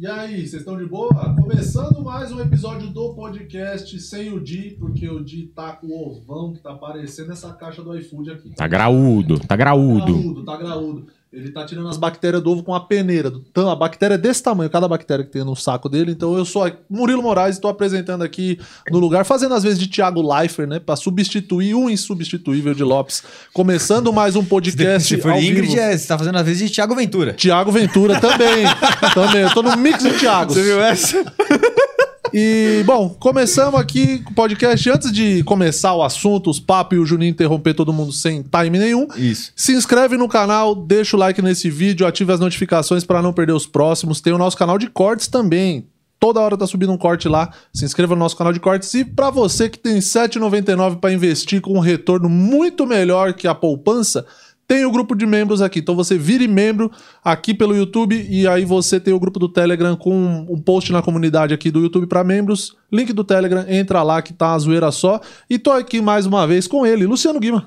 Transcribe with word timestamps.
E 0.00 0.06
aí, 0.06 0.48
vocês 0.48 0.62
estão 0.62 0.78
de 0.78 0.86
boa? 0.86 1.36
Começando 1.38 2.02
mais 2.02 2.32
um 2.32 2.40
episódio 2.40 2.88
do 2.88 3.12
podcast 3.12 4.00
sem 4.00 4.32
o 4.32 4.40
Di, 4.40 4.74
porque 4.80 5.06
o 5.06 5.22
Di 5.22 5.48
tá 5.54 5.72
com 5.72 5.88
o 5.88 6.08
ovão 6.08 6.54
que 6.54 6.60
tá 6.60 6.70
aparecendo 6.70 7.32
essa 7.32 7.52
caixa 7.52 7.82
do 7.82 7.94
iFood 7.98 8.30
aqui. 8.30 8.54
Tá 8.56 8.66
graúdo, 8.66 9.38
tá 9.38 9.54
graúdo. 9.54 10.06
Graúdo, 10.06 10.42
tá 10.42 10.56
graúdo. 10.56 11.06
Ele 11.32 11.52
tá 11.52 11.64
tirando 11.64 11.88
as 11.88 11.96
bactérias 11.96 12.42
do 12.42 12.50
ovo 12.50 12.64
com 12.64 12.74
a 12.74 12.80
peneira. 12.80 13.32
Então, 13.52 13.70
a 13.70 13.76
bactéria 13.76 14.14
é 14.14 14.18
desse 14.18 14.42
tamanho, 14.42 14.68
cada 14.68 14.88
bactéria 14.88 15.24
que 15.24 15.30
tem 15.30 15.44
no 15.44 15.54
saco 15.54 15.88
dele. 15.88 16.10
Então, 16.10 16.36
eu 16.36 16.44
sou 16.44 16.68
Murilo 16.88 17.22
Moraes 17.22 17.54
e 17.54 17.58
estou 17.58 17.70
apresentando 17.70 18.22
aqui 18.22 18.58
no 18.90 18.98
lugar, 18.98 19.24
fazendo 19.24 19.54
às 19.54 19.62
vezes 19.62 19.78
de 19.78 19.86
Thiago 19.86 20.20
Leifert, 20.20 20.68
né? 20.68 20.80
Pra 20.80 20.96
substituir 20.96 21.72
um 21.72 21.88
insubstituível 21.88 22.74
de 22.74 22.82
Lopes. 22.82 23.22
Começando 23.52 24.12
mais 24.12 24.34
um 24.34 24.44
podcast. 24.44 25.06
Se 25.06 25.22
for 25.22 25.30
ao 25.30 25.38
Ingrid, 25.38 25.68
vivo. 25.68 25.80
é, 25.80 25.96
você 25.96 26.08
tá 26.08 26.18
fazendo 26.18 26.36
às 26.36 26.44
vezes 26.44 26.68
de 26.68 26.74
Thiago 26.74 26.96
Ventura. 26.96 27.32
Thiago 27.34 27.70
Ventura 27.70 28.20
também. 28.20 28.64
também. 29.14 29.42
Eu 29.42 29.54
tô 29.54 29.62
no 29.62 29.76
mix 29.76 30.02
de 30.02 30.18
Thiagos. 30.18 30.56
Você 30.56 30.62
viu 30.64 30.80
essa? 30.80 31.24
E, 32.32 32.82
bom, 32.86 33.08
começamos 33.08 33.80
aqui 33.80 34.22
o 34.26 34.34
podcast. 34.34 34.88
Antes 34.88 35.12
de 35.12 35.42
começar 35.42 35.94
o 35.94 36.02
assunto, 36.02 36.48
os 36.48 36.60
papos 36.60 36.96
e 36.96 37.00
o 37.00 37.06
Juninho 37.06 37.30
interromper 37.30 37.74
todo 37.74 37.92
mundo 37.92 38.12
sem 38.12 38.42
time 38.42 38.78
nenhum. 38.78 39.08
Isso. 39.16 39.52
Se 39.56 39.72
inscreve 39.72 40.16
no 40.16 40.28
canal, 40.28 40.74
deixa 40.74 41.16
o 41.16 41.20
like 41.20 41.42
nesse 41.42 41.68
vídeo, 41.68 42.06
ative 42.06 42.32
as 42.32 42.40
notificações 42.40 43.04
para 43.04 43.20
não 43.20 43.32
perder 43.32 43.52
os 43.52 43.66
próximos. 43.66 44.20
Tem 44.20 44.32
o 44.32 44.38
nosso 44.38 44.56
canal 44.56 44.78
de 44.78 44.88
cortes 44.88 45.26
também. 45.26 45.86
Toda 46.20 46.40
hora 46.40 46.56
tá 46.56 46.66
subindo 46.66 46.92
um 46.92 46.98
corte 46.98 47.28
lá. 47.28 47.50
Se 47.72 47.84
inscreva 47.84 48.14
no 48.14 48.20
nosso 48.20 48.36
canal 48.36 48.52
de 48.52 48.60
cortes. 48.60 48.92
E 48.94 49.04
para 49.04 49.30
você 49.30 49.68
que 49.68 49.78
tem 49.78 49.94
R$ 49.94 50.00
7,99 50.00 51.00
para 51.00 51.12
investir 51.12 51.60
com 51.60 51.72
um 51.72 51.80
retorno 51.80 52.28
muito 52.28 52.86
melhor 52.86 53.32
que 53.32 53.48
a 53.48 53.54
poupança, 53.54 54.26
tem 54.70 54.84
o 54.86 54.92
grupo 54.92 55.16
de 55.16 55.26
membros 55.26 55.60
aqui. 55.60 55.80
Então 55.80 55.96
você 55.96 56.16
vire 56.16 56.46
membro 56.46 56.92
aqui 57.24 57.52
pelo 57.52 57.74
YouTube 57.74 58.24
e 58.30 58.46
aí 58.46 58.64
você 58.64 59.00
tem 59.00 59.12
o 59.12 59.18
grupo 59.18 59.36
do 59.40 59.48
Telegram 59.48 59.96
com 59.96 60.46
um 60.48 60.60
post 60.60 60.92
na 60.92 61.02
comunidade 61.02 61.52
aqui 61.52 61.72
do 61.72 61.80
YouTube 61.80 62.06
para 62.06 62.22
membros. 62.22 62.76
Link 62.92 63.12
do 63.12 63.24
Telegram, 63.24 63.64
entra 63.68 64.00
lá 64.04 64.22
que 64.22 64.32
tá 64.32 64.52
a 64.54 64.58
zoeira 64.60 64.92
só. 64.92 65.20
E 65.50 65.58
tô 65.58 65.72
aqui 65.72 66.00
mais 66.00 66.24
uma 66.24 66.46
vez 66.46 66.68
com 66.68 66.86
ele, 66.86 67.04
Luciano 67.04 67.40
Guima. 67.40 67.66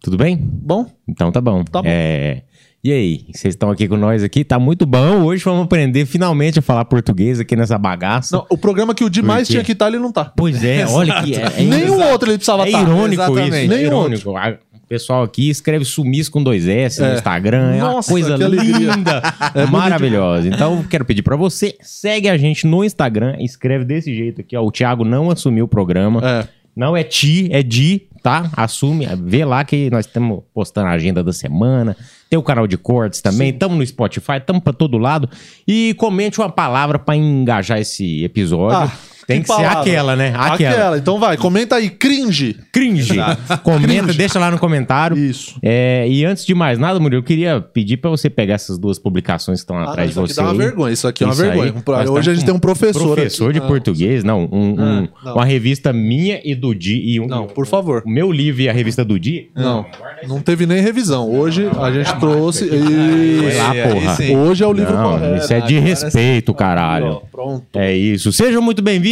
Tudo 0.00 0.16
bem? 0.16 0.36
Bom? 0.36 0.90
Então 1.06 1.30
tá 1.30 1.40
bom. 1.40 1.62
Tá 1.62 1.80
bom. 1.80 1.88
É... 1.88 2.42
E 2.82 2.90
aí, 2.92 3.26
vocês 3.32 3.54
estão 3.54 3.70
aqui 3.70 3.86
com 3.86 3.96
nós 3.96 4.24
aqui? 4.24 4.42
Tá 4.42 4.58
muito 4.58 4.84
bom. 4.84 5.22
Hoje 5.22 5.44
vamos 5.44 5.62
aprender 5.66 6.04
finalmente 6.04 6.58
a 6.58 6.62
falar 6.62 6.84
português 6.84 7.38
aqui 7.38 7.54
nessa 7.54 7.78
bagaça. 7.78 8.36
Não, 8.38 8.46
o 8.50 8.58
programa 8.58 8.92
que 8.92 9.04
o 9.04 9.08
Di 9.08 9.20
Por 9.20 9.28
mais 9.28 9.46
quê? 9.46 9.52
tinha 9.54 9.62
que 9.64 9.70
estar, 9.70 9.86
ele 9.86 10.00
não 10.00 10.10
tá. 10.10 10.32
Pois 10.36 10.64
é, 10.64 10.84
olha 10.88 11.22
que 11.22 11.30
é, 11.38 11.44
é 11.58 11.62
Nenhum 11.62 12.02
outro 12.10 12.28
ele 12.28 12.38
precisava 12.38 12.64
É 12.64 12.70
estar. 12.70 12.82
irônico 12.82 13.22
Exatamente. 13.22 13.46
isso, 13.46 13.54
é 13.56 13.68
Nenhum 13.68 13.86
irônico. 13.86 14.36
A- 14.36 14.58
O 14.71 14.71
pessoal 14.92 15.22
aqui 15.22 15.48
escreve 15.48 15.86
sumiço 15.86 16.30
com 16.30 16.42
dois 16.42 16.68
S 16.68 17.02
É. 17.02 17.08
no 17.08 17.14
Instagram, 17.14 17.74
é 17.74 17.82
uma 17.82 17.92
Nossa, 17.94 18.10
coisa 18.10 18.36
que 18.36 18.44
alegria. 18.44 18.76
linda, 18.94 19.22
É 19.54 19.64
maravilhosa. 19.64 20.46
Então, 20.48 20.82
quero 20.84 21.02
pedir 21.02 21.22
pra 21.22 21.34
você, 21.34 21.74
segue 21.80 22.28
a 22.28 22.36
gente 22.36 22.66
no 22.66 22.84
Instagram, 22.84 23.36
escreve 23.40 23.86
desse 23.86 24.14
jeito 24.14 24.42
aqui, 24.42 24.54
ó. 24.54 24.62
O 24.62 24.70
Thiago 24.70 25.02
não 25.02 25.30
assumiu 25.30 25.64
o 25.64 25.68
programa. 25.68 26.20
É. 26.22 26.48
Não 26.76 26.94
é 26.96 27.02
ti, 27.02 27.48
é 27.52 27.62
di, 27.62 28.02
tá? 28.22 28.50
Assume, 28.54 29.06
vê 29.24 29.44
lá 29.46 29.64
que 29.64 29.88
nós 29.90 30.04
estamos 30.06 30.42
postando 30.54 30.88
a 30.88 30.92
agenda 30.92 31.22
da 31.24 31.32
semana. 31.32 31.96
Tem 32.30 32.38
o 32.38 32.42
canal 32.42 32.66
de 32.66 32.76
cortes 32.76 33.20
também, 33.22 33.48
estamos 33.50 33.76
no 33.78 33.86
Spotify, 33.86 34.36
estamos 34.38 34.62
pra 34.62 34.72
todo 34.74 34.96
lado. 34.98 35.28
E 35.66 35.94
comente 35.98 36.38
uma 36.38 36.48
palavra 36.50 36.98
pra 36.98 37.16
engajar 37.16 37.78
esse 37.78 38.22
episódio. 38.24 38.76
Ah, 38.78 38.92
Tem 39.26 39.40
que, 39.40 39.46
ser 39.48 39.54
palavra? 39.54 39.80
aquela, 39.80 40.16
né? 40.16 40.32
Aquela. 40.36 40.98
Então 40.98 41.18
vai, 41.18 41.36
comenta 41.36 41.76
aí, 41.76 41.88
cringe. 41.90 42.56
Cringe. 42.72 43.14
Comenta, 43.62 43.86
Cringe. 44.04 44.18
deixa 44.18 44.38
lá 44.38 44.50
no 44.50 44.58
comentário. 44.58 45.16
Isso. 45.16 45.54
É, 45.62 46.06
e 46.08 46.24
antes 46.24 46.44
de 46.44 46.54
mais 46.54 46.78
nada, 46.78 46.98
Murilo, 46.98 47.20
eu 47.20 47.24
queria 47.24 47.60
pedir 47.60 47.98
pra 47.98 48.10
você 48.10 48.28
pegar 48.28 48.54
essas 48.54 48.78
duas 48.78 48.98
publicações 48.98 49.60
que 49.60 49.64
estão 49.64 49.78
Ah, 49.78 49.90
atrás 49.90 50.08
de 50.08 50.12
isso 50.12 50.20
aqui 50.20 50.32
você. 50.34 50.40
dá 50.42 50.48
uma 50.48 50.54
vergonha, 50.54 50.92
isso 50.92 51.06
aqui 51.08 51.22
é 51.22 51.26
uma 51.26 51.32
Isso 51.34 51.42
vergonha. 51.42 51.74
Hoje 52.10 52.30
a 52.30 52.34
gente 52.34 52.44
tem 52.44 52.54
um 52.54 52.58
professor, 52.58 53.14
Professor 53.14 53.50
aqui. 53.50 53.60
de 53.60 53.66
português, 53.66 54.24
não, 54.24 54.48
um- 54.50 54.72
um- 54.72 54.76
Ah, 54.78 55.08
não. 55.24 55.34
uma 55.34 55.44
revista 55.44 55.92
minha 55.92 56.40
e 56.44 56.54
do 56.54 56.74
Di. 56.74 57.00
E 57.04 57.20
um, 57.20 57.26
Não, 57.26 57.46
por 57.46 57.66
favor. 57.66 58.02
O 58.04 58.10
meu 58.10 58.32
livro 58.32 58.62
e 58.62 58.68
a 58.68 58.72
revista 58.72 59.04
do 59.04 59.18
Di. 59.20 59.50
Não, 59.54 59.86
não 60.26 60.40
teve 60.40 60.66
nem 60.66 60.80
revisão. 60.82 61.30
Hoje 61.30 61.68
a 61.80 61.90
gente 61.92 62.12
trouxe. 62.18 62.68
Foi 62.68 62.78
e- 62.78 63.56
lá, 63.56 63.72
porra. 63.92 64.38
Hoje 64.48 64.64
é 64.64 64.66
o 64.66 64.72
livro 64.72 64.94
Não, 64.94 65.36
isso 65.36 65.52
é 65.52 65.60
de 65.60 65.78
respeito, 65.78 66.52
caralho. 66.54 67.22
Pronto. 67.30 67.66
É 67.78 67.94
isso. 67.94 68.32
Sejam 68.32 68.60
muito 68.62 68.82
bem-vindos. 68.82 69.11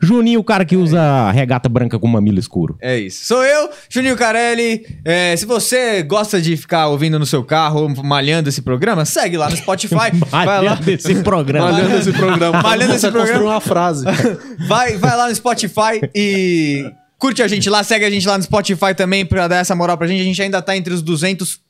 Juninho, 0.00 0.40
o 0.40 0.44
cara 0.44 0.64
que 0.64 0.76
usa 0.76 1.30
regata 1.30 1.68
branca 1.68 1.98
com 1.98 2.06
mamilo 2.06 2.38
escuro. 2.38 2.76
É 2.80 2.98
isso. 2.98 3.26
Sou 3.26 3.44
eu, 3.44 3.70
Juninho 3.88 4.16
Carelli. 4.16 4.86
É, 5.04 5.36
se 5.36 5.46
você 5.46 6.02
gosta 6.02 6.40
de 6.40 6.56
ficar 6.56 6.88
ouvindo 6.88 7.18
no 7.18 7.26
seu 7.26 7.44
carro, 7.44 7.88
malhando 8.02 8.48
esse 8.48 8.62
programa, 8.62 9.04
segue 9.04 9.36
lá 9.36 9.48
no 9.50 9.56
Spotify. 9.56 10.10
vai 10.30 10.46
lá. 10.46 10.54
Malhando 10.54 10.82
desse 10.82 11.14
programa. 11.22 11.72
Malhando 11.72 11.96
esse 11.96 12.12
programa. 12.12 12.62
Malhando 12.62 12.94
esse 12.94 13.10
programa. 13.10 13.44
uma 13.44 13.60
frase. 13.60 14.04
Vai, 14.68 14.96
vai 14.96 15.16
lá 15.16 15.28
no 15.28 15.34
Spotify 15.34 16.00
e 16.14 16.84
curte 17.18 17.42
a 17.42 17.48
gente 17.48 17.68
lá, 17.70 17.82
segue 17.82 18.04
a 18.04 18.10
gente 18.10 18.26
lá 18.26 18.36
no 18.36 18.44
Spotify 18.44 18.94
também 18.94 19.24
pra 19.24 19.48
dar 19.48 19.56
essa 19.56 19.74
moral 19.74 19.96
pra 19.96 20.06
gente. 20.06 20.20
A 20.20 20.24
gente 20.24 20.40
ainda 20.42 20.60
tá 20.60 20.76
entre 20.76 20.92
os 20.92 21.02
200 21.02 21.60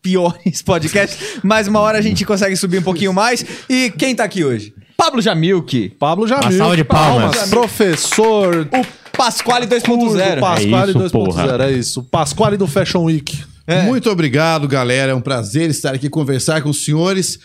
piores 0.00 0.62
podcasts, 0.62 1.40
mas 1.42 1.66
uma 1.66 1.80
hora 1.80 1.98
a 1.98 2.02
gente 2.02 2.24
consegue 2.24 2.56
subir 2.56 2.78
um 2.78 2.82
pouquinho 2.82 3.12
mais. 3.12 3.44
E 3.68 3.90
quem 3.90 4.14
tá 4.14 4.24
aqui 4.24 4.44
hoje? 4.44 4.72
Pablo 4.96 5.20
Jamilk, 5.20 5.90
Pablo 5.98 6.26
Jamil. 6.26 6.44
Uma 6.44 6.52
salva 6.52 6.76
de 6.76 6.84
palmas. 6.84 7.50
Professor. 7.50 8.68
o 8.72 9.16
Pasquale 9.16 9.66
Curto, 9.66 10.14
2.0. 10.14 10.40
Pasquale 10.40 10.90
É 10.90 10.90
isso, 10.90 10.98
2.0. 10.98 11.10
porra. 11.10 11.64
É 11.64 11.72
isso. 11.72 12.02
Pasquale 12.04 12.56
do 12.56 12.66
Fashion 12.66 13.04
Week. 13.04 13.44
É. 13.66 13.82
Muito 13.82 14.10
obrigado, 14.10 14.66
galera. 14.68 15.12
É 15.12 15.14
um 15.14 15.20
prazer 15.20 15.68
estar 15.70 15.94
aqui 15.94 16.08
conversar 16.08 16.62
com 16.62 16.70
os 16.70 16.84
senhores. 16.84 17.38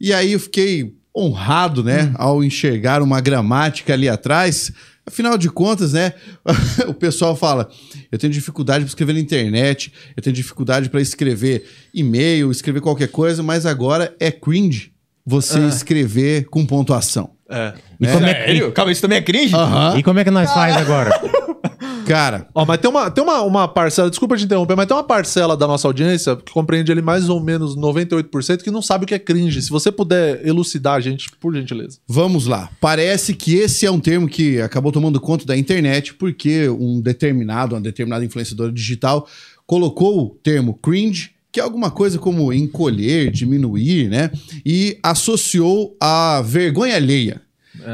E 0.00 0.12
aí 0.12 0.32
eu 0.32 0.40
fiquei 0.40 0.94
honrado, 1.16 1.82
né, 1.82 2.12
ao 2.14 2.44
enxergar 2.44 3.02
uma 3.02 3.20
gramática 3.20 3.92
ali 3.92 4.08
atrás. 4.08 4.70
Afinal 5.06 5.38
de 5.38 5.48
contas, 5.50 5.94
né, 5.94 6.12
o 6.86 6.94
pessoal 6.94 7.34
fala: 7.34 7.68
eu 8.12 8.18
tenho 8.18 8.32
dificuldade 8.32 8.84
para 8.84 8.88
escrever 8.88 9.14
na 9.14 9.20
internet, 9.20 9.92
eu 10.16 10.22
tenho 10.22 10.36
dificuldade 10.36 10.88
para 10.88 11.00
escrever 11.00 11.66
e-mail, 11.92 12.50
escrever 12.50 12.80
qualquer 12.80 13.08
coisa, 13.08 13.42
mas 13.42 13.66
agora 13.66 14.14
é 14.20 14.30
cringe 14.30 14.92
você 15.28 15.60
escrever 15.66 16.46
com 16.46 16.64
pontuação. 16.64 17.30
É. 17.50 17.74
E 18.00 18.06
como 18.06 18.26
é 18.26 18.34
que-? 18.34 18.70
Calma, 18.72 18.90
isso 18.90 19.02
também 19.02 19.18
é 19.18 19.22
cringe? 19.22 19.54
Aham. 19.54 19.98
E 19.98 20.02
como 20.02 20.18
é 20.18 20.24
que 20.24 20.30
nós 20.30 20.50
faz 20.52 20.74
agora? 20.76 21.10
Cara, 22.06 22.48
Ó, 22.54 22.64
mas 22.64 22.78
tem 22.78 22.90
uma, 22.90 23.10
tem 23.10 23.22
uma, 23.22 23.42
uma 23.42 23.68
parcela, 23.68 24.08
desculpa 24.08 24.34
te 24.34 24.44
interromper, 24.44 24.74
mas 24.74 24.86
tem 24.86 24.96
uma 24.96 25.04
parcela 25.04 25.54
da 25.54 25.66
nossa 25.66 25.86
audiência 25.86 26.34
que 26.36 26.50
compreende 26.50 26.90
ali 26.90 27.02
mais 27.02 27.28
ou 27.28 27.38
menos 27.38 27.76
98% 27.76 28.62
que 28.62 28.70
não 28.70 28.80
sabe 28.80 29.04
o 29.04 29.06
que 29.06 29.14
é 29.14 29.18
cringe. 29.18 29.60
Se 29.60 29.68
você 29.68 29.92
puder 29.92 30.46
elucidar 30.46 30.94
a 30.94 31.00
gente, 31.00 31.30
por 31.38 31.54
gentileza. 31.54 31.98
Vamos 32.08 32.46
lá. 32.46 32.70
Parece 32.80 33.34
que 33.34 33.56
esse 33.56 33.84
é 33.84 33.90
um 33.90 34.00
termo 34.00 34.26
que 34.26 34.58
acabou 34.58 34.90
tomando 34.90 35.20
conta 35.20 35.44
da 35.44 35.54
internet 35.54 36.14
porque 36.14 36.66
um 36.70 36.98
determinado, 36.98 37.74
uma 37.74 37.80
determinada 37.82 38.24
influenciadora 38.24 38.72
digital 38.72 39.28
colocou 39.66 40.18
o 40.18 40.30
termo 40.42 40.72
cringe, 40.72 41.32
que 41.52 41.60
é 41.60 41.62
alguma 41.62 41.90
coisa 41.90 42.18
como 42.18 42.52
encolher, 42.52 43.30
diminuir, 43.30 44.08
né? 44.08 44.30
E 44.64 44.98
associou 45.02 45.96
a 46.00 46.42
vergonha 46.42 46.96
alheia. 46.96 47.42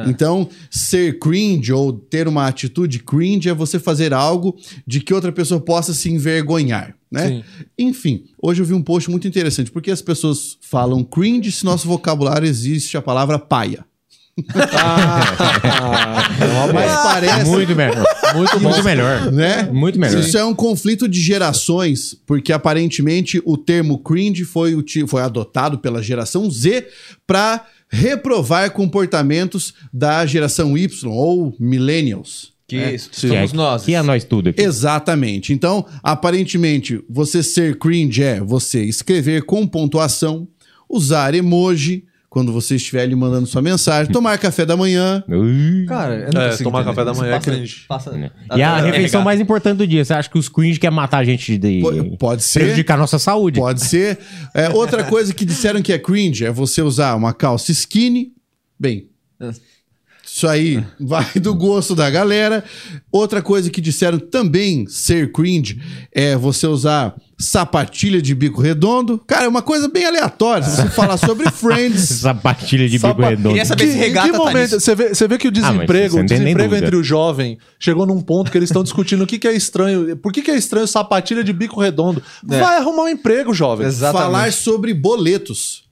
Então, 0.07 0.49
ser 0.71 1.19
cringe 1.19 1.73
ou 1.73 1.93
ter 1.93 2.27
uma 2.27 2.47
atitude 2.47 3.01
cringe 3.01 3.49
é 3.49 3.55
você 3.55 3.79
fazer 3.79 4.13
algo 4.13 4.57
de 4.87 5.01
que 5.01 5.13
outra 5.13 5.31
pessoa 5.31 5.61
possa 5.61 5.93
se 5.93 6.11
envergonhar, 6.11 6.97
né? 7.11 7.29
Sim. 7.29 7.45
Enfim, 7.79 8.25
hoje 8.43 8.63
eu 8.63 8.67
vi 8.67 8.73
um 8.73 8.83
post 8.83 9.11
muito 9.11 9.29
interessante. 9.29 9.71
Por 9.71 9.83
que 9.83 9.91
as 9.91 10.03
pessoas 10.03 10.57
falam 10.61 11.05
cringe 11.05 11.53
se 11.53 11.65
nosso 11.65 11.87
vocabulário 11.87 12.49
existe 12.49 12.97
a 12.97 13.03
palavra 13.03 13.39
paia? 13.39 13.85
Ah, 14.73 16.29
é 16.41 16.73
Mas 16.73 16.93
parece, 16.93 17.51
Muito 17.51 17.77
melhor. 17.77 18.05
Muito, 18.35 18.61
muito 18.61 18.83
melhor. 18.83 19.33
né? 19.33 19.69
Muito 19.73 19.99
melhor. 19.99 20.21
Isso 20.21 20.37
é 20.37 20.45
um 20.45 20.55
conflito 20.55 21.09
de 21.09 21.21
gerações, 21.21 22.17
porque 22.27 22.53
aparentemente 22.53 23.41
o 23.45 23.57
termo 23.57 23.99
cringe 23.99 24.45
foi, 24.45 24.77
foi 25.07 25.23
adotado 25.23 25.79
pela 25.79 26.03
geração 26.03 26.51
Z 26.51 26.87
para 27.27 27.65
reprovar 27.89 28.73
comportamentos 28.73 29.73
da 29.93 30.27
geração 30.27 30.77
Y 30.77 31.09
ou 31.09 31.55
millennials. 31.61 32.53
Que 32.67 32.77
né? 32.77 32.95
isso, 32.95 33.11
Que 33.11 33.29
somos 33.29 33.53
é, 33.53 33.57
nós. 33.57 33.85
Que 33.85 33.95
é 33.95 34.03
nós 34.03 34.25
tudo 34.25 34.49
aqui. 34.49 34.61
Exatamente. 34.63 35.53
Então, 35.53 35.87
aparentemente, 36.03 37.01
você 37.09 37.43
ser 37.43 37.79
cringe 37.79 38.23
é 38.23 38.41
você 38.41 38.83
escrever 38.83 39.45
com 39.45 39.67
pontuação, 39.67 40.49
usar 40.89 41.35
emoji 41.35 42.05
quando 42.35 42.53
você 42.53 42.75
estiver 42.75 43.03
ali 43.03 43.15
mandando 43.15 43.47
sua 43.47 43.63
mensagem, 43.63 44.13
tomar 44.13 44.37
café 44.39 44.67
da 44.67 44.77
manhã. 44.77 45.23
Cara, 45.87 46.15
eu 46.17 46.33
não 46.33 46.41
É, 46.43 46.49
consigo 46.51 46.65
tomar 46.65 46.81
entender. 46.81 46.97
café 46.97 47.05
da 47.05 47.15
manhã 47.15 47.31
é 47.31 47.35
Passa- 47.37 47.51
cringe. 47.53 47.85
passa- 47.87 48.31
E 48.57 48.61
a 48.61 48.79
É, 48.79 48.91
refeição 48.91 49.23
mais 49.23 49.41
importante 49.41 49.79
do 49.79 49.87
dia. 49.87 50.05
Você 50.05 50.13
acha 50.13 50.29
que 50.29 50.37
os 50.37 50.49
cringe 50.49 50.81
quer 50.81 50.91
matar 50.91 51.19
a 51.19 51.25
gente 51.25 51.57
de 51.57 51.81
Po- 51.81 52.17
Pode 52.19 52.43
ser. 52.43 52.59
prejudicar 52.59 52.95
a 52.95 52.97
nossa 52.99 53.21
saúde? 53.21 53.61
Pode 53.61 53.85
ser. 53.85 54.19
É, 54.53 54.69
outra 54.71 55.05
coisa 55.05 55.33
que 55.33 55.45
disseram 55.45 55.81
que 55.81 55.93
é 55.93 55.99
cringe 55.99 56.45
é 56.45 56.51
você 56.51 56.83
usar 56.83 57.15
uma 57.15 57.33
calça 57.33 57.71
skinny. 57.71 58.33
Bem, 58.81 59.07
Isso 60.35 60.49
aí 60.49 60.85
vai 60.99 61.25
do 61.41 61.55
gosto 61.55 61.95
da 61.95 62.11
galera. 62.11 62.65
Outra 63.13 63.41
coisa 63.41 63.71
que 63.71 63.81
disseram 63.81 64.19
também 64.19 64.85
ser 64.89 65.31
cringe 65.31 65.81
é 66.11 66.35
você 66.37 66.67
usar 66.67 67.15
sapatilha 67.39 68.21
de 68.21 68.35
bico 68.35 68.61
redondo. 68.61 69.23
Cara, 69.29 69.45
é 69.45 69.49
uma 69.49 69.63
coisa 69.63 69.87
bem 69.89 70.05
aleatória. 70.05 70.67
Se 70.67 70.83
você 70.83 70.89
falar 70.91 71.19
sobre 71.19 71.49
Friends, 71.53 72.01
Sapatilha 72.01 72.89
de 72.89 72.97
bico 72.99 73.07
Sapa- 73.07 73.29
redondo. 73.29 73.51
Queria 73.51 73.65
saber 73.65 73.87
Que- 73.87 73.93
se 73.93 73.99
regata 73.99 74.27
que 74.27 74.33
tá 74.33 74.39
momento 74.39 74.57
nisso. 74.73 74.81
você, 74.81 74.95
vê, 74.97 75.09
você 75.15 75.29
vê 75.29 75.39
que 75.39 75.47
o 75.47 75.53
mas 75.53 75.63
desemprego, 75.63 76.17
não 76.17 76.23
o 76.25 76.27
desemprego 76.27 76.75
entre 76.75 76.97
o 76.97 77.05
jovem 77.05 77.57
chegou 77.79 78.05
num 78.05 78.21
ponto 78.21 78.51
que 78.51 78.59
eles 78.59 78.71
estão 78.71 78.83
discutindo 78.83 79.23
o 79.23 79.27
que, 79.29 79.39
que 79.39 79.47
é 79.47 79.53
estranho. 79.55 80.17
Por 80.17 80.33
que, 80.33 80.43
que 80.43 80.51
é 80.51 80.57
estranho 80.57 80.89
sapatilha 80.89 81.45
de 81.45 81.53
bico 81.53 81.81
redondo? 81.81 82.21
É. 82.51 82.59
Vai 82.59 82.79
arrumar 82.79 83.05
um 83.05 83.09
emprego, 83.09 83.55
jovem. 83.55 83.87
Exatamente. 83.87 84.21
falar 84.33 84.53
sobre 84.53 84.93
boletos. 84.93 85.85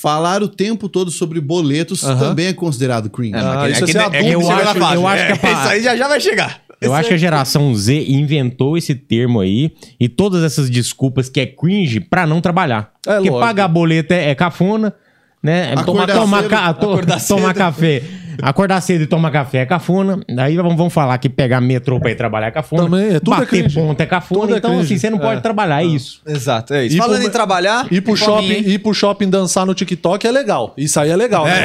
Falar 0.00 0.42
o 0.42 0.48
tempo 0.48 0.88
todo 0.88 1.10
sobre 1.10 1.40
boletos 1.40 2.02
Aham. 2.02 2.18
também 2.18 2.46
é 2.46 2.52
considerado 2.52 3.08
cringe. 3.10 3.34
Ah, 3.36 3.68
isso 3.68 3.84
é 3.84 3.86
que 3.86 3.94
ne- 3.94 4.00
adulto, 4.00 4.18
que 4.18 4.30
eu 4.32 4.40
acho- 4.50 4.78
eu 4.94 5.06
acho 5.06 5.26
que 5.26 5.32
é 5.32 5.36
pra- 5.36 5.52
Isso 5.52 5.68
aí 5.68 5.82
já, 5.82 5.96
já 5.96 6.08
vai 6.08 6.20
chegar. 6.20 6.60
Eu 6.80 6.92
acho 6.92 7.08
que 7.10 7.14
a 7.14 7.18
geração 7.18 7.72
Z 7.76 8.04
inventou 8.08 8.76
esse 8.76 8.94
termo 8.94 9.38
aí 9.40 9.70
e 10.00 10.08
todas 10.08 10.42
essas 10.42 10.68
desculpas 10.68 11.28
que 11.28 11.38
é 11.38 11.46
cringe 11.46 12.00
pra 12.00 12.26
não 12.26 12.40
trabalhar. 12.40 12.90
É 13.06 13.12
Porque 13.14 13.30
lógico. 13.30 13.38
pagar 13.46 13.68
boleto 13.68 14.12
é, 14.12 14.30
é 14.30 14.34
cafona, 14.34 14.92
né? 15.40 15.72
É 15.72 15.74
Tomar, 15.76 15.82
Acordar 16.04 16.14
tomar, 16.16 16.36
cedo, 16.38 16.50
ca- 16.50 16.74
tomar 16.74 17.18
cedo. 17.20 17.54
café. 17.54 18.02
Acordar 18.40 18.80
cedo 18.80 19.02
e 19.02 19.06
tomar 19.06 19.30
café 19.30 19.58
é 19.58 19.66
cafona. 19.66 20.20
Daí 20.34 20.56
vamos, 20.56 20.76
vamos 20.76 20.92
falar 20.92 21.18
que 21.18 21.28
pegar 21.28 21.60
metrô 21.60 21.98
pra 22.00 22.10
ir 22.10 22.14
trabalhar 22.14 22.46
é 22.46 22.50
cafona. 22.50 22.84
Também, 22.84 23.16
é, 23.16 23.20
tudo 23.20 23.34
é 23.34 23.38
Bater 23.40 23.48
cringe. 23.48 23.74
ponta 23.74 24.02
é 24.02 24.06
cafona. 24.06 24.40
Tudo 24.42 24.54
é 24.54 24.58
então, 24.58 24.70
cringe. 24.70 24.84
assim, 24.86 24.98
você 24.98 25.10
não 25.10 25.18
pode 25.18 25.38
É. 25.38 25.40
trabalhar, 25.40 25.82
é 25.82 25.86
isso. 25.86 26.20
Exato, 26.26 26.72
é 26.74 26.86
isso. 26.86 26.96
Ir 26.96 26.98
Falando 26.98 27.18
pro- 27.18 27.28
em 27.28 27.30
trabalhar... 27.30 27.86
Ir 27.92 28.00
pro, 28.00 28.16
shopping, 28.16 28.46
ir 28.52 28.78
pro 28.78 28.94
shopping 28.94 29.28
dançar 29.28 29.66
no 29.66 29.74
TikTok 29.74 30.26
é 30.26 30.30
legal. 30.30 30.72
Isso 30.76 30.98
aí 31.00 31.10
é 31.10 31.16
legal. 31.16 31.44
né? 31.44 31.64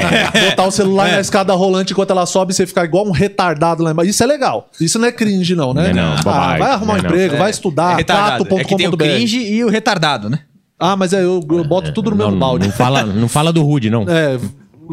Botar 0.50 0.66
o 0.66 0.72
celular 0.72 1.10
É. 1.10 1.12
na 1.16 1.22
escada 1.22 1.54
rolante 1.54 1.94
enquanto 1.94 2.12
ela 2.12 2.26
sobe 2.26 2.52
e 2.52 2.56
você 2.56 2.66
ficar 2.66 2.84
igual 2.86 3.06
um 3.08 3.12
retardado 3.12 3.84
lá 3.84 3.92
embaixo. 3.92 4.10
Isso 4.10 4.24
é 4.24 4.26
legal. 4.26 4.70
Isso 4.80 4.98
não 5.00 5.08
é 5.08 5.12
cringe, 5.12 5.56
não, 5.56 5.74
né? 5.74 5.84
Não 5.84 5.90
é 5.90 5.94
não, 5.94 6.14
Ah, 6.14 6.22
bobagem. 6.24 6.60
vai 6.60 6.72
arrumar 6.72 6.94
um 6.94 6.98
Não 6.98 7.00
é 7.00 7.02
não. 7.04 7.10
emprego, 7.10 7.38
vai 7.38 7.48
É 7.48 7.52
estudar. 7.52 7.96
retardado. 7.96 8.48
É 8.58 8.64
que 8.64 8.76
tem 8.76 8.88
o 8.88 8.98
cringe 8.98 9.40
e 9.40 9.64
o 9.64 9.70
retardado, 9.70 10.30
né? 10.30 10.40
Ah, 10.80 10.96
mas 10.96 11.12
é, 11.12 11.24
eu, 11.24 11.44
eu 11.50 11.64
boto 11.64 11.92
tudo 11.92 12.12
no 12.12 12.16
Não, 12.18 12.26
mesmo 12.26 12.40
balde. 12.40 12.68
não 12.68 12.72
fala, 12.74 13.04
não 13.04 13.28
fala 13.28 13.52
do 13.52 13.64
Rude, 13.64 13.90
não. 13.90 14.04
É, 14.08 14.38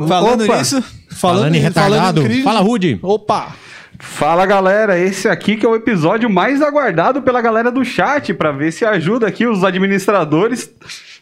Falando 0.08 0.44
opa, 0.44 0.58
nisso, 0.58 0.82
Falando 1.11 1.55
em 1.55 1.58
retardado, 1.61 2.23
cringe- 2.23 2.43
fala, 2.43 2.61
Rude. 2.61 2.99
Opa! 3.02 3.55
Fala 3.99 4.44
galera, 4.44 4.99
esse 4.99 5.29
aqui 5.29 5.56
que 5.56 5.64
é 5.64 5.69
o 5.69 5.75
episódio 5.76 6.29
mais 6.29 6.61
aguardado 6.61 7.23
pela 7.23 7.41
galera 7.41 7.70
do 7.70 7.85
chat 7.85 8.35
pra 8.35 8.50
ver 8.50 8.73
se 8.73 8.85
ajuda 8.85 9.26
aqui 9.29 9.46
os 9.46 9.62
administradores 9.62 10.70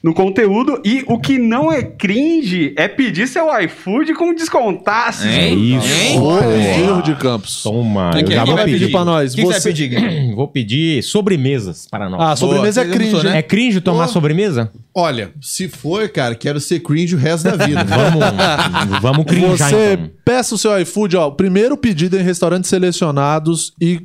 no 0.03 0.13
conteúdo 0.13 0.81
e 0.85 1.05
o 1.07 1.17
que 1.19 1.39
não 1.39 1.71
é 1.73 1.83
cringe 1.83 2.75
é 2.77 2.89
pedir 2.89 3.29
seu 3.29 3.47
iFood 3.61 4.15
com 4.15 4.35
descontaço. 4.35 5.27
É 5.27 5.49
Hein? 5.49 5.77
isso. 5.79 6.19
Boa. 6.19 6.43
Giro 6.75 7.03
de 7.03 7.15
Campos. 7.15 7.63
Toma, 7.63 8.11
Quem 8.13 8.23
eu 8.23 8.27
que 8.27 8.33
é? 8.33 8.37
já 8.37 8.43
Quem 8.43 8.47
vou 8.49 8.57
vai 8.57 8.65
pedir. 8.65 8.79
pedir 8.81 8.91
pra 8.93 9.05
nós? 9.05 9.33
O 9.33 9.37
que, 9.37 9.43
que 9.43 9.47
você 9.49 9.53
vai 9.53 9.63
pedir, 9.63 9.89
Gui? 9.89 10.33
Vou 10.35 10.49
pedir 10.49 11.03
sobremesas 11.05 11.87
para 11.91 12.09
nós. 12.09 12.21
Ah, 12.21 12.35
sobremesa 12.37 12.81
é 12.81 12.85
Boa. 12.85 12.97
cringe, 12.97 13.11
Você 13.13 13.29
né? 13.29 13.39
É 13.39 13.43
cringe 13.43 13.81
tomar 13.81 14.07
Pô. 14.07 14.13
sobremesa? 14.13 14.73
Olha, 14.95 15.31
se 15.41 15.69
for, 15.69 16.09
cara, 16.09 16.35
quero 16.35 16.59
ser 16.59 16.81
cringe 16.81 17.15
o 17.15 17.19
resto 17.19 17.45
da 17.45 17.65
vida. 17.65 17.85
Vamos, 17.85 19.01
vamos 19.01 19.25
crinjar 19.27 19.71
Você 19.71 19.93
então. 19.95 20.11
peça 20.25 20.55
o 20.55 20.59
seu 20.59 20.79
iFood, 20.81 21.17
ó. 21.17 21.31
Primeiro 21.31 21.77
pedido 21.77 22.19
em 22.19 22.23
restaurantes 22.23 22.69
selecionados 22.69 23.73
e 23.81 24.01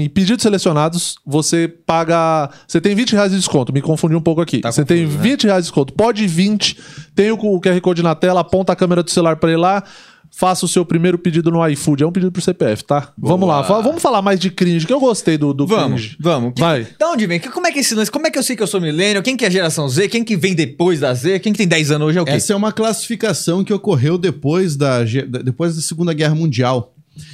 em 0.00 0.08
pedidos 0.08 0.42
selecionados, 0.42 1.16
você 1.24 1.68
paga. 1.68 2.50
Você 2.66 2.80
tem 2.80 2.94
20 2.94 3.12
reais 3.12 3.30
de 3.30 3.36
desconto. 3.38 3.72
Me 3.72 3.80
confundi 3.82 4.14
um 4.14 4.20
pouco 4.20 4.40
aqui. 4.40 4.60
Tá 4.60 4.72
você 4.72 4.84
tem 4.84 5.04
confuso, 5.04 5.18
né? 5.18 5.22
20 5.30 5.44
reais 5.44 5.64
de 5.64 5.70
desconto. 5.70 5.92
Pode 5.92 6.26
20. 6.26 6.76
Tem 7.14 7.30
o, 7.30 7.36
QR 7.60 7.80
Code 7.80 8.02
na 8.02 8.14
tela, 8.14 8.40
aponta 8.40 8.72
a 8.72 8.76
câmera 8.76 9.02
do 9.02 9.10
celular 9.10 9.36
pra 9.36 9.50
ir 9.52 9.56
lá. 9.56 9.82
Faça 10.28 10.66
o 10.66 10.68
seu 10.68 10.84
primeiro 10.84 11.16
pedido 11.16 11.50
no 11.50 11.66
iFood. 11.68 12.02
É 12.02 12.06
um 12.06 12.10
pedido 12.12 12.32
pro 12.32 12.42
CPF, 12.42 12.84
tá? 12.84 13.12
Vamos 13.16 13.48
lá. 13.48 13.62
Vamos 13.62 14.02
falar 14.02 14.20
mais 14.20 14.38
de 14.40 14.50
cringe, 14.50 14.84
que 14.86 14.92
eu 14.92 15.00
gostei 15.00 15.38
do, 15.38 15.54
do 15.54 15.66
Vamos, 15.66 16.00
cringe. 16.00 16.16
vamos. 16.20 16.52
Vai. 16.58 16.86
Da 16.98 17.10
onde 17.10 17.26
vem? 17.26 17.38
Que- 17.40 17.48
Como 17.48 17.66
é 17.66 17.72
que 17.72 17.78
é 17.78 17.80
esse 17.80 17.94
lance? 17.94 18.10
Como 18.10 18.26
é 18.26 18.30
que 18.30 18.38
eu 18.38 18.42
sei 18.42 18.54
que 18.56 18.62
eu 18.62 18.66
sou 18.66 18.80
milênio? 18.80 19.22
Quem 19.22 19.36
que 19.36 19.46
é 19.46 19.50
geração 19.50 19.88
Z? 19.88 20.08
Quem 20.08 20.24
que 20.24 20.36
vem 20.36 20.54
depois 20.54 21.00
da 21.00 21.14
Z? 21.14 21.38
Quem 21.38 21.52
que 21.52 21.58
tem 21.58 21.68
10 21.68 21.92
anos 21.92 22.08
hoje 22.08 22.18
é 22.18 22.22
o 22.22 22.24
quê? 22.24 22.32
Essa 22.32 22.52
é 22.52 22.56
uma 22.56 22.72
classificação 22.72 23.62
que 23.64 23.72
ocorreu 23.72 24.18
depois 24.18 24.76
da- 24.76 25.04
depois 25.44 25.76
da 25.76 25.80
Segunda 25.80 26.12
Guerra 26.12 26.34
Mundial. 26.34 26.92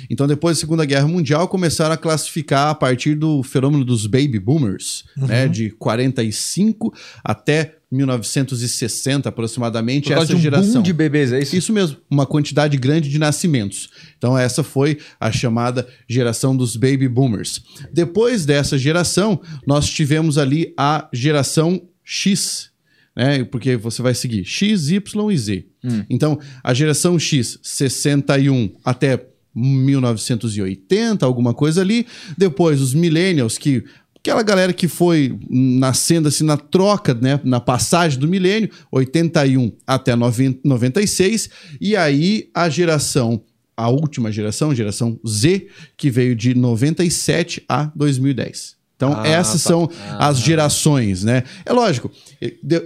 Então, 0.08 0.26
depois 0.26 0.56
da 0.56 0.61
Segunda 0.61 0.84
Guerra 0.84 1.06
Mundial, 1.08 1.49
começaram 1.49 1.93
a 1.94 1.96
classificar 1.96 2.69
a 2.70 2.75
partir 2.75 3.14
do 3.14 3.43
fenômeno 3.43 3.84
dos 3.84 4.06
baby 4.06 4.38
boomers, 4.38 5.05
né? 5.17 5.49
De 5.49 5.70
45 5.70 6.93
até 7.25 7.76
1960, 7.90 9.29
aproximadamente, 9.29 10.08
Por 10.08 10.17
essa 10.17 10.26
de 10.26 10.37
um 10.37 10.40
geração. 10.40 10.73
boom 10.75 10.82
de 10.82 10.93
bebês, 10.94 11.31
é 11.32 11.40
isso? 11.40 11.55
Isso 11.55 11.73
mesmo, 11.73 11.99
uma 12.11 12.25
quantidade 12.25 12.76
grande 12.79 13.11
de 13.11 13.19
nascimentos. 13.19 13.90
Então, 14.17 14.37
essa 14.37 14.62
foi 14.62 14.99
a 15.20 15.31
chamada 15.31 15.87
geração 16.08 16.56
dos 16.56 16.75
baby 16.75 17.06
boomers. 17.06 17.62
Depois 17.93 18.46
dessa 18.46 18.78
geração, 18.78 19.40
nós 19.67 19.88
tivemos 19.90 20.38
ali 20.38 20.73
a 20.76 21.06
geração 21.12 21.82
X, 22.02 22.70
né? 23.14 23.44
Porque 23.44 23.76
você 23.76 24.00
vai 24.00 24.14
seguir 24.14 24.43
X, 24.44 24.88
Y 24.88 25.31
e 25.31 25.37
Z. 25.37 25.67
Então, 26.08 26.38
a 26.64 26.73
geração 26.73 27.19
X, 27.19 27.58
61 27.62 28.73
até 28.82 29.26
1980, 29.54 31.25
alguma 31.25 31.52
coisa 31.52 31.81
ali. 31.81 32.06
Depois, 32.37 32.81
os 32.81 32.94
millennials, 32.94 33.58
que 33.58 33.84
aquela 34.16 34.43
galera 34.43 34.72
que 34.72 34.87
foi 34.87 35.37
nascendo 35.50 36.28
assim 36.28 36.44
na 36.44 36.56
troca, 36.56 37.12
né, 37.12 37.40
na 37.43 37.60
passagem 37.60 38.19
do 38.19 38.28
milênio, 38.28 38.70
81 38.90 39.72
até 39.87 40.14
90, 40.14 40.60
96, 40.64 41.50
e 41.81 41.96
aí 41.96 42.49
a 42.54 42.69
geração, 42.69 43.43
a 43.76 43.88
última 43.88 44.31
geração, 44.31 44.75
geração 44.75 45.19
Z, 45.26 45.66
que 45.96 46.08
veio 46.08 46.37
de 46.37 46.54
97 46.54 47.64
a 47.69 47.90
2010. 47.96 48.81
Então, 49.02 49.20
Ah, 49.20 49.26
essas 49.26 49.62
tá. 49.64 49.70
são 49.70 49.90
as 50.16 50.38
gerações, 50.38 51.25
né? 51.25 51.43
É 51.66 51.72
lógico, 51.72 52.08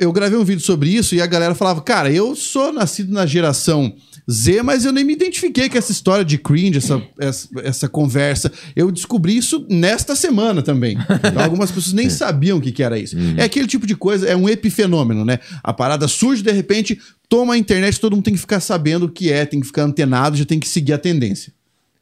eu, 0.00 0.10
gravei 0.12 0.38
um 0.38 0.44
vídeo 0.44 0.64
sobre 0.64 0.88
isso 0.88 1.14
e 1.14 1.20
a 1.20 1.26
galera 1.26 1.54
falava, 1.54 1.82
cara, 1.82 2.10
eu 2.10 2.34
sou 2.34 2.72
nascido 2.72 3.12
na 3.12 3.26
geração 3.26 3.94
Z, 4.28 4.62
mas 4.62 4.84
eu 4.86 4.92
nem 4.92 5.04
me 5.04 5.12
identifiquei 5.12 5.68
com 5.68 5.76
essa 5.76 5.92
história 5.92 6.24
de 6.24 6.38
cringe, 6.38 6.78
essa, 6.78 7.00
essa, 7.20 7.48
essa 7.62 7.88
conversa. 7.88 8.50
Eu 8.74 8.90
descobri 8.90 9.36
isso 9.36 9.64
nesta 9.68 10.16
semana 10.16 10.62
também. 10.62 10.96
Então, 10.98 11.44
algumas 11.44 11.70
pessoas 11.70 11.92
nem 11.92 12.08
sabiam 12.10 12.56
o 12.58 12.60
que, 12.60 12.72
que 12.72 12.82
era 12.82 12.98
isso. 12.98 13.14
É 13.36 13.44
aquele 13.44 13.66
tipo 13.66 13.86
de 13.86 13.94
coisa, 13.94 14.26
é 14.26 14.34
um 14.34 14.48
epifenômeno, 14.48 15.24
né? 15.24 15.38
A 15.62 15.72
parada 15.72 16.08
surge, 16.08 16.42
de 16.42 16.50
repente, 16.50 16.98
toma 17.28 17.54
a 17.54 17.58
internet, 17.58 18.00
todo 18.00 18.16
mundo 18.16 18.24
tem 18.24 18.34
que 18.34 18.40
ficar 18.40 18.60
sabendo 18.60 19.04
o 19.06 19.08
que 19.08 19.30
é, 19.30 19.44
tem 19.44 19.60
que 19.60 19.66
ficar 19.66 19.82
antenado, 19.82 20.36
já 20.36 20.44
tem 20.46 20.58
que 20.58 20.68
seguir 20.68 20.94
a 20.94 20.98
tendência. 20.98 21.52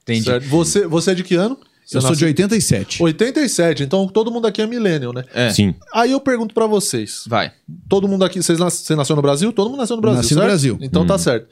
Entendi. 0.02 0.25
Certo. 0.25 0.46
Você, 0.49 0.87
você 0.87 1.11
é 1.11 1.14
de 1.14 1.25
que 1.25 1.34
ano? 1.34 1.58
Eu 1.92 2.00
sou 2.00 2.10
de 2.10 2.25
nasceu- 2.25 2.28
87. 2.28 3.02
87, 3.02 3.82
então 3.82 4.06
todo 4.08 4.31
mundo 4.31 4.46
aqui 4.46 4.62
é 4.62 4.66
millennial, 4.66 5.12
né? 5.12 5.25
É. 5.34 5.50
Sim. 5.50 5.75
Aí 5.92 6.12
eu 6.12 6.20
pergunto 6.20 6.54
pra 6.54 6.66
vocês. 6.66 7.25
Vai. 7.26 7.52
Todo 7.88 8.08
mundo 8.08 8.25
aqui, 8.25 8.42
vocês 8.42 8.58
nas- 8.58 8.75
você 8.75 8.96
nasceu 8.96 9.14
no 9.16 9.22
Brasil? 9.22 9.52
Todo 9.52 9.69
mundo 9.70 9.78
nasceu 9.81 9.96
no 9.96 10.02
Brasil, 10.02 10.22
Nasci 10.22 10.34
no? 10.34 10.40
Brasil. 10.42 10.78
Então 10.81 11.06
tá 11.06 11.19
certo. 11.19 11.46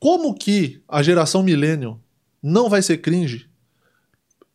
Como 0.00 0.32
que 0.34 0.80
a 0.88 1.02
geração 1.02 1.42
millennial 1.42 2.00
não 2.42 2.68
vai 2.70 2.80
ser 2.82 2.98
cringe? 2.98 3.46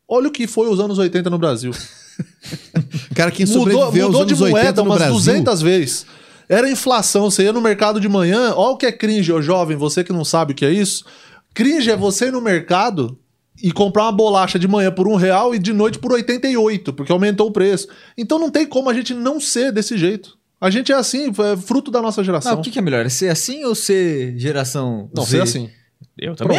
Olha 0.08 0.28
o 0.28 0.32
que 0.32 0.48
foi 0.48 0.68
os 0.70 0.80
anos 0.80 0.98
80 0.98 1.30
no 1.30 1.38
Brasil. 1.38 1.72
Cara, 3.16 3.32
quem 3.32 3.46
mudou 3.46 3.62
sobreviveu 3.64 4.08
mudou 4.08 4.22
aos 4.22 4.28
de 4.28 4.34
anos 4.34 4.42
80 4.42 4.62
moeda 4.64 4.82
no 4.84 4.90
umas 4.90 4.98
Brasil... 4.98 5.14
200 5.16 5.62
vezes. 5.62 6.06
Era 6.50 6.70
inflação. 6.70 7.30
Você 7.32 7.44
ia 7.44 7.54
no 7.54 7.62
mercado 7.62 8.00
de 8.00 8.08
manhã, 8.10 8.54
olha 8.56 8.74
o 8.74 8.78
que 8.78 8.86
é 8.86 8.92
cringe, 8.92 9.32
ô 9.32 9.42
jovem, 9.42 9.78
você 9.78 10.04
que 10.04 10.12
não 10.14 10.26
sabe 10.26 10.52
o 10.54 10.56
que 10.56 10.66
é 10.66 10.72
isso. 10.72 11.06
Cringe 11.54 11.90
é 11.90 11.96
você 11.96 12.28
ir 12.28 12.32
no 12.32 12.42
mercado 12.42 13.18
e 13.62 13.72
comprar 13.72 14.04
uma 14.04 14.12
bolacha 14.12 14.58
de 14.58 14.68
manhã 14.68 14.92
por 14.92 15.08
um 15.08 15.16
real 15.16 15.54
e 15.54 15.60
de 15.60 15.74
noite 15.74 16.00
por 16.00 16.12
88, 16.12 16.94
porque 16.94 17.12
aumentou 17.12 17.48
o 17.48 17.52
preço. 17.52 17.88
Então 18.18 18.40
não 18.40 18.50
tem 18.50 18.66
como 18.66 18.90
a 18.90 18.94
gente 18.94 19.14
não 19.14 19.40
ser 19.40 19.72
desse 19.72 19.98
jeito. 19.98 20.38
A 20.60 20.70
gente 20.70 20.92
é 20.92 20.96
assim, 20.96 21.30
é 21.30 21.58
fruto 21.58 21.92
da 21.92 22.02
nossa 22.02 22.24
geração. 22.24 22.54
Não, 22.54 22.60
o 22.60 22.64
que, 22.64 22.72
que 22.72 22.80
é 22.80 22.82
melhor? 22.82 23.06
É 23.06 23.10
ser 23.10 23.30
assim 23.30 23.66
ou 23.66 23.76
ser 23.76 24.34
geração 24.38 25.10
Não, 25.14 25.24
Z? 25.24 25.32
ser 25.32 25.42
assim. 25.42 25.70
Eu 26.18 26.36
Pronto, 26.36 26.54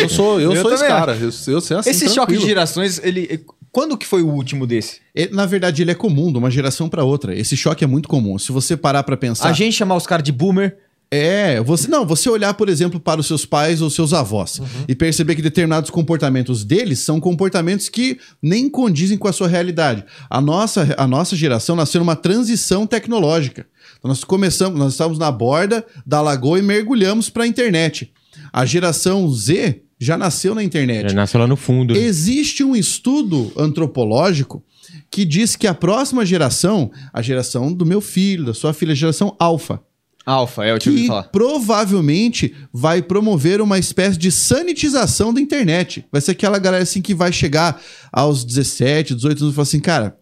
eu 0.00 0.08
sou, 0.08 0.40
eu 0.40 0.52
Eu 0.54 0.62
sou 0.62 0.72
esse 0.72 0.82
também 0.82 0.98
cara. 0.98 1.16
Eu, 1.16 1.26
eu 1.26 1.60
sei 1.60 1.76
assim. 1.76 1.90
Esse 1.90 2.04
choque 2.06 2.14
tranquilo. 2.14 2.40
de 2.40 2.46
gerações, 2.46 3.00
ele. 3.02 3.44
Quando 3.70 3.96
que 3.96 4.06
foi 4.06 4.22
o 4.22 4.28
último 4.28 4.66
desse? 4.66 5.00
Ele, 5.14 5.34
na 5.34 5.46
verdade, 5.46 5.82
ele 5.82 5.90
é 5.90 5.94
comum 5.94 6.30
de 6.30 6.38
uma 6.38 6.50
geração 6.50 6.88
para 6.88 7.04
outra. 7.04 7.34
Esse 7.34 7.56
choque 7.56 7.82
é 7.82 7.86
muito 7.86 8.08
comum. 8.08 8.38
Se 8.38 8.52
você 8.52 8.76
parar 8.76 9.02
para 9.02 9.16
pensar... 9.16 9.48
A 9.48 9.52
gente 9.52 9.74
chamar 9.74 9.96
os 9.96 10.06
caras 10.06 10.22
de 10.22 10.30
boomer. 10.30 10.76
É, 11.14 11.60
você 11.60 11.88
não, 11.88 12.06
você 12.06 12.30
olhar, 12.30 12.54
por 12.54 12.70
exemplo, 12.70 12.98
para 12.98 13.20
os 13.20 13.26
seus 13.26 13.44
pais 13.44 13.82
ou 13.82 13.90
seus 13.90 14.14
avós 14.14 14.62
e 14.88 14.94
perceber 14.94 15.34
que 15.34 15.42
determinados 15.42 15.90
comportamentos 15.90 16.64
deles 16.64 17.00
são 17.00 17.20
comportamentos 17.20 17.90
que 17.90 18.18
nem 18.40 18.66
condizem 18.66 19.18
com 19.18 19.28
a 19.28 19.32
sua 19.32 19.46
realidade. 19.46 20.06
A 20.30 20.40
nossa, 20.40 20.94
a 20.96 21.06
nossa 21.06 21.36
geração 21.36 21.76
nasceu 21.76 21.98
numa 21.98 22.16
transição 22.16 22.86
tecnológica. 22.86 23.66
Então, 23.98 24.08
nós 24.08 24.24
começamos, 24.24 24.78
nós 24.78 24.94
estávamos 24.94 25.18
na 25.18 25.30
borda 25.30 25.84
da 26.06 26.22
lagoa 26.22 26.58
e 26.58 26.62
mergulhamos 26.62 27.28
para 27.28 27.44
a 27.44 27.46
internet. 27.46 28.10
A 28.50 28.64
geração 28.64 29.30
Z 29.30 29.82
já 30.00 30.16
nasceu 30.16 30.54
na 30.54 30.64
internet. 30.64 31.10
Já 31.10 31.14
nasceu 31.14 31.38
lá 31.38 31.46
no 31.46 31.56
fundo. 31.56 31.94
Existe 31.94 32.64
um 32.64 32.74
estudo 32.74 33.52
antropológico 33.54 34.64
que 35.10 35.26
diz 35.26 35.56
que 35.56 35.66
a 35.66 35.74
próxima 35.74 36.24
geração, 36.24 36.90
a 37.12 37.20
geração 37.20 37.70
do 37.70 37.84
meu 37.84 38.00
filho, 38.00 38.46
da 38.46 38.54
sua 38.54 38.72
filha, 38.72 38.92
a 38.92 38.96
geração 38.96 39.36
alfa, 39.38 39.78
Alfa, 40.24 40.64
é, 40.64 40.70
eu 40.70 40.78
tive 40.78 41.02
que 41.02 41.06
falar. 41.08 41.24
provavelmente 41.24 42.54
vai 42.72 43.02
promover 43.02 43.60
uma 43.60 43.78
espécie 43.78 44.16
de 44.16 44.30
sanitização 44.30 45.34
da 45.34 45.40
internet. 45.40 46.04
Vai 46.12 46.20
ser 46.20 46.32
aquela 46.32 46.58
galera 46.58 46.82
assim 46.82 47.02
que 47.02 47.14
vai 47.14 47.32
chegar 47.32 47.80
aos 48.12 48.44
17, 48.44 49.14
18 49.14 49.42
anos 49.42 49.52
e 49.52 49.56
falar 49.56 49.62
assim, 49.62 49.80
cara, 49.80 50.16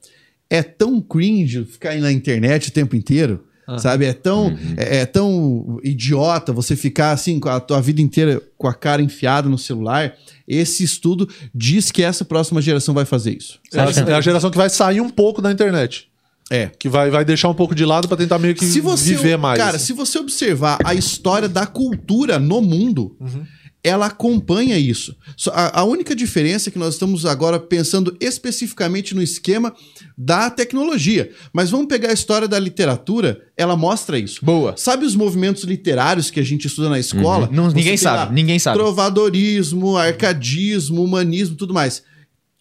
é 0.49 0.63
tão 0.63 1.01
cringe 1.01 1.65
ficar 1.65 1.91
aí 1.91 2.01
na 2.01 2.11
internet 2.11 2.69
o 2.69 2.73
tempo 2.73 2.97
inteiro. 2.97 3.45
Sabe, 3.79 4.05
é 4.05 4.13
tão, 4.13 4.59
é, 4.77 4.99
é 4.99 5.07
tão 5.07 5.79
idiota 5.85 6.53
você 6.53 6.75
ficar 6.75 7.13
assim 7.13 7.39
com 7.39 7.49
a 7.49 7.61
tua 7.61 7.81
vida 7.81 8.01
inteira 8.01 8.43
com 8.59 8.67
a 8.67 8.75
cara 8.75 9.01
enfiada 9.01 9.49
no 9.49 9.57
celular. 9.57 10.15
Esse 10.49 10.83
estudo 10.83 11.29
diz 11.55 11.93
que 11.93 12.03
essa 12.03 12.25
próxima 12.25 12.61
geração 12.61 12.93
vai 12.93 13.05
fazer 13.05 13.37
isso. 13.37 13.61
É 13.73 13.79
a, 13.79 14.11
é 14.11 14.15
a 14.15 14.21
geração 14.21 14.51
que 14.51 14.57
vai 14.57 14.69
sair 14.69 15.01
um 15.01 15.09
pouco 15.09 15.41
da 15.41 15.53
internet. 15.53 16.10
É. 16.51 16.67
Que 16.79 16.89
vai, 16.89 17.11
vai 17.11 17.25
deixar 17.25 17.49
um 17.49 17.55
pouco 17.55 17.75
de 17.75 17.85
lado 17.85 18.09
pra 18.09 18.17
tentar 18.17 18.39
meio 18.39 18.55
que 18.57 18.65
se 18.67 18.81
você, 18.81 19.15
viver 19.15 19.39
mais. 19.39 19.57
Cara, 19.59 19.77
assim. 19.77 19.87
se 19.87 19.93
você 19.93 20.19
observar 20.19 20.79
a 20.85 20.93
história 20.95 21.49
da 21.49 21.65
cultura 21.65 22.39
no 22.41 22.61
mundo, 22.61 23.17
Uhum. 23.21 23.45
ela 23.85 24.07
acompanha 24.07 24.77
isso. 24.77 25.15
A, 25.53 25.81
a 25.81 25.85
única 25.85 26.15
diferença 26.15 26.69
é 26.69 26.73
que 26.73 26.79
nós 26.79 26.95
estamos 26.95 27.25
agora 27.25 27.59
pensando 27.61 28.17
especificamente 28.21 29.15
no 29.15 29.23
esquema 29.23 29.73
da 30.19 30.51
tecnologia. 30.51 31.31
Mas 31.53 31.71
vamos 31.71 31.87
pegar 31.87 32.11
a 32.11 32.13
história 32.13 32.49
da 32.49 32.59
literatura, 32.59 33.41
ela 33.57 33.77
mostra 33.77 34.19
isso. 34.19 34.45
Boa. 34.45 34.75
Sabe 34.77 35.07
os 35.07 35.15
movimentos 35.15 35.63
literários 35.63 36.31
que 36.33 36.41
a 36.41 36.45
gente 36.45 36.67
estuda 36.67 36.89
na 36.89 36.99
escola? 36.99 37.49
Não- 37.53 37.71
Você 37.71 37.77
ninguém 37.77 37.97
sabe, 37.97 38.35
ninguém 38.35 38.59
sabe. 38.59 38.77
Trovadorismo, 38.77 39.97
arcadismo, 39.97 41.03
humanismo, 41.05 41.55
tudo 41.57 41.73
mais. 41.73 42.03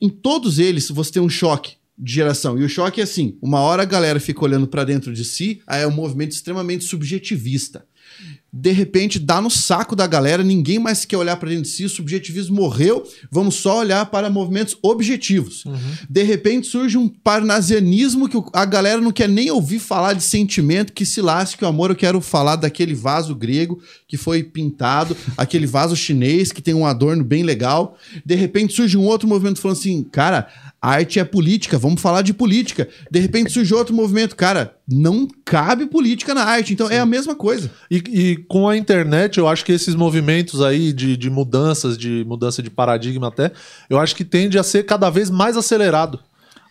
Em 0.01 0.09
todos 0.09 0.59
eles, 0.59 0.89
você 0.89 1.11
tem 1.13 1.21
um 1.21 1.27
choque 1.29 1.78
de 1.99 2.13
geração. 2.13 2.57
E 2.57 2.63
o 2.63 2.69
choque 2.69 3.01
é 3.01 3.03
assim: 3.03 3.37
uma 3.41 3.59
hora 3.59 3.83
a 3.83 3.85
galera 3.85 4.19
fica 4.19 4.43
olhando 4.43 4.67
pra 4.67 4.85
dentro 4.85 5.13
de 5.13 5.25
si, 5.25 5.61
aí 5.67 5.81
é 5.81 5.87
um 5.87 5.91
movimento 5.91 6.31
extremamente 6.31 6.85
subjetivista. 6.85 7.85
De 8.51 8.71
repente, 8.71 9.19
dá 9.19 9.39
no 9.39 9.49
saco 9.49 9.95
da 9.95 10.07
galera, 10.07 10.43
ninguém 10.43 10.79
mais 10.79 11.05
quer 11.05 11.17
olhar 11.17 11.37
pra 11.37 11.49
dentro 11.49 11.63
de 11.63 11.69
si, 11.69 11.85
o 11.85 11.89
subjetivismo 11.89 12.55
morreu, 12.55 13.03
vamos 13.31 13.55
só 13.55 13.79
olhar 13.79 14.05
para 14.07 14.29
movimentos 14.29 14.75
objetivos. 14.81 15.63
De 16.09 16.23
repente 16.23 16.67
surge 16.67 16.97
um 16.97 17.07
parnasianismo 17.07 18.27
que 18.27 18.37
a 18.53 18.65
galera 18.65 18.99
não 18.99 19.11
quer 19.11 19.29
nem 19.29 19.51
ouvir 19.51 19.79
falar 19.79 20.13
de 20.13 20.23
sentimento, 20.23 20.93
que 20.93 21.05
se 21.05 21.21
lasque 21.21 21.63
o 21.63 21.67
amor, 21.67 21.91
eu 21.91 21.95
quero 21.95 22.19
falar 22.21 22.55
daquele 22.55 22.93
vaso 22.93 23.35
grego 23.35 23.81
que 24.07 24.17
foi 24.17 24.43
pintado, 24.43 25.15
aquele 25.37 25.67
vaso 25.67 25.95
chinês 25.95 26.51
que 26.51 26.61
tem 26.61 26.73
um 26.73 26.85
adorno 26.85 27.23
bem 27.23 27.43
legal. 27.43 27.97
De 28.25 28.35
repente 28.35 28.73
surge 28.73 28.97
um 28.97 29.05
outro 29.05 29.27
movimento 29.27 29.59
falando 29.59 29.77
assim, 29.77 30.03
cara, 30.03 30.47
arte 30.81 31.19
é 31.19 31.23
política, 31.23 31.77
vamos 31.77 32.01
falar 32.01 32.21
de 32.21 32.33
política. 32.33 32.87
De 33.11 33.19
repente 33.19 33.51
surge 33.51 33.73
outro 33.73 33.93
movimento, 33.93 34.35
cara, 34.35 34.75
não 34.87 35.27
cabe 35.45 35.85
política 35.85 36.33
na 36.33 36.43
arte, 36.43 36.73
então 36.73 36.89
é 36.89 36.99
a 36.99 37.05
mesma 37.05 37.35
coisa. 37.35 37.71
E, 37.91 37.97
e 38.07 38.38
com 38.39 38.67
a 38.67 38.75
internet, 38.77 39.37
eu 39.37 39.47
acho 39.47 39.63
que 39.65 39.71
esses 39.71 39.95
movimentos 39.95 40.61
aí 40.61 40.91
de, 40.93 41.15
de 41.17 41.29
mudanças, 41.29 41.97
de 41.97 42.23
mudança 42.25 42.61
de 42.63 42.69
paradigma 42.69 43.27
até, 43.27 43.51
eu 43.89 43.99
acho 43.99 44.15
que 44.15 44.23
tende 44.25 44.57
a 44.57 44.63
ser 44.63 44.83
cada 44.83 45.09
vez 45.09 45.29
mais 45.29 45.55
acelerado. 45.57 46.19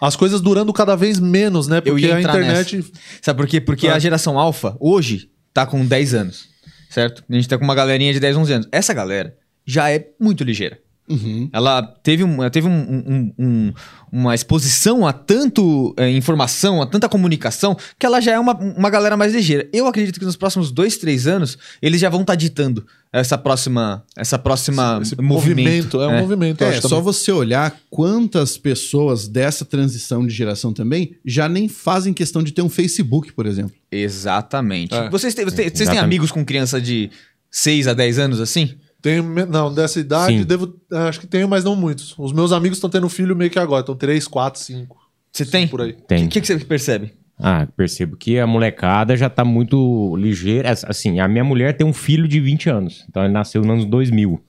As 0.01 0.15
coisas 0.15 0.41
durando 0.41 0.73
cada 0.73 0.97
vez 0.97 1.19
menos, 1.19 1.67
né? 1.67 1.81
Porque 1.81 2.07
a 2.11 2.21
internet. 2.21 2.85
Sabe 3.21 3.37
por 3.37 3.49
quê? 3.49 3.61
Porque 3.61 3.89
Ah. 3.89 3.95
a 3.97 3.99
geração 3.99 4.39
alfa, 4.39 4.77
hoje, 4.79 5.29
tá 5.53 5.67
com 5.67 5.85
10 5.85 6.15
anos. 6.15 6.49
Certo? 6.89 7.23
A 7.29 7.35
gente 7.35 7.49
tá 7.49 7.59
com 7.59 7.65
uma 7.65 7.75
galerinha 7.75 8.13
de 8.13 8.21
10, 8.21 8.37
11 8.37 8.53
anos. 8.53 8.69
Essa 8.73 8.95
galera 8.95 9.37
já 9.67 9.91
é 9.91 10.09
muito 10.19 10.43
ligeira. 10.45 10.79
Uhum. 11.09 11.49
Ela 11.53 11.83
teve, 11.83 12.23
um, 12.25 12.39
teve 12.51 12.67
um- 12.69 12.73
um- 12.73 13.33
um- 13.39 13.73
uma 14.13 14.35
exposição 14.35 15.07
a 15.07 15.13
tanto 15.13 15.95
é, 15.97 16.11
informação, 16.11 16.81
a 16.83 16.87
tanta 16.87 17.09
comunicação, 17.09 17.77
que 17.99 18.07
ela 18.07 18.21
já 18.21 18.33
é 18.33 18.39
uma, 18.39 18.55
uma 18.55 18.91
galera 18.91 19.17
mais 19.17 19.35
ligeira. 19.35 19.69
Eu 19.73 19.87
acredito 19.87 20.19
que 20.19 20.25
nos 20.25 20.37
próximos 20.37 20.71
dois, 20.71 20.97
três 20.97 21.27
anos, 21.27 21.57
eles 21.83 22.01
já 22.01 22.09
vão 22.09 22.23
estar 22.23 22.35
ditando 22.35 22.87
essa 23.13 23.39
próxima, 23.39 24.05
essa 24.17 24.39
próxima 24.39 24.99
Esse 25.03 25.17
movimento. 25.21 25.97
movimento. 25.97 26.03
É 26.03 26.09
um 26.09 26.21
movimento, 26.21 26.63
É, 26.65 26.69
acho 26.77 26.89
só 26.89 27.01
você 27.01 27.33
olhar 27.33 27.75
quantas 27.91 28.59
pessoas 28.59 29.27
dessa 29.29 29.65
transição 29.65 30.27
de 30.27 30.35
geração 30.35 30.73
também 30.75 31.17
já 31.25 31.49
nem 31.49 31.69
fazem 31.69 32.13
questão 32.13 32.43
de 32.43 32.53
ter 32.53 32.61
um 32.63 32.69
Facebook, 32.69 33.33
por 33.33 33.47
exemplo. 33.47 33.73
Exatamente. 33.91 34.95
É. 34.95 35.09
Vocês, 35.11 35.35
têm, 35.35 35.45
vocês, 35.45 35.73
vocês 35.73 35.89
têm 35.89 35.99
amigos 35.99 36.31
com 36.31 36.45
criança 36.45 36.81
de 36.81 37.11
6 37.51 37.87
a 37.89 37.95
10 37.95 38.19
anos 38.19 38.41
assim? 38.41 38.75
Tenho, 39.01 39.23
não, 39.47 39.73
dessa 39.73 40.01
idade, 40.01 40.39
Sim. 40.39 40.45
devo, 40.45 40.75
acho 41.09 41.21
que 41.21 41.27
tenho, 41.27 41.49
mas 41.49 41.63
não 41.63 41.77
muitos. 41.77 42.15
Os 42.19 42.33
meus 42.33 42.51
amigos 42.51 42.79
estão 42.79 42.91
tendo 42.91 43.09
filho 43.09 43.37
meio 43.37 43.51
que 43.51 43.59
agora, 43.59 43.81
estão 43.81 43.95
3, 43.95 44.27
4, 44.27 44.61
5. 44.61 44.97
Você 45.33 45.47
tem? 45.47 45.69
Por 45.69 45.83
aí. 45.83 45.93
O 45.93 46.03
Tem. 46.03 46.29
que, 46.29 46.41
que 46.41 46.47
você 46.47 46.59
percebe? 46.59 47.13
Ah, 47.39 47.69
percebo 47.77 48.17
que 48.17 48.39
a 48.41 48.47
molecada 48.47 49.17
já 49.17 49.31
tá 49.31 49.45
muito 49.45 50.17
ligeira. 50.17 50.71
Assim, 50.73 51.21
a 51.21 51.29
minha 51.29 51.45
mulher 51.45 51.77
tem 51.77 51.87
um 51.87 51.93
filho 51.93 52.27
de 52.27 52.41
20 52.41 52.69
anos. 52.69 53.05
Então 53.09 53.23
ele 53.23 53.33
nasceu 53.33 53.61
nos 53.63 53.71
anos 53.71 53.85
2000. 53.85 54.41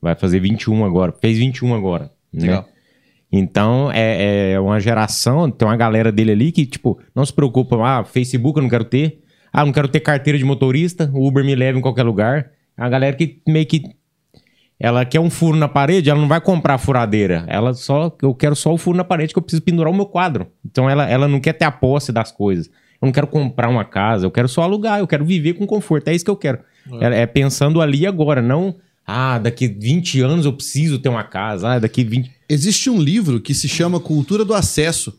Vai 0.00 0.14
fazer 0.14 0.38
21 0.38 0.84
agora. 0.84 1.10
Fez 1.20 1.38
21 1.38 1.74
agora. 1.74 2.12
né? 2.32 2.42
Legal. 2.42 2.68
Então 3.32 3.90
é, 3.92 4.52
é 4.52 4.60
uma 4.60 4.78
geração, 4.78 5.50
tem 5.50 5.66
uma 5.66 5.76
galera 5.76 6.12
dele 6.12 6.30
ali 6.30 6.52
que, 6.52 6.64
tipo, 6.64 7.00
não 7.12 7.26
se 7.26 7.32
preocupa. 7.32 7.76
Ah, 7.84 8.04
Facebook 8.04 8.56
eu 8.58 8.62
não 8.62 8.70
quero 8.70 8.84
ter. 8.84 9.20
Ah, 9.52 9.64
não 9.64 9.72
quero 9.72 9.88
ter 9.88 9.98
carteira 10.00 10.38
de 10.38 10.44
motorista. 10.44 11.10
O 11.12 11.26
Uber 11.26 11.44
me 11.44 11.54
leva 11.56 11.76
em 11.78 11.82
qualquer 11.82 12.04
lugar. 12.04 12.50
É 12.76 12.82
uma 12.82 12.88
galera 12.88 13.16
que 13.16 13.40
meio 13.46 13.66
que. 13.66 13.82
Ela 14.78 15.06
quer 15.06 15.20
um 15.20 15.30
furo 15.30 15.56
na 15.56 15.68
parede, 15.68 16.10
ela 16.10 16.20
não 16.20 16.28
vai 16.28 16.40
comprar 16.40 16.74
a 16.74 16.78
furadeira. 16.78 17.44
Ela 17.48 17.72
só. 17.72 18.14
Eu 18.20 18.34
quero 18.34 18.54
só 18.54 18.72
o 18.72 18.78
furo 18.78 18.96
na 18.96 19.04
parede 19.04 19.32
que 19.32 19.38
eu 19.38 19.42
preciso 19.42 19.62
pendurar 19.62 19.90
o 19.90 19.96
meu 19.96 20.06
quadro. 20.06 20.48
Então 20.64 20.88
ela, 20.88 21.08
ela 21.08 21.26
não 21.26 21.40
quer 21.40 21.54
ter 21.54 21.64
a 21.64 21.70
posse 21.70 22.12
das 22.12 22.30
coisas. 22.30 22.66
Eu 23.00 23.06
não 23.06 23.12
quero 23.12 23.26
comprar 23.26 23.68
uma 23.68 23.84
casa, 23.84 24.26
eu 24.26 24.30
quero 24.30 24.48
só 24.48 24.62
alugar, 24.62 24.98
eu 24.98 25.06
quero 25.06 25.24
viver 25.24 25.54
com 25.54 25.66
conforto. 25.66 26.08
É 26.08 26.14
isso 26.14 26.24
que 26.24 26.30
eu 26.30 26.36
quero. 26.36 26.58
É, 27.00 27.22
é 27.22 27.26
pensando 27.26 27.80
ali 27.80 28.06
agora, 28.06 28.42
não. 28.42 28.76
Ah, 29.06 29.38
daqui 29.38 29.68
20 29.68 30.20
anos 30.20 30.46
eu 30.46 30.52
preciso 30.52 30.98
ter 30.98 31.08
uma 31.08 31.24
casa. 31.24 31.74
Ah, 31.74 31.78
daqui 31.78 32.04
20. 32.04 32.30
Existe 32.48 32.90
um 32.90 33.00
livro 33.00 33.40
que 33.40 33.54
se 33.54 33.68
chama 33.68 34.00
Cultura 34.00 34.44
do 34.44 34.54
Acesso 34.54 35.16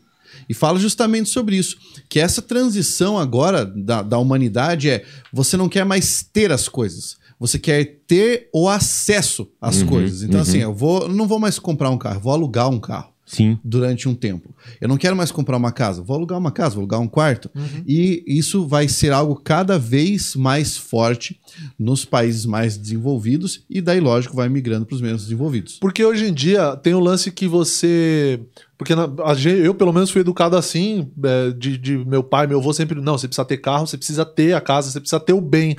e 0.48 0.54
fala 0.54 0.78
justamente 0.78 1.28
sobre 1.28 1.56
isso. 1.56 1.76
Que 2.08 2.20
essa 2.20 2.42
transição 2.42 3.18
agora 3.18 3.64
da, 3.64 4.02
da 4.02 4.18
humanidade 4.18 4.90
é 4.90 5.04
você 5.32 5.56
não 5.56 5.68
quer 5.68 5.84
mais 5.84 6.22
ter 6.22 6.52
as 6.52 6.68
coisas. 6.68 7.16
Você 7.38 7.58
quer 7.58 8.00
ter 8.06 8.48
o 8.52 8.68
acesso 8.68 9.48
às 9.60 9.82
coisas. 9.82 10.22
Então, 10.22 10.40
assim, 10.40 10.58
eu 10.58 10.74
vou, 10.74 11.08
não 11.08 11.26
vou 11.26 11.38
mais 11.38 11.58
comprar 11.58 11.90
um 11.90 11.98
carro, 11.98 12.20
vou 12.20 12.32
alugar 12.32 12.68
um 12.68 12.80
carro 12.80 13.12
Sim. 13.24 13.58
durante 13.62 14.08
um 14.08 14.14
tempo. 14.14 14.52
Eu 14.80 14.88
não 14.88 14.96
quero 14.96 15.14
mais 15.14 15.30
comprar 15.30 15.56
uma 15.56 15.70
casa, 15.70 16.02
vou 16.02 16.16
alugar 16.16 16.38
uma 16.38 16.50
casa, 16.50 16.74
vou 16.74 16.80
alugar 16.80 16.98
um 17.00 17.06
quarto. 17.06 17.48
E 17.86 18.24
isso 18.26 18.66
vai 18.66 18.88
ser 18.88 19.12
algo 19.12 19.36
cada 19.36 19.78
vez 19.78 20.34
mais 20.34 20.76
forte 20.76 21.38
nos 21.78 22.04
países 22.04 22.44
mais 22.44 22.76
desenvolvidos 22.76 23.64
e 23.70 23.80
daí, 23.80 24.00
lógico, 24.00 24.34
vai 24.34 24.48
migrando 24.48 24.84
para 24.86 24.94
os 24.96 25.00
menos 25.00 25.22
desenvolvidos. 25.22 25.78
Porque 25.80 26.04
hoje 26.04 26.26
em 26.26 26.32
dia 26.34 26.74
tem 26.76 26.94
o 26.94 27.00
lance 27.00 27.30
que 27.30 27.46
você. 27.46 28.40
Porque 28.76 28.94
na- 28.94 29.04
a 29.24 29.34
eu, 29.48 29.74
pelo 29.74 29.92
menos, 29.92 30.10
fui 30.10 30.20
educado 30.22 30.56
assim, 30.56 31.08
é, 31.24 31.50
de, 31.52 31.76
de 31.78 31.98
meu 31.98 32.22
pai, 32.24 32.46
meu 32.46 32.58
avô 32.58 32.72
sempre. 32.72 33.00
Não, 33.00 33.16
você 33.18 33.28
precisa 33.28 33.44
ter 33.44 33.58
carro, 33.58 33.86
você 33.86 33.96
precisa 33.96 34.24
ter 34.24 34.54
a 34.54 34.60
casa, 34.60 34.90
você 34.90 34.98
precisa 35.00 35.20
ter 35.20 35.32
o 35.32 35.40
bem. 35.40 35.76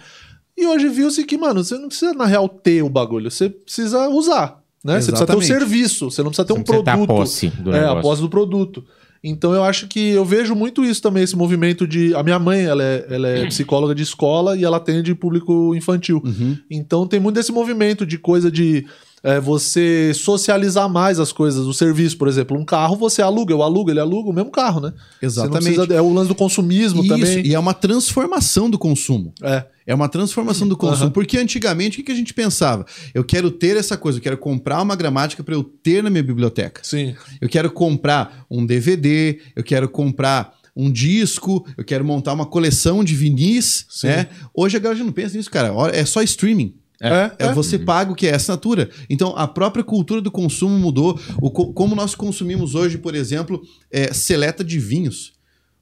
E 0.60 0.68
hoje 0.68 0.90
viu-se 0.90 1.24
que, 1.24 1.38
mano, 1.38 1.64
você 1.64 1.78
não 1.78 1.88
precisa, 1.88 2.14
na 2.14 2.26
real, 2.26 2.50
ter 2.50 2.84
o 2.84 2.90
bagulho, 2.90 3.32
você 3.32 3.50
precisa 3.50 4.10
usar. 4.10 4.62
Né? 4.84 5.00
Você 5.00 5.12
precisa 5.12 5.26
ter 5.26 5.36
um 5.36 5.40
Exatamente. 5.40 5.46
serviço, 5.48 6.12
você 6.12 6.22
não 6.22 6.30
precisa 6.30 6.46
ter 6.46 6.54
Você 6.54 6.60
um 6.60 6.64
precisa 6.64 6.84
ter 6.84 6.92
a 6.92 6.94
produto. 6.98 7.18
posse 7.18 7.48
do 7.48 7.74
é, 7.74 7.86
a 7.88 7.96
posse 8.02 8.22
do 8.22 8.30
produto. 8.30 8.84
Então 9.24 9.54
eu 9.54 9.64
acho 9.64 9.88
que 9.88 10.10
eu 10.12 10.24
vejo 10.24 10.56
muito 10.56 10.84
isso 10.84 11.02
também, 11.02 11.24
esse 11.24 11.36
movimento 11.36 11.86
de. 11.86 12.16
A 12.16 12.24
minha 12.24 12.40
mãe, 12.40 12.64
ela 12.64 12.82
é, 12.84 13.06
ela 13.10 13.28
é 13.28 13.46
psicóloga 13.48 13.94
de 13.94 14.04
escola 14.04 14.56
e 14.58 14.64
ela 14.64 14.78
atende 14.78 15.14
público 15.14 15.76
infantil. 15.76 16.24
Então 16.70 17.06
tem 17.06 17.20
muito 17.20 17.36
desse 17.36 17.52
movimento 17.52 18.06
de 18.06 18.18
coisa 18.18 18.50
de 18.50 18.86
é, 19.24 19.40
você 19.40 20.12
socializar 20.14 20.90
mais 20.90 21.20
as 21.20 21.32
coisas, 21.32 21.66
o 21.66 21.74
serviço, 21.74 22.18
por 22.18 22.28
exemplo. 22.28 22.58
Um 22.58 22.64
carro 22.66 22.96
você 22.96 23.22
aluga, 23.22 23.54
eu 23.54 23.62
alugo, 23.62 23.90
ele 23.92 24.00
aluga 24.00 24.30
o 24.30 24.34
mesmo 24.34 24.52
carro, 24.52 24.80
né? 24.82 24.94
Exatamente. 25.22 25.76
precisa- 25.76 25.94
é 25.94 26.02
o 26.02 26.14
lance 26.14 26.28
do 26.30 26.36
consumismo 26.36 27.00
Isso, 27.02 27.10
também. 27.10 27.46
e 27.46 27.54
é 27.54 27.60
uma 27.60 27.74
transformação 27.74 28.70
do 28.70 28.78
consumo. 28.80 29.34
É. 29.42 29.66
É 29.88 29.96
uma 29.96 30.08
transformação 30.08 30.68
do 30.68 30.78
consumo. 30.78 31.06
Aham. 31.06 31.12
Porque 31.12 31.38
antigamente, 31.38 32.00
o 32.00 32.04
que 32.04 32.12
a 32.12 32.16
gente 32.16 32.34
pensava? 32.34 32.86
Eu 33.14 33.24
quero 33.24 33.50
ter 33.50 33.76
essa 33.76 33.98
coisa, 33.98 34.20
eu 34.20 34.22
quero 34.22 34.38
comprar 34.38 34.82
uma 34.82 34.96
gramática 34.96 35.44
para 35.44 35.56
eu 35.56 35.64
ter 35.64 36.04
na 36.04 36.10
minha 36.12 36.22
biblioteca. 36.24 36.82
Sim. 36.84 37.16
Eu 37.42 37.50
quero 37.50 37.72
comprar 37.72 38.46
um 38.52 38.64
DVD, 38.66 39.40
eu 39.56 39.64
quero 39.64 39.90
comprar 39.90 40.54
um 40.76 40.92
disco, 40.92 41.66
eu 41.78 41.84
quero 41.84 42.06
montar 42.06 42.34
uma 42.34 42.46
coleção 42.46 43.04
de 43.04 43.16
vinis, 43.16 43.86
Sim. 43.90 44.08
né? 44.08 44.28
Hoje 44.54 44.78
a 44.78 44.80
galera 44.80 45.00
já 45.00 45.04
não 45.04 45.12
pensa 45.12 45.36
nisso, 45.36 45.50
cara. 45.50 45.74
É 45.92 46.06
só 46.06 46.22
streaming. 46.22 46.76
É, 47.02 47.32
É, 47.40 47.54
você 47.54 47.80
paga 47.80 48.12
o 48.12 48.16
que 48.16 48.28
é 48.28 48.36
assinatura. 48.36 48.90
Então, 49.10 49.34
a 49.38 49.48
própria 49.48 49.84
cultura 49.84 50.22
do 50.22 50.30
consumo 50.30 50.78
mudou. 50.78 51.20
O, 51.42 51.50
co- 51.50 51.72
como 51.74 51.96
nós 51.96 52.14
consumimos 52.16 52.76
hoje, 52.76 52.98
por 52.98 53.16
exemplo, 53.16 53.62
é, 53.92 54.14
seleta 54.14 54.64
de 54.64 54.78
vinhos. 54.80 55.34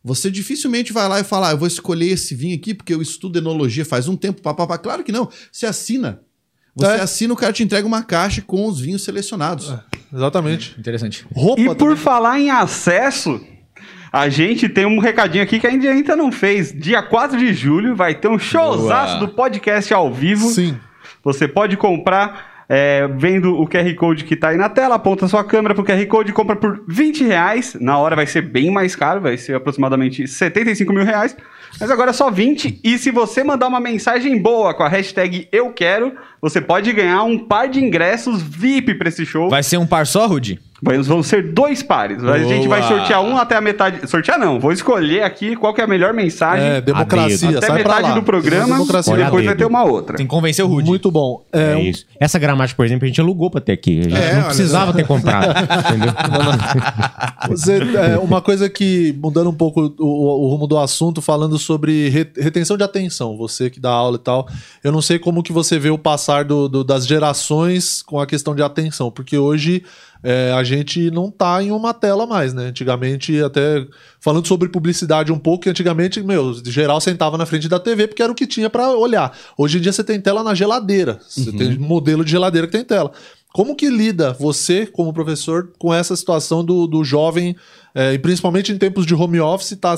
Você 0.04 0.30
dificilmente 0.32 0.94
vai 0.94 1.08
lá 1.10 1.20
e 1.20 1.24
fala, 1.24 1.50
ah, 1.50 1.52
eu 1.52 1.58
vou 1.58 1.68
escolher 1.68 2.10
esse 2.12 2.34
vinho 2.36 2.56
aqui 2.56 2.74
porque 2.74 2.94
eu 2.94 3.02
estudo 3.02 3.40
enologia 3.40 3.84
faz 3.84 4.08
um 4.08 4.16
tempo, 4.16 4.42
papapá. 4.42 4.78
Claro 4.78 5.04
que 5.04 5.12
não. 5.12 5.28
Você 5.52 5.66
assina. 5.66 6.22
Você 6.76 6.92
É. 6.92 7.02
assina, 7.02 7.34
o 7.34 7.38
cara 7.38 7.52
te 7.52 7.64
entrega 7.64 7.88
uma 7.88 8.04
caixa 8.04 8.42
com 8.42 8.68
os 8.68 8.80
vinhos 8.80 9.04
selecionados. 9.04 9.74
Exatamente. 10.14 10.76
Interessante. 10.80 11.26
Roupa 11.34 11.62
E 11.62 11.66
por 11.66 11.76
também. 11.76 11.96
falar 11.98 12.40
em 12.40 12.52
acesso, 12.52 13.42
A 14.14 14.30
gente 14.30 14.70
tem 14.70 14.86
um 14.86 15.00
recadinho 15.00 15.44
aqui 15.44 15.60
que 15.60 15.68
a 15.68 15.70
gente 15.70 15.86
ainda 15.86 16.16
não 16.16 16.32
fez. 16.32 16.72
Dia 16.72 17.04
4 17.04 17.38
de 17.38 17.54
julho 17.54 17.94
vai 17.94 18.16
ter 18.16 18.30
um 18.30 18.40
showzaço 18.40 19.18
Boa. 19.18 19.28
do 19.28 19.34
podcast 19.34 19.94
ao 19.94 20.12
vivo. 20.14 20.48
Sim. 20.50 20.78
Você 21.24 21.48
pode 21.48 21.78
comprar 21.78 22.58
é, 22.70 23.08
vendo 23.08 23.56
o 23.56 23.68
QR 23.68 23.94
Code 23.96 24.26
que 24.26 24.36
tá 24.36 24.50
aí 24.50 24.58
na 24.58 24.68
tela, 24.68 24.96
aponta 24.96 25.28
sua 25.28 25.44
câmera 25.44 25.74
pro 25.74 25.86
QR 25.86 26.06
Code, 26.08 26.34
compra 26.34 26.56
por 26.56 26.84
20 26.88 27.24
reais. 27.24 27.78
Na 27.80 27.98
hora 27.98 28.16
vai 28.16 28.28
ser 28.28 28.42
bem 28.42 28.70
mais 28.70 28.96
caro, 28.96 29.22
vai 29.22 29.38
ser 29.38 29.56
aproximadamente 29.56 30.28
75 30.28 30.92
mil 30.92 31.06
reais. 31.06 31.36
Mas 31.80 31.92
agora 31.92 32.10
é 32.10 32.14
só 32.14 32.30
20. 32.30 32.82
E 32.84 32.98
se 32.98 33.12
você 33.12 33.44
mandar 33.44 33.68
uma 33.68 33.80
mensagem 33.80 34.42
boa 34.42 34.74
com 34.74 34.84
a 34.84 34.90
hashtag 34.90 35.48
Eu 35.52 35.72
Quero, 35.72 36.14
você 36.42 36.60
pode 36.60 36.92
ganhar 36.92 37.24
um 37.24 37.38
par 37.38 37.68
de 37.68 37.84
ingressos 37.84 38.42
VIP 38.42 38.96
pra 38.96 39.10
esse 39.10 39.26
show. 39.26 39.50
Vai 39.50 39.64
ser 39.64 39.78
um 39.78 39.86
par 39.86 40.06
só, 40.06 40.28
Rudy? 40.28 40.60
Vai- 40.82 41.00
Vão 41.00 41.24
ser 41.24 41.54
dois 41.54 41.82
pares. 41.82 42.24
A 42.24 42.38
gente 42.40 42.68
vai 42.68 42.82
Boa. 42.82 42.98
sortear 42.98 43.22
um 43.24 43.36
até 43.38 43.56
a 43.56 43.62
metade. 43.62 44.08
Sortear 44.08 44.38
não, 44.38 44.60
vou 44.60 44.72
escolher 44.72 45.24
aqui 45.24 45.56
qual 45.56 45.74
que 45.74 45.82
é 45.82 45.84
a 45.84 45.88
melhor 45.88 46.14
mensagem. 46.14 46.66
É, 46.68 46.82
democracia. 46.82 47.50
até 47.58 47.68
sai 47.68 47.82
pra 47.84 47.96
metade 47.96 48.10
lá. 48.10 48.16
do 48.16 48.24
programa. 48.24 48.74
Democracia. 48.76 49.14
E 49.14 49.24
depois 49.24 49.46
vai 49.46 49.56
ter 49.56 49.66
uma 49.66 49.84
outra. 49.84 50.18
Tem 50.18 50.26
que 50.26 50.30
convencer 50.30 50.64
o 50.64 50.68
Rudy. 50.68 50.88
Muito 50.88 51.10
bom. 51.10 51.44
É, 51.52 51.74
É 51.74 51.82
isso. 51.82 52.06
Essa 52.20 52.38
gramática, 52.38 52.78
por 52.78 52.86
exemplo, 52.86 53.06
a 53.06 53.08
gente 53.08 53.20
alugou 53.20 53.50
pra 53.50 53.60
ter 53.60 53.72
aqui. 53.72 54.00
A 54.00 54.04
gente 54.04 54.16
É, 54.16 54.36
não 54.36 54.44
precisava 54.44 54.94
ter 54.94 55.06
comprado. 55.08 55.48
entendeu? 55.50 56.14
Você, 57.50 57.78
é, 58.14 58.18
uma 58.20 58.42
coisa 58.42 58.70
que, 58.70 59.16
mudando 59.22 59.50
um 59.50 59.54
pouco 59.56 59.94
o, 60.00 60.46
o 60.46 60.50
rumo 60.50 60.68
do 60.68 60.78
assunto, 60.78 61.22
falando 61.22 61.58
sobre 61.58 62.10
re- 62.10 62.30
retenção 62.38 62.78
de 62.78 62.84
atenção, 62.84 63.38
você 63.38 63.70
que 63.70 63.80
dá 63.80 63.90
aula 63.90 64.18
e 64.18 64.20
tal, 64.20 64.48
eu 64.84 64.92
não 64.92 65.02
sei 65.02 65.18
como 65.20 65.42
que 65.44 65.52
você 65.54 65.80
vê 65.80 65.90
o 65.90 65.98
passar 65.98 66.44
do- 66.46 66.68
do- 66.68 66.84
das 66.84 67.06
gerações 67.08 68.02
com 68.02 68.20
a 68.20 68.26
questão 68.28 68.54
de 68.56 68.62
atenção, 68.62 69.10
porque 69.12 69.38
hoje 69.38 69.84
é, 70.24 70.52
a 70.52 70.64
gente 70.64 71.12
não 71.12 71.30
tá 71.30 71.62
em 71.62 71.72
uma 71.72 71.94
tela 71.94 72.26
mais, 72.26 72.54
né? 72.54 72.66
Antigamente, 72.68 73.42
até 73.42 73.86
falando 74.20 74.48
sobre 74.48 74.70
publicidade 74.70 75.32
um 75.32 75.40
pouco, 75.40 75.64
que 75.64 75.70
antigamente, 75.70 76.22
meu, 76.22 76.54
geral 76.66 77.00
sentava 77.00 77.38
na 77.38 77.46
frente 77.46 77.68
da 77.68 77.80
TV 77.80 78.08
porque 78.08 78.24
era 78.24 78.32
o 78.32 78.36
que 78.36 78.48
tinha 78.48 78.70
pra 78.70 78.92
olhar. 78.92 79.38
Hoje 79.58 79.78
em 79.78 79.82
dia 79.82 79.92
você 79.92 80.04
tem 80.04 80.20
tela 80.20 80.44
na 80.44 80.54
geladeira, 80.54 81.20
você 81.28 81.52
tem 81.52 81.78
modelo 81.78 82.24
de 82.24 82.32
geladeira 82.32 82.68
que 82.68 82.74
tem 82.74 82.84
tela. 82.84 83.12
Como 83.54 83.76
que 83.76 83.90
lida 83.90 84.34
você, 84.34 84.86
como 84.86 85.12
professor, 85.12 85.72
com 85.80 85.92
essa 85.92 86.16
situação 86.16 86.64
do, 86.64 86.86
do 86.86 87.04
jovem, 87.04 87.56
é, 87.96 88.14
e 88.14 88.20
principalmente 88.20 88.72
em 88.72 88.78
tempos 88.78 89.04
de 89.04 89.16
home 89.16 89.40
office, 89.40 89.76
tá 89.82 89.96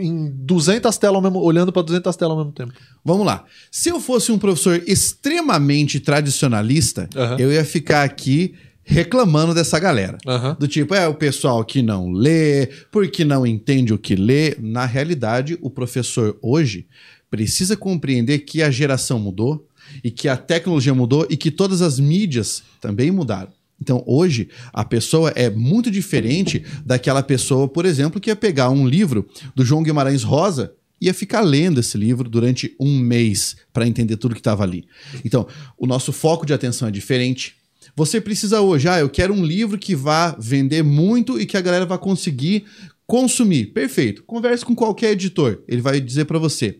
em 0.00 0.30
200 0.30 0.96
telas 0.98 1.20
mesmo, 1.20 1.40
olhando 1.40 1.72
para 1.72 1.82
200 1.82 2.14
telas 2.14 2.32
ao 2.32 2.38
mesmo 2.38 2.52
tempo? 2.52 2.72
Vamos 3.04 3.26
lá. 3.26 3.44
Se 3.72 3.88
eu 3.88 3.98
fosse 3.98 4.30
um 4.30 4.38
professor 4.38 4.80
extremamente 4.86 5.98
tradicionalista, 5.98 7.08
Aham. 7.16 7.36
eu 7.40 7.50
ia 7.50 7.64
ficar 7.64 8.04
aqui 8.04 8.54
reclamando 8.92 9.54
dessa 9.54 9.78
galera. 9.78 10.18
Aham. 10.26 10.56
Do 10.58 10.68
tipo, 10.68 10.94
é 10.94 11.08
o 11.08 11.14
pessoal 11.14 11.64
que 11.64 11.82
não 11.82 12.10
lê, 12.10 12.66
porque 12.90 13.24
não 13.24 13.46
entende 13.46 13.92
o 13.92 13.98
que 13.98 14.14
lê. 14.14 14.56
Na 14.60 14.84
realidade, 14.84 15.58
o 15.60 15.70
professor 15.70 16.38
hoje 16.40 16.86
precisa 17.30 17.76
compreender 17.76 18.40
que 18.40 18.62
a 18.62 18.70
geração 18.70 19.18
mudou 19.18 19.66
e 20.04 20.10
que 20.10 20.28
a 20.28 20.36
tecnologia 20.36 20.94
mudou 20.94 21.26
e 21.30 21.36
que 21.36 21.50
todas 21.50 21.80
as 21.82 21.98
mídias 21.98 22.62
também 22.80 23.10
mudaram. 23.10 23.50
Então, 23.80 24.04
hoje, 24.06 24.48
a 24.72 24.84
pessoa 24.84 25.30
é 25.34 25.50
muito 25.50 25.90
diferente 25.90 26.64
daquela 26.86 27.22
pessoa, 27.22 27.66
por 27.66 27.84
exemplo, 27.84 28.20
que 28.20 28.30
ia 28.30 28.36
pegar 28.36 28.70
um 28.70 28.86
livro 28.86 29.28
do 29.56 29.64
João 29.64 29.82
Guimarães 29.82 30.22
Rosa 30.22 30.72
e 31.00 31.06
ia 31.06 31.14
ficar 31.14 31.40
lendo 31.40 31.80
esse 31.80 31.98
livro 31.98 32.28
durante 32.28 32.76
um 32.78 32.96
mês 32.96 33.56
para 33.72 33.88
entender 33.88 34.16
tudo 34.18 34.34
que 34.34 34.40
estava 34.40 34.62
ali. 34.62 34.86
Então, 35.24 35.48
o 35.76 35.84
nosso 35.84 36.12
foco 36.12 36.46
de 36.46 36.54
atenção 36.54 36.86
é 36.86 36.92
diferente. 36.92 37.56
Você 37.94 38.20
precisa 38.20 38.60
hoje, 38.60 38.88
ah, 38.88 38.98
eu 38.98 39.10
quero 39.10 39.34
um 39.34 39.44
livro 39.44 39.78
que 39.78 39.94
vá 39.94 40.34
vender 40.38 40.82
muito 40.82 41.38
e 41.38 41.44
que 41.44 41.56
a 41.56 41.60
galera 41.60 41.84
vai 41.84 41.98
conseguir 41.98 42.64
consumir. 43.06 43.66
Perfeito. 43.66 44.22
Converse 44.22 44.64
com 44.64 44.74
qualquer 44.74 45.10
editor. 45.10 45.62
Ele 45.68 45.82
vai 45.82 46.00
dizer 46.00 46.24
para 46.24 46.38
você: 46.38 46.78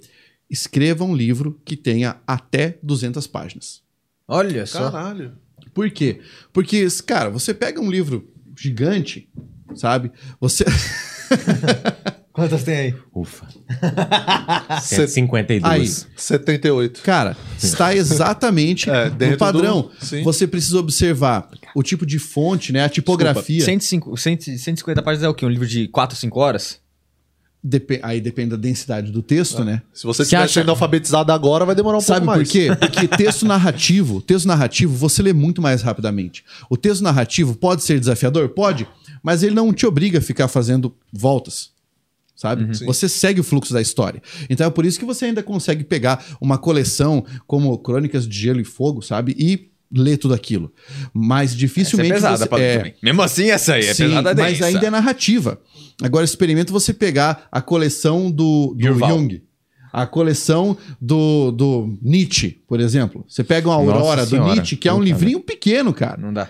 escreva 0.48 1.04
um 1.04 1.14
livro 1.14 1.60
que 1.64 1.76
tenha 1.76 2.16
até 2.26 2.78
200 2.82 3.26
páginas. 3.26 3.82
Olha 4.26 4.64
só. 4.64 4.90
Caralho. 4.90 5.36
Por 5.74 5.90
quê? 5.90 6.20
Porque, 6.52 6.86
cara, 7.06 7.30
você 7.30 7.52
pega 7.52 7.80
um 7.80 7.90
livro 7.90 8.30
gigante, 8.56 9.28
sabe? 9.74 10.10
Você. 10.40 10.64
Quantas 12.32 12.62
tem 12.64 12.74
aí? 12.76 12.94
Ufa. 13.14 13.46
Cê- 14.80 15.06
152. 15.06 15.64
Aí. 15.64 15.86
78. 16.16 17.02
Cara, 17.02 17.36
está 17.62 17.92
exatamente 17.96 18.88
É, 18.88 19.10
no 19.10 19.36
padrão. 19.36 19.90
do-. 20.00 20.22
Você 20.24 20.46
precisa 20.46 20.78
observar 20.78 21.48
o 21.74 21.82
tipo 21.82 22.06
de 22.06 22.18
fonte, 22.18 22.72
né? 22.72 22.84
A 22.84 22.88
tipografia. 22.88 23.62
105, 23.64 24.16
100, 24.16 24.40
150 24.58 25.02
páginas 25.02 25.24
é 25.24 25.28
o 25.28 25.34
quê? 25.34 25.44
Um 25.44 25.50
livro 25.50 25.66
de 25.66 25.88
4, 25.88 26.16
5 26.16 26.40
horas? 26.40 26.80
Depe- 27.64 28.00
Aí 28.02 28.20
depende 28.20 28.50
da 28.50 28.56
densidade 28.56 29.12
do 29.12 29.22
texto, 29.22 29.62
né? 29.62 29.82
Se 29.92 30.04
você 30.04 30.22
estiver 30.22 30.42
acha- 30.42 30.54
sendo 30.60 30.70
alfabetizado 30.70 31.30
agora, 31.32 31.64
vai 31.64 31.74
demorar 31.76 31.98
um 31.98 32.00
Sabe 32.00 32.26
pouco 32.26 32.32
por 32.32 32.36
mais. 32.38 32.50
quê? 32.50 32.68
Porque 32.74 33.06
texto 33.06 33.46
narrativo, 33.46 34.20
texto 34.20 34.46
narrativo, 34.46 34.94
você 34.96 35.22
lê 35.22 35.32
muito 35.32 35.62
mais 35.62 35.80
rapidamente. 35.82 36.44
O 36.68 36.76
texto 36.76 37.02
narrativo 37.02 37.54
pode 37.54 37.84
ser 37.84 38.00
desafiador? 38.00 38.48
Pode, 38.48 38.88
mas 39.22 39.42
ele 39.44 39.54
não 39.54 39.72
te 39.72 39.86
obriga 39.86 40.18
a 40.18 40.22
ficar 40.22 40.48
fazendo 40.48 40.92
voltas. 41.12 41.70
Sabe? 42.42 42.76
você 42.84 43.08
segue 43.08 43.40
o 43.40 43.44
fluxo 43.44 43.72
da 43.72 43.80
história. 43.80 44.20
Então 44.50 44.66
é 44.66 44.70
por 44.70 44.84
isso 44.84 44.98
que 44.98 45.04
você 45.04 45.26
ainda 45.26 45.44
consegue 45.44 45.84
pegar 45.84 46.24
uma 46.40 46.58
coleção 46.58 47.24
como 47.46 47.78
Crônicas 47.78 48.26
de 48.26 48.36
Gelo 48.36 48.60
e 48.60 48.64
Fogo, 48.64 49.00
sabe? 49.00 49.36
E 49.38 49.70
ler 49.94 50.16
tudo 50.16 50.34
aquilo. 50.34 50.72
Mas 51.14 51.50
Essa 51.50 51.54
é 51.54 51.58
dificilmente. 51.58 52.14
pesada 52.14 52.46
você, 52.46 52.60
é. 52.60 52.94
Mesmo 53.00 53.22
assim, 53.22 53.48
essa 53.48 53.74
aí 53.74 53.86
é 53.86 53.94
Sim, 53.94 54.08
pesada 54.08 54.34
mas 54.34 54.52
densa. 54.54 54.66
ainda 54.66 54.86
é 54.88 54.90
narrativa. 54.90 55.60
Agora 56.02 56.24
experimenta 56.24 56.72
você 56.72 56.92
pegar 56.92 57.46
a 57.52 57.62
coleção 57.62 58.28
do, 58.28 58.74
do 58.76 58.84
Yuval. 58.84 59.10
Jung. 59.10 59.42
A 59.92 60.04
coleção 60.04 60.76
do, 61.00 61.52
do 61.52 61.96
Nietzsche, 62.02 62.60
por 62.66 62.80
exemplo. 62.80 63.24
Você 63.28 63.44
pega 63.44 63.68
uma 63.68 63.76
Aurora 63.76 64.26
do. 64.26 64.42
Nietzsche, 64.42 64.74
que 64.74 64.88
é 64.88 64.92
um 64.92 64.96
Puta 64.96 65.08
livrinho 65.08 65.38
pequeno, 65.38 65.92
cara. 65.92 66.20
Não 66.20 66.32
dá. 66.32 66.48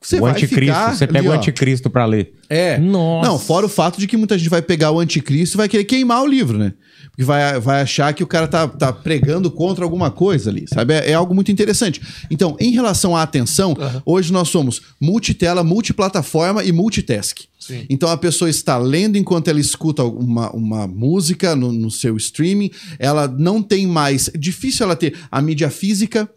Você 0.00 0.16
o 0.16 0.20
vai 0.20 0.30
anticristo. 0.30 0.60
ficar 0.60 0.94
Você 0.94 1.06
pega 1.06 1.18
ali, 1.18 1.28
o 1.28 1.32
anticristo 1.32 1.90
pra 1.90 2.06
ler. 2.06 2.32
É. 2.48 2.78
Nossa. 2.78 3.28
Não, 3.28 3.38
fora 3.38 3.66
o 3.66 3.68
fato 3.68 3.98
de 3.98 4.06
que 4.06 4.16
muita 4.16 4.38
gente 4.38 4.48
vai 4.48 4.62
pegar 4.62 4.92
o 4.92 5.00
anticristo 5.00 5.56
e 5.56 5.58
vai 5.58 5.68
querer 5.68 5.84
queimar 5.84 6.22
o 6.22 6.26
livro, 6.26 6.56
né? 6.56 6.72
Porque 7.10 7.24
vai, 7.24 7.58
vai 7.58 7.82
achar 7.82 8.12
que 8.14 8.22
o 8.22 8.26
cara 8.26 8.46
tá, 8.46 8.68
tá 8.68 8.92
pregando 8.92 9.50
contra 9.50 9.84
alguma 9.84 10.08
coisa 10.08 10.50
ali, 10.50 10.66
sabe? 10.72 10.94
É, 10.94 11.10
é 11.10 11.14
algo 11.14 11.34
muito 11.34 11.50
interessante. 11.50 12.00
Então, 12.30 12.56
em 12.60 12.70
relação 12.70 13.16
à 13.16 13.22
atenção, 13.22 13.76
hoje 14.06 14.32
nós 14.32 14.48
somos 14.48 14.80
multitela, 15.00 15.64
multiplataforma 15.64 16.62
e 16.62 16.70
multitask. 16.70 17.40
Sim. 17.58 17.84
Então 17.90 18.08
a 18.08 18.16
pessoa 18.16 18.48
está 18.48 18.78
lendo 18.78 19.18
enquanto 19.18 19.48
ela 19.48 19.60
escuta 19.60 20.04
uma, 20.04 20.50
uma 20.52 20.86
música 20.86 21.56
no, 21.56 21.72
no 21.72 21.90
seu 21.90 22.16
streaming, 22.16 22.70
ela 22.98 23.26
não 23.28 23.62
tem 23.62 23.86
mais. 23.86 24.30
Difícil 24.38 24.86
ela 24.86 24.96
ter 24.96 25.18
a 25.30 25.42
mídia 25.42 25.68
física, 25.68 26.30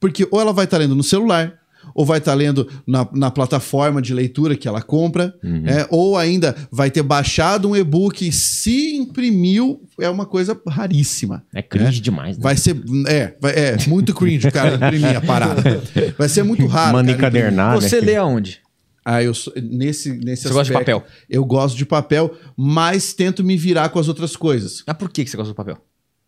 porque 0.00 0.26
ou 0.30 0.40
ela 0.40 0.52
vai 0.52 0.64
estar 0.64 0.78
lendo 0.78 0.94
no 0.94 1.02
celular, 1.02 1.54
ou 1.94 2.04
vai 2.04 2.18
estar 2.18 2.34
lendo 2.34 2.68
na, 2.86 3.08
na 3.12 3.30
plataforma 3.30 4.02
de 4.02 4.12
leitura 4.12 4.56
que 4.56 4.66
ela 4.66 4.82
compra, 4.82 5.34
é, 5.64 5.86
ou 5.90 6.16
ainda 6.16 6.54
vai 6.70 6.90
ter 6.90 7.02
baixado 7.02 7.68
um 7.68 7.76
e-book 7.76 8.26
e 8.26 8.32
se 8.32 8.96
imprimiu, 8.96 9.80
é 10.00 10.08
uma 10.10 10.26
coisa 10.26 10.60
raríssima. 10.68 11.44
É 11.54 11.62
cringe 11.62 12.00
demais, 12.00 12.36
né? 12.36 12.42
Vai 12.42 12.56
ser. 12.56 12.76
É, 13.06 13.36
vai- 13.40 13.52
é 13.54 13.76
muito 13.86 14.12
cringe 14.14 14.48
o 14.48 14.52
cara 14.52 14.74
imprimir 14.74 15.16
a 15.16 15.20
parada. 15.20 15.62
Vai 16.18 16.28
ser 16.28 16.42
muito 16.42 16.66
raro. 16.66 16.92
Manda 16.94 17.12
encadernar, 17.12 17.74
Você 17.80 18.00
né? 18.00 18.06
lê 18.06 18.16
aonde? 18.16 18.60
Ah, 19.06 19.22
eu 19.22 19.34
sou, 19.34 19.52
nesse, 19.62 20.12
nesse 20.14 20.44
Você 20.44 20.48
gosta 20.48 20.72
de 20.72 20.78
papel? 20.78 21.04
Eu 21.28 21.44
gosto 21.44 21.76
de 21.76 21.84
papel, 21.84 22.34
mas 22.56 23.12
tento 23.12 23.44
me 23.44 23.54
virar 23.56 23.90
com 23.90 23.98
as 23.98 24.08
outras 24.08 24.34
coisas. 24.34 24.82
Ah, 24.86 24.94
por 24.94 25.10
que 25.10 25.22
que 25.24 25.30
você 25.30 25.36
gosta 25.36 25.52
do 25.52 25.56
papel? 25.56 25.76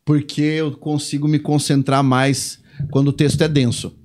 Porque 0.05 0.42
eu 0.42 0.70
consigo 0.72 1.26
me 1.26 1.38
concentrar 1.38 2.05
mais 2.05 2.59
quando 2.90 3.09
o 3.09 3.12
texto 3.12 3.40
é 3.42 3.48
denso. 3.48 3.96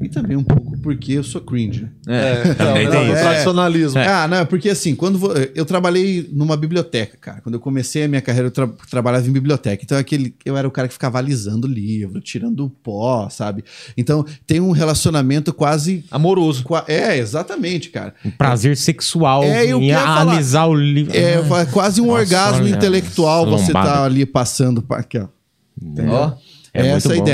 E 0.00 0.08
também 0.08 0.36
um 0.36 0.44
pouco 0.44 0.78
porque 0.78 1.14
eu 1.14 1.24
sou 1.24 1.40
cringe. 1.40 1.88
É, 2.06 2.54
Também 2.54 2.84
não, 2.84 2.92
tem 2.92 3.06
não, 3.06 3.12
isso. 3.14 3.22
tradicionalismo. 3.22 3.98
Ah, 4.00 4.28
não, 4.28 4.36
é 4.38 4.44
porque 4.44 4.68
assim, 4.70 4.94
quando 4.94 5.18
vo- 5.18 5.32
eu 5.54 5.64
trabalhei 5.64 6.28
numa 6.32 6.56
biblioteca, 6.56 7.16
cara. 7.20 7.40
Quando 7.40 7.56
eu 7.56 7.60
comecei 7.60 8.04
a 8.04 8.08
minha 8.08 8.22
carreira, 8.22 8.46
eu 8.46 8.52
tra- 8.52 8.70
trabalhava 8.88 9.26
em 9.26 9.32
biblioteca. 9.32 9.82
Então, 9.84 9.98
aquele, 9.98 10.34
eu 10.44 10.56
era 10.56 10.68
o 10.68 10.70
cara 10.70 10.86
que 10.86 10.94
ficava 10.94 11.18
alisando 11.18 11.66
o 11.66 11.70
livro, 11.70 12.20
tirando 12.20 12.64
o 12.66 12.70
pó, 12.70 13.28
sabe? 13.28 13.64
Então, 13.96 14.24
tem 14.46 14.60
um 14.60 14.70
relacionamento 14.70 15.52
quase. 15.52 16.04
Amoroso. 16.12 16.62
qua- 16.62 16.84
É, 16.86 17.16
exatamente, 17.18 17.90
cara. 17.90 18.14
Um 18.24 18.30
prazer 18.30 18.76
sexual 18.76 19.42
É, 19.42 19.66
eu 19.66 19.80
em 19.82 19.92
falar. 19.92 20.30
alisar 20.32 20.68
o 20.68 20.74
livro. 20.74 21.16
É 21.16 21.40
va- 21.42 21.66
quase 21.66 22.00
um 22.00 22.06
Nossa, 22.06 22.20
orgasmo 22.20 22.64
olha, 22.66 22.76
intelectual 22.76 23.46
você 23.46 23.66
lombada. 23.72 23.90
tá 23.90 24.04
ali 24.04 24.24
passando. 24.24 24.80
pa- 24.80 24.98
Aqui, 24.98 25.18
ó. 25.18 25.26
É 26.74 26.82
muito 26.82 26.96
Essa 26.96 27.08
é 27.14 27.16
a 27.16 27.18
bom. 27.18 27.24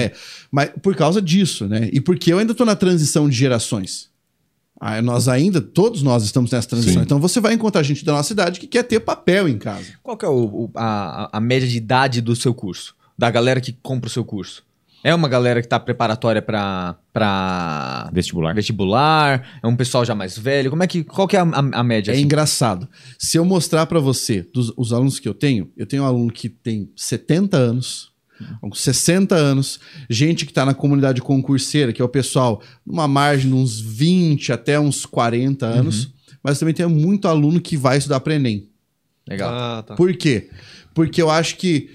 Mas 0.54 0.70
por 0.80 0.94
causa 0.94 1.20
disso, 1.20 1.66
né? 1.66 1.88
E 1.92 2.00
porque 2.00 2.32
eu 2.32 2.38
ainda 2.38 2.54
tô 2.54 2.64
na 2.64 2.76
transição 2.76 3.28
de 3.28 3.34
gerações. 3.36 4.08
Ah, 4.80 5.00
nós 5.02 5.26
ainda, 5.28 5.60
todos 5.60 6.02
nós 6.02 6.22
estamos 6.24 6.50
nessa 6.52 6.68
transição. 6.68 7.02
Então 7.02 7.18
você 7.20 7.40
vai 7.40 7.54
encontrar 7.54 7.82
gente 7.82 8.04
da 8.04 8.12
nossa 8.12 8.32
idade 8.32 8.60
que 8.60 8.66
quer 8.66 8.82
ter 8.84 9.00
papel 9.00 9.48
em 9.48 9.58
casa. 9.58 9.86
Qual 10.02 10.16
que 10.16 10.24
é 10.24 10.28
o- 10.28 10.64
o- 10.66 10.70
a, 10.76 11.36
a- 11.36 11.40
média 11.40 11.66
de 11.66 11.76
idade 11.76 12.20
do 12.20 12.36
seu 12.36 12.54
curso? 12.54 12.94
Da 13.18 13.30
galera 13.30 13.60
que 13.60 13.72
compra 13.82 14.06
o 14.08 14.10
seu 14.10 14.24
curso? 14.24 14.62
É 15.02 15.14
uma 15.14 15.28
galera 15.28 15.60
que 15.60 15.68
tá 15.68 15.78
preparatória 15.80 16.40
pra, 16.42 16.96
pra 17.12 18.10
Vestibular. 18.12 18.54
vestibular? 18.54 19.58
É 19.62 19.66
um 19.66 19.76
pessoal 19.76 20.04
já 20.04 20.14
mais 20.14 20.36
velho? 20.38 20.70
Como 20.70 20.82
é 20.82 20.86
que, 20.86 21.02
qual 21.04 21.26
que 21.28 21.36
é 21.36 21.40
a, 21.40 21.44
a- 21.44 21.80
a 21.80 21.84
média? 21.84 22.10
É 22.12 22.14
assim? 22.14 22.22
engraçado. 22.24 22.88
Se 23.18 23.36
eu 23.38 23.44
mostrar 23.44 23.86
pra 23.86 24.00
você 24.00 24.46
dos 24.54 24.72
os 24.76 24.92
alunos 24.92 25.18
que 25.18 25.28
eu 25.28 25.34
tenho, 25.34 25.70
eu 25.76 25.86
tenho 25.86 26.02
um 26.02 26.06
aluno 26.06 26.32
que 26.32 26.48
tem 26.48 26.88
70 26.96 27.56
anos, 27.56 28.10
uns 28.62 28.80
60 28.80 29.34
anos, 29.34 29.80
gente 30.08 30.46
que 30.46 30.52
tá 30.52 30.64
na 30.64 30.74
comunidade 30.74 31.20
concurseira, 31.20 31.92
que 31.92 32.00
é 32.00 32.04
o 32.04 32.08
pessoal 32.08 32.62
numa 32.86 33.08
margem 33.08 33.50
de 33.50 33.56
uns 33.56 33.80
20 33.80 34.52
até 34.52 34.78
uns 34.78 35.06
40 35.06 35.66
anos, 35.66 36.12
mas 36.42 36.58
também 36.58 36.74
tem 36.74 36.86
muito 36.86 37.26
aluno 37.28 37.60
que 37.60 37.76
vai 37.76 37.98
estudar 37.98 38.20
para 38.20 38.34
Enem. 38.34 38.68
Legal. 39.26 39.50
Ah, 39.52 39.82
tá. 39.82 39.94
Por 39.94 40.14
quê? 40.16 40.50
Porque 40.92 41.20
eu 41.20 41.30
acho 41.30 41.56
que 41.56 41.88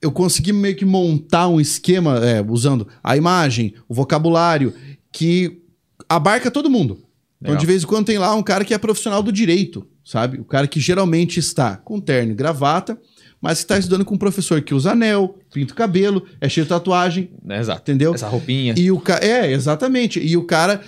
eu 0.00 0.12
consegui 0.12 0.52
meio 0.52 0.76
que 0.76 0.84
montar 0.84 1.48
um 1.48 1.60
esquema 1.60 2.18
é, 2.24 2.44
usando 2.46 2.86
a 3.02 3.16
imagem, 3.16 3.74
o 3.88 3.94
vocabulário, 3.94 4.72
que 5.10 5.62
abarca 6.08 6.50
todo 6.50 6.70
mundo. 6.70 6.98
Então, 7.40 7.52
Legal. 7.52 7.60
de 7.60 7.66
vez 7.66 7.82
em 7.82 7.86
quando 7.86 8.06
tem 8.06 8.18
lá 8.18 8.34
um 8.34 8.42
cara 8.42 8.64
que 8.64 8.74
é 8.74 8.78
profissional 8.78 9.22
do 9.22 9.32
direito, 9.32 9.86
sabe? 10.04 10.38
O 10.38 10.44
cara 10.44 10.66
que 10.66 10.80
geralmente 10.80 11.38
está 11.38 11.76
com 11.76 12.00
terno 12.00 12.32
e 12.32 12.34
gravata, 12.34 12.98
mas 13.40 13.58
está 13.58 13.78
estudando 13.78 14.04
com 14.04 14.14
um 14.14 14.18
professor 14.18 14.60
que 14.62 14.74
usa 14.74 14.92
anel, 14.92 15.38
pinta 15.52 15.72
o 15.72 15.76
cabelo, 15.76 16.24
é 16.40 16.48
cheio 16.48 16.64
de 16.64 16.68
tatuagem, 16.70 17.30
É, 17.48 17.58
Exato. 17.60 17.80
entendeu? 17.82 18.14
Essa 18.14 18.28
roupinha. 18.28 18.74
E 18.76 18.90
o 18.90 18.98
ca... 18.98 19.18
É, 19.22 19.52
exatamente. 19.52 20.18
E 20.18 20.36
o 20.36 20.44
cara, 20.44 20.80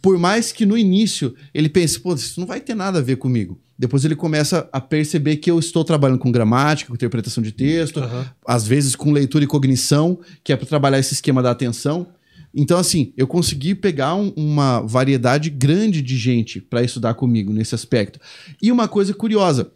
por 0.00 0.18
mais 0.18 0.52
que 0.52 0.64
no 0.64 0.78
início 0.78 1.34
ele 1.52 1.68
pense, 1.68 1.98
pô, 2.00 2.14
isso 2.14 2.38
não 2.40 2.46
vai 2.46 2.60
ter 2.60 2.74
nada 2.74 2.98
a 2.98 3.02
ver 3.02 3.16
comigo. 3.16 3.60
Depois 3.78 4.04
ele 4.06 4.16
começa 4.16 4.66
a 4.72 4.80
perceber 4.80 5.36
que 5.36 5.50
eu 5.50 5.58
estou 5.58 5.84
trabalhando 5.84 6.18
com 6.18 6.32
gramática, 6.32 6.88
com 6.88 6.94
interpretação 6.94 7.42
de 7.42 7.52
texto, 7.52 8.00
às 8.46 8.66
vezes 8.66 8.96
com 8.96 9.12
leitura 9.12 9.44
e 9.44 9.46
cognição, 9.46 10.18
que 10.42 10.50
é 10.52 10.56
para 10.56 10.66
trabalhar 10.66 10.98
esse 10.98 11.12
esquema 11.12 11.42
da 11.42 11.50
atenção. 11.50 12.06
Então, 12.54 12.78
assim, 12.78 13.12
eu 13.18 13.26
consegui 13.26 13.74
pegar 13.74 14.14
um- 14.14 14.32
uma 14.34 14.80
variedade 14.80 15.50
grande 15.50 16.00
de 16.00 16.16
gente 16.16 16.58
para 16.58 16.82
estudar 16.82 17.12
comigo 17.12 17.52
nesse 17.52 17.74
aspecto. 17.74 18.18
E 18.62 18.72
uma 18.72 18.88
coisa 18.88 19.12
curiosa, 19.12 19.70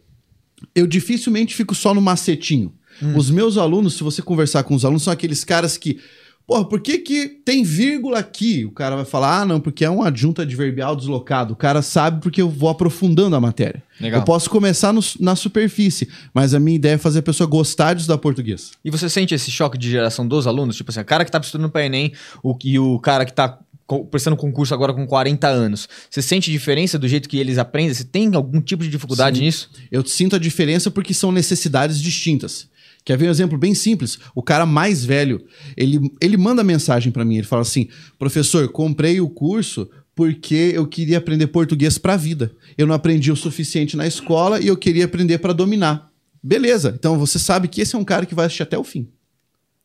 eu 0.75 0.85
dificilmente 0.87 1.55
fico 1.55 1.73
só 1.75 1.93
no 1.93 2.01
macetinho. 2.01 2.73
Os 3.15 3.31
meus 3.31 3.57
alunos, 3.57 3.95
se 3.95 4.03
você 4.03 4.21
conversar 4.21 4.63
com 4.63 4.75
os 4.75 4.85
alunos, 4.85 5.03
são 5.03 5.11
aqueles 5.13 5.43
caras 5.43 5.77
que. 5.77 5.99
Porra, 6.45 6.65
por 6.65 6.81
que, 6.81 6.97
que 6.97 7.27
tem 7.27 7.63
vírgula 7.63 8.19
aqui? 8.19 8.65
O 8.65 8.71
cara 8.71 8.95
vai 8.95 9.05
falar, 9.05 9.41
ah, 9.41 9.45
não, 9.45 9.59
porque 9.59 9.85
é 9.85 9.89
um 9.89 10.03
adjunto 10.03 10.41
adverbial 10.41 10.95
deslocado. 10.95 11.53
O 11.53 11.55
cara 11.55 11.81
sabe 11.81 12.19
porque 12.21 12.41
eu 12.41 12.49
vou 12.49 12.67
aprofundando 12.67 13.35
a 13.35 13.39
matéria. 13.39 13.81
Legal. 13.99 14.19
Eu 14.19 14.25
posso 14.25 14.49
começar 14.49 14.91
no- 14.91 14.99
na 15.19 15.35
superfície, 15.35 16.09
mas 16.33 16.53
a 16.53 16.59
minha 16.59 16.75
ideia 16.75 16.95
é 16.95 16.97
fazer 16.97 17.19
a 17.19 17.23
pessoa 17.23 17.47
gostar 17.47 17.93
de 17.93 18.01
estudar 18.01 18.17
português. 18.17 18.71
E 18.83 18.91
você 18.91 19.07
sente 19.09 19.33
esse 19.33 19.49
choque 19.49 19.77
de 19.77 19.89
geração 19.89 20.27
dos 20.27 20.45
alunos? 20.45 20.75
Tipo 20.75 20.91
assim, 20.91 20.99
o 20.99 21.05
cara 21.05 21.23
que 21.23 21.31
tá 21.31 21.39
estudando 21.39 21.69
para 21.71 21.85
Enem 21.85 22.11
o, 22.43 22.57
e 22.65 22.77
o 22.77 22.99
cara 22.99 23.23
que 23.23 23.33
tá 23.33 23.57
prestando 23.99 24.35
concurso 24.35 24.73
agora 24.73 24.93
com 24.93 25.05
40 25.05 25.47
anos. 25.47 25.87
Você 26.09 26.21
sente 26.21 26.51
diferença 26.51 26.97
do 26.97 27.07
jeito 27.07 27.29
que 27.29 27.37
eles 27.37 27.57
aprendem? 27.57 27.93
Você 27.93 28.03
tem 28.03 28.33
algum 28.35 28.61
tipo 28.61 28.83
de 28.83 28.89
dificuldade 28.89 29.39
Sim. 29.39 29.45
nisso? 29.45 29.69
Eu 29.91 30.05
sinto 30.05 30.35
a 30.35 30.39
diferença 30.39 30.89
porque 30.89 31.13
são 31.13 31.31
necessidades 31.31 32.01
distintas. 32.01 32.69
Quer 33.03 33.17
ver 33.17 33.27
um 33.27 33.31
exemplo 33.31 33.57
bem 33.57 33.73
simples? 33.73 34.19
O 34.35 34.43
cara 34.43 34.65
mais 34.65 35.03
velho, 35.03 35.43
ele, 35.75 35.99
ele 36.21 36.37
manda 36.37 36.63
mensagem 36.63 37.11
pra 37.11 37.25
mim, 37.25 37.37
ele 37.37 37.47
fala 37.47 37.63
assim: 37.63 37.87
"Professor, 38.19 38.69
comprei 38.69 39.19
o 39.19 39.29
curso 39.29 39.89
porque 40.15 40.71
eu 40.75 40.85
queria 40.85 41.17
aprender 41.17 41.47
português 41.47 41.97
pra 41.97 42.15
vida. 42.15 42.51
Eu 42.77 42.85
não 42.85 42.93
aprendi 42.93 43.31
o 43.31 43.35
suficiente 43.35 43.97
na 43.97 44.05
escola 44.05 44.59
e 44.59 44.67
eu 44.67 44.77
queria 44.77 45.05
aprender 45.05 45.39
pra 45.39 45.53
dominar." 45.53 46.11
Beleza. 46.43 46.93
Então 46.97 47.17
você 47.17 47.37
sabe 47.37 47.67
que 47.67 47.81
esse 47.81 47.95
é 47.95 47.99
um 47.99 48.03
cara 48.03 48.25
que 48.25 48.35
vai 48.35 48.45
assistir 48.45 48.63
até 48.63 48.77
o 48.77 48.83
fim. 48.83 49.07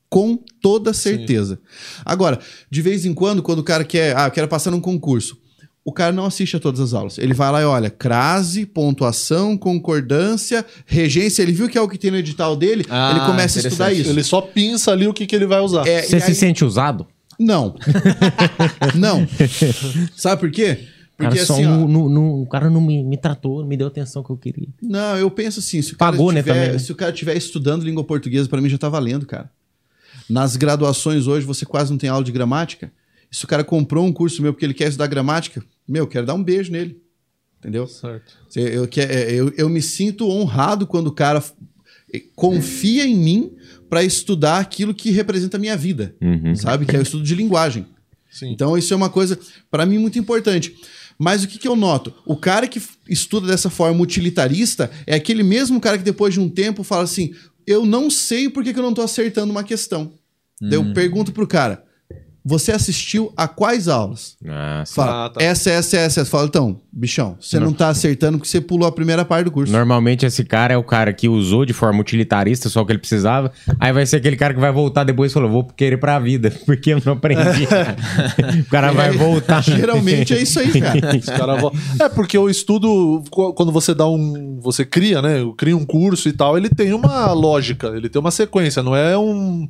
Com 0.09 0.39
toda 0.63 0.93
certeza. 0.93 1.59
Agora, 2.05 2.39
de 2.71 2.81
vez 2.83 3.05
em 3.05 3.13
quando, 3.13 3.43
quando 3.43 3.59
o 3.59 3.65
cara 3.65 3.85
quer, 3.85 4.17
ah, 4.17 4.27
eu 4.27 4.31
quero 4.31 4.47
passar 4.49 4.71
num 4.71 4.81
concurso, 4.81 5.37
o 5.85 5.93
cara 5.93 6.13
não 6.13 6.25
assiste 6.25 6.57
a 6.57 6.61
todas 6.61 6.81
as 6.81 6.95
aulas. 6.95 7.17
Ele 7.19 7.33
vai 7.35 7.51
lá 7.53 7.61
e 7.63 7.65
olha, 7.65 7.91
crase, 7.91 8.67
pontuação, 8.67 9.57
concordância, 9.57 10.65
regência. 10.85 11.43
Ele 11.43 11.53
viu 11.53 11.69
que 11.69 11.79
é 11.79 11.81
o 11.81 11.89
que 11.89 11.99
tem 11.99 12.11
no 12.11 12.17
edital 12.17 12.57
dele, 12.57 12.85
Ah, 12.89 13.13
ele 13.17 13.27
começa 13.27 13.59
a 13.59 13.63
estudar 13.67 13.93
isso. 13.93 14.11
Ele 14.11 14.23
só 14.25 14.41
pinça 14.41 14.91
ali 14.93 15.07
o 15.07 15.13
que, 15.15 15.27
que 15.27 15.35
ele 15.37 15.47
vai 15.47 15.61
usar. 15.61 15.87
É, 15.87 16.03
Você 16.03 16.19
se 16.21 16.27
aí- 16.31 16.35
sente 16.35 16.65
usado? 16.65 17.07
Não. 17.39 17.75
não. 18.95 19.27
Sabe 20.17 20.41
por 20.41 20.51
quê? 20.51 20.87
Cara, 21.19 21.31
Porque 21.31 21.45
só 21.47 21.55
assim, 21.55 21.67
ó, 21.67 21.87
não- 21.89 22.09
não- 22.09 22.43
o 22.43 22.47
cara 22.47 22.69
não 22.69 22.81
me, 22.81 23.03
me 23.03 23.17
tratou, 23.17 23.61
não 23.61 23.67
me 23.69 23.77
deu 23.77 23.87
a 23.87 23.91
atenção 23.91 24.23
que 24.23 24.31
eu 24.31 24.37
queria. 24.37 24.69
Não, 24.83 25.17
eu 25.17 25.31
penso 25.31 25.61
assim, 25.61 25.81
se 25.81 25.95
o 25.95 25.97
cara 25.97 26.13
Pagou, 26.13 26.31
né, 26.31 26.43
tiver, 26.43 26.53
também, 26.55 26.73
né? 26.73 26.79
se 26.79 26.93
o 26.93 26.95
cara 26.95 27.11
estiver 27.11 27.37
estudando 27.37 27.85
língua 27.85 28.05
portuguesa, 28.05 28.49
pra 28.49 28.61
mim 28.61 28.69
já 28.69 28.77
tá 28.77 28.89
valendo, 28.89 29.25
cara. 29.25 29.51
Nas 30.29 30.57
graduações 30.57 31.27
hoje 31.27 31.47
você 31.47 31.65
quase 31.65 31.91
não 31.91 31.99
tem 31.99 32.11
aula 32.11 32.25
de 32.25 32.33
gramática. 32.33 32.93
Se 33.31 33.45
o 33.45 33.49
cara 33.49 33.63
comprou 33.65 34.05
um 34.07 34.13
curso 34.13 34.41
meu 34.43 34.53
porque 34.53 34.65
ele 34.65 34.75
quer 34.75 34.89
estudar 34.89 35.07
gramática, 35.07 35.63
meu, 35.87 36.05
eu 36.05 36.09
quero 36.09 36.27
dar 36.27 36.35
um 36.35 36.43
beijo 36.43 36.71
nele. 36.73 37.01
Entendeu? 37.59 37.87
Certo. 37.87 38.33
Eu, 38.55 38.87
que- 38.87 39.01
é, 39.01 39.33
eu, 39.33 39.53
eu 39.57 39.69
me 39.69 39.83
sinto 39.83 40.29
honrado 40.29 40.87
quando 40.87 41.09
o 41.09 41.13
cara 41.13 41.43
eh, 42.13 42.23
confia 42.35 43.05
em 43.07 43.17
mim 43.17 43.53
pra 43.89 44.03
estudar 44.05 44.59
aquilo 44.59 44.95
que 44.95 45.11
representa 45.11 45.57
a 45.57 45.61
minha 45.61 45.77
vida, 45.77 46.15
Uhum. 46.21 46.55
sabe? 46.55 46.87
Que 46.87 46.95
é 46.97 46.99
o 46.99 47.03
estudo 47.03 47.25
de 47.25 47.35
linguagem. 47.35 47.87
Sim. 48.31 48.51
Então 48.53 48.77
isso 48.77 48.93
é 48.93 48.97
uma 48.97 49.09
coisa, 49.11 49.39
pra 49.71 49.87
mim, 49.87 49.99
muito 49.99 50.19
importante. 50.19 50.75
Mas 51.19 51.43
o 51.43 51.49
que, 51.49 51.59
que 51.59 51.67
eu 51.67 51.75
noto? 51.75 52.13
O 52.27 52.37
cara 52.37 52.69
que 52.69 52.81
estuda 53.09 53.47
dessa 53.47 53.71
forma 53.71 54.01
utilitarista 54.03 54.91
é 55.07 55.15
aquele 55.15 55.43
mesmo 55.43 55.81
cara 55.81 55.97
que 55.97 56.05
depois 56.05 56.35
de 56.35 56.41
um 56.41 56.49
tempo 56.49 56.83
fala 56.85 57.05
assim: 57.05 57.35
eu 57.67 57.85
não 57.85 58.09
sei 58.11 58.49
por 58.49 58.63
que, 58.63 58.73
que 58.73 58.79
eu 58.79 58.83
não 58.83 58.95
tô 58.95 59.03
acertando 59.03 59.51
uma 59.51 59.65
questão. 59.65 60.13
Daí 60.61 60.79
Hum. 60.79 60.89
eu 60.89 60.95
pergunto 60.95 61.33
pro 61.33 61.47
cara: 61.47 61.85
você 62.49 62.71
assistiu 62.71 63.33
a 63.37 63.49
quais 63.49 63.89
aulas? 63.89 64.37
Ah, 64.47 64.85
sim. 64.87 64.95
Fala, 64.95 65.25
Ah, 65.27 65.31
tá. 65.31 65.43
essa, 65.43 65.69
essa, 65.71 65.97
essa. 65.97 66.25
Fala, 66.25 66.47
então, 66.47 66.77
bichão, 66.93 67.37
você 67.41 67.59
não 67.59 67.73
tá 67.73 67.89
acertando 67.89 68.39
porque 68.39 68.49
você 68.49 68.61
pulou 68.61 68.87
a 68.89 68.93
primeira 68.93 69.25
parte 69.25 69.47
do 69.47 69.51
curso. 69.51 69.73
Normalmente 69.73 70.25
esse 70.25 70.45
cara 70.45 70.73
é 70.73 70.77
o 70.77 70.85
cara 70.85 71.13
que 71.13 71.29
usou 71.29 71.65
de 71.67 71.73
forma 71.73 72.01
utilitarista 72.01 72.69
só 72.69 72.83
o 72.83 72.87
que 72.87 72.93
ele 72.93 73.01
precisava. 73.01 73.51
Aí 73.81 73.93
vai 73.93 74.07
ser 74.07 74.17
aquele 74.19 74.37
cara 74.37 74.55
que 74.55 74.61
vai 74.61 74.71
voltar 74.71 75.03
depois 75.03 75.33
e 75.33 75.35
falou: 75.35 75.51
vou 75.51 75.65
querer 75.65 75.97
pra 75.97 76.19
vida, 76.21 76.51
porque 76.65 76.91
eu 76.95 77.03
não 77.05 77.15
aprendi. 77.15 77.65
o 78.61 78.65
cara 78.71 78.93
vai 78.93 79.11
voltar. 79.11 79.63
Geralmente 79.63 80.33
é 80.35 80.41
isso 80.41 80.61
aí, 80.61 80.71
cara. 80.81 81.17
Os 81.19 81.25
cara 81.27 81.57
vo- 81.57 81.73
É, 82.01 82.09
porque 82.09 82.39
o 82.39 82.49
estudo, 82.49 83.25
qu- 83.31 83.53
quando 83.55 83.73
você 83.73 83.93
dá 83.95 84.07
um. 84.09 84.59
Você 84.63 84.85
cria, 84.85 85.21
né? 85.21 85.39
Cria 85.57 85.77
um 85.77 85.85
curso 85.85 86.29
e 86.29 86.33
tal, 86.33 86.57
ele 86.57 86.69
tem 86.69 86.93
uma 86.93 87.33
lógica, 87.33 87.89
ele 87.89 88.09
tem 88.09 88.21
uma 88.21 88.31
sequência, 88.31 88.83
não 88.83 88.95
é 88.95 89.17
um. 89.19 89.67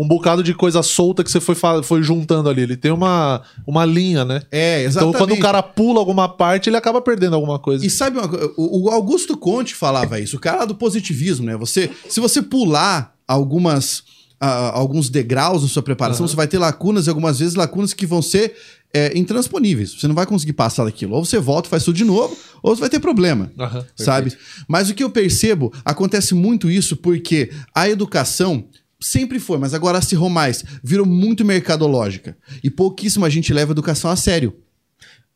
Um 0.00 0.08
bocado 0.08 0.42
de 0.42 0.54
coisa 0.54 0.82
solta 0.82 1.22
que 1.22 1.30
você 1.30 1.40
foi, 1.40 1.54
foi 1.82 2.02
juntando 2.02 2.48
ali. 2.48 2.62
Ele 2.62 2.76
tem 2.76 2.90
uma, 2.90 3.42
uma 3.66 3.84
linha, 3.84 4.24
né? 4.24 4.40
É, 4.50 4.78
Então, 4.80 4.88
exatamente. 4.88 5.18
quando 5.18 5.32
o 5.34 5.38
cara 5.40 5.62
pula 5.62 5.98
alguma 6.00 6.26
parte, 6.26 6.70
ele 6.70 6.76
acaba 6.76 7.02
perdendo 7.02 7.34
alguma 7.36 7.58
coisa. 7.58 7.84
E 7.84 7.90
sabe? 7.90 8.18
O 8.56 8.84
o 8.84 8.88
Augusto 8.88 9.36
Conte 9.36 9.74
falava 9.74 10.18
isso, 10.18 10.36
o 10.36 10.40
cara 10.40 10.60
lá 10.60 10.64
do 10.64 10.74
positivismo, 10.74 11.44
né? 11.44 11.56
Você, 11.56 11.90
se 12.08 12.18
você 12.18 12.40
pular 12.40 13.14
algumas, 13.28 14.02
ah, 14.40 14.70
alguns 14.78 15.10
degraus 15.10 15.62
na 15.62 15.68
sua 15.68 15.82
preparação, 15.82 16.26
você 16.26 16.34
vai 16.34 16.48
ter 16.48 16.58
lacunas 16.58 17.06
e 17.06 17.10
algumas 17.10 17.38
vezes 17.38 17.54
lacunas 17.54 17.92
que 17.92 18.06
vão 18.06 18.22
ser 18.22 18.54
é, 18.92 19.16
intransponíveis. 19.16 19.92
Você 19.92 20.08
não 20.08 20.14
vai 20.14 20.26
conseguir 20.26 20.54
passar 20.54 20.84
daquilo. 20.84 21.14
Ou 21.14 21.24
você 21.24 21.38
volta 21.38 21.68
e 21.68 21.70
faz 21.70 21.84
tudo 21.84 21.96
de 21.96 22.04
novo, 22.04 22.36
ou 22.62 22.74
você 22.74 22.80
vai 22.80 22.88
ter 22.90 23.00
problema. 23.00 23.52
Aham, 23.58 23.84
sabe? 23.94 24.32
Mas 24.66 24.88
o 24.88 24.94
que 24.94 25.04
eu 25.04 25.10
percebo, 25.10 25.72
acontece 25.84 26.34
muito 26.34 26.70
isso 26.70 26.96
porque 26.96 27.50
a 27.74 27.88
educação 27.88 28.64
sempre 29.00 29.38
foi, 29.38 29.58
mas 29.58 29.74
agora 29.74 29.98
acirrou 29.98 30.28
mais, 30.30 30.64
virou 30.82 31.06
muito 31.06 31.44
mercadológica. 31.44 32.36
E 32.62 32.70
pouquíssima 32.70 33.30
gente 33.30 33.52
leva 33.52 33.72
a 33.72 33.74
educação 33.74 34.10
a 34.10 34.16
sério. 34.16 34.54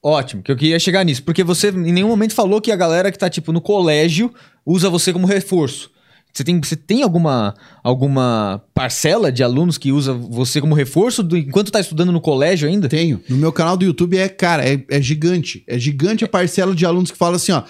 Ótimo, 0.03 0.43
que 0.43 0.53
eu 0.53 0.57
queria 0.57 0.79
chegar 0.79 1.03
nisso. 1.05 1.23
Porque 1.23 1.43
você 1.43 1.69
em 1.71 1.93
nenhum 1.93 2.09
momento 2.09 2.35
falou 2.35 2.61
que 2.61 2.71
a 2.71 2.77
galera 2.77 3.11
que 3.11 3.19
tá, 3.19 3.31
tipo, 3.31 3.53
no 3.53 3.61
colégio 3.61 4.33
usa 4.67 4.91
você 4.91 5.13
como 5.13 5.27
reforço. 5.27 5.91
Você 6.33 6.43
tem, 6.43 6.61
você 6.61 6.75
tem 6.77 7.03
alguma, 7.03 7.55
alguma 7.83 8.61
parcela 8.75 9.31
de 9.31 9.43
alunos 9.43 9.79
que 9.79 9.93
usa 9.93 10.13
você 10.13 10.61
como 10.61 10.75
reforço 10.75 11.23
do- 11.23 11.37
enquanto 11.37 11.71
tá 11.71 11.79
estudando 11.81 12.11
no 12.11 12.21
colégio 12.21 12.69
ainda? 12.69 12.89
Tenho. 12.89 13.23
No 13.29 13.37
meu 13.37 13.53
canal 13.53 13.77
do 13.77 13.85
YouTube 13.85 14.19
é, 14.19 14.29
cara, 14.29 14.69
é, 14.69 14.85
é 14.91 15.01
gigante. 15.01 15.63
É 15.67 15.79
gigante 15.79 16.25
a 16.25 16.29
parcela 16.29 16.75
de 16.75 16.85
alunos 16.85 17.11
que 17.13 17.17
falam 17.17 17.37
assim, 17.37 17.53
ó. 17.53 17.63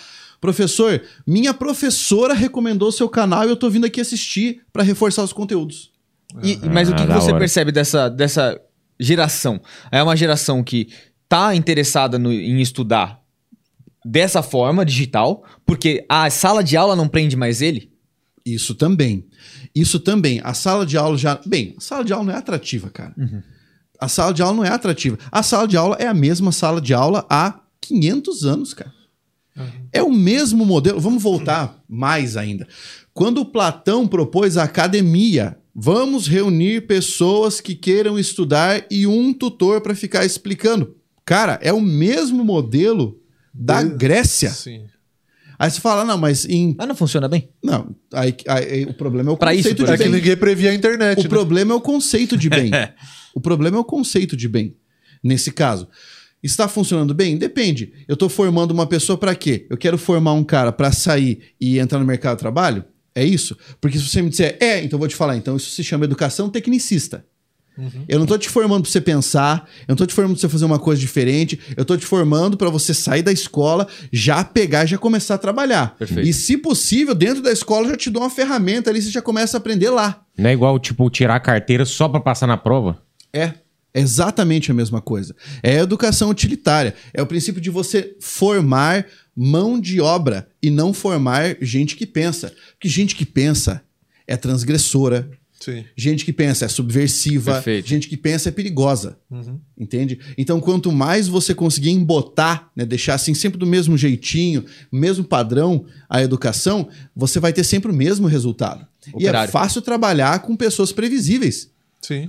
Professor, 0.45 1.01
minha 1.27 1.55
professora 1.55 2.35
recomendou 2.35 2.93
seu 2.93 3.09
canal 3.09 3.47
e 3.47 3.49
eu 3.49 3.57
tô 3.57 3.71
vindo 3.71 3.87
aqui 3.87 3.99
assistir 3.99 4.61
pra 4.71 4.83
reforçar 4.83 5.23
os 5.23 5.33
conteúdos. 5.33 5.91
E- 6.43 6.59
mas 6.71 6.91
o 6.91 6.95
que, 6.95 7.03
Ah, 7.03 7.07
que 7.07 7.13
você 7.15 7.31
hora. 7.31 7.39
percebe 7.39 7.73
dessa, 7.73 8.11
dessa 8.11 8.61
geração? 9.01 9.59
É 9.91 10.03
uma 10.03 10.15
geração 10.15 10.63
que 10.63 10.89
tá 11.31 11.55
interessada 11.57 12.19
no- 12.19 12.31
em 12.31 12.61
estudar 12.61 13.23
dessa 14.05 14.43
forma, 14.43 14.85
digital, 14.85 15.43
porque 15.65 16.05
a 16.11 16.29
sala 16.29 16.63
de 16.63 16.77
aula 16.77 16.95
não 16.95 17.09
prende 17.09 17.37
mais 17.37 17.63
ele? 17.63 17.91
Isso 18.45 18.75
também. 18.75 19.27
Isso 19.75 19.99
também. 19.99 20.43
A 20.45 20.53
sala 20.53 20.85
de 20.85 20.99
aula 20.99 21.17
já. 21.17 21.41
Bem, 21.47 21.75
a 21.79 21.81
sala 21.81 22.05
de 22.05 22.13
aula 22.13 22.27
não 22.27 22.35
é 22.35 22.37
atrativa, 22.37 22.91
cara. 22.91 23.15
A 23.99 24.09
sala 24.09 24.35
de 24.35 24.43
aula 24.43 24.55
não 24.59 24.65
é 24.65 24.69
atrativa. 24.69 25.19
A 25.33 25.43
sala 25.43 25.67
de 25.67 25.79
aula 25.79 25.97
é 25.99 26.07
a 26.07 26.13
mesma 26.13 26.53
sala 26.53 26.83
de 26.83 26.93
aula 26.93 27.25
há 27.31 27.61
500 27.81 28.45
anos, 28.45 28.75
cara. 28.75 28.93
É 29.93 30.03
o 30.03 30.11
mesmo 30.13 30.65
modelo. 30.65 31.01
Vamos 31.01 31.23
voltar 31.23 31.83
mais 31.89 32.37
ainda. 32.37 32.67
Quando 33.13 33.45
Platão 33.45 34.07
propôs 34.09 34.57
a 34.57 34.65
academia, 34.65 35.57
vamos 35.75 36.27
reunir 36.27 36.87
pessoas 36.87 37.61
que 37.61 37.75
queiram 37.75 38.19
estudar 38.19 38.85
e 38.91 39.07
um 39.07 39.33
tutor 39.33 39.81
para 39.81 39.95
ficar 39.95 40.25
explicando. 40.25 40.97
Cara, 41.25 41.59
é 41.63 41.73
o 41.73 41.81
mesmo 41.81 42.45
modelo 42.45 43.21
da 43.53 43.83
De- 43.83 43.95
Grécia. 43.97 44.51
Sim. 44.51 44.85
Aí 45.57 45.71
você 45.71 45.81
fala, 45.81 46.05
não, 46.05 46.19
mas 46.19 46.45
em. 46.45 46.75
Mas 46.77 46.89
não 46.89 46.97
funciona 46.97 47.29
bem. 47.29 47.49
Não, 47.63 47.95
aí, 48.13 48.35
aí 48.49 48.85
o 48.87 48.93
problema 48.95 49.31
é 49.31 49.33
o 49.33 49.37
Pra 49.37 49.55
isso, 49.55 49.63
conceito 49.69 49.79
por 49.79 49.87
de 49.87 49.93
É 49.93 49.97
que 49.97 50.03
bem. 50.11 50.13
ninguém 50.13 50.37
previa 50.37 50.71
a 50.71 50.75
internet, 50.75 51.21
O 51.21 51.23
né? 51.23 51.29
problema 51.29 51.73
é 51.73 51.77
o 51.77 51.81
conceito 51.81 52.37
de 52.37 52.51
bem. 52.51 52.71
o 53.33 53.41
problema 53.41 53.77
é 53.77 53.81
o 53.81 53.85
conceito 53.85 54.37
de 54.37 54.49
bem. 54.49 54.75
Nesse 55.23 55.53
caso. 55.53 55.89
Está 56.45 56.69
funcionando 56.69 57.15
bem? 57.15 57.39
Depende. 57.39 57.95
Eu 58.07 58.13
estou 58.13 58.29
formando 58.29 58.71
uma 58.71 58.87
pessoa 58.87 59.17
para 59.17 59.35
quê? 59.35 59.67
Eu 59.71 59.79
quero 59.79 59.97
formar 59.97 60.35
um 60.35 60.45
cara 60.45 60.71
para 60.71 60.93
sair 60.93 61.41
e 61.59 61.79
entrar 61.79 61.99
no 61.99 62.05
mercado 62.05 62.37
de 62.37 62.41
trabalho? 62.41 62.85
É 63.15 63.25
isso? 63.25 63.57
Porque 63.81 63.99
se 63.99 64.07
você 64.07 64.21
me 64.21 64.29
disser, 64.29 64.59
é, 64.61 64.85
então 64.85 64.97
eu 64.97 64.99
vou 64.99 65.09
te 65.09 65.17
falar, 65.17 65.39
então 65.39 65.57
isso 65.57 65.71
se 65.71 65.83
chama 65.83 66.05
educação 66.05 66.51
tecnicista. 66.51 67.25
Eu 68.07 68.19
não 68.19 68.27
tô 68.27 68.39
te 68.39 68.49
formando 68.49 68.83
para 68.83 68.91
você 68.91 69.01
pensar, 69.01 69.69
eu 69.81 69.93
não 69.93 69.97
tô 69.97 70.07
te 70.07 70.15
formando 70.15 70.35
para 70.35 70.41
você 70.43 70.49
fazer 70.49 70.65
uma 70.65 70.79
coisa 70.79 71.01
diferente, 71.01 71.59
eu 71.77 71.85
tô 71.85 71.97
te 71.97 72.07
formando 72.07 72.57
para 72.57 72.71
você 72.71 72.95
sair 72.95 73.23
da 73.23 73.33
escola, 73.33 73.89
já 74.13 74.45
pegar 74.45 74.85
e 74.85 74.89
já 74.89 74.99
começar 74.99 75.35
a 75.35 75.39
trabalhar. 75.39 75.97
Perfeito. 75.97 76.29
E 76.29 76.33
se 76.33 76.57
possível, 76.57 77.15
dentro 77.15 77.43
da 77.43 77.51
escola 77.51 77.87
eu 77.87 77.91
já 77.91 77.97
te 77.97 78.11
dou 78.11 78.23
uma 78.23 78.31
ferramenta 78.31 78.91
ali, 78.91 79.03
você 79.03 79.11
já 79.11 79.23
começa 79.23 79.57
a 79.57 79.59
aprender 79.59 79.91
lá. 79.91 80.23
Não 80.39 80.51
é 80.51 80.53
igual, 80.53 80.79
tipo, 80.79 81.09
tirar 81.11 81.37
a 81.37 81.41
carteira 81.41 81.85
só 81.85 82.09
pra 82.09 82.21
passar 82.21 82.47
na 82.47 82.57
prova? 82.57 83.03
É. 83.33 83.55
Exatamente 83.95 84.71
a 84.71 84.75
mesma 84.75 85.01
coisa. 85.01 85.37
É 85.63 85.79
a 85.79 85.83
educação 85.83 86.29
utilitária. 86.31 86.95
É 87.13 87.23
o 87.23 87.27
princípio 87.27 87.61
de 87.61 87.71
você 87.71 88.17
formar 88.21 89.07
mão 89.37 89.81
de 89.81 90.01
obra 90.01 90.49
e 90.63 90.69
não 90.71 90.93
formar 90.93 91.57
gente 91.61 91.95
que 91.97 92.07
pensa. 92.07 92.53
Porque 92.73 92.89
gente 92.89 93.15
que 93.15 93.25
pensa 93.25 93.83
é 94.27 94.37
transgressora, 94.37 95.31
Sim. 95.61 95.85
gente 95.97 96.25
que 96.25 96.33
pensa 96.33 96.65
é 96.65 96.69
subversiva, 96.69 97.55
Perfeito. 97.55 97.89
gente 97.89 98.09
que 98.09 98.17
pensa 98.17 98.49
é 98.49 98.53
perigosa. 98.53 99.17
Entende? 99.79 100.19
Então, 100.37 100.61
quanto 100.61 100.91
mais 100.91 101.29
você 101.29 101.55
conseguir 101.55 101.91
embotar, 101.91 102.71
né, 102.75 102.85
deixar 102.85 103.15
assim 103.15 103.33
sempre 103.33 103.59
do 103.59 103.67
mesmo 103.67 103.97
jeitinho, 103.97 104.65
mesmo 104.91 105.25
padrão 105.25 105.85
a 106.09 106.23
educação, 106.23 106.89
você 107.15 107.39
vai 107.39 107.53
ter 107.53 107.65
sempre 107.65 107.91
o 107.91 107.95
mesmo 107.95 108.27
resultado. 108.27 108.87
E 109.07 109.11
é 109.11 109.17
Operário. 109.17 109.53
fácil 109.53 109.83
trabalhar 109.83 110.41
com 110.41 110.57
pessoas 110.57 110.91
previsíveis. 110.93 111.71
Sim. 112.01 112.29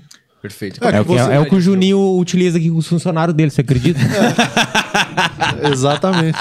Perfeito. 0.49 0.83
É, 0.83 0.97
É, 0.97 1.01
o, 1.01 1.05
que, 1.05 1.11
você- 1.11 1.31
é 1.33 1.39
o 1.39 1.45
que 1.45 1.55
o 1.55 1.61
Juninho 1.61 2.17
utiliza 2.19 2.57
aqui 2.57 2.69
com 2.69 2.77
os 2.77 2.87
funcionários 2.87 3.35
dele, 3.35 3.49
você 3.49 3.61
acredita? 3.61 3.99
Exatamente. 5.71 6.37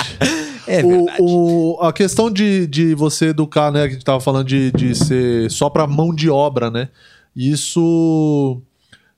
É 0.66 0.82
o, 0.84 1.06
o- 1.20 1.78
a 1.82 1.92
questão 1.92 2.30
de, 2.30 2.66
de 2.66 2.94
você 2.94 3.26
educar, 3.26 3.70
né? 3.70 3.82
Que 3.82 3.88
a 3.88 3.92
gente 3.92 4.04
tava 4.04 4.20
falando 4.20 4.46
de, 4.46 4.70
de 4.72 4.94
ser 4.94 5.50
só 5.50 5.68
pra 5.68 5.86
mão 5.86 6.14
de 6.14 6.28
obra, 6.30 6.70
né? 6.70 6.88
Isso. 7.36 8.60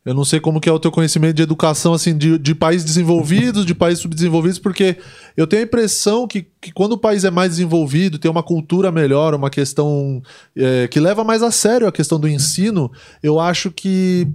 Eu 0.04 0.14
não 0.14 0.24
sei 0.24 0.38
como 0.38 0.60
que 0.60 0.68
é 0.68 0.72
o 0.72 0.78
teu 0.78 0.92
conhecimento 0.92 1.34
de 1.34 1.42
educação, 1.42 1.92
assim, 1.92 2.16
de, 2.16 2.38
de 2.38 2.54
países 2.54 2.84
desenvolvidos, 2.86 3.66
de 3.66 3.74
países 3.74 4.00
subdesenvolvidos, 4.00 4.56
porque 4.60 4.96
eu 5.36 5.48
tenho 5.48 5.62
a 5.62 5.64
impressão 5.66 6.28
que, 6.28 6.46
que 6.60 6.70
quando 6.72 6.92
o 6.92 6.98
país 6.98 7.24
é 7.24 7.30
mais 7.30 7.50
desenvolvido, 7.50 8.16
tem 8.16 8.30
uma 8.30 8.42
cultura 8.42 8.92
melhor, 8.92 9.34
uma 9.34 9.50
questão 9.50 10.22
é, 10.56 10.86
que 10.86 11.00
leva 11.00 11.24
mais 11.24 11.42
a 11.42 11.50
sério 11.50 11.88
a 11.88 11.92
questão 11.92 12.20
do 12.20 12.28
ensino, 12.28 12.88
eu 13.20 13.40
acho 13.40 13.68
que 13.72 14.28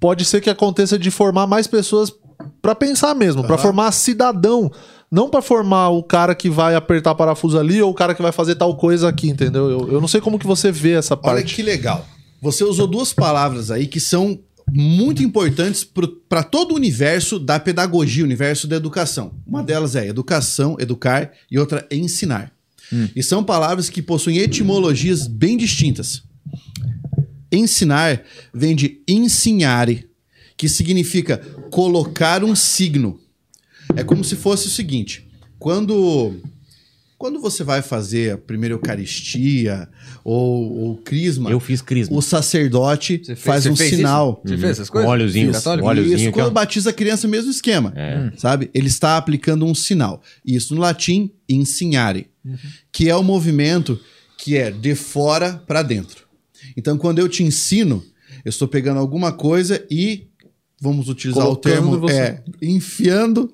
pode 0.00 0.24
ser 0.24 0.40
que 0.40 0.50
aconteça 0.50 0.98
de 0.98 1.10
formar 1.10 1.46
mais 1.46 1.66
pessoas 1.66 2.12
pra 2.60 2.74
pensar 2.74 3.14
mesmo, 3.14 3.44
pra 3.44 3.58
formar 3.58 3.92
cidadão, 3.92 4.72
não 5.10 5.28
pra 5.28 5.42
formar 5.42 5.90
o 5.90 6.02
cara 6.02 6.34
que 6.34 6.48
vai 6.48 6.74
apertar 6.74 7.14
parafuso 7.14 7.58
ali 7.58 7.82
ou 7.82 7.90
o 7.90 7.94
cara 7.94 8.14
que 8.14 8.22
vai 8.22 8.32
fazer 8.32 8.54
tal 8.54 8.74
coisa 8.76 9.08
aqui, 9.08 9.28
entendeu? 9.28 9.70
Eu, 9.70 9.92
eu 9.92 10.00
não 10.00 10.08
sei 10.08 10.20
como 10.20 10.38
que 10.38 10.46
você 10.46 10.72
vê 10.72 10.92
essa 10.92 11.14
Olha 11.14 11.22
parte. 11.22 11.54
que 11.54 11.62
legal. 11.62 12.06
Você 12.40 12.64
usou 12.64 12.86
duas 12.86 13.12
palavras 13.12 13.70
aí 13.70 13.86
que 13.86 14.00
são 14.00 14.40
muito 14.72 15.22
importantes 15.22 15.86
para 16.28 16.42
todo 16.42 16.72
o 16.72 16.76
universo 16.76 17.38
da 17.38 17.58
pedagogia, 17.58 18.22
o 18.22 18.26
universo 18.26 18.66
da 18.66 18.76
educação. 18.76 19.32
Uma 19.46 19.62
delas 19.62 19.96
é 19.96 20.06
educação, 20.06 20.76
educar, 20.78 21.32
e 21.50 21.58
outra 21.58 21.86
é 21.90 21.96
ensinar. 21.96 22.52
E 23.14 23.22
são 23.22 23.44
palavras 23.44 23.88
que 23.88 24.02
possuem 24.02 24.38
etimologias 24.38 25.26
bem 25.26 25.56
distintas. 25.56 26.22
Ensinar 27.52 28.22
vem 28.54 28.74
de 28.76 29.00
ensinare, 29.08 30.08
que 30.56 30.68
significa 30.68 31.38
colocar 31.70 32.44
um 32.44 32.54
signo. 32.54 33.18
É 33.96 34.04
como 34.04 34.22
se 34.22 34.36
fosse 34.36 34.66
o 34.66 34.70
seguinte: 34.70 35.26
quando 35.58 36.36
quando 37.18 37.38
você 37.38 37.62
vai 37.62 37.82
fazer 37.82 38.32
a 38.32 38.38
primeira 38.38 38.72
Eucaristia 38.74 39.86
ou, 40.24 40.72
ou 40.78 40.96
Crisma, 40.96 41.50
Eu 41.50 41.60
fiz 41.60 41.82
crisma. 41.82 42.16
o 42.16 42.22
sacerdote 42.22 43.20
fez- 43.22 43.38
faz 43.40 43.66
um 43.66 43.76
fez 43.76 43.90
sinal. 43.96 44.40
isso? 44.44 44.54
Você 44.54 44.60
fez 44.60 44.70
essas 44.72 44.88
coisas? 44.88 45.06
Um 45.06 45.12
óleozinho, 45.12 45.48
um 45.48 45.50
Isso, 45.50 46.32
quando 46.32 46.50
batiza 46.50 46.88
a 46.88 46.92
criança, 46.94 47.28
mesmo 47.28 47.50
esquema. 47.50 47.92
É. 47.94 48.32
Sabe? 48.38 48.70
Ele 48.72 48.86
está 48.86 49.18
aplicando 49.18 49.66
um 49.66 49.74
sinal. 49.74 50.22
Isso 50.46 50.74
no 50.74 50.80
latim, 50.80 51.30
ensinare, 51.46 52.28
que 52.90 53.10
é 53.10 53.14
o 53.16 53.22
movimento 53.22 54.00
que 54.38 54.56
é 54.56 54.70
de 54.70 54.94
fora 54.94 55.62
para 55.66 55.82
dentro. 55.82 56.24
Então, 56.76 56.96
quando 56.98 57.18
eu 57.18 57.28
te 57.28 57.42
ensino, 57.42 58.02
eu 58.44 58.48
estou 58.50 58.66
pegando 58.68 58.98
alguma 59.00 59.32
coisa 59.32 59.84
e 59.90 60.26
vamos 60.80 61.08
utilizar 61.08 61.44
Colocando 61.44 61.72
o 61.72 61.74
termo 61.74 61.98
você. 62.00 62.14
é 62.14 62.42
enfiando 62.62 63.52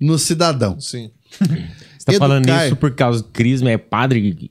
no 0.00 0.18
cidadão. 0.18 0.78
Sim. 0.80 1.10
Você 1.40 2.04
tá 2.06 2.12
falando 2.14 2.48
isso 2.48 2.76
por 2.76 2.94
causa 2.94 3.22
do 3.22 3.28
crisma, 3.30 3.70
é 3.70 3.76
padre, 3.78 4.50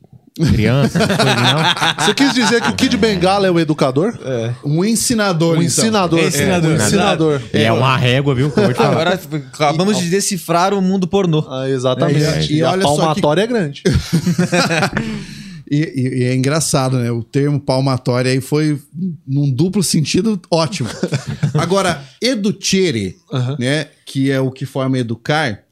criança, 0.54 1.00
não? 1.00 1.06
Você 2.06 2.14
quis 2.14 2.32
dizer 2.34 2.62
que 2.62 2.70
o 2.70 2.76
Kid 2.76 2.96
Bengala 2.98 3.48
é 3.48 3.52
o 3.52 3.60
educador? 3.60 4.20
É. 4.24 4.54
Um 4.64 4.86
ensinador, 4.86 5.52
Um 5.58 5.64
então. 5.64 5.66
ensinador. 5.66 6.20
Ensinador. 6.20 6.70
É, 6.70 6.74
um 6.74 6.78
ensinador. 6.86 7.42
E 7.54 7.58
é 7.64 7.72
uma 7.72 7.98
régua, 7.98 8.36
viu? 8.36 8.52
Agora 8.78 9.14
acabamos 9.54 9.98
de 9.98 10.10
decifrar 10.10 10.74
o 10.76 10.82
mundo 10.82 11.08
pornô. 11.08 11.44
Ah, 11.50 11.68
exatamente. 11.68 12.24
É, 12.24 12.46
e 12.52 12.56
e 12.58 12.62
a 12.64 12.72
olha 12.72 12.84
só 12.84 12.92
que- 12.92 12.98
palmatória 13.00 13.42
é 13.42 13.48
grande. 13.48 13.82
E, 15.70 16.20
e- 16.20 16.24
é 16.24 16.36
engraçado, 16.36 16.98
né? 16.98 17.12
O 17.12 17.24
termo 17.24 17.60
palmatória 17.60 18.32
aí 18.32 18.40
foi 18.42 18.82
num 19.28 19.52
duplo 19.52 19.84
sentido 19.84 20.40
ótimo. 20.50 20.90
Agora, 21.54 22.04
educere, 22.22 23.18
né? 23.60 23.90
Que 24.06 24.32
é 24.32 24.40
o 24.40 24.52
que 24.52 24.66
forma 24.66 24.98
educar, 24.98 25.64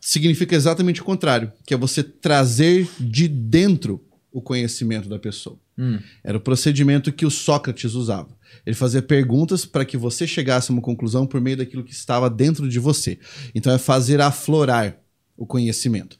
significa 0.00 0.54
exatamente 0.54 1.00
o 1.00 1.04
contrário, 1.04 1.50
que 1.66 1.72
é 1.72 1.76
você 1.76 2.02
trazer 2.02 2.88
de 3.00 3.28
dentro 3.28 4.04
o 4.30 4.40
conhecimento 4.40 5.08
da 5.08 5.18
pessoa. 5.18 5.58
Era 6.22 6.36
o 6.36 6.40
procedimento 6.40 7.10
que 7.12 7.24
o 7.26 7.30
Sócrates 7.30 7.94
usava. 7.94 8.28
Ele 8.66 8.76
fazia 8.76 9.00
perguntas 9.02 9.64
para 9.64 9.84
que 9.84 9.96
você 9.96 10.26
chegasse 10.26 10.70
a 10.70 10.74
uma 10.74 10.82
conclusão 10.82 11.26
por 11.26 11.40
meio 11.40 11.56
daquilo 11.56 11.82
que 11.82 11.92
estava 11.92 12.28
dentro 12.28 12.68
de 12.68 12.78
você. 12.78 13.18
Então 13.54 13.72
é 13.72 13.78
fazer 13.78 14.20
aflorar 14.20 14.96
o 15.36 15.46
conhecimento. 15.46 16.16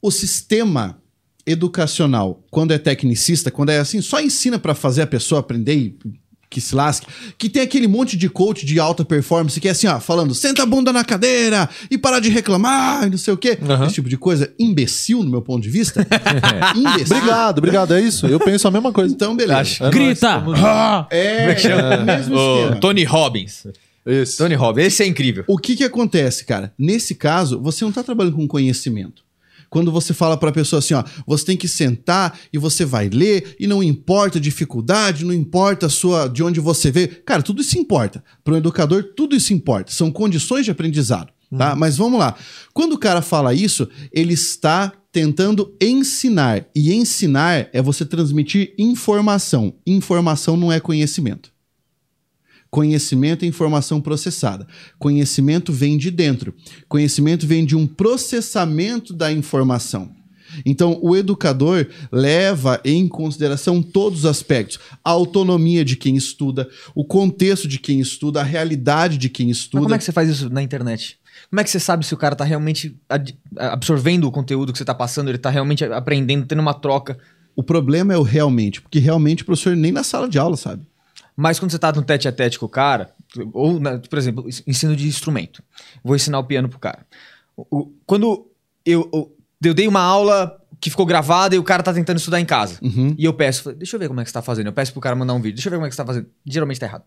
O 0.00 0.10
sistema 0.10 1.02
educacional, 1.46 2.42
quando 2.50 2.72
é 2.72 2.78
tecnicista, 2.78 3.50
quando 3.50 3.70
é 3.70 3.78
assim, 3.78 4.00
só 4.00 4.20
ensina 4.20 4.58
para 4.58 4.74
fazer 4.74 5.02
a 5.02 5.06
pessoa 5.06 5.40
aprender 5.40 5.74
e 5.76 5.98
que 6.48 6.60
se 6.60 6.74
lasque, 6.74 7.06
que 7.36 7.48
tem 7.48 7.60
aquele 7.60 7.88
monte 7.88 8.16
de 8.16 8.28
coach 8.28 8.64
de 8.64 8.78
alta 8.78 9.04
performance 9.04 9.60
que 9.60 9.68
é 9.68 9.72
assim, 9.72 9.88
ó, 9.88 9.98
falando, 9.98 10.34
senta 10.34 10.62
a 10.62 10.66
bunda 10.66 10.92
na 10.92 11.04
cadeira 11.04 11.68
e 11.90 11.98
para 11.98 12.20
de 12.20 12.28
reclamar 12.30 13.06
e 13.06 13.10
não 13.10 13.18
sei 13.18 13.34
o 13.34 13.36
quê. 13.36 13.58
Aham. 13.62 13.84
Esse 13.84 13.94
tipo 13.96 14.08
de 14.08 14.16
coisa, 14.16 14.52
imbecil 14.58 15.22
no 15.22 15.30
meu 15.30 15.42
ponto 15.42 15.62
de 15.62 15.68
vista. 15.68 16.06
imbecil. 16.74 17.16
Obrigado, 17.16 17.58
obrigado. 17.58 17.94
É 17.94 18.00
isso. 18.00 18.26
Eu 18.26 18.38
penso 18.38 18.66
a 18.68 18.70
mesma 18.70 18.92
coisa. 18.92 19.12
Então, 19.12 19.36
beleza. 19.36 19.58
Acho. 19.60 19.84
É 19.84 19.90
Grita! 19.90 20.20
tamo 20.40 20.52
Ah! 20.56 21.06
É, 21.10 21.38
Como 21.38 21.50
é 21.50 21.54
que 21.54 21.60
chama? 21.62 21.82
é 21.82 21.98
o 21.98 22.04
mesmo 22.04 22.36
esquema. 22.36 22.76
Tony 22.76 23.04
Robbins. 23.04 23.66
Esse. 24.06 24.36
Tony 24.38 24.54
Robbins, 24.54 24.86
esse 24.86 25.02
é 25.02 25.06
incrível. 25.06 25.44
O 25.48 25.58
que 25.58 25.74
que 25.74 25.84
acontece, 25.84 26.44
cara? 26.44 26.72
Nesse 26.78 27.14
caso, 27.14 27.60
você 27.60 27.84
não 27.84 27.90
tá 27.90 28.04
trabalhando 28.04 28.36
com 28.36 28.46
conhecimento. 28.46 29.25
Quando 29.70 29.92
você 29.92 30.14
fala 30.14 30.36
para 30.36 30.50
a 30.50 30.52
pessoa 30.52 30.78
assim, 30.78 30.94
ó, 30.94 31.04
você 31.26 31.44
tem 31.44 31.56
que 31.56 31.68
sentar 31.68 32.38
e 32.52 32.58
você 32.58 32.84
vai 32.84 33.08
ler 33.08 33.56
e 33.58 33.66
não 33.66 33.82
importa 33.82 34.38
a 34.38 34.40
dificuldade, 34.40 35.24
não 35.24 35.34
importa 35.34 35.86
a 35.86 35.90
sua 35.90 36.28
de 36.28 36.42
onde 36.42 36.60
você 36.60 36.90
veio. 36.90 37.08
Cara, 37.24 37.42
tudo 37.42 37.60
isso 37.60 37.78
importa. 37.78 38.22
Para 38.44 38.54
um 38.54 38.56
educador, 38.56 39.12
tudo 39.16 39.34
isso 39.36 39.52
importa. 39.52 39.92
São 39.92 40.10
condições 40.10 40.64
de 40.64 40.70
aprendizado, 40.70 41.32
tá? 41.56 41.74
Mas 41.74 41.96
vamos 41.96 42.18
lá. 42.18 42.34
Quando 42.72 42.92
o 42.92 42.98
cara 42.98 43.22
fala 43.22 43.54
isso, 43.54 43.88
ele 44.12 44.34
está 44.34 44.92
tentando 45.10 45.74
ensinar. 45.80 46.66
E 46.74 46.92
ensinar 46.92 47.68
é 47.72 47.80
você 47.80 48.04
transmitir 48.04 48.74
informação. 48.78 49.74
Informação 49.86 50.56
não 50.56 50.70
é 50.70 50.78
conhecimento. 50.78 51.55
Conhecimento 52.70 53.44
é 53.44 53.48
informação 53.48 54.00
processada. 54.00 54.66
Conhecimento 54.98 55.72
vem 55.72 55.96
de 55.96 56.10
dentro. 56.10 56.54
Conhecimento 56.88 57.46
vem 57.46 57.64
de 57.64 57.76
um 57.76 57.86
processamento 57.86 59.12
da 59.12 59.32
informação. 59.32 60.14
Então, 60.64 60.98
o 61.02 61.16
educador 61.16 61.86
leva 62.10 62.80
em 62.84 63.08
consideração 63.08 63.82
todos 63.82 64.20
os 64.20 64.26
aspectos: 64.26 64.78
a 65.04 65.10
autonomia 65.10 65.84
de 65.84 65.96
quem 65.96 66.16
estuda, 66.16 66.68
o 66.94 67.04
contexto 67.04 67.66
de 67.66 67.78
quem 67.78 68.00
estuda, 68.00 68.40
a 68.40 68.44
realidade 68.44 69.18
de 69.18 69.28
quem 69.28 69.48
Mas 69.48 69.58
estuda. 69.58 69.82
como 69.82 69.94
é 69.94 69.98
que 69.98 70.04
você 70.04 70.12
faz 70.12 70.28
isso 70.28 70.48
na 70.48 70.62
internet? 70.62 71.18
Como 71.50 71.60
é 71.60 71.64
que 71.64 71.70
você 71.70 71.78
sabe 71.78 72.06
se 72.06 72.14
o 72.14 72.16
cara 72.16 72.34
tá 72.34 72.44
realmente 72.44 72.96
absorvendo 73.56 74.24
o 74.24 74.32
conteúdo 74.32 74.72
que 74.72 74.78
você 74.78 74.84
tá 74.84 74.94
passando, 74.94 75.28
ele 75.28 75.38
tá 75.38 75.50
realmente 75.50 75.84
aprendendo, 75.84 76.46
tendo 76.46 76.60
uma 76.60 76.74
troca? 76.74 77.18
O 77.54 77.62
problema 77.62 78.12
é 78.12 78.18
o 78.18 78.22
realmente, 78.22 78.80
porque 78.80 78.98
realmente 78.98 79.42
o 79.42 79.46
professor 79.46 79.76
nem 79.76 79.92
na 79.92 80.02
sala 80.02 80.28
de 80.28 80.38
aula 80.38 80.56
sabe. 80.56 80.82
Mas 81.36 81.58
quando 81.58 81.70
você 81.70 81.78
tá 81.78 81.92
no 81.92 82.02
tete 82.02 82.26
a 82.26 82.32
tete 82.32 82.58
com 82.58 82.66
o 82.66 82.68
cara, 82.68 83.14
ou, 83.52 83.78
na- 83.78 83.98
por 83.98 84.18
exemplo, 84.18 84.46
ensino 84.66 84.96
de 84.96 85.06
instrumento. 85.06 85.62
Vou 86.02 86.16
ensinar 86.16 86.38
o 86.38 86.44
piano 86.44 86.68
pro 86.68 86.78
cara. 86.78 87.06
O- 87.56 87.66
o- 87.70 87.92
quando 88.06 88.48
eu, 88.84 89.08
eu, 89.12 89.36
eu 89.62 89.74
dei 89.74 89.86
uma 89.86 90.00
aula 90.00 90.58
que 90.80 90.88
ficou 90.90 91.04
gravada 91.06 91.54
e 91.54 91.58
o 91.58 91.62
cara 91.64 91.82
tá 91.82 91.92
tentando 91.92 92.16
estudar 92.18 92.40
em 92.40 92.44
casa. 92.46 92.78
Uhum. 92.82 93.14
E 93.18 93.24
eu 93.24 93.34
peço, 93.34 93.72
deixa 93.74 93.96
eu 93.96 94.00
ver 94.00 94.08
como 94.08 94.20
é 94.20 94.24
que 94.24 94.30
você 94.30 94.34
tá 94.34 94.42
fazendo. 94.42 94.66
Eu 94.66 94.72
peço 94.72 94.92
pro 94.92 95.00
cara 95.00 95.14
mandar 95.16 95.34
um 95.34 95.40
vídeo, 95.40 95.56
deixa 95.56 95.68
eu 95.68 95.70
ver 95.70 95.76
como 95.76 95.86
é 95.86 95.88
que 95.90 95.94
você 95.94 96.02
tá 96.02 96.06
fazendo. 96.06 96.26
Geralmente 96.44 96.80
tá 96.80 96.86
errado. 96.86 97.04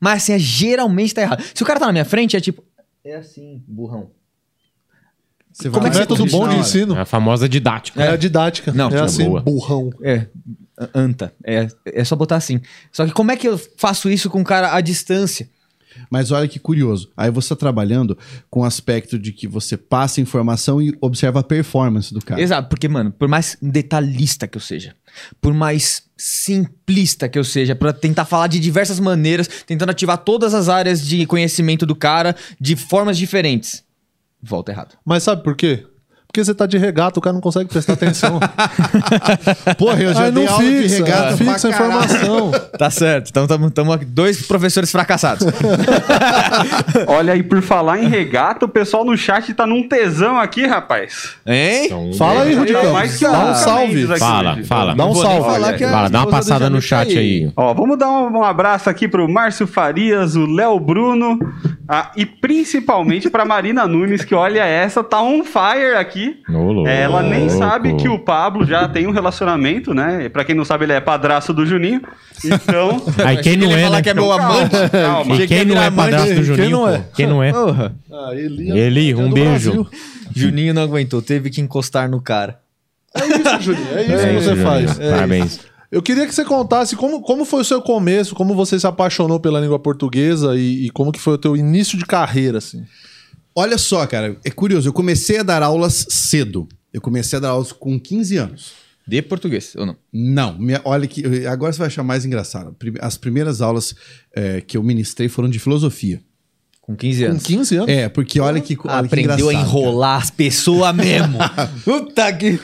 Mas 0.00 0.22
assim, 0.22 0.32
é, 0.32 0.38
geralmente 0.38 1.14
tá 1.14 1.22
errado. 1.22 1.42
Se 1.54 1.62
o 1.62 1.66
cara 1.66 1.78
tá 1.80 1.86
na 1.86 1.92
minha 1.92 2.04
frente, 2.04 2.36
é 2.36 2.40
tipo. 2.40 2.64
É 3.04 3.14
assim, 3.16 3.62
burrão. 3.66 4.10
Você 5.56 5.70
Como 5.70 5.80
vai 5.80 5.88
é 5.88 5.92
que 5.92 5.98
você 5.98 6.04
e 6.04 6.16
corrige 6.18 6.36
bom 6.36 6.48
de 6.48 6.56
ensino. 6.56 6.94
É 6.94 7.00
a 7.00 7.04
famosa 7.06 7.48
didática. 7.48 8.02
É, 8.02 8.08
a 8.10 8.16
didática. 8.16 8.72
Não, 8.72 8.88
é 8.88 8.90
tipo, 8.90 9.04
assim, 9.04 9.24
boa. 9.24 9.40
burrão. 9.40 9.90
É, 10.02 10.26
anta. 10.94 11.32
É, 11.42 11.66
é 11.86 12.04
só 12.04 12.14
botar 12.14 12.36
assim. 12.36 12.60
Só 12.92 13.06
que 13.06 13.12
como 13.12 13.32
é 13.32 13.36
que 13.36 13.48
eu 13.48 13.58
faço 13.78 14.10
isso 14.10 14.28
com 14.28 14.42
o 14.42 14.44
cara 14.44 14.74
à 14.74 14.82
distância? 14.82 15.48
Mas 16.10 16.30
olha 16.30 16.46
que 16.46 16.58
curioso. 16.58 17.10
Aí 17.16 17.30
você 17.30 17.46
está 17.46 17.56
trabalhando 17.56 18.18
com 18.50 18.60
o 18.60 18.64
aspecto 18.64 19.18
de 19.18 19.32
que 19.32 19.48
você 19.48 19.78
passa 19.78 20.20
informação 20.20 20.80
e 20.82 20.94
observa 21.00 21.40
a 21.40 21.42
performance 21.42 22.12
do 22.12 22.20
cara. 22.20 22.38
Exato, 22.38 22.68
porque, 22.68 22.86
mano, 22.86 23.10
por 23.10 23.26
mais 23.26 23.56
detalhista 23.62 24.46
que 24.46 24.58
eu 24.58 24.60
seja, 24.60 24.94
por 25.40 25.54
mais 25.54 26.02
simplista 26.18 27.30
que 27.30 27.38
eu 27.38 27.44
seja, 27.44 27.74
pra 27.74 27.94
tentar 27.94 28.26
falar 28.26 28.46
de 28.46 28.60
diversas 28.60 29.00
maneiras, 29.00 29.48
tentando 29.66 29.88
ativar 29.88 30.18
todas 30.18 30.52
as 30.52 30.68
áreas 30.68 31.00
de 31.00 31.24
conhecimento 31.24 31.86
do 31.86 31.96
cara 31.96 32.36
de 32.60 32.76
formas 32.76 33.16
diferentes, 33.16 33.82
volta 34.48 34.72
errado. 34.72 34.96
Mas 35.04 35.22
sabe 35.22 35.42
por 35.42 35.56
quê? 35.56 35.86
Porque 36.26 36.44
você 36.44 36.54
tá 36.54 36.66
de 36.66 36.76
regata, 36.76 37.18
o 37.18 37.22
cara 37.22 37.32
não 37.32 37.40
consegue 37.40 37.70
prestar 37.70 37.94
atenção. 37.94 38.38
Porra, 39.78 40.02
eu 40.02 40.12
já 40.12 40.24
Aí 40.24 40.32
dei 40.32 40.44
não 40.44 40.52
aula 40.52 40.64
de 40.64 40.82
fixa, 40.82 40.96
regata 40.96 41.36
pra 41.36 41.36
fixa 41.36 41.68
a 41.68 41.72
caralho. 41.72 41.94
informação. 42.04 42.52
Tá 42.76 42.90
certo, 42.90 43.30
então 43.30 43.44
estamos 43.44 43.94
aqui, 43.94 44.04
dois 44.04 44.46
professores 44.46 44.92
fracassados. 44.92 45.46
Olha 47.08 47.32
aí, 47.32 47.42
por 47.42 47.62
falar 47.62 47.98
em 47.98 48.06
regata, 48.06 48.66
o 48.66 48.68
pessoal 48.68 49.02
no 49.02 49.16
chat 49.16 49.54
tá 49.54 49.66
num 49.66 49.88
tesão 49.88 50.38
aqui, 50.38 50.66
rapaz. 50.66 51.36
hein? 51.46 51.86
Então, 51.86 52.12
Fala 52.18 52.42
aí, 52.42 52.52
é, 52.52 52.56
Rudicão. 52.56 52.82
Tá 52.82 52.92
mais 52.92 53.16
que 53.16 53.24
Dá 53.24 53.50
um 53.50 53.54
salve. 53.54 54.06
Fala, 54.18 54.58
fala. 54.64 54.94
Dá 54.94 55.06
um 55.06 55.14
salve. 55.14 55.50
falar 55.50 55.72
que 55.72 55.84
a 55.84 55.90
Fala, 55.90 56.10
dá 56.10 56.18
uma 56.20 56.30
passada 56.30 56.68
no 56.68 56.82
chat 56.82 57.16
aí. 57.16 57.50
Ó, 57.56 57.72
vamos 57.72 57.98
dar 57.98 58.10
um, 58.10 58.38
um 58.38 58.44
abraço 58.44 58.90
aqui 58.90 59.08
pro 59.08 59.26
Márcio 59.26 59.66
Farias, 59.66 60.36
o 60.36 60.44
Léo 60.44 60.78
Bruno 60.78 61.38
ah, 61.88 62.10
e 62.16 62.26
principalmente 62.26 63.30
pra 63.30 63.44
Marina 63.44 63.86
Nunes, 63.86 64.24
que 64.24 64.34
olha 64.34 64.64
essa, 64.64 65.04
tá 65.04 65.22
on 65.22 65.44
fire 65.44 65.94
aqui. 65.96 66.15
É, 66.86 67.02
ela 67.02 67.22
nem 67.22 67.46
Louco. 67.46 67.58
sabe 67.58 67.94
que 67.96 68.08
o 68.08 68.18
Pablo 68.18 68.64
já 68.64 68.88
tem 68.88 69.06
um 69.06 69.10
relacionamento, 69.10 69.92
né? 69.94 70.28
Pra 70.28 70.44
quem 70.44 70.54
não 70.54 70.64
sabe, 70.64 70.84
ele 70.84 70.92
é 70.92 71.00
padraço 71.00 71.52
do 71.52 71.64
Juninho. 71.66 72.00
Então. 72.44 73.02
Aí 73.24 73.36
quem 73.38 73.56
não 73.56 73.70
é, 73.72 73.82
falar 73.84 73.96
né? 73.96 74.02
que 74.02 74.10
é 74.10 74.14
meu 74.14 74.32
amante. 74.32 74.74
Calma. 74.90 75.36
E 75.36 75.46
quem 75.46 75.64
não 75.64 75.82
é 75.82 75.90
padrasto 75.90 76.28
do 76.28 76.34
quem 76.34 76.44
Juninho, 76.44 76.70
não 76.70 76.80
pô? 76.80 76.88
é? 76.88 77.04
Quem 77.14 77.26
não 77.26 77.42
é? 77.42 77.52
Porra. 77.52 77.94
Ah, 78.10 78.30
Eli, 78.34 78.70
Eli, 78.78 79.14
um 79.14 79.30
beijo. 79.32 79.72
Brasil. 79.72 79.88
Juninho 80.34 80.74
não 80.74 80.82
aguentou, 80.82 81.22
teve 81.22 81.50
que 81.50 81.60
encostar 81.60 82.08
no 82.10 82.20
cara. 82.20 82.58
É 83.14 83.26
isso, 83.26 83.60
Juninho. 83.62 83.88
É 83.96 84.02
isso 84.02 84.12
É 84.12 84.16
que 84.28 84.34
isso, 84.34 84.42
você 84.44 84.48
Juninho. 84.50 84.66
faz. 84.66 84.98
Parabéns. 84.98 85.60
Eu 85.90 86.02
queria 86.02 86.26
que 86.26 86.34
você 86.34 86.44
contasse 86.44 86.96
como, 86.96 87.20
como 87.22 87.44
foi 87.44 87.60
o 87.60 87.64
seu 87.64 87.80
começo, 87.80 88.34
como 88.34 88.54
você 88.54 88.78
se 88.78 88.86
apaixonou 88.86 89.38
pela 89.38 89.60
língua 89.60 89.78
portuguesa 89.78 90.56
e, 90.56 90.86
e 90.86 90.90
como 90.90 91.12
que 91.12 91.20
foi 91.20 91.34
o 91.34 91.38
teu 91.38 91.56
início 91.56 91.96
de 91.96 92.04
carreira, 92.04 92.58
assim. 92.58 92.84
Olha 93.56 93.78
só, 93.78 94.06
cara, 94.06 94.38
é 94.44 94.50
curioso. 94.50 94.88
Eu 94.88 94.92
comecei 94.92 95.38
a 95.38 95.42
dar 95.42 95.62
aulas 95.62 96.06
cedo. 96.10 96.68
Eu 96.92 97.00
comecei 97.00 97.38
a 97.38 97.40
dar 97.40 97.48
aulas 97.50 97.72
com 97.72 97.98
15 97.98 98.36
anos. 98.36 98.72
De 99.08 99.22
português, 99.22 99.72
ou 99.76 99.86
não? 99.86 99.96
Não, 100.12 100.58
minha- 100.58 100.80
olha 100.84 101.06
que. 101.06 101.46
Agora 101.46 101.72
você 101.72 101.78
vai 101.78 101.86
achar 101.86 102.02
mais 102.02 102.24
engraçado. 102.24 102.74
As 103.00 103.16
primeiras 103.16 103.60
aulas 103.62 103.94
eh, 104.34 104.60
que 104.60 104.76
eu 104.76 104.82
ministrei 104.82 105.28
foram 105.28 105.48
de 105.48 105.58
filosofia. 105.60 106.20
Com 106.86 106.94
15 106.94 107.24
Com 107.24 107.30
anos. 107.32 107.42
15 107.42 107.76
anos? 107.78 107.88
É, 107.88 108.08
porque 108.08 108.38
olha 108.38 108.60
que. 108.60 108.76
Olha 108.84 109.00
que 109.02 109.06
Aprendeu 109.06 109.48
a 109.48 109.52
engraçado, 109.52 109.68
enrolar 109.76 110.22
as 110.22 110.30
pessoas 110.30 110.94
mesmo. 110.94 111.36
Puta 111.84 112.32
que. 112.32 112.60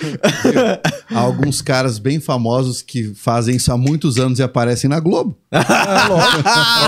Há 1.11 1.19
alguns 1.19 1.61
caras 1.61 1.99
bem 1.99 2.21
famosos 2.21 2.83
que 2.83 3.13
fazem 3.17 3.57
isso 3.57 3.73
há 3.73 3.77
muitos 3.77 4.19
anos 4.19 4.39
e 4.39 4.43
aparecem 4.45 4.89
na 4.89 5.01
Globo. 5.01 5.37
É, 5.53 6.09
lógico. 6.09 6.43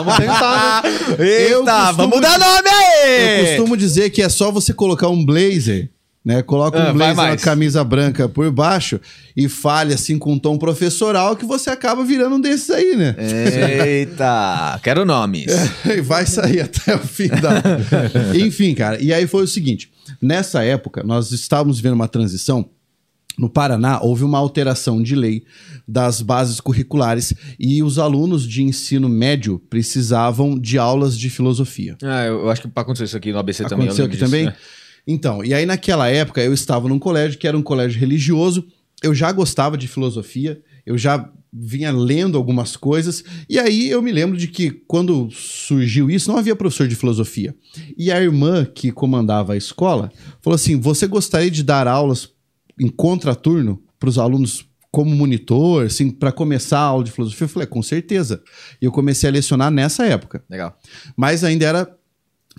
Vamos 0.05 0.17
tentar, 0.17 0.83
né? 0.85 0.91
Eita, 1.19 1.51
Eu 1.51 1.65
costumo 1.65 1.93
vamos 1.97 2.21
dar 2.21 2.39
dizer- 2.39 2.47
nome 2.47 2.69
aí! 2.69 3.41
Eu 3.41 3.47
costumo 3.57 3.77
dizer 3.77 4.11
que 4.11 4.23
é 4.23 4.29
só 4.29 4.51
você 4.53 4.73
colocar 4.73 5.09
um 5.09 5.25
blazer, 5.25 5.91
né? 6.25 6.43
Coloca 6.43 6.79
um 6.79 6.81
Ah, 6.81 6.85
vai 6.87 7.15
blazer, 7.15 7.25
uma 7.25 7.37
camisa 7.37 7.85
branca 7.85 8.29
por 8.29 8.51
baixo 8.51 8.99
e 9.37 9.49
fale 9.49 9.93
assim 9.93 10.19
com 10.19 10.33
um 10.33 10.39
tom 10.39 10.57
professoral 10.57 11.37
que 11.37 11.45
você 11.45 11.69
acaba 11.69 12.05
virando 12.05 12.37
um 12.37 12.41
desses 12.41 12.71
aí, 12.71 12.97
né? 12.97 13.15
Eita, 13.87 14.81
quero 14.83 15.05
nomes. 15.05 15.53
E 15.85 16.01
vai 16.01 16.25
sair 16.25 16.61
até 16.63 16.95
o 16.95 17.01
fim 17.01 17.29
da. 17.29 17.63
Enfim, 18.35 18.75
cara. 18.75 19.01
E 19.03 19.13
aí 19.13 19.27
foi 19.27 19.45
o 19.45 19.49
seguinte: 19.49 19.91
nessa 20.21 20.65
época, 20.65 21.03
nós 21.03 21.31
estávamos 21.31 21.79
vivendo 21.79 21.95
uma 21.95 22.09
transição. 22.09 22.71
No 23.37 23.51
Paraná, 23.51 24.01
houve 24.01 24.23
uma 24.23 24.39
alteração 24.39 25.03
de 25.03 25.17
lei 25.17 25.43
das 25.89 26.23
bases 26.23 26.61
curriculares 26.61 27.35
e 27.59 27.83
os 27.83 27.99
alunos 27.99 28.47
de 28.47 28.63
ensino 28.63 29.09
médio 29.09 29.59
precisavam 29.69 30.57
de 30.57 30.79
aulas 30.79 31.19
de 31.19 31.29
filosofia. 31.29 31.97
Ah, 32.01 32.27
eu, 32.27 32.49
acho 32.49 32.63
que 32.63 32.71
aconteceu 32.73 33.07
isso 33.07 33.17
aqui 33.17 33.33
no 33.33 33.39
ABC 33.41 33.65
também. 33.65 33.87
eu 33.87 33.93
Aconteceu 33.93 34.05
aqui 34.05 34.17
disso, 34.17 34.25
também? 34.25 34.47
né? 34.47 34.55
Então, 35.07 35.45
e 35.45 35.53
aí 35.53 35.67
naquela 35.67 36.09
época 36.09 36.43
eu 36.43 36.53
estava 36.53 36.89
num 36.89 36.99
colégio 36.99 37.39
que 37.39 37.47
era 37.47 37.57
um 37.57 37.63
colégio 37.63 38.01
religioso, 38.01 38.67
eu 39.03 39.15
já 39.15 39.31
gostava 39.33 39.77
de 39.77 39.87
filosofia, 39.87 40.63
eu 40.87 40.97
já 40.97 41.31
vinha 41.53 41.93
lendo 41.93 42.37
algumas 42.37 42.77
coisas, 42.77 43.23
e 43.49 43.59
aí 43.59 43.89
eu 43.89 44.03
me 44.03 44.11
lembro 44.11 44.37
de 44.37 44.49
que 44.49 44.71
quando 44.71 45.31
surgiu 45.31 46.11
isso, 46.11 46.31
não 46.31 46.39
havia 46.39 46.57
professor 46.57 46.89
de 46.89 46.97
filosofia. 46.97 47.55
E 47.97 48.11
a 48.11 48.21
irmã 48.21 48.65
que 48.65 48.91
comandava 48.91 49.53
a 49.53 49.57
escola 49.57 50.11
falou 50.43 50.57
assim: 50.57 50.81
Você 50.81 51.07
gostaria 51.07 51.51
de 51.51 51.63
dar 51.63 51.87
aulas 51.87 52.31
em 52.81 52.89
contraturno 52.89 53.81
para 54.01 54.09
os 54.09 54.19
alunos 54.19 54.67
como 54.91 55.15
monitor, 55.15 55.87
assim, 55.87 56.11
para 56.11 56.33
começar 56.33 56.79
a 56.79 56.85
aula 56.85 57.05
de 57.05 57.13
filosofia? 57.13 57.45
Eu 57.45 57.49
falei: 57.49 57.69
Com 57.69 57.83
certeza. 57.83 58.43
E 58.83 58.85
eu 58.85 58.91
comecei 58.91 59.29
a 59.29 59.33
lecionar 59.33 59.71
nessa 59.71 60.05
época 60.05 60.43
Legal. 60.51 60.77
mas 61.17 61.45
ainda 61.45 61.67
era 61.67 61.97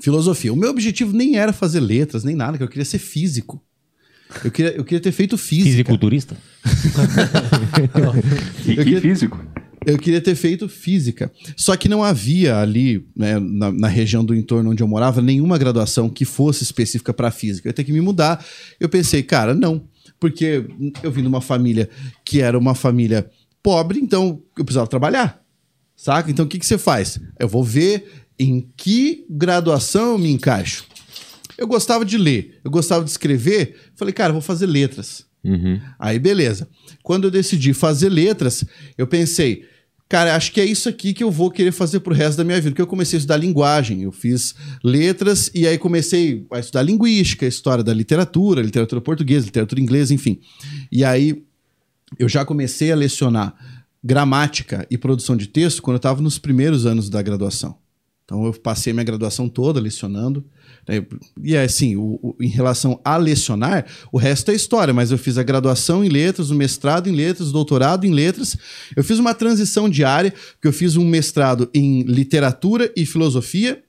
filosofia. 0.01 0.51
O 0.53 0.55
meu 0.55 0.69
objetivo 0.69 1.15
nem 1.15 1.37
era 1.37 1.53
fazer 1.53 1.79
letras, 1.79 2.23
nem 2.23 2.35
nada, 2.35 2.57
que 2.57 2.63
eu 2.63 2.67
queria 2.67 2.85
ser 2.85 2.99
físico. 2.99 3.61
Eu 4.43 4.51
queria, 4.51 4.71
eu 4.75 4.83
queria 4.83 4.99
ter 4.99 5.11
feito 5.11 5.37
física. 5.37 5.69
Fisiculturista? 5.71 6.35
E 8.67 8.71
Eu 8.71 8.75
que 8.77 8.83
queria- 8.83 9.01
físico. 9.01 9.45
Eu 9.85 9.99
queria 9.99 10.19
ter 10.19 10.33
feito 10.33 10.67
física. 10.67 11.31
Só 11.55 11.77
que 11.77 11.87
não 11.87 12.03
havia 12.03 12.57
ali, 12.57 13.05
né, 13.15 13.37
na, 13.39 13.71
na 13.71 13.87
região 13.87 14.25
do 14.25 14.33
entorno 14.33 14.71
onde 14.71 14.81
eu 14.81 14.87
morava, 14.87 15.21
nenhuma 15.21 15.59
graduação 15.59 16.09
que 16.09 16.25
fosse 16.25 16.63
específica 16.63 17.13
para 17.13 17.29
física. 17.29 17.67
Eu 17.67 17.69
ia 17.69 17.73
ter 17.73 17.83
que 17.83 17.91
me 17.93 18.01
mudar. 18.01 18.43
Eu 18.79 18.89
pensei, 18.89 19.21
cara, 19.21 19.53
não. 19.53 19.83
Porque 20.19 20.65
eu 21.03 21.11
vim 21.11 21.21
de 21.21 21.27
uma 21.27 21.39
família 21.41 21.87
que 22.25 22.41
era 22.41 22.57
uma 22.57 22.73
família 22.73 23.29
pobre, 23.61 23.99
então 23.99 24.41
eu 24.57 24.65
precisava 24.65 24.87
trabalhar. 24.87 25.39
Saca? 25.95 26.31
Então 26.31 26.45
o 26.45 26.47
que, 26.47 26.57
que 26.57 26.65
você 26.65 26.79
faz? 26.79 27.19
Eu 27.39 27.47
vou 27.47 27.63
ver 27.63 28.24
em 28.37 28.69
que 28.75 29.25
graduação 29.29 30.11
eu 30.11 30.17
me 30.17 30.31
encaixo. 30.31 30.85
Eu 31.57 31.67
gostava 31.67 32.03
de 32.03 32.17
ler, 32.17 32.59
eu 32.63 32.71
gostava 32.71 33.03
de 33.03 33.09
escrever. 33.09 33.77
Falei, 33.95 34.13
cara, 34.13 34.33
vou 34.33 34.41
fazer 34.41 34.65
letras. 34.65 35.25
Uhum. 35.43 35.79
Aí, 35.97 36.19
beleza. 36.19 36.67
Quando 37.01 37.25
eu 37.25 37.31
decidi 37.31 37.73
fazer 37.73 38.09
letras, 38.09 38.65
eu 38.97 39.07
pensei, 39.07 39.63
cara, 40.09 40.35
acho 40.35 40.51
que 40.51 40.59
é 40.59 40.65
isso 40.65 40.89
aqui 40.89 41.13
que 41.13 41.23
eu 41.23 41.31
vou 41.31 41.51
querer 41.51 41.71
fazer 41.71 41.99
pro 42.01 42.13
resto 42.13 42.37
da 42.37 42.43
minha 42.43 42.59
vida. 42.59 42.71
Porque 42.71 42.81
eu 42.81 42.87
comecei 42.87 43.17
a 43.17 43.19
estudar 43.19 43.37
linguagem, 43.37 44.01
eu 44.01 44.11
fiz 44.11 44.55
letras 44.83 45.49
e 45.53 45.67
aí 45.67 45.77
comecei 45.77 46.45
a 46.51 46.59
estudar 46.59 46.81
linguística, 46.81 47.45
história 47.45 47.83
da 47.83 47.93
literatura, 47.93 48.61
literatura 48.61 48.99
portuguesa, 48.99 49.45
literatura 49.45 49.79
inglesa, 49.79 50.13
enfim. 50.13 50.39
E 50.91 51.05
aí 51.05 51.43
eu 52.19 52.27
já 52.27 52.43
comecei 52.43 52.91
a 52.91 52.95
lecionar 52.95 53.55
gramática 54.03 54.85
e 54.91 54.97
produção 54.97 55.35
de 55.37 55.47
texto 55.47 55.81
quando 55.81 55.95
eu 55.95 55.97
estava 55.97 56.21
nos 56.21 56.37
primeiros 56.37 56.85
anos 56.85 57.09
da 57.09 57.21
graduação. 57.21 57.77
Então 58.25 58.43
eu 58.45 58.53
passei 58.53 58.91
minha 58.91 59.03
graduação 59.03 59.47
toda 59.47 59.79
lecionando. 59.79 60.43
né? 60.87 61.03
E 61.43 61.55
assim, 61.55 61.95
o- 61.95 62.19
o- 62.21 62.35
em 62.41 62.47
relação 62.47 62.99
a 63.05 63.17
lecionar, 63.17 63.85
o 64.11 64.17
resto 64.17 64.49
é 64.51 64.53
história, 64.55 64.93
mas 64.93 65.11
eu 65.11 65.17
fiz 65.17 65.37
a 65.37 65.43
graduação 65.43 66.03
em 66.03 66.09
letras, 66.09 66.49
o 66.49 66.55
mestrado 66.55 67.07
em 67.07 67.11
letras, 67.15 67.49
o 67.49 67.53
doutorado 67.53 68.05
em 68.05 68.11
letras. 68.11 68.55
Eu 68.95 69.03
fiz 69.03 69.17
uma 69.19 69.33
transição 69.33 69.87
diária, 69.89 70.31
porque 70.53 70.67
eu 70.67 70.73
fiz 70.73 70.95
um 70.95 71.05
mestrado 71.07 71.69
em 71.73 72.01
literatura 72.03 72.91
e 72.95 73.05
filosofia. 73.05 73.81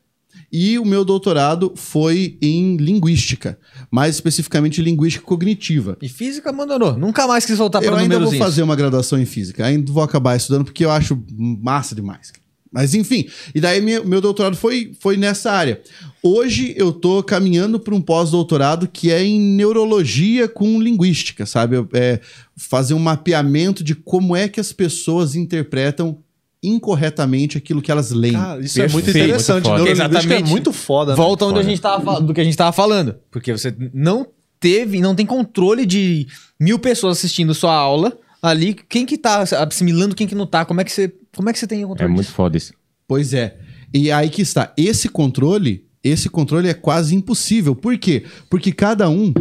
E 0.53 0.79
o 0.79 0.85
meu 0.85 1.05
doutorado 1.05 1.73
foi 1.75 2.39
em 2.41 2.77
linguística, 2.77 3.59
mais 3.91 4.15
especificamente 4.15 4.81
linguística 4.81 5.25
cognitiva. 5.25 5.97
E 6.01 6.09
física 6.09 6.51
abandonou. 6.51 6.97
Nunca 6.97 7.27
mais 7.27 7.45
quis 7.45 7.59
voltar 7.59 7.83
Eu 7.83 7.91
para 7.91 8.01
ainda 8.01 8.15
vou 8.17 8.25
números 8.27 8.47
fazer 8.47 8.63
uma 8.63 8.77
graduação 8.77 9.19
em 9.19 9.27
física. 9.27 9.65
Ainda 9.67 9.91
vou 9.93 10.03
acabar 10.03 10.37
estudando 10.37 10.65
porque 10.65 10.85
eu 10.85 10.91
acho 10.91 11.21
massa 11.37 11.95
demais. 11.95 12.33
Mas 12.77 12.93
enfim, 12.93 13.27
e 13.55 13.61
daí 13.61 13.81
meu, 13.81 14.05
meu 14.05 14.21
doutorado 14.21 14.55
foi, 14.55 14.93
foi 15.01 15.17
nessa 15.17 15.51
área. 15.51 15.81
Hoje 16.23 16.75
eu 16.77 16.93
tô 16.93 17.23
caminhando 17.23 17.81
para 17.81 17.95
um 17.95 18.03
pós-doutorado 18.03 18.87
que 18.87 19.11
é 19.11 19.25
em 19.25 19.41
neurologia 19.41 20.47
com 20.47 20.79
linguística, 20.79 21.47
sabe? 21.47 21.77
É 21.95 22.21
fazer 22.55 22.93
um 22.93 22.99
mapeamento 22.99 23.83
de 23.83 23.95
como 23.95 24.37
é 24.37 24.47
que 24.47 24.61
as 24.61 24.75
pessoas 24.75 25.35
interpretam 25.35 26.19
incorretamente 26.63 27.57
aquilo 27.57 27.81
que 27.81 27.91
elas 27.91 28.11
leem. 28.11 28.35
Cara, 28.35 28.61
isso 28.61 28.79
é 28.79 28.89
muito 28.89 29.07
Perfeito, 29.07 29.25
interessante. 29.25 29.65
muito. 29.65 29.69
Neurolinguística 29.85 30.15
é 30.15 30.19
Exatamente. 30.21 30.51
muito 30.51 30.73
foda. 30.73 31.13
né? 31.13 31.17
Volta 31.17 31.47
onde 31.47 31.55
a 31.55 31.63
Foda. 31.63 31.71
gente 31.71 31.81
tava, 31.81 32.21
do 32.21 32.35
que 32.35 32.41
a 32.43 32.45
gente 32.45 32.57
tava 32.59 32.73
falando. 32.73 33.15
Porque 33.31 33.53
você 33.53 33.75
não 33.95 34.27
teve, 34.61 35.01
não 35.01 35.15
tem 35.15 35.25
controle 35.25 35.87
de 35.87 36.27
mil 36.61 36.79
pessoas 36.79 37.17
assistindo 37.17 37.55
sua 37.55 37.73
aula 37.75 38.19
ali. 38.43 38.75
Quem 38.75 39.07
que 39.07 39.17
tá 39.17 39.43
assimilando, 39.43 40.15
quem 40.15 40.27
que 40.27 40.35
não 40.35 40.47
tá. 40.47 40.65
Como 40.65 40.81
é 40.81 40.85
que 40.85 40.93
você, 40.93 41.13
como 41.37 41.49
é 41.49 41.53
que 41.53 41.59
você 41.59 41.67
tem 41.67 41.85
o 41.85 41.87
É 41.87 41.89
controle 41.89 42.13
muito 42.13 42.25
disso? 42.27 42.35
foda 42.35 42.57
isso. 42.57 42.73
Pois 43.07 43.33
é. 43.33 43.57
E 43.95 44.11
aí 44.11 44.29
que 44.29 44.43
está. 44.43 44.73
Esse 44.77 45.09
controle, 45.09 45.87
esse 46.03 46.29
controle 46.29 46.69
é 46.69 46.75
quase 46.75 47.15
impossível. 47.15 47.75
Por 47.77 47.97
quê? 47.99 48.25
Porque 48.51 48.73
cada 48.73 49.09
um 49.09 49.33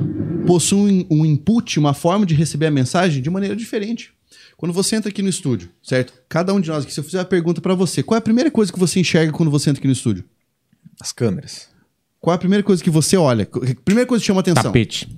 possui 0.45 1.07
um 1.09 1.25
input, 1.25 1.79
uma 1.79 1.93
forma 1.93 2.25
de 2.25 2.35
receber 2.35 2.67
a 2.67 2.71
mensagem 2.71 3.21
de 3.21 3.29
maneira 3.29 3.55
diferente. 3.55 4.13
Quando 4.57 4.71
você 4.71 4.95
entra 4.95 5.09
aqui 5.09 5.21
no 5.21 5.29
estúdio, 5.29 5.69
certo? 5.83 6.13
Cada 6.29 6.53
um 6.53 6.61
de 6.61 6.69
nós 6.69 6.83
aqui, 6.83 6.93
se 6.93 6.99
eu 6.99 7.03
fizer 7.03 7.19
a 7.19 7.25
pergunta 7.25 7.59
pra 7.59 7.73
você, 7.75 8.01
qual 8.03 8.15
é 8.15 8.19
a 8.19 8.21
primeira 8.21 8.49
coisa 8.51 8.71
que 8.71 8.79
você 8.79 8.99
enxerga 8.99 9.33
quando 9.33 9.51
você 9.51 9.69
entra 9.69 9.79
aqui 9.81 9.87
no 9.87 9.93
estúdio? 9.93 10.23
As 11.01 11.11
câmeras. 11.11 11.67
Qual 12.21 12.33
é 12.33 12.35
a 12.35 12.39
primeira 12.39 12.63
coisa 12.63 12.81
que 12.83 12.89
você 12.89 13.17
olha? 13.17 13.43
A 13.43 13.75
primeira 13.83 14.07
coisa 14.07 14.21
que 14.21 14.27
chama 14.27 14.39
atenção 14.39 14.63
Tapete. 14.63 15.09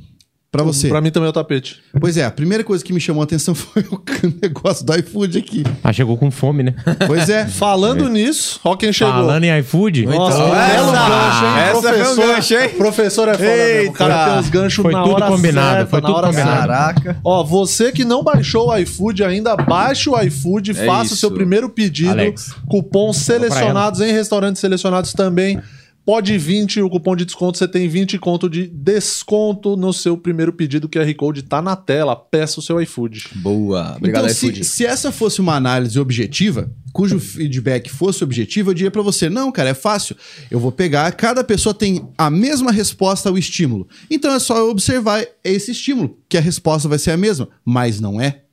Pra 0.51 0.63
você. 0.63 0.87
Pra 0.87 1.01
mim 1.01 1.11
também 1.11 1.27
é 1.27 1.29
o 1.29 1.33
tapete. 1.33 1.77
Pois 1.99 2.17
é, 2.17 2.23
a 2.25 2.31
primeira 2.31 2.63
coisa 2.63 2.83
que 2.83 2.91
me 2.93 2.99
chamou 2.99 3.21
a 3.21 3.25
atenção 3.25 3.53
foi 3.55 3.83
o 3.83 4.01
negócio 4.41 4.85
do 4.85 4.95
iFood 4.95 5.37
aqui. 5.37 5.63
Ah, 5.83 5.91
chegou 5.93 6.17
com 6.17 6.31
fome, 6.31 6.63
né? 6.63 6.75
Pois 7.05 7.29
é. 7.29 7.45
Falando 7.45 8.07
nisso, 8.09 8.59
ó 8.63 8.75
quem 8.75 8.91
chegou. 8.93 9.13
Falando 9.13 9.43
em 9.43 9.59
iFood. 9.59 10.05
Nossa, 10.05 10.37
Então, 10.37 10.55
essa- 10.55 10.91
gancho, 10.91 11.45
hein? 11.45 11.59
essa 11.59 11.81
foi 11.81 11.89
um 11.89 12.15
professor, 12.15 12.27
gancho, 12.27 12.53
hein? 12.55 12.69
Professor 12.77 13.27
é 13.29 13.33
foda 13.33 13.47
mesmo. 13.47 13.89
O 13.89 13.93
cara 13.93 14.13
Eita. 14.19 14.29
tem 14.31 14.39
uns 14.39 14.49
ganchos 14.49 14.83
Foi 14.83 14.93
na 14.93 15.03
tudo 15.03 15.13
hora 15.15 15.27
combinado, 15.27 15.75
certa, 15.75 15.89
foi 15.89 16.01
tudo 16.01 16.13
hora 16.13 16.27
combinado. 16.27 16.67
Caraca. 16.67 17.17
Ó, 17.23 17.43
você 17.43 17.91
que 17.91 18.03
não 18.05 18.23
baixou 18.23 18.69
o 18.69 18.77
iFood 18.77 19.23
ainda, 19.23 19.55
baixe 19.55 20.09
o 20.09 20.19
iFood, 20.21 20.73
faça 20.73 21.13
o 21.13 21.17
seu 21.17 21.31
primeiro 21.31 21.69
pedido. 21.69 22.11
Alex. 22.11 22.53
Cupom 22.67 23.11
selecionados 23.13 24.01
em 24.01 24.11
restaurantes 24.11 24.59
selecionados 24.61 25.13
também. 25.13 25.59
Pode 26.07 26.37
20, 26.37 26.79
o 26.83 26.89
cupom 26.89 27.17
de 27.17 27.25
desconto, 27.25 27.57
você 27.57 27.67
tem 27.67 27.89
20 27.89 28.17
conto 28.17 28.49
de 28.49 28.65
desconto 28.65 29.75
no 29.75 29.91
seu 29.91 30.17
primeiro 30.17 30.53
pedido. 30.53 30.85
O 30.85 30.89
QR 30.89 31.13
Code 31.15 31.43
tá 31.43 31.61
na 31.61 31.75
tela. 31.75 32.15
Peça 32.15 32.61
o 32.61 32.63
seu 32.63 32.81
iFood. 32.81 33.27
Boa. 33.35 33.97
Obrigado, 33.97 34.23
então, 34.23 34.33
se, 34.33 34.45
iFood. 34.47 34.63
se 34.63 34.85
essa 34.85 35.11
fosse 35.11 35.41
uma 35.41 35.53
análise 35.55 35.99
objetiva, 35.99 36.71
cujo 36.93 37.19
feedback 37.19 37.89
fosse 37.89 38.23
objetivo, 38.23 38.69
eu 38.69 38.73
diria 38.73 38.89
pra 38.89 39.01
você: 39.01 39.29
não, 39.29 39.51
cara, 39.51 39.71
é 39.71 39.73
fácil. 39.73 40.15
Eu 40.49 40.61
vou 40.61 40.71
pegar, 40.71 41.11
cada 41.11 41.43
pessoa 41.43 41.73
tem 41.73 42.07
a 42.17 42.29
mesma 42.29 42.71
resposta 42.71 43.27
ao 43.27 43.37
estímulo. 43.37 43.85
Então 44.09 44.31
é 44.31 44.39
só 44.39 44.57
eu 44.59 44.69
observar 44.69 45.27
esse 45.43 45.71
estímulo, 45.71 46.17
que 46.29 46.37
a 46.37 46.41
resposta 46.41 46.87
vai 46.87 46.99
ser 46.99 47.11
a 47.11 47.17
mesma. 47.17 47.49
Mas 47.65 47.99
não 47.99 48.21
é. 48.21 48.43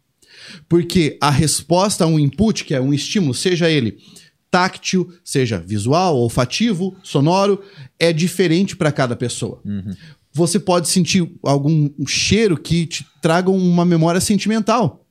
Porque 0.69 1.17
a 1.21 1.31
resposta 1.31 2.03
a 2.03 2.09
um 2.09 2.19
input, 2.19 2.65
que 2.65 2.75
é 2.75 2.81
um 2.81 2.93
estímulo, 2.93 3.33
seja 3.33 3.71
ele 3.71 3.97
táctil, 4.55 5.13
seja 5.25 5.59
visual, 5.59 6.17
olfativo, 6.17 6.95
sonoro, 7.03 7.61
é 7.99 8.13
diferente 8.13 8.77
para 8.77 8.93
cada 8.93 9.17
pessoa. 9.17 9.61
Você 10.33 10.61
pode 10.61 10.89
sentir 10.89 11.29
algum 11.43 11.91
cheiro 12.07 12.57
que 12.57 12.87
te 12.87 13.05
traga 13.21 13.51
uma 13.51 13.85
memória 13.85 14.21
sentimental. 14.21 15.05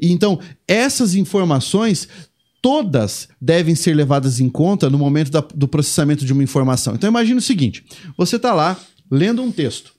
E 0.00 0.10
Então, 0.10 0.40
essas 0.66 1.14
informações 1.14 2.08
todas 2.62 3.28
devem 3.38 3.74
ser 3.74 3.92
levadas 3.94 4.40
em 4.40 4.48
conta 4.48 4.88
no 4.88 4.96
momento 4.98 5.30
da- 5.30 5.46
do 5.54 5.68
processamento 5.68 6.24
de 6.24 6.32
uma 6.32 6.42
informação. 6.42 6.94
Então, 6.94 7.10
imagine 7.10 7.38
o 7.38 7.42
seguinte: 7.42 7.84
você 8.16 8.36
está 8.36 8.54
lá 8.54 8.80
lendo 9.10 9.42
um 9.42 9.52
texto 9.52 9.92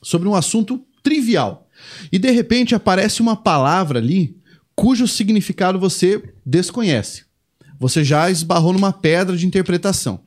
sobre 0.00 0.28
um 0.28 0.34
assunto 0.36 0.80
trivial 1.02 1.66
e 2.12 2.18
de 2.20 2.30
repente 2.30 2.72
aparece 2.72 3.20
uma 3.20 3.34
palavra 3.34 3.98
ali 3.98 4.36
cujo 4.76 5.08
significado 5.08 5.76
você 5.80 6.22
desconhece. 6.46 7.28
Você 7.80 8.04
já 8.04 8.30
esbarrou 8.30 8.74
numa 8.74 8.92
pedra 8.92 9.34
de 9.34 9.46
interpretação. 9.46 10.20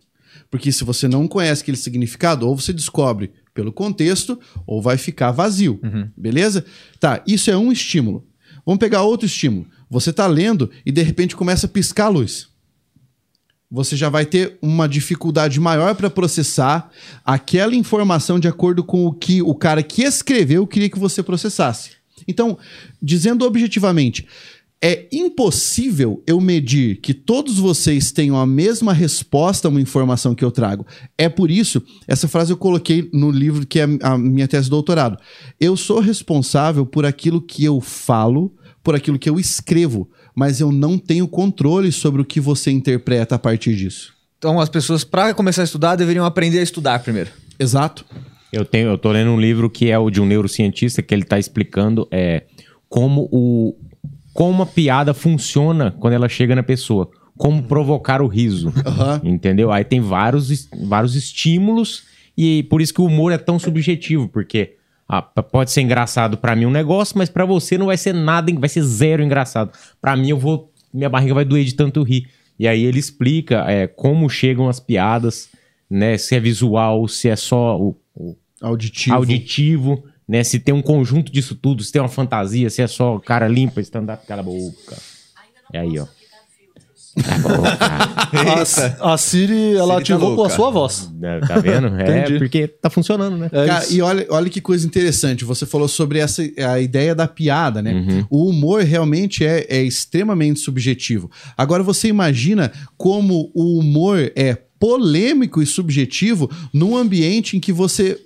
Porque 0.49 0.71
se 0.71 0.83
você 0.83 1.07
não 1.07 1.27
conhece 1.27 1.61
aquele 1.61 1.77
significado, 1.77 2.47
ou 2.47 2.59
você 2.59 2.73
descobre 2.73 3.31
pelo 3.53 3.71
contexto, 3.71 4.39
ou 4.65 4.81
vai 4.81 4.97
ficar 4.97 5.31
vazio. 5.31 5.79
Beleza? 6.17 6.65
Tá, 6.99 7.23
isso 7.27 7.51
é 7.51 7.55
um 7.55 7.71
estímulo. 7.71 8.27
Vamos 8.65 8.79
pegar 8.79 9.03
outro 9.03 9.27
estímulo. 9.27 9.67
Você 9.89 10.09
está 10.09 10.25
lendo 10.25 10.71
e 10.83 10.91
de 10.91 11.03
repente 11.03 11.35
começa 11.35 11.67
a 11.67 11.69
piscar 11.69 12.05
a 12.05 12.09
luz. 12.09 12.47
Você 13.69 13.95
já 13.95 14.09
vai 14.09 14.25
ter 14.25 14.57
uma 14.61 14.87
dificuldade 14.87 15.59
maior 15.59 15.95
para 15.95 16.09
processar 16.09 16.89
aquela 17.23 17.75
informação 17.75 18.39
de 18.39 18.47
acordo 18.47 18.83
com 18.83 19.05
o 19.05 19.13
que 19.13 19.41
o 19.41 19.53
cara 19.53 19.83
que 19.83 20.03
escreveu 20.03 20.65
queria 20.65 20.89
que 20.89 20.99
você 20.99 21.21
processasse. 21.21 21.91
Então, 22.27 22.57
dizendo 23.01 23.45
objetivamente, 23.45 24.27
é 24.85 25.07
impossível 25.13 26.21
eu 26.27 26.41
medir 26.41 26.97
que 26.97 27.13
todos 27.13 27.57
vocês 27.57 28.11
tenham 28.11 28.35
a 28.35 28.45
mesma 28.45 28.91
resposta 28.91 29.65
a 29.65 29.71
uma 29.71 29.79
informação 29.79 30.35
que 30.35 30.43
eu 30.43 30.51
trago. 30.51 30.85
É 31.17 31.29
por 31.29 31.49
isso, 31.49 31.81
essa 32.05 32.27
frase 32.27 32.51
eu 32.51 32.57
coloquei 32.57 33.09
no 33.13 33.31
livro 33.31 33.65
que 33.65 33.79
é 33.79 33.87
a 34.01 34.17
minha 34.17 34.45
tese 34.45 34.65
de 34.65 34.71
doutorado. 34.71 35.17
Eu 35.57 35.77
sou 35.77 36.01
responsável 36.01 36.85
por 36.85 37.05
aquilo 37.05 37.41
que 37.41 37.63
eu 37.63 37.79
falo, 37.79 38.53
por 38.83 38.93
aquilo 38.93 39.17
que 39.17 39.29
eu 39.29 39.39
escrevo, 39.39 40.09
mas 40.35 40.59
eu 40.59 40.69
não 40.69 40.97
tenho 40.97 41.29
controle 41.29 41.89
sobre 41.89 42.21
o 42.21 42.25
que 42.25 42.41
você 42.41 42.69
interpreta 42.69 43.35
a 43.35 43.39
partir 43.39 43.77
disso. 43.77 44.13
Então, 44.37 44.59
as 44.59 44.67
pessoas, 44.67 45.05
pra 45.05 45.33
começar 45.33 45.61
a 45.61 45.63
estudar, 45.63 45.95
deveriam 45.95 46.25
aprender 46.25 46.59
a 46.59 46.63
estudar 46.63 46.99
primeiro. 46.99 47.29
Exato. 47.57 48.03
Eu 48.51 48.65
tenho, 48.65 48.89
eu 48.89 48.97
tô 48.97 49.13
lendo 49.13 49.31
um 49.31 49.39
livro 49.39 49.69
que 49.69 49.89
é 49.89 49.97
o 49.97 50.09
de 50.09 50.19
um 50.19 50.25
neurocientista 50.25 51.01
que 51.01 51.13
ele 51.13 51.23
tá 51.23 51.39
explicando 51.39 52.05
é, 52.11 52.43
como 52.89 53.29
o 53.31 53.73
como 54.33 54.63
a 54.63 54.65
piada 54.65 55.13
funciona 55.13 55.91
quando 55.99 56.13
ela 56.13 56.27
chega 56.27 56.55
na 56.55 56.63
pessoa, 56.63 57.09
como 57.37 57.63
provocar 57.63 58.21
o 58.21 58.27
riso, 58.27 58.73
Aham. 58.85 59.21
entendeu? 59.23 59.71
Aí 59.71 59.83
tem 59.83 59.99
vários 60.01 60.67
vários 60.83 61.15
estímulos 61.15 62.03
e 62.37 62.63
por 62.63 62.81
isso 62.81 62.93
que 62.93 63.01
o 63.01 63.05
humor 63.05 63.31
é 63.31 63.37
tão 63.37 63.59
subjetivo, 63.59 64.27
porque 64.27 64.75
ah, 65.07 65.21
pode 65.21 65.71
ser 65.71 65.81
engraçado 65.81 66.37
pra 66.37 66.55
mim 66.55 66.65
um 66.65 66.71
negócio, 66.71 67.17
mas 67.17 67.29
pra 67.29 67.45
você 67.45 67.77
não 67.77 67.87
vai 67.87 67.97
ser 67.97 68.13
nada, 68.13 68.51
vai 68.57 68.69
ser 68.69 68.81
zero 68.83 69.21
engraçado. 69.23 69.71
Pra 70.01 70.15
mim 70.15 70.29
eu 70.29 70.37
vou 70.39 70.71
minha 70.93 71.09
barriga 71.09 71.33
vai 71.33 71.45
doer 71.45 71.65
de 71.65 71.73
tanto 71.75 72.01
rir. 72.03 72.27
E 72.59 72.67
aí 72.67 72.83
ele 72.85 72.99
explica 72.99 73.65
é, 73.67 73.87
como 73.87 74.29
chegam 74.29 74.69
as 74.69 74.79
piadas, 74.79 75.49
né? 75.89 76.17
Se 76.17 76.35
é 76.35 76.39
visual, 76.39 77.07
se 77.07 77.27
é 77.29 77.35
só 77.35 77.79
o- 77.79 77.95
o 78.15 78.35
Auditivo. 78.61 79.15
auditivo, 79.15 80.03
né? 80.27 80.43
Se 80.43 80.59
tem 80.59 80.73
um 80.73 80.81
conjunto 80.81 81.31
disso 81.31 81.55
tudo, 81.55 81.83
se 81.83 81.91
tem 81.91 82.01
uma 82.01 82.09
fantasia, 82.09 82.69
se 82.69 82.81
é 82.81 82.87
só 82.87 83.19
cara 83.19 83.47
limpa, 83.47 83.81
stand-up, 83.81 84.25
cala 84.25 84.41
a 84.41 84.43
boca. 84.43 84.97
É 85.71 85.79
aí, 85.79 85.99
ó. 85.99 86.05
A. 87.15 88.23
A, 88.33 89.13
a 89.13 89.17
Siri, 89.17 89.75
ela 89.75 89.85
Siri 89.85 89.87
tá 89.87 89.97
ativou 89.97 90.35
com 90.35 90.43
a 90.43 90.49
sua 90.49 90.71
voz. 90.71 91.11
É, 91.21 91.39
tá 91.41 91.59
vendo? 91.59 91.87
É 92.01 92.21
Entendi. 92.21 92.39
porque 92.39 92.67
tá 92.67 92.89
funcionando, 92.89 93.37
né? 93.37 93.49
É 93.51 93.67
Cara, 93.67 93.85
e 93.91 94.01
olha, 94.01 94.25
olha 94.29 94.49
que 94.49 94.59
coisa 94.59 94.85
interessante. 94.87 95.45
Você 95.45 95.65
falou 95.65 95.87
sobre 95.87 96.17
essa 96.17 96.41
a 96.67 96.79
ideia 96.79 97.13
da 97.13 97.27
piada, 97.27 97.81
né? 97.81 98.25
O 98.29 98.49
humor 98.49 98.83
realmente 98.83 99.45
é, 99.45 99.65
é 99.69 99.83
extremamente 99.83 100.59
subjetivo. 100.59 101.29
Agora 101.55 101.83
você 101.83 102.07
imagina 102.07 102.71
como 102.97 103.51
o 103.53 103.77
humor 103.77 104.31
é 104.35 104.57
polêmico 104.79 105.61
e 105.61 105.65
subjetivo 105.65 106.49
num 106.73 106.97
ambiente 106.97 107.55
em 107.55 107.59
que 107.59 107.71
você 107.71 108.19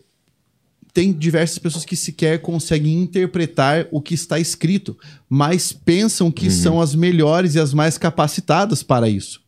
tem 0.97 1.13
diversas 1.13 1.59
pessoas 1.59 1.85
que 1.85 1.95
sequer 1.95 2.41
conseguem 2.41 2.99
interpretar 3.03 3.85
o 3.91 4.01
que 4.01 4.15
está 4.15 4.39
escrito, 4.39 4.97
mas 5.29 5.71
pensam 5.71 6.31
que 6.31 6.49
são 6.49 6.81
as 6.81 6.95
melhores 6.95 7.53
e 7.53 7.59
as 7.59 7.71
mais 7.71 7.99
capacitadas 7.99 8.81
para 8.81 9.07
isso. 9.07 9.39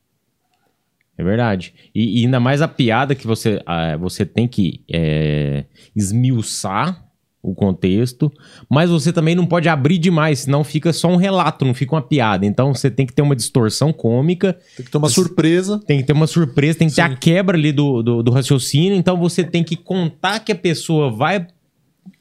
É 1.18 1.24
verdade. 1.24 1.74
E, 1.95 2.22
e 2.22 2.26
ainda 2.26 2.39
mais 2.39 2.62
a 2.62 2.68
piada 2.68 3.16
que 3.16 3.26
você, 3.26 3.60
ah, 3.66 3.97
você 3.97 4.28
tem 4.28 4.47
que 4.47 4.84
é, 4.88 5.66
esmiuçar 5.95 7.09
o 7.42 7.56
contexto, 7.56 8.30
mas 8.70 8.90
você 8.90 9.14
também 9.14 9.34
não 9.34 9.46
pode 9.46 9.70
abrir 9.70 9.98
demais, 9.98 10.40
senão 10.40 10.62
fica 10.64 10.92
só 10.92 11.08
um 11.08 11.16
relato, 11.16 11.64
não 11.64 11.74
fica 11.74 11.96
uma 11.96 12.02
piada. 12.02 12.46
Então 12.46 12.74
você 12.74 12.92
tem 12.92 13.06
que 13.06 13.14
ter 13.14 13.22
uma 13.22 13.36
distorção 13.36 13.94
cômica, 13.94 14.58
Tem 14.76 14.86
que 14.86 14.92
ter 14.92 14.98
uma 14.98 15.08
surpresa. 15.10 15.80
tem 15.88 16.00
que 16.00 16.04
ter 16.06 16.14
uma 16.14 16.28
surpresa, 16.28 16.80
tem 16.80 16.90
que 16.90 16.96
ter 16.96 17.02
a 17.02 17.16
quebra 17.16 17.58
ali 17.58 17.72
do, 17.72 18.04
do, 18.04 18.22
do 18.24 18.32
raciocínio, 18.32 18.96
então 18.98 19.18
você 19.18 19.44
tem 19.44 19.64
que 19.64 19.78
contar 19.78 20.40
que 20.42 20.52
a 20.52 20.56
pessoa 20.56 21.10
vai, 21.10 21.48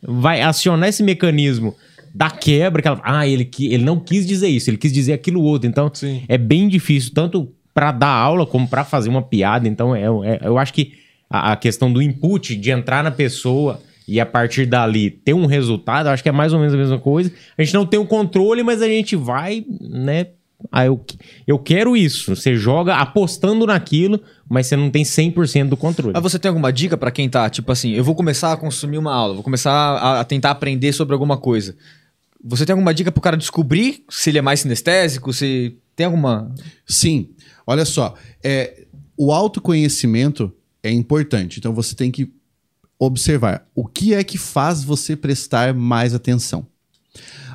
vai 0.03 0.41
acionar 0.41 0.89
esse 0.89 1.03
mecanismo 1.03 1.75
da 2.15 2.31
quebra, 2.31 2.81
que 2.81 2.89
ela, 2.89 3.01
ah, 3.05 3.27
ele, 3.27 3.49
ele 3.61 3.85
não 3.85 3.99
quis 3.99 4.27
dizer 4.27 4.49
isso, 4.49 4.71
ele 4.71 4.77
quis 4.79 4.93
dizer 4.93 5.13
aquilo 5.15 5.43
outro. 5.43 5.69
Então 5.69 5.91
Sim. 5.93 6.23
é 6.29 6.39
bem 6.39 6.69
difícil, 6.69 7.13
tanto 7.13 7.53
para 7.75 7.93
dar 7.93 8.09
aula 8.09 8.47
como 8.47 8.67
para 8.69 8.85
fazer 8.85 9.09
uma 9.09 9.23
piada. 9.23 9.67
Então 9.69 9.95
é, 9.95 10.03
é- 10.05 10.41
eu 10.45 10.59
acho 10.59 10.73
que 10.73 10.93
a, 11.29 11.53
a 11.53 11.57
questão 11.57 11.93
do 11.93 12.01
input, 12.01 12.57
de 12.57 12.71
entrar 12.71 13.03
na 13.05 13.11
pessoa 13.11 13.81
e 14.09 14.19
a 14.19 14.25
partir 14.25 14.65
dali 14.65 15.11
ter 15.11 15.35
um 15.35 15.45
resultado, 15.45 16.07
eu 16.09 16.13
acho 16.13 16.23
que 16.23 16.29
é 16.31 16.33
mais 16.33 16.55
ou 16.55 16.59
menos 16.59 16.73
a 16.73 16.79
mesma 16.79 16.99
coisa. 16.99 17.31
A 17.59 17.63
gente 17.63 17.75
não 17.75 17.85
tem 17.85 18.01
o 18.01 18.07
controle, 18.07 18.63
mas 18.63 18.81
a 18.81 18.89
gente 18.89 19.15
vai, 19.15 19.67
né, 19.81 20.29
ah, 20.73 20.87
eu, 20.87 21.05
eu 21.47 21.59
quero 21.59 21.95
isso. 21.97 22.35
Você 22.35 22.57
joga 22.57 22.97
apostando 22.97 23.67
naquilo, 23.67 24.21
mas 24.49 24.67
você 24.67 24.77
não 24.77 24.91
tem 24.91 25.05
100% 25.05 25.69
do 25.69 25.77
controle. 25.77 26.13
Mas 26.15 26.23
você 26.23 26.39
tem 26.39 26.49
alguma 26.49 26.73
dica 26.73 26.97
pra 26.97 27.11
quem 27.11 27.29
tá, 27.29 27.49
tipo 27.51 27.71
assim, 27.71 27.93
eu 27.93 28.03
vou 28.03 28.15
começar 28.15 28.53
a 28.53 28.57
consumir 28.57 28.97
uma 28.97 29.15
aula, 29.15 29.35
vou 29.35 29.43
começar 29.43 29.73
a, 29.73 30.21
a 30.21 30.25
tentar 30.25 30.51
aprender 30.51 30.93
sobre 30.93 31.13
alguma 31.13 31.37
coisa. 31.37 31.77
Você 32.43 32.65
tem 32.65 32.73
alguma 32.73 32.95
dica 32.95 33.13
pro 33.13 33.21
cara 33.21 33.37
descobrir 33.37 34.05
se 34.09 34.31
ele 34.31 34.39
é 34.39 34.43
mais 34.43 34.61
sinestésico, 34.61 35.33
se 35.33 35.77
tem 35.95 36.07
alguma... 36.07 36.51
Sim. 36.87 37.29
Olha 37.67 37.85
só, 37.85 38.15
é, 38.43 38.87
o 39.17 39.33
autoconhecimento 39.33 40.53
é 40.83 40.91
importante. 40.91 41.59
Então 41.59 41.75
você 41.75 41.95
tem 41.95 42.11
que 42.11 42.33
observar 42.99 43.67
o 43.75 43.87
que 43.87 44.15
é 44.15 44.25
que 44.25 44.37
faz 44.37 44.83
você 44.83 45.15
prestar 45.17 45.73
mais 45.75 46.15
atenção. 46.15 46.67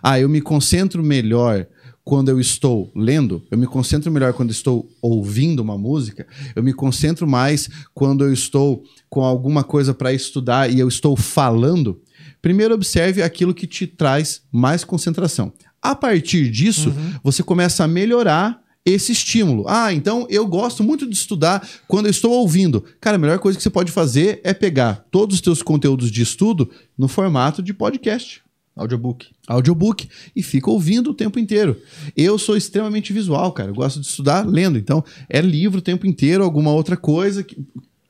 Ah, 0.02 0.20
eu 0.20 0.30
me 0.30 0.42
concentro 0.42 1.04
melhor 1.04 1.68
quando 2.04 2.30
eu 2.30 2.40
estou 2.40 2.92
lendo, 2.96 3.42
eu 3.50 3.58
me 3.58 3.66
concentro 3.66 4.12
melhor 4.12 4.34
quando 4.34 4.52
estou 4.52 4.90
ouvindo 5.02 5.62
uma 5.62 5.78
música, 5.78 6.28
eu 6.54 6.62
me 6.62 6.74
concentro 6.74 7.26
mais 7.26 7.70
quando 7.94 8.26
eu 8.26 8.34
estou 8.34 8.84
com 9.10 9.24
alguma 9.24 9.64
coisa 9.64 9.94
para 9.94 10.12
estudar 10.12 10.70
e 10.70 10.80
eu 10.80 10.88
estou 10.88 11.16
falando. 11.16 12.02
Primeiro 12.42 12.74
observe 12.74 13.22
aquilo 13.22 13.54
que 13.54 13.66
te 13.66 13.88
traz 13.88 14.42
mais 14.52 14.84
concentração. 14.84 15.54
A 15.82 15.96
partir 15.96 16.50
disso, 16.50 16.94
você 17.24 17.42
começa 17.42 17.84
a 17.84 17.88
melhorar 17.88 18.63
esse 18.86 19.12
estímulo. 19.12 19.66
Ah, 19.68 19.94
então 19.94 20.28
eu 20.30 20.46
gosto 20.46 20.84
muito 20.84 21.08
de 21.08 21.16
estudar 21.16 21.68
quando 21.88 22.08
eu 22.08 22.12
estou 22.12 22.32
ouvindo. 22.32 22.84
Cara, 23.00 23.16
a 23.16 23.20
melhor 23.20 23.40
coisa 23.40 23.58
que 23.58 23.64
você 23.64 23.70
pode 23.70 23.92
fazer 23.92 24.42
é 24.44 24.54
pegar 24.54 25.06
todos 25.10 25.36
os 25.36 25.42
teus 25.42 25.62
conteúdos 25.62 26.12
de 26.12 26.22
estudo 26.22 26.70
no 26.98 27.08
formato 27.08 27.62
de 27.62 27.74
podcast 27.74 28.44
Audiobook. 28.76 29.28
audiobook 29.48 30.10
e 30.36 30.42
fica 30.42 30.72
ouvindo 30.72 31.12
o 31.12 31.14
tempo 31.14 31.38
inteiro. 31.38 31.80
Eu 32.18 32.40
sou 32.40 32.58
extremamente 32.58 33.14
visual, 33.14 33.52
cara. 33.52 33.70
Eu 33.70 33.76
gosto 33.76 34.00
de 34.00 34.08
estudar 34.08 34.48
lendo. 34.48 34.80
Então, 34.80 35.04
é 35.30 35.40
livro 35.42 35.78
o 35.78 35.82
tempo 35.82 36.08
inteiro, 36.08 36.44
alguma 36.44 36.72
outra 36.72 36.98
coisa 36.98 37.44
que 37.44 37.64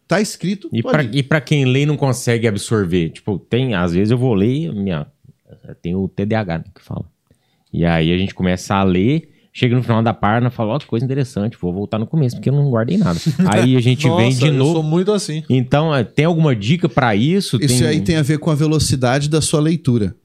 tá 0.07 0.21
escrito. 0.21 0.69
E 0.71 1.21
pra 1.21 1.41
quem 1.41 1.65
lê 1.65 1.81
e 1.81 1.85
não 1.85 1.97
consegue 1.97 2.47
absorver, 2.47 3.09
tipo, 3.09 3.37
tem, 3.37 3.73
às 3.73 3.93
vezes 3.93 4.11
eu 4.11 4.17
vou 4.17 4.33
ler, 4.33 4.69
e 4.69 4.71
minha, 4.71 5.05
tem 5.81 5.95
o 5.95 6.07
TDAH 6.07 6.59
né, 6.59 6.65
que 6.73 6.81
fala. 6.81 7.05
E 7.71 7.83
aí 7.85 8.13
a 8.13 8.17
gente 8.17 8.33
começa 8.33 8.75
a 8.75 8.83
ler, 8.83 9.32
chega 9.53 9.75
no 9.75 9.83
final 9.83 10.01
da 10.01 10.13
página, 10.13 10.49
fala, 10.49 10.73
ó, 10.73 10.79
que 10.79 10.87
coisa 10.87 11.05
interessante, 11.05 11.55
vou 11.61 11.71
voltar 11.71 11.99
no 11.99 12.07
começo, 12.07 12.35
porque 12.35 12.49
eu 12.49 12.53
não 12.53 12.69
guardei 12.71 12.97
nada. 12.97 13.19
Aí 13.47 13.77
a 13.77 13.79
gente 13.79 14.03
vem 14.17 14.25
Nossa, 14.25 14.39
de 14.39 14.47
eu 14.47 14.53
novo. 14.53 14.73
sou 14.73 14.83
muito 14.83 15.11
assim. 15.11 15.43
Então, 15.47 15.93
é, 15.93 16.03
tem 16.03 16.25
alguma 16.25 16.55
dica 16.55 16.89
pra 16.89 17.15
isso? 17.15 17.57
Isso 17.61 17.85
aí 17.85 18.01
tem 18.01 18.15
a 18.15 18.23
ver 18.23 18.39
com 18.39 18.49
a 18.49 18.55
velocidade 18.55 19.29
da 19.29 19.39
sua 19.39 19.59
leitura. 19.59 20.15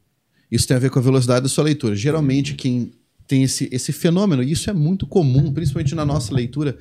Isso 0.50 0.66
tem 0.66 0.78
a 0.78 0.80
ver 0.80 0.88
com 0.88 0.98
a 0.98 1.02
velocidade 1.02 1.42
da 1.42 1.48
sua 1.48 1.64
leitura. 1.64 1.94
Geralmente, 1.94 2.54
quem 2.54 2.90
tem 3.26 3.42
esse, 3.42 3.68
esse 3.70 3.92
fenômeno, 3.92 4.42
e 4.42 4.50
isso 4.50 4.70
é 4.70 4.72
muito 4.72 5.06
comum, 5.06 5.52
principalmente 5.52 5.94
na 5.94 6.06
nossa 6.06 6.34
leitura, 6.34 6.78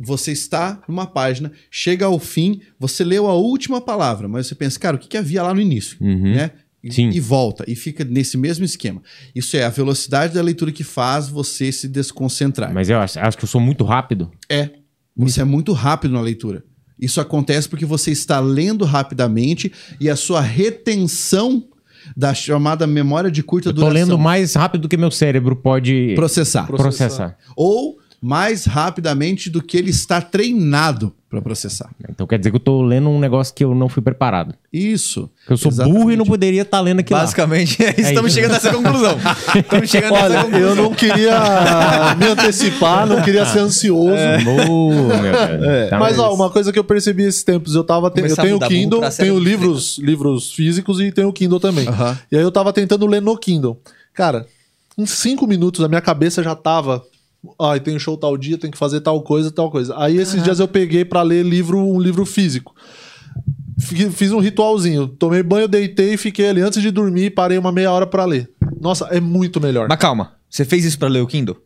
você 0.00 0.32
está 0.32 0.82
numa 0.88 1.06
página, 1.06 1.52
chega 1.70 2.06
ao 2.06 2.18
fim, 2.18 2.60
você 2.78 3.04
leu 3.04 3.26
a 3.28 3.34
última 3.34 3.80
palavra, 3.82 4.26
mas 4.26 4.46
você 4.46 4.54
pensa, 4.54 4.80
cara, 4.80 4.96
o 4.96 4.98
que, 4.98 5.08
que 5.08 5.16
havia 5.18 5.42
lá 5.42 5.52
no 5.52 5.60
início? 5.60 5.98
Uhum. 6.00 6.34
Né? 6.34 6.50
E, 6.82 6.92
Sim. 6.92 7.10
e 7.10 7.20
volta, 7.20 7.64
e 7.68 7.76
fica 7.76 8.04
nesse 8.04 8.36
mesmo 8.36 8.64
esquema. 8.64 9.00
Isso 9.34 9.56
é 9.56 9.62
a 9.62 9.68
velocidade 9.68 10.34
da 10.34 10.42
leitura 10.42 10.72
que 10.72 10.82
faz 10.82 11.28
você 11.28 11.70
se 11.70 11.86
desconcentrar. 11.86 12.74
Mas 12.74 12.90
eu 12.90 12.98
acho, 12.98 13.20
acho 13.20 13.38
que 13.38 13.44
eu 13.44 13.48
sou 13.48 13.60
muito 13.60 13.84
rápido. 13.84 14.32
É. 14.48 14.70
Você 15.16 15.42
é 15.42 15.44
muito 15.44 15.72
rápido 15.72 16.12
na 16.12 16.20
leitura. 16.20 16.64
Isso 16.98 17.20
acontece 17.20 17.68
porque 17.68 17.84
você 17.84 18.10
está 18.10 18.40
lendo 18.40 18.84
rapidamente 18.84 19.72
e 20.00 20.10
a 20.10 20.16
sua 20.16 20.40
retenção 20.40 21.68
da 22.16 22.34
chamada 22.34 22.86
memória 22.86 23.30
de 23.30 23.42
curta 23.42 23.68
Eu 23.68 23.74
tô 23.74 23.82
duração 23.82 24.00
lendo 24.00 24.18
mais 24.18 24.54
rápido 24.54 24.82
do 24.82 24.88
que 24.88 24.96
meu 24.96 25.10
cérebro 25.10 25.54
pode 25.54 26.14
processar. 26.16 26.66
processar. 26.66 27.36
Ou 27.56 27.98
mais 28.24 28.66
rapidamente 28.66 29.50
do 29.50 29.60
que 29.60 29.76
ele 29.76 29.90
está 29.90 30.20
treinado 30.20 31.12
para 31.28 31.42
processar. 31.42 31.90
Então 32.08 32.24
quer 32.26 32.38
dizer 32.38 32.50
que 32.50 32.56
eu 32.56 32.60
tô 32.60 32.80
lendo 32.82 33.08
um 33.08 33.18
negócio 33.18 33.52
que 33.52 33.64
eu 33.64 33.74
não 33.74 33.88
fui 33.88 34.00
preparado. 34.02 34.54
Isso. 34.72 35.28
Que 35.44 35.52
eu 35.54 35.56
sou 35.56 35.72
Exatamente. 35.72 35.98
burro 35.98 36.12
e 36.12 36.16
não 36.16 36.24
poderia 36.24 36.62
estar 36.62 36.78
lendo 36.80 37.00
aquilo 37.00 37.16
lá. 37.18 37.24
Basicamente, 37.24 37.82
é 37.82 37.90
isso. 37.90 38.00
estamos 38.10 38.30
isso. 38.30 38.34
chegando 38.36 38.52
nessa 38.52 38.72
conclusão. 38.72 39.18
Estamos 39.56 39.90
chegando 39.90 40.12
nessa 40.12 40.24
Olha, 40.26 40.42
conclusão. 40.44 40.68
eu 40.68 40.76
não 40.76 40.94
queria 40.94 41.40
me 42.16 42.26
antecipar, 42.26 43.06
não 43.08 43.22
queria 43.22 43.44
ser 43.46 43.58
ansioso. 43.60 44.10
Meu 44.10 45.58
Deus. 45.58 45.90
Tá, 45.90 45.98
Mas, 45.98 46.18
ó, 46.18 46.32
uma 46.34 46.48
coisa 46.50 46.72
que 46.72 46.78
eu 46.78 46.84
percebi 46.84 47.24
esses 47.24 47.42
tempos, 47.42 47.74
eu 47.74 47.82
tava 47.82 48.08
te- 48.10 48.20
eu 48.20 48.26
a 48.32 48.36
tenho 48.36 48.58
burro 48.58 48.68
Kindle, 48.70 49.00
tenho 49.16 49.38
livros, 49.38 49.98
livros 49.98 50.52
físicos 50.52 51.00
e 51.00 51.10
tenho 51.10 51.32
Kindle 51.32 51.58
também. 51.58 51.88
Aham. 51.88 52.18
E 52.30 52.36
aí 52.36 52.42
eu 52.42 52.52
tava 52.52 52.72
tentando 52.72 53.06
ler 53.06 53.20
no 53.22 53.36
Kindle. 53.36 53.80
Cara, 54.14 54.46
em 54.96 55.06
cinco 55.06 55.46
minutos 55.46 55.82
a 55.84 55.88
minha 55.88 56.00
cabeça 56.00 56.42
já 56.42 56.54
tava. 56.54 57.02
Ai, 57.60 57.80
tem 57.80 57.98
show 57.98 58.16
tal 58.16 58.36
dia, 58.36 58.56
tem 58.56 58.70
que 58.70 58.78
fazer 58.78 59.00
tal 59.00 59.20
coisa, 59.22 59.50
tal 59.50 59.70
coisa. 59.70 59.94
Aí 59.98 60.16
esses 60.16 60.42
dias 60.42 60.60
eu 60.60 60.68
peguei 60.68 61.04
pra 61.04 61.22
ler 61.22 61.44
livro, 61.44 61.78
um 61.78 62.00
livro 62.00 62.24
físico. 62.24 62.72
Fi- 63.80 64.10
Fiz 64.10 64.30
um 64.32 64.38
ritualzinho. 64.38 65.08
Tomei 65.08 65.42
banho, 65.42 65.66
deitei 65.66 66.14
e 66.14 66.16
fiquei 66.16 66.48
ali. 66.48 66.60
Antes 66.60 66.80
de 66.80 66.90
dormir, 66.90 67.30
parei 67.30 67.58
uma 67.58 67.72
meia 67.72 67.90
hora 67.90 68.06
pra 68.06 68.24
ler. 68.24 68.48
Nossa, 68.80 69.06
é 69.06 69.20
muito 69.20 69.60
melhor. 69.60 69.88
Mas 69.88 69.98
calma, 69.98 70.32
você 70.48 70.64
fez 70.64 70.84
isso 70.84 70.98
pra 70.98 71.08
ler 71.08 71.20
o 71.20 71.26
Kindle? 71.26 71.56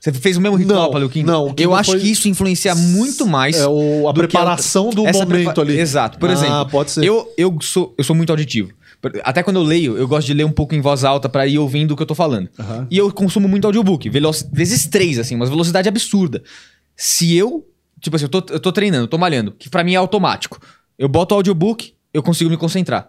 Você 0.00 0.12
fez 0.12 0.36
o 0.36 0.40
mesmo 0.40 0.56
ritual 0.56 0.84
Não, 0.84 0.90
pra 0.90 0.98
ler 1.00 1.04
o 1.06 1.10
Kindle? 1.10 1.32
não, 1.32 1.44
o 1.46 1.48
Kindle 1.54 1.64
Eu 1.64 1.74
acho 1.74 1.90
foi- 1.90 2.00
que 2.00 2.08
isso 2.10 2.28
influencia 2.28 2.74
muito 2.74 3.26
mais. 3.26 3.56
É 3.56 3.66
o- 3.66 4.08
a 4.08 4.12
do 4.12 4.20
que 4.20 4.28
preparação 4.28 4.90
do 4.90 5.04
essa 5.06 5.18
momento 5.20 5.44
prepa- 5.54 5.60
ali. 5.62 5.78
Exato. 5.78 6.18
Por 6.18 6.28
Ah, 6.30 6.32
exemplo, 6.32 6.68
pode 6.70 6.90
ser. 6.92 7.04
Eu, 7.04 7.28
eu, 7.36 7.56
sou, 7.60 7.94
eu 7.98 8.04
sou 8.04 8.14
muito 8.14 8.30
auditivo. 8.30 8.70
Até 9.22 9.42
quando 9.42 9.56
eu 9.56 9.62
leio, 9.62 9.96
eu 9.96 10.08
gosto 10.08 10.26
de 10.26 10.34
ler 10.34 10.44
um 10.44 10.50
pouco 10.50 10.74
em 10.74 10.80
voz 10.80 11.04
alta 11.04 11.28
pra 11.28 11.46
ir 11.46 11.58
ouvindo 11.58 11.92
o 11.92 11.96
que 11.96 12.02
eu 12.02 12.06
tô 12.06 12.14
falando. 12.14 12.48
E 12.90 12.98
eu 12.98 13.12
consumo 13.12 13.46
muito 13.46 13.64
audiobook, 13.64 14.10
vezes 14.52 14.86
três, 14.86 15.18
assim, 15.18 15.36
uma 15.36 15.46
velocidade 15.46 15.88
absurda. 15.88 16.42
Se 16.96 17.36
eu, 17.36 17.64
tipo 18.00 18.16
assim, 18.16 18.24
eu 18.24 18.28
tô, 18.28 18.44
eu 18.52 18.58
tô 18.58 18.72
treinando, 18.72 19.06
tô 19.06 19.16
malhando, 19.16 19.52
que 19.52 19.70
pra 19.70 19.84
mim 19.84 19.94
é 19.94 19.96
automático. 19.96 20.60
Eu 20.98 21.08
boto 21.08 21.34
o 21.34 21.38
audiobook, 21.38 21.94
eu 22.12 22.22
consigo 22.22 22.50
me 22.50 22.56
concentrar. 22.56 23.06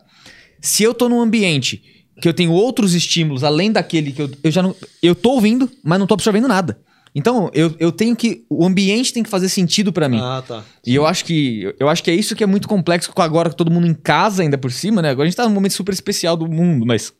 Se 0.62 0.84
eu 0.84 0.94
tô 0.94 1.10
num 1.10 1.22
ambiente 1.22 1.82
que 2.22 2.28
eu 2.28 2.34
tenho 2.34 2.52
outros 2.52 2.94
estímulos 2.94 3.44
além 3.44 3.72
daquele 3.72 4.12
que 4.12 4.22
eu, 4.22 4.30
eu 4.44 4.52
já 4.52 4.62
não. 4.62 4.76
Eu 5.02 5.16
tô 5.16 5.32
ouvindo, 5.32 5.72
mas 5.84 5.98
não 5.98 6.06
tô 6.06 6.14
absorvendo 6.14 6.48
nada. 6.48 6.80
Então, 7.16 7.50
eu, 7.54 7.74
eu 7.80 7.92
tenho 7.92 8.16
que. 8.16 8.44
O 8.50 8.66
ambiente 8.66 9.12
tem 9.14 9.24
que 9.24 9.30
fazer 9.30 9.50
sentido 9.50 9.92
pra 9.92 10.08
mim. 10.08 10.20
Ah, 10.22 10.44
tá. 10.48 10.64
E 10.86 10.94
eu 10.94 11.06
acho 11.06 11.26
que 11.26 11.74
eu 11.80 11.90
acho 11.90 12.04
que 12.04 12.12
é 12.12 12.16
isso 12.16 12.36
que 12.36 12.44
é 12.44 12.48
muito 12.48 12.68
complexo 12.68 13.12
com 13.12 13.22
agora 13.22 13.50
todo 13.52 13.72
mundo 13.72 13.88
em 13.88 13.94
casa 13.94 14.44
ainda 14.44 14.58
por 14.58 14.72
cima, 14.72 15.02
né? 15.02 15.10
Agora 15.10 15.26
a 15.28 15.30
gente 15.30 15.38
tá 15.38 15.48
num 15.48 15.54
momento 15.54 15.74
super 15.74 15.92
especial 15.94 16.38
do 16.38 16.48
mundo, 16.48 16.86
mas 16.86 17.12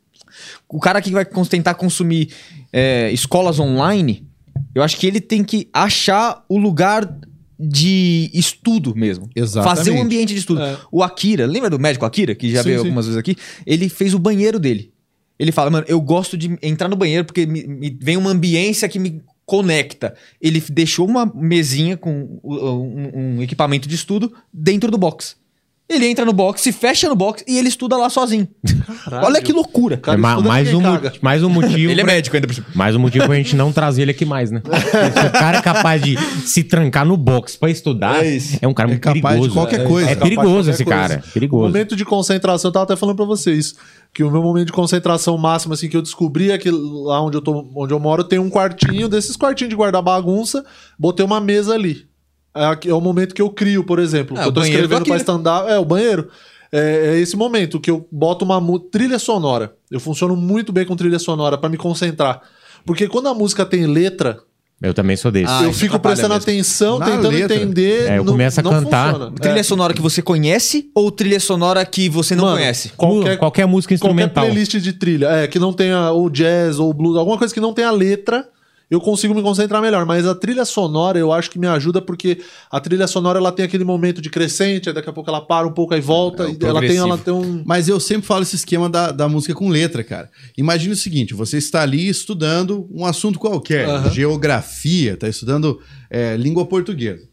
o 0.68 0.78
cara 0.78 1.02
que 1.02 1.10
vai 1.10 1.24
tentar 1.48 1.74
consumir 1.74 2.28
é, 2.72 3.10
escolas 3.12 3.58
online, 3.58 4.24
eu 4.74 4.82
acho 4.82 4.96
que 4.96 5.06
ele 5.06 5.20
tem 5.20 5.42
que 5.42 5.68
achar 5.72 6.44
o 6.48 6.56
lugar 6.56 7.12
de 7.58 8.30
estudo 8.32 8.94
mesmo. 8.96 9.28
Exatamente. 9.34 9.76
Fazer 9.76 9.90
um 9.90 10.00
ambiente 10.02 10.32
de 10.32 10.38
estudo. 10.40 10.62
É. 10.62 10.78
O 10.90 11.02
Akira, 11.02 11.46
lembra 11.46 11.68
do 11.68 11.78
médico 11.78 12.06
Akira, 12.06 12.34
que 12.34 12.50
já 12.50 12.62
Sim, 12.62 12.68
veio 12.68 12.78
sim. 12.80 12.84
algumas 12.86 13.06
vezes 13.06 13.18
aqui? 13.18 13.36
Ele 13.66 13.88
fez 13.88 14.14
o 14.14 14.18
banheiro 14.18 14.58
dele. 14.58 14.92
Ele 15.38 15.52
fala, 15.52 15.70
mano, 15.70 15.84
eu 15.88 16.00
gosto 16.00 16.36
de 16.36 16.56
entrar 16.62 16.88
no 16.88 16.96
banheiro 16.96 17.24
porque 17.24 17.44
me, 17.46 17.66
me- 17.66 17.98
vem 18.00 18.16
uma 18.16 18.30
ambiência 18.30 18.88
que 18.88 18.98
me 18.98 19.20
conecta. 19.50 20.14
Ele 20.40 20.62
deixou 20.70 21.08
uma 21.08 21.26
mesinha 21.26 21.96
com 21.96 22.38
o- 22.40 22.54
um, 22.54 23.10
um 23.38 23.42
equipamento 23.42 23.88
de 23.88 23.96
estudo 23.96 24.32
dentro 24.54 24.92
do 24.92 24.96
box. 24.96 25.34
Ele 25.90 26.06
entra 26.06 26.24
no 26.24 26.32
box, 26.32 26.60
se 26.62 26.70
fecha 26.70 27.08
no 27.08 27.16
box 27.16 27.44
e 27.48 27.58
ele 27.58 27.68
estuda 27.68 27.96
lá 27.96 28.08
sozinho. 28.08 28.46
Olha 29.24 29.42
que 29.42 29.52
loucura. 29.52 29.96
Cara, 29.96 30.16
é 30.16 30.20
ma- 30.20 30.40
mais, 30.40 30.68
quem 30.68 30.76
um, 30.78 30.82
mais 31.20 31.42
um 31.42 31.48
motivo. 31.48 31.90
Ele 31.90 32.00
é 32.00 32.04
pra- 32.04 32.12
médico 32.14 32.36
ainda. 32.36 32.48
Mais 32.74 32.94
um 32.94 33.00
motivo 33.00 33.26
pra 33.26 33.34
gente 33.34 33.56
não 33.56 33.72
trazer 33.72 34.02
ele 34.02 34.12
aqui 34.12 34.24
mais, 34.24 34.50
né? 34.52 34.62
Se 34.64 35.26
o 35.26 35.32
cara 35.32 35.58
é 35.58 35.62
capaz 35.62 36.00
de 36.00 36.16
se 36.46 36.62
trancar 36.62 37.04
no 37.04 37.16
box 37.16 37.56
pra 37.56 37.68
estudar, 37.70 38.24
É 38.24 38.38
é, 38.62 38.68
um 38.68 38.72
cara 38.72 38.88
É 38.88 38.92
muito 38.92 39.02
capaz 39.02 39.16
de 39.16 39.22
perigoso. 39.22 39.50
qualquer 39.54 39.80
É- 39.80 39.84
coisa. 39.84 40.08
É, 40.08 40.12
É 40.12 40.14
capaz 40.14 40.30
de 40.30 40.36
perigoso 40.36 40.54
qualquer 40.56 40.70
esse 40.74 40.84
coisa. 40.84 41.00
cara. 41.00 41.24
O 41.28 41.32
Perigoso. 41.32 41.66
momento 41.66 41.96
de 41.96 42.04
concentração, 42.04 42.68
eu 42.68 42.72
tava 42.72 42.84
até 42.84 42.94
falando 42.96 43.16
pra 43.16 43.24
vocês, 43.24 43.74
que 44.14 44.22
o 44.22 44.30
meu 44.30 44.42
momento 44.42 44.66
de 44.66 44.72
concentração 44.72 45.36
máximo, 45.36 45.74
assim, 45.74 45.88
que 45.88 45.96
eu 45.96 46.02
descobri 46.02 46.52
é 46.52 46.58
que 46.58 46.70
lá 46.70 47.20
onde 47.20 47.36
eu, 47.36 47.42
tô, 47.42 47.68
onde 47.74 47.92
eu 47.92 47.98
moro 47.98 48.22
tem 48.22 48.38
um 48.38 48.48
quartinho, 48.48 49.08
desses 49.08 49.36
quartinhos 49.36 49.70
de 49.70 49.76
guardar 49.76 50.02
bagunça, 50.02 50.64
botei 50.98 51.26
uma 51.26 51.40
mesa 51.40 51.74
ali. 51.74 52.08
É, 52.54 52.64
aqui- 52.64 52.88
é 52.90 52.94
o 52.94 53.00
momento 53.00 53.34
que 53.34 53.42
eu 53.42 53.50
crio, 53.50 53.84
por 53.84 53.98
exemplo. 53.98 54.36
Ah, 54.36 54.42
que 54.42 54.48
eu 54.48 54.52
tô 54.52 54.60
do 54.60 54.66
escrevendo 54.66 55.04
pra 55.04 55.16
stand-up. 55.16 55.70
É, 55.70 55.78
o 55.78 55.84
banheiro. 55.84 56.28
É, 56.72 57.14
é 57.14 57.18
esse 57.18 57.36
momento 57.36 57.80
que 57.80 57.90
eu 57.90 58.06
boto 58.12 58.44
uma 58.44 58.60
trilha 58.90 59.18
sonora. 59.18 59.74
Eu 59.90 59.98
funciono 60.00 60.36
muito 60.36 60.72
bem 60.72 60.84
com 60.86 60.94
trilha 60.96 61.18
sonora 61.18 61.58
pra 61.58 61.68
me 61.68 61.76
concentrar. 61.76 62.40
Porque 62.84 63.08
quando 63.08 63.28
a 63.28 63.34
música 63.34 63.64
tem 63.66 63.86
letra, 63.86 64.38
Eu 64.82 64.94
também 64.94 65.14
sou 65.14 65.30
desse. 65.30 65.52
Ah, 65.52 65.64
eu 65.64 65.70
isso 65.70 65.78
fico 65.80 65.98
prestando 65.98 66.32
mesmo. 66.32 66.42
atenção, 66.42 66.98
Na 66.98 67.04
tentando 67.04 67.28
letra. 67.28 67.54
entender. 67.54 68.08
É, 68.10 68.16
eu 68.18 68.24
não- 68.24 68.32
começo 68.32 68.60
a 68.60 68.62
cantar. 68.62 69.12
funciona. 69.12 69.32
Trilha 69.38 69.60
É. 69.60 69.62
sonora 69.62 69.92
que 69.92 70.00
você 70.00 70.22
conhece 70.22 70.90
ou 70.94 71.10
trilha 71.10 71.38
sonora 71.38 71.84
que 71.84 72.08
você 72.08 72.34
não 72.34 72.44
Mano, 72.44 72.56
conhece? 72.56 72.88
qualquer- 72.96 73.36
Qualquer 73.36 73.66
música 73.66 73.94
Qualquer 73.94 74.06
instrumental. 74.06 74.44
playlist 74.46 74.76
de 74.78 74.92
trilha, 74.94 75.26
é, 75.26 75.46
que 75.46 75.58
não 75.58 75.72
tenha 75.74 76.10
o 76.12 76.30
jazz 76.30 76.78
ou 76.78 76.94
blues, 76.94 77.16
alguma 77.18 77.36
coisa 77.36 77.52
que 77.52 77.60
não 77.60 77.74
tenha 77.74 77.90
letra, 77.90 78.48
eu 78.90 79.00
consigo 79.00 79.34
me 79.34 79.40
concentrar 79.40 79.80
melhor. 79.80 80.04
Mas 80.04 80.26
a 80.26 80.34
trilha 80.34 80.64
sonora 80.64 81.18
eu 81.18 81.32
acho 81.32 81.50
que 81.50 81.58
me 81.58 81.66
ajuda 81.66 82.02
porque 82.02 82.40
a 82.70 82.80
trilha 82.80 83.06
sonora 83.06 83.38
ela 83.38 83.52
tem 83.52 83.64
aquele 83.64 83.84
momento 83.84 84.20
de 84.20 84.28
crescente, 84.28 84.88
aí 84.88 84.94
daqui 84.94 85.08
a 85.08 85.12
pouco 85.12 85.30
ela 85.30 85.40
para 85.40 85.66
um 85.66 85.72
pouco 85.72 85.94
aí 85.94 86.00
volta. 86.00 86.44
É, 86.44 86.50
e 86.50 86.66
ela 86.66 86.80
tem, 86.80 86.96
ela 86.96 87.16
tem 87.16 87.32
um. 87.32 87.62
Mas 87.64 87.88
eu 87.88 88.00
sempre 88.00 88.26
falo 88.26 88.42
esse 88.42 88.56
esquema 88.56 88.90
da, 88.90 89.12
da 89.12 89.28
música 89.28 89.54
com 89.54 89.68
letra, 89.68 90.02
cara. 90.02 90.28
Imagina 90.58 90.94
o 90.94 90.96
seguinte: 90.96 91.32
você 91.34 91.58
está 91.58 91.82
ali 91.82 92.08
estudando 92.08 92.88
um 92.92 93.06
assunto 93.06 93.38
qualquer, 93.38 93.88
Aham. 93.88 94.10
geografia, 94.10 95.16
tá 95.16 95.28
estudando 95.28 95.80
é, 96.10 96.36
língua 96.36 96.66
portuguesa. 96.66 97.28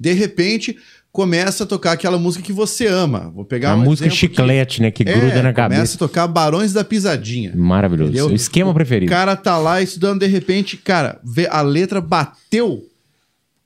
De 0.00 0.12
repente, 0.12 0.76
começa 1.12 1.64
a 1.64 1.66
tocar 1.66 1.92
aquela 1.92 2.18
música 2.18 2.42
que 2.42 2.52
você 2.54 2.86
ama. 2.86 3.30
Vou 3.34 3.44
pegar 3.44 3.72
a 3.72 3.76
um 3.76 3.82
música 3.84 4.08
chiclete, 4.08 4.80
né? 4.80 4.90
Que 4.90 5.04
que- 5.04 5.12
gruda 5.12 5.26
É, 5.26 5.42
na 5.42 5.52
Começa 5.52 5.54
cabeça. 5.54 5.94
a 5.96 5.98
tocar 5.98 6.26
Barões 6.26 6.72
da 6.72 6.82
Pisadinha. 6.82 7.52
Maravilhoso. 7.54 8.10
Entendeu? 8.10 8.28
O 8.28 8.34
esquema 8.34 8.70
O 8.70 8.74
preferido. 8.74 9.10
cara 9.10 9.36
tá 9.36 9.58
lá 9.58 9.82
estudando, 9.82 10.20
de 10.20 10.26
repente, 10.26 10.76
cara, 10.78 11.20
vê 11.22 11.46
a 11.46 11.60
letra 11.60 12.00
bateu. 12.00 12.84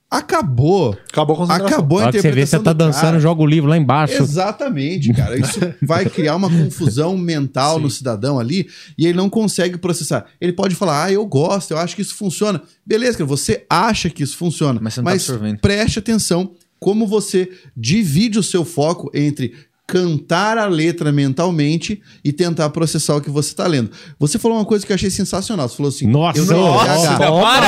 Acabou. 0.08 0.96
Acabou 1.10 1.34
a 1.34 1.38
concentração. 1.38 1.66
Acabou 1.66 1.98
a 1.98 2.12
que 2.12 2.20
você 2.20 2.30
vê, 2.30 2.46
você 2.46 2.56
interpretação 2.56 2.62
tá 2.62 2.72
do 2.72 2.78
dançando, 2.78 3.02
cara. 3.02 3.20
joga 3.20 3.42
o 3.42 3.46
livro 3.46 3.68
lá 3.68 3.76
embaixo. 3.76 4.14
Exatamente, 4.22 5.12
cara. 5.12 5.36
Isso 5.36 5.58
vai 5.82 6.04
criar 6.08 6.36
uma 6.36 6.48
confusão 6.48 7.16
mental 7.18 7.80
no 7.80 7.90
cidadão 7.90 8.38
ali 8.38 8.68
e 8.96 9.04
ele 9.04 9.16
não 9.16 9.28
consegue 9.28 9.76
processar. 9.76 10.26
Ele 10.40 10.52
pode 10.52 10.76
falar, 10.76 11.04
ah, 11.06 11.12
eu 11.12 11.26
gosto, 11.26 11.72
eu 11.72 11.78
acho 11.78 11.96
que 11.96 12.02
isso 12.02 12.14
funciona. 12.14 12.62
Beleza, 12.86 13.18
cara, 13.18 13.26
você 13.26 13.64
acha 13.68 14.08
que 14.08 14.22
isso 14.22 14.36
funciona, 14.36 14.78
Mas 14.80 14.94
você 14.94 15.00
não 15.00 15.06
tá 15.06 15.12
absorvendo. 15.12 15.58
preste 15.60 15.98
atenção 15.98 16.52
como 16.78 17.06
você 17.06 17.50
divide 17.76 18.38
o 18.38 18.42
seu 18.42 18.64
foco 18.64 19.10
entre 19.14 19.54
cantar 19.86 20.58
a 20.58 20.66
letra 20.66 21.12
mentalmente 21.12 22.02
e 22.24 22.32
tentar 22.32 22.68
processar 22.70 23.14
o 23.14 23.20
que 23.20 23.30
você 23.30 23.54
tá 23.54 23.66
lendo. 23.66 23.90
Você 24.18 24.38
falou 24.38 24.58
uma 24.58 24.64
coisa 24.64 24.84
que 24.84 24.90
eu 24.90 24.94
achei 24.94 25.10
sensacional. 25.10 25.68
Você 25.68 25.76
falou 25.76 25.90
assim, 25.90 26.06
Nossa, 26.08 26.38
eu 26.40 26.46
não 26.46 26.58
nossa, 26.58 27.16
para, 27.16 27.30
para. 27.30 27.66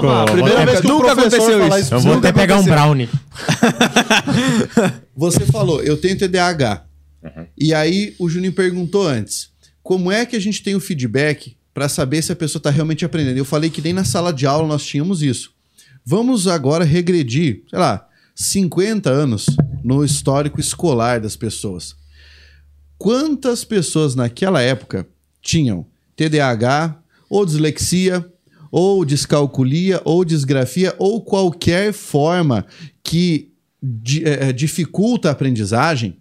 Toma, 0.00 0.22
a 0.22 0.24
primeira 0.24 0.64
vez 0.64 0.80
que 0.80 0.86
nunca 0.86 1.12
o 1.12 1.14
professor 1.14 1.36
aconteceu 1.36 1.60
falar 1.60 1.80
isso. 1.80 1.86
isso. 1.86 1.94
Eu 1.94 2.00
vou 2.00 2.14
Nunca 2.14 2.28
até 2.30 2.40
pegar 2.40 2.58
um 2.58 2.64
brownie. 2.64 3.08
Você 5.14 5.40
falou, 5.40 5.82
eu 5.82 5.98
tenho 5.98 6.16
TDAH. 6.16 6.84
E 7.58 7.74
aí 7.74 8.14
o 8.18 8.28
Juninho 8.28 8.52
perguntou 8.52 9.06
antes, 9.06 9.50
como 9.82 10.10
é 10.10 10.24
que 10.24 10.34
a 10.34 10.40
gente 10.40 10.62
tem 10.62 10.74
o 10.74 10.80
feedback 10.80 11.56
para 11.74 11.88
saber 11.88 12.22
se 12.22 12.32
a 12.32 12.36
pessoa 12.36 12.58
está 12.58 12.70
realmente 12.70 13.04
aprendendo? 13.04 13.36
Eu 13.36 13.44
falei 13.44 13.68
que 13.68 13.82
nem 13.82 13.92
na 13.92 14.04
sala 14.04 14.32
de 14.32 14.46
aula 14.46 14.66
nós 14.66 14.84
tínhamos 14.84 15.22
isso. 15.22 15.52
Vamos 16.04 16.46
agora 16.48 16.84
regredir, 16.84 17.62
sei 17.70 17.78
lá, 17.78 18.06
50 18.34 19.10
anos 19.10 19.46
no 19.84 20.04
histórico 20.04 20.58
escolar 20.60 21.20
das 21.20 21.36
pessoas. 21.36 21.94
Quantas 22.98 23.64
pessoas 23.64 24.14
naquela 24.14 24.60
época 24.62 25.06
tinham 25.40 25.86
TDAH, 26.16 27.00
ou 27.28 27.44
dislexia, 27.44 28.24
ou 28.70 29.04
descalculia, 29.04 30.00
ou 30.04 30.24
disgrafia, 30.24 30.94
ou 30.98 31.20
qualquer 31.22 31.92
forma 31.92 32.66
que 33.02 33.50
di- 33.82 34.24
eh, 34.24 34.52
dificulta 34.52 35.28
a 35.28 35.32
aprendizagem 35.32 36.16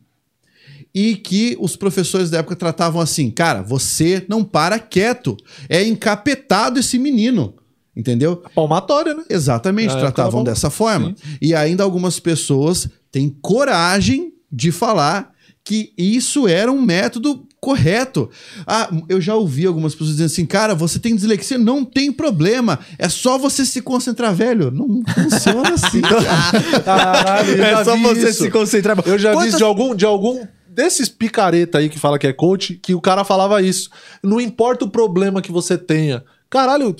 e 0.93 1.15
que 1.15 1.55
os 1.59 1.75
professores 1.75 2.29
da 2.29 2.39
época 2.39 2.55
tratavam 2.55 2.99
assim, 3.01 3.29
cara, 3.29 3.61
você 3.61 4.25
não 4.27 4.43
para 4.43 4.77
quieto, 4.79 5.37
é 5.69 5.83
encapetado 5.83 6.79
esse 6.79 6.97
menino, 6.99 7.55
entendeu? 7.95 8.43
Palmatória, 8.55 9.13
né? 9.13 9.23
Exatamente, 9.29 9.93
Ah, 9.93 9.99
tratavam 9.99 10.43
dessa 10.43 10.69
forma. 10.69 11.13
E 11.41 11.53
ainda 11.55 11.83
algumas 11.83 12.19
pessoas 12.19 12.87
têm 13.11 13.29
coragem 13.41 14.33
de 14.51 14.71
falar 14.71 15.31
que 15.63 15.93
isso 15.97 16.47
era 16.47 16.71
um 16.71 16.81
método 16.81 17.45
correto. 17.59 18.27
Ah, 18.65 18.89
eu 19.07 19.21
já 19.21 19.35
ouvi 19.35 19.67
algumas 19.67 19.93
pessoas 19.93 20.11
dizendo 20.11 20.25
assim, 20.25 20.45
cara, 20.47 20.73
você 20.73 20.97
tem 20.97 21.15
dislexia, 21.15 21.57
não 21.59 21.85
tem 21.85 22.11
problema, 22.11 22.79
é 22.97 23.07
só 23.07 23.37
você 23.37 23.63
se 23.63 23.81
concentrar, 23.83 24.33
velho. 24.33 24.71
Não 24.71 25.03
funciona 25.13 25.69
assim, 25.75 26.01
cara. 26.01 26.81
Caralho, 26.83 27.61
É 27.63 27.83
só 27.83 27.95
vi 27.95 28.01
você 28.03 28.29
isso. 28.29 28.43
se 28.43 28.49
concentrar. 28.49 28.97
Eu 29.05 29.19
já 29.19 29.29
vi 29.31 29.35
Quantas- 29.35 29.49
isso 29.49 29.57
de 29.57 29.63
algum, 29.63 29.95
de 29.95 30.05
algum 30.05 30.43
desses 30.67 31.07
picareta 31.09 31.77
aí 31.77 31.89
que 31.89 31.99
fala 31.99 32.17
que 32.17 32.25
é 32.25 32.33
coach, 32.33 32.75
que 32.81 32.95
o 32.95 33.01
cara 33.01 33.23
falava 33.23 33.61
isso. 33.61 33.89
Não 34.23 34.41
importa 34.41 34.85
o 34.85 34.89
problema 34.89 35.41
que 35.41 35.51
você 35.51 35.77
tenha. 35.77 36.23
Caralho, 36.49 36.95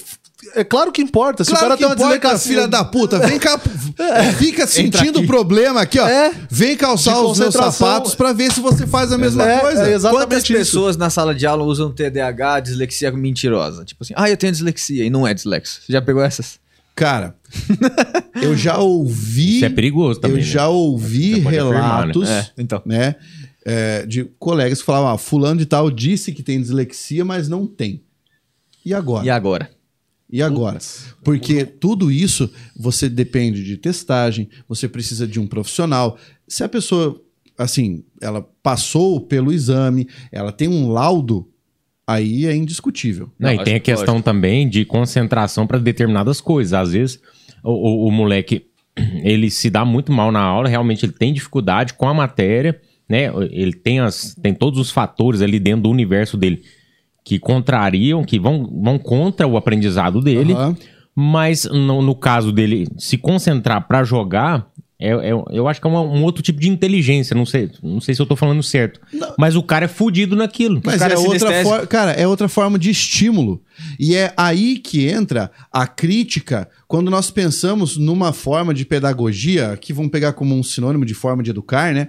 é 0.56 0.64
claro 0.64 0.92
que 0.92 1.02
importa. 1.02 1.44
Se 1.44 1.52
o 1.52 1.54
Claro 1.54 1.68
cara 1.68 1.78
que 1.78 1.84
tem 1.84 1.88
uma 1.88 1.96
importa, 2.16 2.20
dislexia... 2.36 2.52
filha 2.56 2.68
da 2.68 2.84
puta. 2.84 3.20
Vem 3.20 3.39
cá, 3.39 3.60
fica 4.38 4.66
sentindo 4.68 5.20
o 5.22 5.28
problema 5.28 5.82
aqui, 5.82 6.00
ó. 6.00 6.08
É. 6.08 6.32
Vem 6.50 6.76
calçar 6.76 7.22
os 7.22 7.38
meus 7.39 7.54
sapatos 7.54 8.16
pra 8.16 8.34
ver 8.34 8.52
se 8.52 8.60
você 8.60 8.86
faz 8.88 9.12
a 9.12 9.18
mesma 9.18 9.48
É, 9.50 9.60
coisa. 9.60 9.88
é 9.88 9.94
exatamente 9.94 10.26
Quantas 10.30 10.44
isso. 10.44 10.54
pessoas 10.54 10.98
na 10.98 11.10
sala 11.10 11.34
de 11.36 11.46
aula 11.46 11.64
usam 11.64 11.92
TDAH, 11.92 12.60
dislexia 12.62 13.12
mentirosa? 13.12 13.86
Tipo 13.86 14.04
assim, 14.04 14.14
ah, 14.16 14.30
eu 14.30 14.38
tenho 14.38 14.52
dislexia 14.52 15.06
e 15.06 15.10
não 15.10 15.28
é 15.28 15.34
dislexo. 15.34 15.82
Você 15.86 15.94
já 15.94 16.02
pegou 16.02 16.22
essas? 16.24 16.60
Cara, 16.96 17.36
eu 18.42 18.56
já 18.56 18.78
ouvi. 18.78 19.58
Isso 19.58 19.66
é 19.66 19.70
perigoso 19.70 20.20
também. 20.20 20.38
eu 20.38 20.44
né? 20.44 20.50
já 20.50 20.68
ouvi 20.68 21.42
pode 21.42 21.58
afirmar, 21.58 22.00
relatos, 22.02 22.30
É, 22.30 22.50
então. 22.58 22.82
né? 22.86 23.16
é, 23.66 24.06
de 24.06 24.26
colegas 24.39 24.80
que 24.80 24.86
falavam: 24.86 25.10
ah, 25.10 25.18
fulano 25.18 25.60
de 25.60 25.66
tal 25.66 25.89
disse 25.89 26.32
que 26.32 26.44
tem 26.44 26.60
dislexia, 26.62 27.24
mas 27.24 27.48
não 27.48 27.66
tem. 27.66 28.04
E 28.86 28.94
agora? 28.94 29.26
E 29.26 29.30
agora? 29.30 29.70
E 30.32 30.42
agora? 30.42 30.78
Porque 31.24 31.66
tudo 31.66 32.10
isso 32.12 32.50
você 32.76 33.10
depende 33.10 33.64
de 33.64 33.76
testagem, 33.78 34.48
você 34.68 34.88
precisa 34.88 35.28
de 35.28 35.40
um 35.40 35.46
profissional. 35.48 36.18
Se 36.48 36.64
a 36.64 36.70
pessoa, 36.70 37.22
assim, 37.58 38.04
ela 38.22 38.42
passou 38.64 39.20
pelo 39.22 39.52
exame, 39.52 40.08
ela 40.32 40.52
tem 40.52 40.68
um 40.68 40.90
laudo, 40.90 41.50
aí 42.08 42.46
é 42.46 42.56
indiscutível. 42.56 43.30
Não, 43.38 43.50
e 43.52 43.64
tem 43.64 43.76
a 43.76 43.80
questão 43.80 44.22
também 44.22 44.70
de 44.70 44.86
concentração 44.86 45.68
para 45.68 45.78
determinadas 45.78 46.40
coisas. 46.40 46.74
Às 46.74 46.94
vezes, 46.94 47.20
o, 47.64 47.72
o- 47.72 48.08
o 48.08 48.12
moleque 48.12 48.68
ele 49.24 49.50
se 49.50 49.70
dá 49.70 49.84
muito 49.86 50.12
mal 50.12 50.32
na 50.32 50.42
aula, 50.42 50.68
realmente 50.70 51.06
ele 51.06 51.14
tem 51.14 51.34
dificuldade 51.34 51.94
com 51.94 52.08
a 52.08 52.14
matéria, 52.14 52.80
né? 53.10 53.26
Ele 53.52 53.74
tem, 53.74 54.00
as, 54.00 54.34
tem 54.42 54.54
todos 54.54 54.80
os 54.80 54.90
fatores 54.92 55.42
ali 55.42 55.60
dentro 55.60 55.84
do 55.84 55.90
universo 55.90 56.38
dele 56.38 56.64
que 57.24 57.38
contrariam, 57.40 58.24
que 58.24 58.40
vão, 58.40 58.68
vão 58.84 58.98
contra 58.98 59.46
o 59.48 59.58
aprendizado 59.58 60.22
dele. 60.22 60.54
Aham. 60.54 60.76
Mas 61.16 61.66
no, 61.66 62.02
no 62.02 62.16
caso 62.16 62.52
dele 62.52 62.88
se 62.98 63.18
concentrar 63.18 63.86
para 63.88 64.02
jogar, 64.04 64.68
é, 64.98 65.10
é- 65.10 65.32
eu 65.52 65.68
acho 65.68 65.82
que 65.82 65.86
é 65.86 65.90
uma- 65.90 66.02
um 66.02 66.24
outro 66.24 66.42
tipo 66.42 66.60
de 66.60 66.70
inteligência. 66.70 67.36
Não 67.36 67.46
sei, 67.46 67.70
não 67.84 68.00
sei 68.00 68.16
se 68.16 68.22
eu 68.22 68.26
tô 68.26 68.36
falando 68.36 68.64
certo. 68.64 69.00
Mas 69.38 69.56
o 69.56 69.62
cara 69.62 69.86
é 69.86 69.88
fudido 69.90 70.36
naquilo. 70.38 70.82
Mas 70.86 71.00
cara 71.00 71.14
é 71.14 71.18
é 71.18 71.20
outra 71.20 71.64
forma, 71.64 71.88
cara, 71.88 72.12
é 72.14 72.26
outra 72.28 72.48
forma 72.48 72.80
de 72.80 72.90
estímulo. 72.90 73.62
E 74.00 74.16
é 74.16 74.32
aí 74.38 74.78
que 74.78 75.08
entra 75.10 75.52
a 75.72 75.86
crítica 75.86 76.70
quando 76.88 77.12
nós 77.12 77.30
pensamos 77.30 77.98
numa 77.98 78.32
forma 78.32 78.74
de 78.74 78.86
pedagogia, 78.86 79.78
que 79.80 79.92
vamos 79.92 80.12
pegar 80.12 80.32
como 80.34 80.56
um 80.56 80.64
sinônimo 80.64 81.06
de 81.06 81.14
forma 81.14 81.44
de 81.44 81.50
educar, 81.50 81.94
né? 81.94 82.08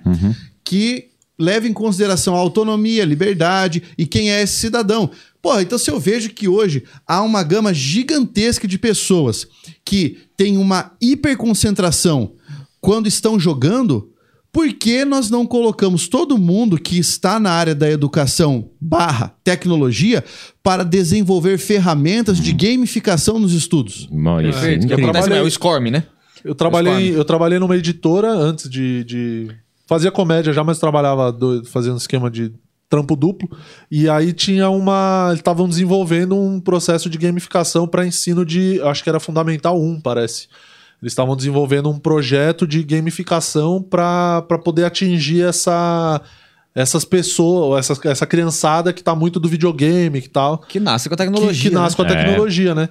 Que 0.65 1.07
leva 1.43 1.67
em 1.67 1.73
consideração 1.73 2.35
a 2.35 2.39
autonomia, 2.39 3.05
liberdade 3.05 3.83
e 3.99 4.07
quem 4.07 4.31
é 4.31 4.41
esse 4.43 4.55
cidadão. 4.61 5.11
Porra, 5.43 5.61
então 5.63 5.77
se 5.77 5.91
eu 5.91 5.99
vejo 5.99 6.31
que 6.31 6.47
hoje 6.49 6.85
há 7.07 7.21
uma 7.23 7.43
gama 7.43 7.75
gigantesca 7.75 8.67
de 8.69 8.79
pessoas 8.79 9.47
que 9.85 10.19
têm 10.37 10.57
uma 10.57 10.93
hiperconcentração 11.01 12.33
quando 12.81 13.07
estão 13.07 13.39
jogando, 13.39 14.09
por 14.53 14.71
que 14.73 15.05
nós 15.05 15.31
não 15.31 15.47
colocamos 15.47 16.09
todo 16.09 16.37
mundo 16.39 16.79
que 16.79 16.99
está 16.99 17.41
na 17.41 17.51
área 17.51 17.75
da 17.75 17.91
educação 17.91 18.71
barra 18.81 19.35
tecnologia 19.43 20.23
para 20.63 20.85
desenvolver 20.85 21.59
ferramentas 21.59 22.39
de 22.39 22.53
gamificação 22.53 23.39
nos 23.39 23.53
estudos? 23.53 24.09
É 24.13 24.43
Perfeito. 24.43 24.85
O 24.85 24.87
que 24.87 24.93
incrível. 24.95 25.05
acontece 25.05 25.25
trabalhei- 25.29 25.39
é 25.39 25.43
o 25.47 25.51
Scorm, 25.51 25.91
né? 25.91 26.05
Eu 26.45 26.55
trabalhei, 26.57 27.17
eu 27.17 27.25
trabalhei 27.25 27.59
numa 27.61 27.77
editora 27.77 28.29
antes 28.33 28.69
de, 28.69 29.05
de- 29.05 29.49
Fazia 29.93 30.11
comédia 30.11 30.53
já, 30.53 30.65
mas 30.65 30.79
trabalhava 30.79 31.31
do- 31.33 31.65
fazendo 31.67 31.97
esquema 31.99 32.31
de 32.31 32.53
trampo 32.89 33.15
duplo. 33.17 33.49
E 33.91 34.09
aí 34.09 34.33
tinha 34.33 34.69
uma. 34.71 35.27
Eles 35.29 35.41
estavam 35.41 35.69
desenvolvendo 35.69 36.37
um 36.37 36.61
processo 36.61 37.09
de 37.11 37.19
gamificação 37.19 37.87
para 37.87 38.07
ensino 38.07 38.45
de. 38.45 38.81
Acho 38.83 39.03
que 39.03 39.09
era 39.09 39.19
Fundamental 39.21 39.81
1, 39.81 40.01
parece. 40.01 40.49
Eles 41.03 41.13
estavam 41.13 41.35
desenvolvendo 41.37 41.91
um 41.91 41.99
projeto 41.99 42.67
de 42.67 42.83
gamificação 42.83 43.83
para 43.83 44.43
poder 44.65 44.85
atingir 44.85 45.43
essa. 45.43 46.21
Essas 46.75 47.05
pessoas, 47.05 47.91
essa, 47.91 48.09
essa 48.09 48.27
criançada 48.27 48.95
que 48.95 49.03
tá 49.05 49.15
muito 49.15 49.39
do 49.39 49.47
videogame 49.47 50.19
e 50.21 50.27
tal 50.27 50.57
Que 50.57 50.81
nasce 50.81 51.07
com 51.07 51.15
a 51.15 51.19
que, 51.19 51.23
tecnologia. 51.25 51.69
que 51.69 51.75
nasce 51.75 51.95
né? 52.01 52.05
com 52.07 52.11
a 52.11 52.15
É. 52.17 52.25
tecnologia, 52.25 52.75
né? 52.75 52.89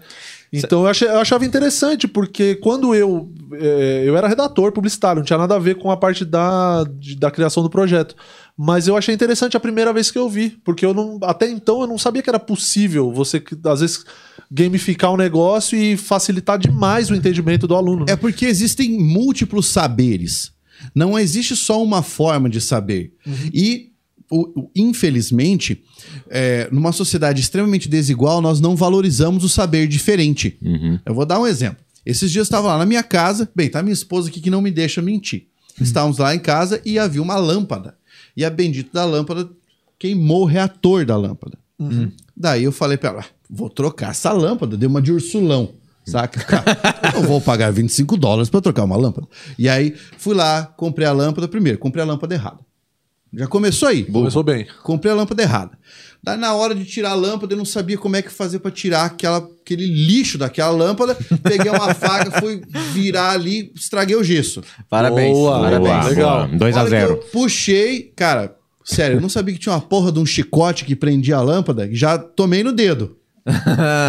Então 0.54 0.82
eu, 0.82 0.88
achei- 0.88 1.08
eu 1.08 1.20
achava 1.20 1.46
interessante, 1.46 2.08
porque 2.08 2.56
quando 2.56 2.94
eu. 2.94 3.32
eh, 3.54 4.04
eu 4.06 4.18
era 4.18 4.28
redator 4.28 4.72
publicitário, 4.74 5.20
não 5.20 5.26
tinha 5.26 5.38
nada 5.40 5.56
a 5.56 5.60
ver 5.60 5.76
com 5.76 5.90
a 5.90 5.96
parte 5.98 6.26
da, 6.26 6.84
de- 7.00 7.16
da 7.16 7.32
criação 7.32 7.64
do 7.64 7.70
projeto. 7.70 8.16
Mas 8.58 8.88
eu 8.88 8.98
achei 8.98 9.16
interessante 9.16 9.56
a 9.56 9.60
primeira 9.62 9.94
vez 9.94 10.12
que 10.12 10.18
eu 10.18 10.30
vi, 10.30 10.50
porque 10.64 10.86
eu 10.86 10.94
não. 10.94 11.18
Até 11.24 11.50
então 11.50 11.82
eu 11.82 11.88
não 11.88 11.98
sabia 11.98 12.22
que 12.22 12.30
era 12.30 12.40
possível 12.40 13.12
você, 13.14 13.42
às 13.66 13.80
vezes, 13.80 14.04
gamificar 14.52 15.12
um 15.14 15.18
negócio 15.18 15.78
e 15.78 15.96
facilitar 15.96 16.60
demais 16.60 17.10
o 17.10 17.16
entendimento 17.16 17.66
do 17.66 17.76
aluno. 17.76 18.06
né? 18.06 18.14
É 18.14 18.16
porque 18.18 18.46
existem 18.46 18.98
múltiplos 19.00 19.68
saberes. 19.68 20.52
Não 20.94 21.18
existe 21.18 21.56
só 21.56 21.82
uma 21.82 22.02
forma 22.04 22.50
de 22.50 22.60
saber. 22.60 23.14
E 23.54 23.64
o- 23.64 23.80
o- 23.80 23.91
infelizmente, 24.76 25.84
é, 26.30 26.68
numa 26.72 26.92
sociedade 26.92 27.42
extremamente 27.42 27.90
desigual, 27.90 28.42
nós 28.42 28.60
não 28.62 28.76
valorizamos 28.76 29.44
o 29.44 29.50
saber 29.50 29.88
diferente. 29.88 30.58
Eu 31.06 31.14
vou 31.14 31.26
dar 31.26 31.40
um 31.40 31.48
exemplo. 31.48 31.84
Esses 32.06 32.32
dias 32.32 32.42
eu 32.42 32.44
estava 32.44 32.70
lá 32.70 32.78
na 32.80 32.86
minha 32.86 33.04
casa, 33.04 33.50
bem, 33.56 33.70
tá 33.70 33.82
minha 33.84 33.94
esposa 33.94 34.30
aqui 34.30 34.40
que 34.42 34.50
não 34.50 34.62
me 34.62 34.72
deixa 34.72 35.02
mentir. 35.02 35.48
Estávamos 35.80 36.18
lá 36.18 36.34
em 36.36 36.40
casa 36.40 36.82
e 36.86 36.98
havia 36.98 37.22
uma 37.22 37.36
lâmpada. 37.36 37.96
E 38.36 38.44
a 38.46 38.50
bendita 38.50 38.90
da 38.94 39.06
lâmpada 39.06 39.50
queimou 40.00 40.42
o 40.42 40.46
reator 40.46 41.06
da 41.06 41.16
lâmpada. 41.18 41.58
Daí 42.36 42.64
eu 42.64 42.72
falei 42.72 42.98
pra 42.98 43.10
ela, 43.10 43.22
"Ah, 43.22 43.26
vou 43.50 43.70
trocar 43.70 44.12
essa 44.12 44.32
lâmpada, 44.32 44.78
dei 44.78 44.88
uma 44.88 45.02
de 45.02 45.12
ursulão. 45.12 45.74
Saca? 46.06 46.40
Cara, 46.46 46.78
eu 47.16 47.24
vou 47.24 47.40
pagar 47.40 47.72
25 47.72 48.18
dólares 48.18 48.50
pra 48.50 48.62
trocar 48.62 48.84
uma 48.84 48.96
lâmpada. 48.98 49.28
E 49.58 49.70
aí 49.70 49.94
fui 50.18 50.34
lá, 50.34 50.66
comprei 50.66 51.08
a 51.08 51.12
lâmpada 51.12 51.48
primeiro, 51.48 51.78
comprei 51.78 52.04
a 52.04 52.08
lâmpada 52.08 52.34
errada. 52.34 52.60
Já 53.34 53.48
começou 53.48 53.88
aí. 53.88 54.04
Começou 54.04 54.44
bem. 54.44 54.68
Comprei 54.84 55.12
a 55.12 55.16
lâmpada 55.16 55.42
errada. 55.42 55.72
Daí 56.24 56.38
na 56.38 56.54
hora 56.54 56.76
de 56.76 56.86
tirar 56.86 57.12
a 57.12 57.16
lâmpada, 57.16 57.54
eu 57.54 57.58
não 57.58 57.66
sabia 57.66 57.98
como 57.98 58.16
é 58.16 58.22
que 58.22 58.30
fazer 58.30 58.60
pra 58.60 58.70
tirar 58.70 59.06
aquela, 59.06 59.38
aquele 59.38 59.88
lixo 59.88 60.38
daquela 60.38 60.70
lâmpada. 60.72 61.18
Peguei 61.42 61.72
uma 61.72 61.94
faca, 61.96 62.30
fui 62.40 62.62
virar 62.94 63.32
ali, 63.32 63.72
estraguei 63.76 64.16
o 64.16 64.24
gesso. 64.24 64.62
Parabéns. 64.90 65.34
Boa, 65.36 65.60
Parabéns. 65.62 65.90
boa. 65.98 66.10
Legal. 66.10 66.48
2 66.50 66.78
a 66.78 66.80
Hora 66.82 66.90
que 66.90 66.96
0 66.96 67.12
eu 67.14 67.18
puxei, 67.32 68.12
cara, 68.16 68.56
sério, 68.84 69.18
eu 69.18 69.22
não 69.22 69.30
sabia 69.30 69.54
que 69.56 69.60
tinha 69.60 69.74
uma 69.74 69.82
porra 69.82 70.12
de 70.12 70.20
um 70.20 70.26
chicote 70.26 70.86
que 70.86 70.96
prendia 70.96 71.38
a 71.38 71.42
lâmpada, 71.42 71.88
e 71.88 71.96
já 71.96 72.18
tomei 72.20 72.64
no 72.64 72.72
dedo. 72.74 73.18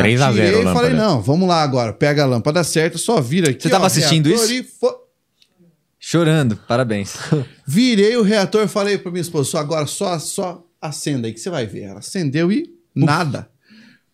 3 0.00 0.20
a 0.20 0.32
0 0.32 0.34
Tirei 0.34 0.50
e 0.60 0.64
lâmpada. 0.64 0.74
falei, 0.74 0.92
não, 0.94 1.22
vamos 1.22 1.48
lá 1.48 1.62
agora, 1.62 1.92
pega 1.94 2.24
a 2.24 2.26
lâmpada 2.26 2.62
certa, 2.62 2.98
só 2.98 3.20
vira 3.20 3.50
aqui. 3.50 3.62
Você 3.62 3.70
tava 3.70 3.84
ó, 3.84 3.86
assistindo 3.86 4.28
isso? 4.28 4.52
e 4.52 4.62
fo- 4.62 4.94
Chorando. 6.12 6.58
Parabéns. 6.68 7.16
Virei 7.66 8.18
o 8.18 8.22
reator, 8.22 8.68
falei 8.68 8.98
pra 8.98 9.10
minha 9.10 9.22
esposa, 9.22 9.58
agora 9.58 9.86
só, 9.86 10.18
só 10.18 10.62
acenda 10.78 11.26
aí 11.26 11.32
que 11.32 11.40
você 11.40 11.48
vai 11.48 11.66
ver. 11.66 11.84
Ela 11.84 12.00
acendeu 12.00 12.52
e 12.52 12.70
nada. 12.94 13.48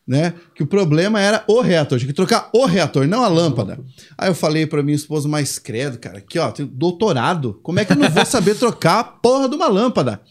Né? 0.06 0.32
Que 0.54 0.62
o 0.62 0.66
problema 0.66 1.20
era 1.20 1.42
o 1.48 1.60
reator, 1.60 1.98
tinha 1.98 2.06
que 2.06 2.14
trocar 2.14 2.50
o 2.54 2.66
reator, 2.66 3.08
não 3.08 3.24
a 3.24 3.28
lâmpada. 3.28 3.80
Aí 4.16 4.30
eu 4.30 4.34
falei 4.34 4.64
pra 4.64 4.80
minha 4.80 4.94
esposa, 4.94 5.28
mas 5.28 5.58
credo, 5.58 5.98
cara, 5.98 6.18
aqui 6.18 6.38
ó, 6.38 6.52
tem 6.52 6.64
doutorado, 6.64 7.58
como 7.64 7.80
é 7.80 7.84
que 7.84 7.92
eu 7.92 7.96
não 7.96 8.08
vou 8.08 8.24
saber 8.24 8.54
trocar 8.54 9.00
a 9.00 9.04
porra 9.04 9.48
de 9.48 9.56
uma 9.56 9.66
lâmpada? 9.66 10.22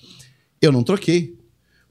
Eu 0.61 0.71
não 0.71 0.83
troquei. 0.83 1.37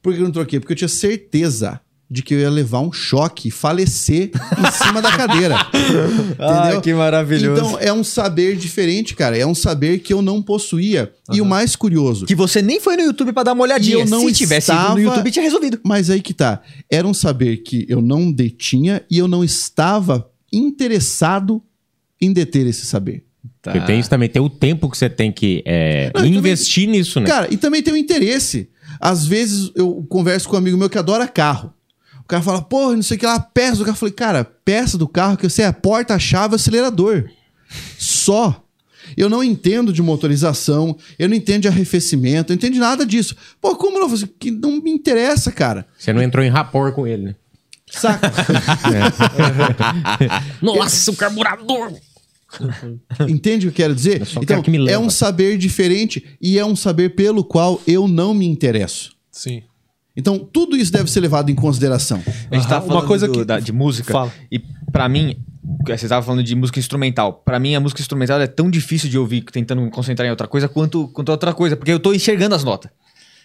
Por 0.01 0.14
que 0.14 0.20
eu 0.20 0.24
não 0.24 0.33
troquei? 0.33 0.59
Porque 0.59 0.72
eu 0.72 0.77
tinha 0.77 0.89
certeza 0.89 1.83
de 2.09 2.22
que 2.22 2.34
eu 2.34 2.38
ia 2.38 2.48
levar 2.50 2.80
um 2.80 2.92
choque 2.92 3.50
falecer 3.50 4.30
em 4.32 4.70
cima 4.72 5.02
da 5.02 5.11
cadeira. 5.16 5.57
Entendeu? 5.74 6.36
Ah, 6.38 6.80
que 6.80 6.94
maravilhoso. 6.94 7.61
Então 7.62 7.78
é 7.80 7.92
um 7.92 8.04
saber 8.04 8.57
diferente, 8.57 9.14
cara. 9.16 9.36
É 9.36 9.44
um 9.44 9.54
saber 9.54 9.98
que 9.98 10.12
eu 10.12 10.22
não 10.22 10.40
possuía. 10.40 11.12
E 11.32 11.40
o 11.40 11.44
mais 11.44 11.74
curioso, 11.74 12.24
Que 12.24 12.34
você 12.36 12.62
nem 12.62 12.78
foi 12.80 12.96
no 12.96 13.02
YouTube 13.02 13.32
pra 13.32 13.42
dar 13.42 13.52
uma 13.54 13.64
olhadinha. 13.64 13.96
E 13.96 14.00
eu 14.00 14.07
não 14.07 14.20
Se 14.28 14.32
tivesse 14.34 14.70
ido 14.70 14.78
estava- 14.78 14.94
no 14.94 15.00
YouTube, 15.00 15.30
tinha 15.32 15.42
resolvido. 15.42 15.80
mas 15.84 16.09
aí 16.09 16.20
que 16.22 16.32
tá. 16.32 16.62
Era 16.88 17.07
um 17.09 17.14
saber 17.14 17.57
que 17.59 17.84
eu 17.88 18.00
não 18.00 18.30
detinha 18.30 19.02
e 19.11 19.18
eu 19.18 19.26
não 19.26 19.42
estava 19.42 20.30
interessado 20.52 21.62
em 22.20 22.32
deter 22.32 22.66
esse 22.66 22.86
saber. 22.86 23.24
Porque 23.62 23.80
tem 23.80 23.98
isso 23.98 24.09
também, 24.09 24.28
tem 24.28 24.40
o 24.40 24.48
tempo 24.48 24.88
que 24.88 24.96
você 24.96 25.11
tem 25.11 25.32
que 25.32 25.61
é, 25.66 26.12
Não, 26.14 26.20
e 26.20 26.24
também- 26.26 26.38
investir 26.38 26.88
nisso, 26.88 27.18
né? 27.18 27.26
Cara, 27.26 27.48
e 27.50 27.57
também 27.57 27.82
tem 27.82 27.92
o 27.92 27.96
interesse. 27.96 28.70
Às 29.00 29.26
vezes 29.26 29.72
eu 29.74 30.07
converso 30.09 30.48
com 30.48 30.54
um 30.54 30.59
amigo 30.59 30.76
meu 30.78 30.88
que 30.88 30.96
adora 30.98 31.26
carro. 31.26 31.72
O 32.27 32.29
cara 32.29 32.43
fala, 32.43 32.61
porra, 32.61 32.97
não 32.97 33.05
sei 33.05 33.16
o 33.16 33.20
que 33.20 33.24
lá, 33.24 33.39
peça 33.39 33.77
do 33.77 33.85
carro. 33.85 33.95
Eu 33.95 33.99
falei, 34.01 34.12
cara, 34.12 34.45
peça 34.45 34.99
do 34.99 35.07
carro 35.07 35.37
que 35.37 35.47
eu 35.47 35.51
sei 35.51 35.64
é 35.64 35.68
a 35.68 35.72
porta, 35.72 36.12
a 36.12 36.18
chave, 36.18 36.57
acelerador. 36.57 37.31
Só. 37.97 38.64
Eu 39.16 39.31
não 39.31 39.45
entendo 39.45 39.93
de 39.93 40.03
motorização, 40.03 40.99
eu 41.20 41.29
não 41.29 41.37
entendo 41.37 41.62
de 41.62 41.68
arrefecimento, 41.68 42.53
eu 42.53 42.55
não 42.55 42.59
entendo 42.59 42.72
de 42.72 42.81
nada 42.81 43.07
disso. 43.07 43.37
Pô, 43.61 43.77
como 43.77 44.01
não? 44.01 44.12
Que 44.41 44.51
não 44.51 44.83
me 44.83 44.91
interessa, 44.91 45.53
cara. 45.53 45.87
Você 45.97 46.12
não 46.12 46.20
entrou 46.20 46.45
em 46.45 46.49
rapport 46.51 46.93
com 46.93 47.07
ele, 47.07 47.27
né? 47.27 47.35
Saca? 47.89 48.33
Nossa, 50.61 51.12
o 51.12 51.16
carburador! 51.16 51.93
Entende 53.29 53.68
o 53.68 53.70
que 53.70 53.83
eu 53.83 53.87
quero 53.87 53.95
dizer? 53.95 54.22
Então, 54.22 54.43
quero 54.43 54.62
que 54.64 54.70
me 54.72 54.79
leva. 54.79 54.97
é 54.97 54.99
um 54.99 55.09
saber 55.09 55.57
diferente 55.57 56.27
e 56.41 56.59
é 56.59 56.64
um 56.64 56.74
saber 56.74 57.11
pelo 57.11 57.45
qual 57.45 57.81
eu 57.87 58.09
não 58.09 58.35
me 58.35 58.47
interesso. 58.47 59.12
Sim. 59.31 59.62
Então, 60.16 60.38
tudo 60.38 60.76
isso 60.76 60.90
deve 60.92 61.10
ser 61.10 61.20
levado 61.20 61.50
em 61.50 61.54
consideração. 61.54 62.22
A 62.50 62.54
gente 62.56 62.66
tá 62.66 62.76
Aham, 62.76 62.84
uma 62.84 62.88
falando 62.94 63.06
coisa 63.06 63.26
do- 63.26 63.32
que- 63.34 63.44
da- 63.44 63.60
de 63.60 63.72
música. 63.72 64.12
Fala. 64.12 64.32
E 64.50 64.58
pra 64.90 65.08
mim, 65.08 65.36
você 65.86 66.08
tava 66.08 66.24
falando 66.24 66.42
de 66.42 66.54
música 66.54 66.78
instrumental. 66.78 67.34
Pra 67.44 67.58
mim, 67.58 67.74
a 67.74 67.80
música 67.80 68.00
instrumental 68.00 68.40
é 68.40 68.46
tão 68.46 68.70
difícil 68.70 69.10
de 69.10 69.18
ouvir 69.18 69.42
tentando 69.42 69.82
me 69.82 69.90
concentrar 69.90 70.26
em 70.26 70.30
outra 70.30 70.46
coisa 70.48 70.68
quanto, 70.68 71.08
quanto 71.08 71.28
outra 71.28 71.52
coisa. 71.52 71.76
Porque 71.76 71.92
eu 71.92 72.00
tô 72.00 72.12
enxergando 72.14 72.54
as 72.54 72.64
notas. 72.64 72.90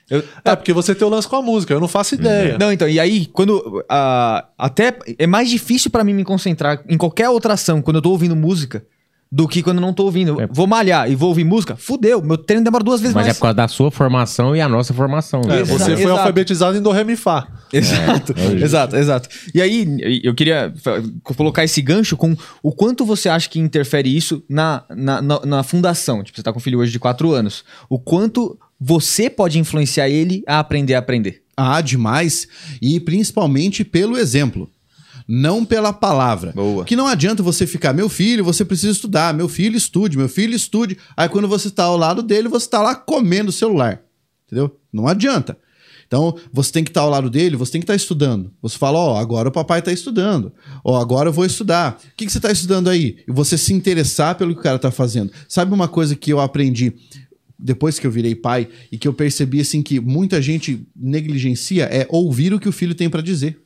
Eu, 0.09 0.23
É, 0.43 0.55
porque 0.55 0.73
você 0.73 0.93
tem 0.95 1.07
o 1.07 1.09
lance 1.09 1.27
com 1.27 1.35
a 1.37 1.41
música, 1.41 1.73
eu 1.73 1.79
não 1.79 1.87
faço 1.87 2.15
ideia. 2.15 2.57
Não, 2.57 2.71
então, 2.71 2.87
e 2.89 2.99
aí, 2.99 3.25
quando. 3.27 3.83
ah, 3.89 4.45
até 4.57 4.97
é 5.17 5.25
mais 5.27 5.49
difícil 5.49 5.89
pra 5.91 6.03
mim 6.03 6.13
me 6.13 6.23
concentrar 6.25 6.81
em 6.89 6.97
qualquer 6.97 7.29
outra 7.29 7.53
ação 7.53 7.81
quando 7.81 7.95
eu 7.97 8.01
tô 8.01 8.09
ouvindo 8.11 8.35
música 8.35 8.83
do 9.33 9.47
que 9.47 9.63
quando 9.63 9.77
eu 9.77 9.81
não 9.81 9.93
tô 9.93 10.03
ouvindo. 10.03 10.41
É. 10.41 10.47
Vou 10.47 10.67
malhar 10.67 11.09
e 11.09 11.15
vou 11.15 11.29
ouvir 11.29 11.45
música, 11.45 11.75
fudeu. 11.77 12.21
Meu 12.21 12.37
treino 12.37 12.65
demora 12.65 12.83
duas 12.83 12.99
vezes 12.99 13.15
Mas 13.15 13.23
é 13.23 13.27
mais. 13.29 13.37
por 13.37 13.43
causa 13.43 13.55
da 13.55 13.67
sua 13.69 13.89
formação 13.89 14.53
e 14.53 14.59
a 14.59 14.67
nossa 14.67 14.93
formação. 14.93 15.39
né? 15.45 15.61
É, 15.61 15.63
você 15.63 15.75
Exato. 15.75 15.91
foi 15.93 16.01
Exato. 16.03 16.19
alfabetizado 16.19 16.77
em 16.77 16.81
Do 16.81 16.91
Ré 16.91 17.03
Mi 17.05 17.15
Fá. 17.15 17.47
Exato, 17.71 18.33
é 18.35 18.45
isso. 18.47 18.65
exato, 18.65 18.95
exato. 18.97 19.29
E 19.55 19.61
aí, 19.61 20.21
eu 20.23 20.35
queria 20.35 20.73
colocar 21.23 21.63
esse 21.63 21.81
gancho 21.81 22.17
com 22.17 22.35
o 22.61 22.73
quanto 22.73 23.05
você 23.05 23.29
acha 23.29 23.47
que 23.49 23.57
interfere 23.59 24.13
isso 24.13 24.43
na, 24.49 24.83
na, 24.89 25.21
na, 25.21 25.39
na 25.45 25.63
fundação. 25.63 26.21
Tipo, 26.21 26.37
você 26.37 26.43
tá 26.43 26.51
com 26.51 26.59
um 26.59 26.61
filho 26.61 26.79
hoje 26.79 26.91
de 26.91 26.99
quatro 26.99 27.31
anos. 27.31 27.63
O 27.89 27.97
quanto 27.97 28.59
você 28.77 29.29
pode 29.29 29.57
influenciar 29.57 30.09
ele 30.09 30.43
a 30.45 30.59
aprender 30.59 30.95
a 30.95 30.99
aprender. 30.99 31.41
Ah, 31.55 31.79
demais. 31.79 32.47
E 32.81 32.99
principalmente 32.99 33.85
pelo 33.85 34.17
exemplo. 34.17 34.67
Não 35.33 35.63
pela 35.63 35.93
palavra. 35.93 36.51
Boa. 36.51 36.83
Que 36.83 36.93
não 36.93 37.07
adianta 37.07 37.41
você 37.41 37.65
ficar, 37.65 37.93
meu 37.93 38.09
filho, 38.09 38.43
você 38.43 38.65
precisa 38.65 38.91
estudar, 38.91 39.33
meu 39.33 39.47
filho 39.47 39.77
estude, 39.77 40.17
meu 40.17 40.27
filho 40.27 40.53
estude. 40.53 40.97
Aí 41.15 41.29
quando 41.29 41.47
você 41.47 41.69
está 41.69 41.85
ao 41.85 41.95
lado 41.95 42.21
dele, 42.21 42.49
você 42.49 42.65
está 42.65 42.81
lá 42.81 42.93
comendo 42.93 43.49
o 43.49 43.53
celular. 43.53 44.01
Entendeu? 44.45 44.77
Não 44.91 45.07
adianta. 45.07 45.57
Então, 46.05 46.35
você 46.51 46.73
tem 46.73 46.83
que 46.83 46.89
estar 46.89 46.99
ao 46.99 47.09
lado 47.09 47.29
dele, 47.29 47.55
você 47.55 47.71
tem 47.71 47.79
que 47.79 47.85
estar 47.85 47.95
estudando. 47.95 48.51
Você 48.61 48.77
fala, 48.77 48.99
ó, 48.99 49.17
agora 49.17 49.47
o 49.47 49.51
papai 49.53 49.79
está 49.79 49.93
estudando. 49.93 50.51
Ó, 50.83 50.99
agora 50.99 51.29
eu 51.29 51.33
vou 51.33 51.45
estudar. 51.45 51.93
O 51.93 52.15
que, 52.17 52.25
que 52.25 52.31
você 52.33 52.37
está 52.37 52.51
estudando 52.51 52.89
aí? 52.89 53.19
E 53.25 53.31
você 53.31 53.57
se 53.57 53.73
interessar 53.73 54.35
pelo 54.35 54.53
que 54.53 54.59
o 54.59 54.63
cara 54.63 54.75
está 54.75 54.91
fazendo. 54.91 55.31
Sabe 55.47 55.73
uma 55.73 55.87
coisa 55.87 56.13
que 56.13 56.33
eu 56.33 56.41
aprendi 56.41 56.93
depois 57.57 57.97
que 57.97 58.05
eu 58.05 58.11
virei 58.11 58.35
pai 58.35 58.67
e 58.91 58.97
que 58.97 59.07
eu 59.07 59.13
percebi, 59.13 59.61
assim, 59.61 59.81
que 59.81 60.01
muita 60.01 60.41
gente 60.41 60.85
negligencia 60.93 61.85
é 61.85 62.05
ouvir 62.09 62.53
o 62.53 62.59
que 62.59 62.67
o 62.67 62.73
filho 62.73 62.93
tem 62.93 63.09
para 63.09 63.21
dizer. 63.21 63.57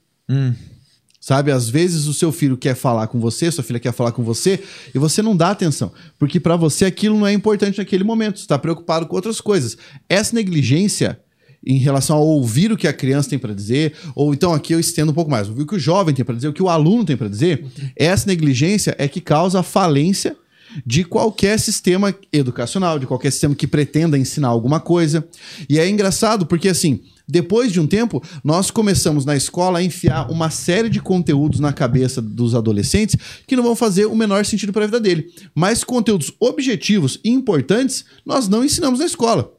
Sabe, 1.26 1.51
às 1.51 1.67
vezes 1.67 2.05
o 2.05 2.13
seu 2.13 2.32
filho 2.32 2.55
quer 2.55 2.76
falar 2.76 3.07
com 3.07 3.19
você, 3.19 3.51
sua 3.51 3.63
filha 3.63 3.80
quer 3.80 3.91
falar 3.91 4.11
com 4.11 4.23
você, 4.23 4.63
e 4.93 4.99
você 4.99 5.23
não 5.23 5.36
dá 5.36 5.49
atenção, 5.49 5.91
porque 6.19 6.39
para 6.39 6.55
você 6.55 6.86
aquilo 6.86 7.17
não 7.17 7.26
é 7.26 7.34
importante 7.34 7.80
naquele 7.80 8.03
momento, 8.03 8.38
você 8.38 8.43
está 8.43 8.59
preocupado 8.59 9.07
com 9.07 9.15
outras 9.15 9.41
coisas. 9.41 9.76
Essa 10.07 10.36
negligência 10.36 11.19
em 11.65 11.80
relação 11.80 12.15
a 12.17 12.19
ouvir 12.19 12.71
o 12.71 12.78
que 12.78 12.88
a 12.88 12.93
criança 12.93 13.32
tem 13.32 13.39
para 13.39 13.55
dizer, 13.55 13.93
ou 14.13 14.36
então 14.36 14.53
aqui 14.53 14.71
eu 14.71 14.80
estendo 14.80 15.13
um 15.13 15.15
pouco 15.15 15.32
mais, 15.32 15.49
ouvir 15.49 15.63
o 15.63 15.65
que 15.65 15.73
o 15.73 15.80
jovem 15.80 16.13
tem 16.13 16.23
para 16.23 16.36
dizer, 16.36 16.47
o 16.47 16.53
que 16.53 16.61
o 16.61 16.69
aluno 16.69 17.03
tem 17.03 17.17
para 17.17 17.28
dizer, 17.28 17.65
essa 17.95 18.28
negligência 18.28 18.95
é 18.99 19.07
que 19.07 19.19
causa 19.19 19.61
a 19.61 19.63
falência 19.63 20.38
de 20.86 21.03
qualquer 21.03 21.59
sistema 21.59 22.15
educacional, 22.32 22.97
de 22.97 23.05
qualquer 23.05 23.32
sistema 23.32 23.53
que 23.53 23.67
pretenda 23.67 24.17
ensinar 24.17 24.47
alguma 24.47 24.80
coisa. 24.80 25.28
E 25.69 25.78
é 25.78 25.88
engraçado 25.88 26.45
porque 26.45 26.69
assim, 26.69 27.01
depois 27.28 27.71
de 27.71 27.80
um 27.80 27.88
tempo, 27.88 28.21
nós 28.43 28.69
começamos 28.69 29.26
na 29.26 29.36
escola 29.36 29.80
a 29.80 29.84
enfiar 29.84 30.30
uma 30.30 30.49
série 30.49 30.89
de 30.89 30.99
conteúdos 30.99 31.59
na 31.59 31.73
cabeça 31.73 32.21
dos 32.21 32.53
adolescentes 32.53 33.15
que 33.47 33.55
não 33.55 33.63
vão 33.63 33.76
fazer 33.76 34.05
o 34.05 34.15
menor 34.15 34.45
sentido 34.45 34.71
para 34.71 34.84
a 34.84 34.88
vida 34.88 34.99
dele. 34.99 35.34
Mas 35.53 35.84
conteúdos 35.84 36.32
objetivos 36.39 37.19
e 37.23 37.30
importantes 37.30 38.05
nós 38.26 38.47
não 38.47 38.63
ensinamos 38.63 38.99
na 38.99 39.05
escola. 39.05 39.51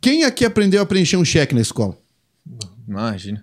Quem 0.00 0.24
aqui 0.24 0.44
aprendeu 0.44 0.82
a 0.82 0.86
preencher 0.86 1.16
um 1.16 1.24
cheque 1.24 1.54
na 1.54 1.60
escola? 1.60 1.96
Imagina. 2.86 3.42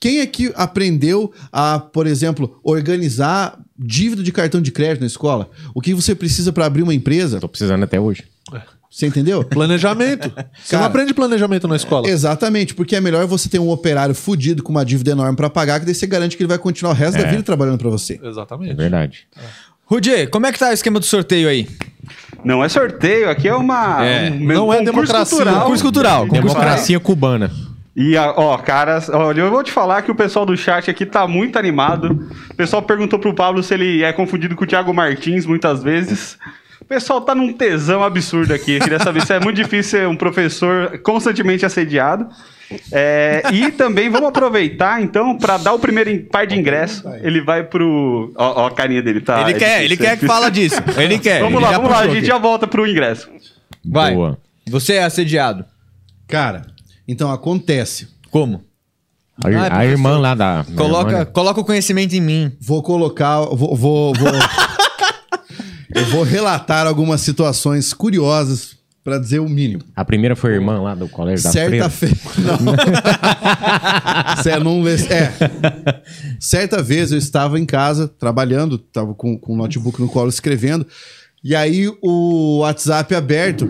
Quem 0.00 0.20
aqui 0.20 0.52
aprendeu 0.56 1.32
a, 1.52 1.78
por 1.78 2.08
exemplo, 2.08 2.58
organizar 2.64 3.58
dívida 3.82 4.22
de 4.22 4.32
cartão 4.32 4.60
de 4.60 4.70
crédito 4.70 5.00
na 5.00 5.06
escola? 5.06 5.50
O 5.74 5.80
que 5.80 5.94
você 5.94 6.14
precisa 6.14 6.52
para 6.52 6.66
abrir 6.66 6.82
uma 6.82 6.94
empresa? 6.94 7.40
Tô 7.40 7.48
precisando 7.48 7.82
até 7.82 8.00
hoje. 8.00 8.24
Você 8.90 9.06
entendeu? 9.06 9.42
Planejamento. 9.48 10.28
Você 10.28 10.76
não 10.76 10.82
Cara, 10.82 10.86
aprende 10.86 11.14
planejamento 11.14 11.66
na 11.66 11.76
escola. 11.76 12.08
Exatamente, 12.08 12.74
porque 12.74 12.94
é 12.94 13.00
melhor 13.00 13.26
você 13.26 13.48
ter 13.48 13.58
um 13.58 13.70
operário 13.70 14.14
fudido 14.14 14.62
com 14.62 14.70
uma 14.70 14.84
dívida 14.84 15.12
enorme 15.12 15.34
para 15.34 15.48
pagar, 15.48 15.80
que 15.80 15.86
daí 15.86 15.94
você 15.94 16.06
garante 16.06 16.36
que 16.36 16.42
ele 16.42 16.48
vai 16.48 16.58
continuar 16.58 16.92
o 16.92 16.94
resto 16.94 17.16
da 17.16 17.28
vida 17.28 17.42
trabalhando 17.42 17.78
para 17.78 17.88
você. 17.88 18.20
É 18.22 18.28
Exatamente. 18.28 18.74
verdade. 18.74 19.26
Rudier, 19.86 20.28
como 20.28 20.46
é 20.46 20.52
que 20.52 20.58
tá 20.58 20.70
o 20.70 20.72
esquema 20.72 21.00
do 21.00 21.06
sorteio 21.06 21.48
aí? 21.48 21.66
Não 22.44 22.62
é 22.62 22.68
sorteio, 22.68 23.30
aqui 23.30 23.48
é 23.48 23.54
uma. 23.54 24.04
É, 24.04 24.30
um, 24.30 24.40
não 24.40 24.72
é 24.72 24.78
concurso 24.78 24.84
democracia. 24.84 25.36
Cultural. 25.36 25.60
Concurso 25.62 25.82
cultural. 25.82 26.26
concurso 26.26 26.42
Democracia 26.42 27.00
cubana. 27.00 27.50
E, 27.94 28.16
ó, 28.16 28.56
caras, 28.58 29.10
olha, 29.10 29.42
eu 29.42 29.50
vou 29.50 29.62
te 29.62 29.70
falar 29.70 30.00
que 30.02 30.10
o 30.10 30.14
pessoal 30.14 30.46
do 30.46 30.56
chat 30.56 30.90
aqui 30.90 31.04
tá 31.04 31.26
muito 31.26 31.58
animado. 31.58 32.28
O 32.50 32.54
pessoal 32.54 32.82
perguntou 32.82 33.18
pro 33.18 33.34
Pablo 33.34 33.62
se 33.62 33.74
ele 33.74 34.02
é 34.02 34.12
confundido 34.12 34.56
com 34.56 34.64
o 34.64 34.66
Thiago 34.66 34.94
Martins 34.94 35.44
muitas 35.44 35.82
vezes. 35.82 36.38
pessoal 36.92 37.22
tá 37.22 37.34
num 37.34 37.52
tesão 37.54 38.04
absurdo 38.04 38.52
aqui. 38.52 38.72
Eu 38.72 38.80
queria 38.80 38.98
saber 38.98 39.24
se 39.24 39.32
é 39.32 39.40
muito 39.40 39.56
difícil 39.56 40.00
ser 40.00 40.08
um 40.08 40.14
professor 40.14 40.98
constantemente 40.98 41.64
assediado. 41.64 42.28
É, 42.90 43.42
e 43.50 43.70
também 43.72 44.10
vamos 44.10 44.28
aproveitar, 44.28 45.00
então, 45.00 45.36
para 45.38 45.56
dar 45.56 45.72
o 45.72 45.78
primeiro 45.78 46.24
par 46.24 46.46
de 46.46 46.58
ingresso. 46.58 47.08
Ele 47.22 47.40
vai 47.40 47.62
pro. 47.62 48.32
Ó, 48.36 48.62
ó 48.62 48.66
a 48.66 48.70
carinha 48.70 49.02
dele, 49.02 49.22
tá? 49.22 49.40
Ele 49.40 49.52
é 49.52 49.54
quer, 49.54 49.66
difícil, 49.66 49.84
ele 49.84 49.94
é 49.94 49.96
quer 49.96 50.18
que 50.18 50.26
fala 50.26 50.50
disso. 50.50 50.82
Ele 50.98 51.18
quer. 51.18 51.40
Vamos 51.40 51.62
ele 51.62 51.64
lá, 51.64 51.72
vamos 51.72 51.90
lá, 51.90 52.00
a 52.00 52.08
gente 52.08 52.18
aqui. 52.18 52.26
já 52.26 52.38
volta 52.38 52.66
pro 52.66 52.86
ingresso. 52.86 53.30
Vai. 53.84 54.14
Boa. 54.14 54.38
Você 54.68 54.94
é 54.94 55.04
assediado. 55.04 55.64
Cara, 56.28 56.62
então 57.06 57.30
acontece. 57.30 58.08
Como? 58.30 58.62
A, 59.42 59.48
Ah, 59.48 59.52
é 59.52 59.70
a 59.72 59.84
irmã 59.86 60.18
lá 60.18 60.34
da. 60.34 60.64
Coloca, 60.76 61.10
irmã, 61.10 61.18
né? 61.20 61.24
coloca 61.24 61.60
o 61.60 61.64
conhecimento 61.64 62.14
em 62.14 62.20
mim. 62.20 62.52
Vou 62.60 62.82
colocar. 62.82 63.40
Vou. 63.40 63.74
vou, 63.76 64.14
vou- 64.14 64.14
eu 65.94 66.04
vou 66.06 66.22
relatar 66.22 66.86
algumas 66.86 67.20
situações 67.22 67.92
curiosas 67.92 68.76
pra 69.04 69.18
dizer 69.18 69.40
o 69.40 69.48
mínimo. 69.48 69.82
A 69.96 70.04
primeira 70.04 70.36
foi 70.36 70.52
a 70.52 70.54
irmã 70.54 70.80
lá 70.80 70.94
do 70.94 71.08
colégio 71.08 71.42
da 71.44 71.50
Certa 71.50 71.90
Freira. 71.90 72.14
feita. 72.16 72.30
Não. 72.62 72.74
Não 74.76 74.88
é. 74.88 75.32
Certa 76.38 76.82
vez 76.82 77.10
eu 77.12 77.18
estava 77.18 77.58
em 77.58 77.66
casa 77.66 78.06
trabalhando, 78.06 78.76
estava 78.76 79.12
com, 79.14 79.36
com 79.36 79.54
o 79.54 79.56
notebook 79.56 80.00
no 80.00 80.08
colo 80.08 80.28
escrevendo, 80.28 80.86
e 81.42 81.54
aí 81.56 81.90
o 82.00 82.58
WhatsApp 82.58 83.12
aberto, 83.14 83.66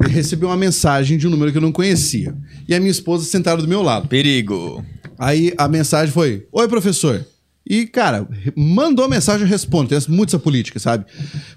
ele 0.00 0.12
recebeu 0.12 0.48
uma 0.48 0.56
mensagem 0.56 1.18
de 1.18 1.26
um 1.26 1.30
número 1.30 1.50
que 1.52 1.58
eu 1.58 1.62
não 1.62 1.72
conhecia. 1.72 2.34
E 2.68 2.74
a 2.74 2.78
minha 2.80 2.90
esposa 2.90 3.24
sentada 3.24 3.60
do 3.62 3.68
meu 3.68 3.82
lado. 3.82 4.08
Perigo. 4.08 4.84
Aí 5.18 5.52
a 5.58 5.68
mensagem 5.68 6.12
foi: 6.12 6.46
Oi, 6.52 6.68
professor. 6.68 7.24
E, 7.68 7.86
cara, 7.86 8.26
mandou 8.56 9.04
a 9.04 9.08
mensagem, 9.08 9.42
eu 9.42 9.48
respondo. 9.50 9.88
Tem 9.88 9.98
muito 10.08 10.30
essa 10.30 10.38
política, 10.38 10.80
sabe? 10.80 11.04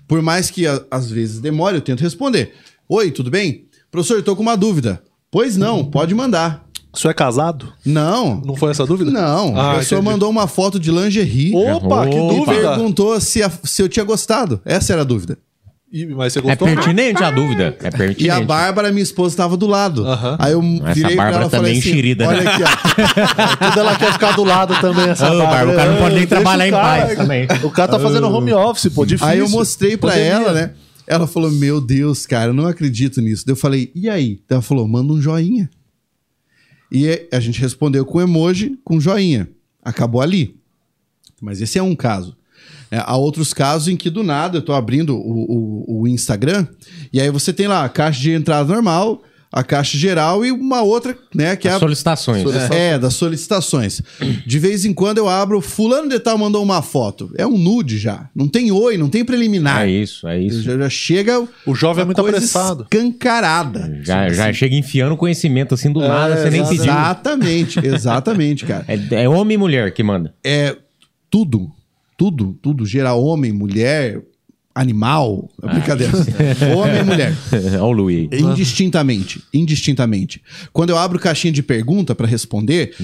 Por 0.07 0.21
mais 0.21 0.51
que 0.51 0.67
a- 0.67 0.83
às 0.91 1.09
vezes 1.09 1.39
demore, 1.39 1.77
eu 1.77 1.81
tento 1.81 2.01
responder. 2.01 2.53
Oi, 2.87 3.09
tudo 3.09 3.31
bem? 3.31 3.65
Professor, 3.89 4.17
eu 4.17 4.23
tô 4.23 4.35
com 4.35 4.43
uma 4.43 4.55
dúvida. 4.55 5.01
Pois 5.31 5.57
não, 5.57 5.83
pode 5.83 6.13
mandar. 6.13 6.63
Isso 6.95 7.09
é 7.09 7.13
casado? 7.13 7.73
Não. 7.83 8.39
Não 8.45 8.55
foi 8.55 8.71
essa 8.71 8.85
dúvida? 8.85 9.09
Não. 9.11 9.57
Ah, 9.57 9.73
a 9.73 9.79
pessoa 9.79 9.99
entendi. 9.99 10.13
mandou 10.13 10.29
uma 10.29 10.47
foto 10.47 10.79
de 10.79 10.91
lingerie 10.91 11.53
Opa, 11.53 12.07
que 12.07 12.15
Opa. 12.17 12.33
e 12.33 12.37
dúvida. 12.39 12.69
perguntou 12.75 13.19
se, 13.19 13.41
a- 13.43 13.51
se 13.63 13.81
eu 13.81 13.89
tinha 13.89 14.05
gostado. 14.05 14.61
Essa 14.63 14.93
era 14.93 15.01
a 15.01 15.05
dúvida. 15.05 15.37
Mas 16.15 16.33
você 16.33 16.39
É 16.39 16.41
gostou? 16.41 16.67
pertinente 16.67 17.23
a 17.23 17.31
dúvida. 17.31 17.77
É 17.81 17.89
pertinente. 17.91 18.23
E 18.25 18.29
a 18.29 18.41
Bárbara, 18.41 18.91
minha 18.91 19.03
esposa, 19.03 19.33
estava 19.33 19.55
do 19.55 19.65
lado. 19.67 20.03
Aí 20.39 20.51
eu 20.51 20.61
Essa 20.61 20.93
virei 20.93 21.15
pra 21.15 21.23
Bárbara 21.25 21.43
ela 21.43 21.49
falei 21.49 21.49
também 21.49 21.79
assim: 21.79 21.89
enxerida, 21.89 22.27
né? 22.27 22.37
Olha 22.37 22.49
aqui, 22.49 22.63
ó. 22.63 22.67
Tudo 23.69 23.79
ela 23.79 23.95
quer 23.97 24.11
ficar 24.13 24.31
do 24.35 24.43
lado 24.43 24.75
também, 24.81 25.09
essa 25.09 25.31
Ô, 25.31 25.37
Bárbara, 25.37 25.69
o 25.71 25.75
cara 25.75 25.91
não 25.91 25.97
pode 25.99 26.15
nem 26.15 26.27
trabalhar 26.27 26.67
em 26.67 26.71
cara. 26.71 27.05
paz 27.05 27.17
também. 27.17 27.47
O 27.63 27.69
cara 27.71 27.91
tá 27.91 27.99
fazendo 27.99 28.27
home 28.29 28.51
office, 28.53 28.91
pô, 28.93 29.05
difícil. 29.05 29.27
Aí 29.27 29.39
eu 29.39 29.47
mostrei 29.49 29.95
pra 29.95 30.09
Pandemia. 30.11 30.31
ela, 30.33 30.53
né? 30.53 30.71
Ela 31.07 31.27
falou: 31.27 31.51
Meu 31.51 31.79
Deus, 31.79 32.25
cara, 32.25 32.49
eu 32.49 32.53
não 32.53 32.65
acredito 32.67 33.21
nisso. 33.21 33.45
Daí 33.45 33.53
eu 33.53 33.57
falei: 33.57 33.91
E 33.95 34.09
aí? 34.09 34.39
Ela 34.49 34.61
falou: 34.61 34.87
Manda 34.87 35.13
um 35.13 35.21
joinha. 35.21 35.69
E 36.91 37.07
é- 37.07 37.27
a 37.31 37.39
gente 37.39 37.59
respondeu 37.61 38.05
com 38.05 38.19
emoji, 38.21 38.77
com 38.83 38.99
joinha. 38.99 39.47
Acabou 39.83 40.21
ali. 40.21 40.55
Mas 41.41 41.61
esse 41.61 41.77
é 41.77 41.83
um 41.83 41.95
caso. 41.95 42.35
É, 42.91 42.97
há 43.03 43.15
outros 43.17 43.53
casos 43.53 43.87
em 43.87 43.97
que 43.97 44.09
do 44.09 44.23
nada 44.23 44.57
eu 44.57 44.61
tô 44.61 44.71
abrindo 44.73 45.15
o, 45.17 45.19
o- 45.89 46.01
o 46.01 46.07
Instagram 46.07 46.67
e 47.11 47.19
aí 47.19 47.29
você 47.31 47.51
tem 47.51 47.67
lá 47.67 47.83
a 47.83 47.89
caixa 47.89 48.21
de 48.21 48.31
entrada 48.31 48.71
normal, 48.71 49.23
a 49.51 49.63
caixa 49.63 49.97
geral 49.97 50.45
e 50.45 50.51
uma 50.51 50.81
outra, 50.83 51.17
né, 51.33 51.55
que 51.55 51.67
é 51.67 51.71
a 51.71 51.79
Solicitações. 51.79 52.43
é, 52.71 52.99
das 52.99 53.13
solicitações. 53.13 54.01
De 54.45 54.59
vez 54.59 54.83
em 54.85 54.93
quando 54.93 55.17
eu 55.17 55.29
abro, 55.29 55.61
fulano 55.61 56.09
de 56.09 56.19
tal 56.19 56.37
mandou 56.37 56.61
uma 56.61 56.81
foto. 56.81 57.31
É 57.37 57.47
um 57.47 57.57
nude 57.57 57.97
já. 57.97 58.29
Não 58.35 58.47
tem 58.49 58.69
oi, 58.71 58.97
não 58.97 59.07
tem 59.09 59.23
preliminar. 59.23 59.83
É 59.83 59.89
isso, 59.89 60.27
é 60.27 60.39
isso. 60.39 60.61
Já, 60.61 60.77
já 60.77 60.89
chega 60.89 61.47
O 61.65 61.73
jovem 61.73 62.01
é 62.01 62.03
uma 62.03 62.07
muito 62.07 62.21
coisa 62.21 62.37
apressado. 62.37 62.83
escancarada. 62.91 63.99
Já, 64.03 64.29
já 64.29 64.51
chega 64.53 64.75
enfiando 64.75 65.15
conhecimento 65.17 65.73
assim 65.73 65.91
do 65.91 66.01
nada, 66.01 66.35
você 66.37 66.49
nem 66.49 66.63
pediu. 66.63 66.83
Exatamente, 66.83 67.79
exatamente, 67.85 68.65
cara. 68.65 68.85
É, 68.87 69.23
é 69.23 69.29
homem 69.29 69.55
e 69.55 69.57
mulher 69.57 69.93
que 69.93 70.03
manda. 70.03 70.33
É 70.43 70.75
tudo, 71.29 71.69
tudo, 72.17 72.57
tudo. 72.61 72.85
Gerar 72.85 73.15
homem, 73.15 73.51
mulher, 73.51 74.21
animal. 74.73 75.49
É 75.63 75.67
brincadeira. 75.67 76.13
homem 76.77 76.99
e 76.99 77.03
mulher. 77.03 77.33
Olha 77.73 77.83
o 77.83 77.91
Luiz. 77.91 78.29
Indistintamente, 78.31 79.43
indistintamente. 79.53 80.41
Quando 80.73 80.89
eu 80.89 80.97
abro 80.97 81.19
caixinha 81.19 81.53
de 81.53 81.63
pergunta 81.63 82.13
pra 82.13 82.27
responder, 82.27 82.95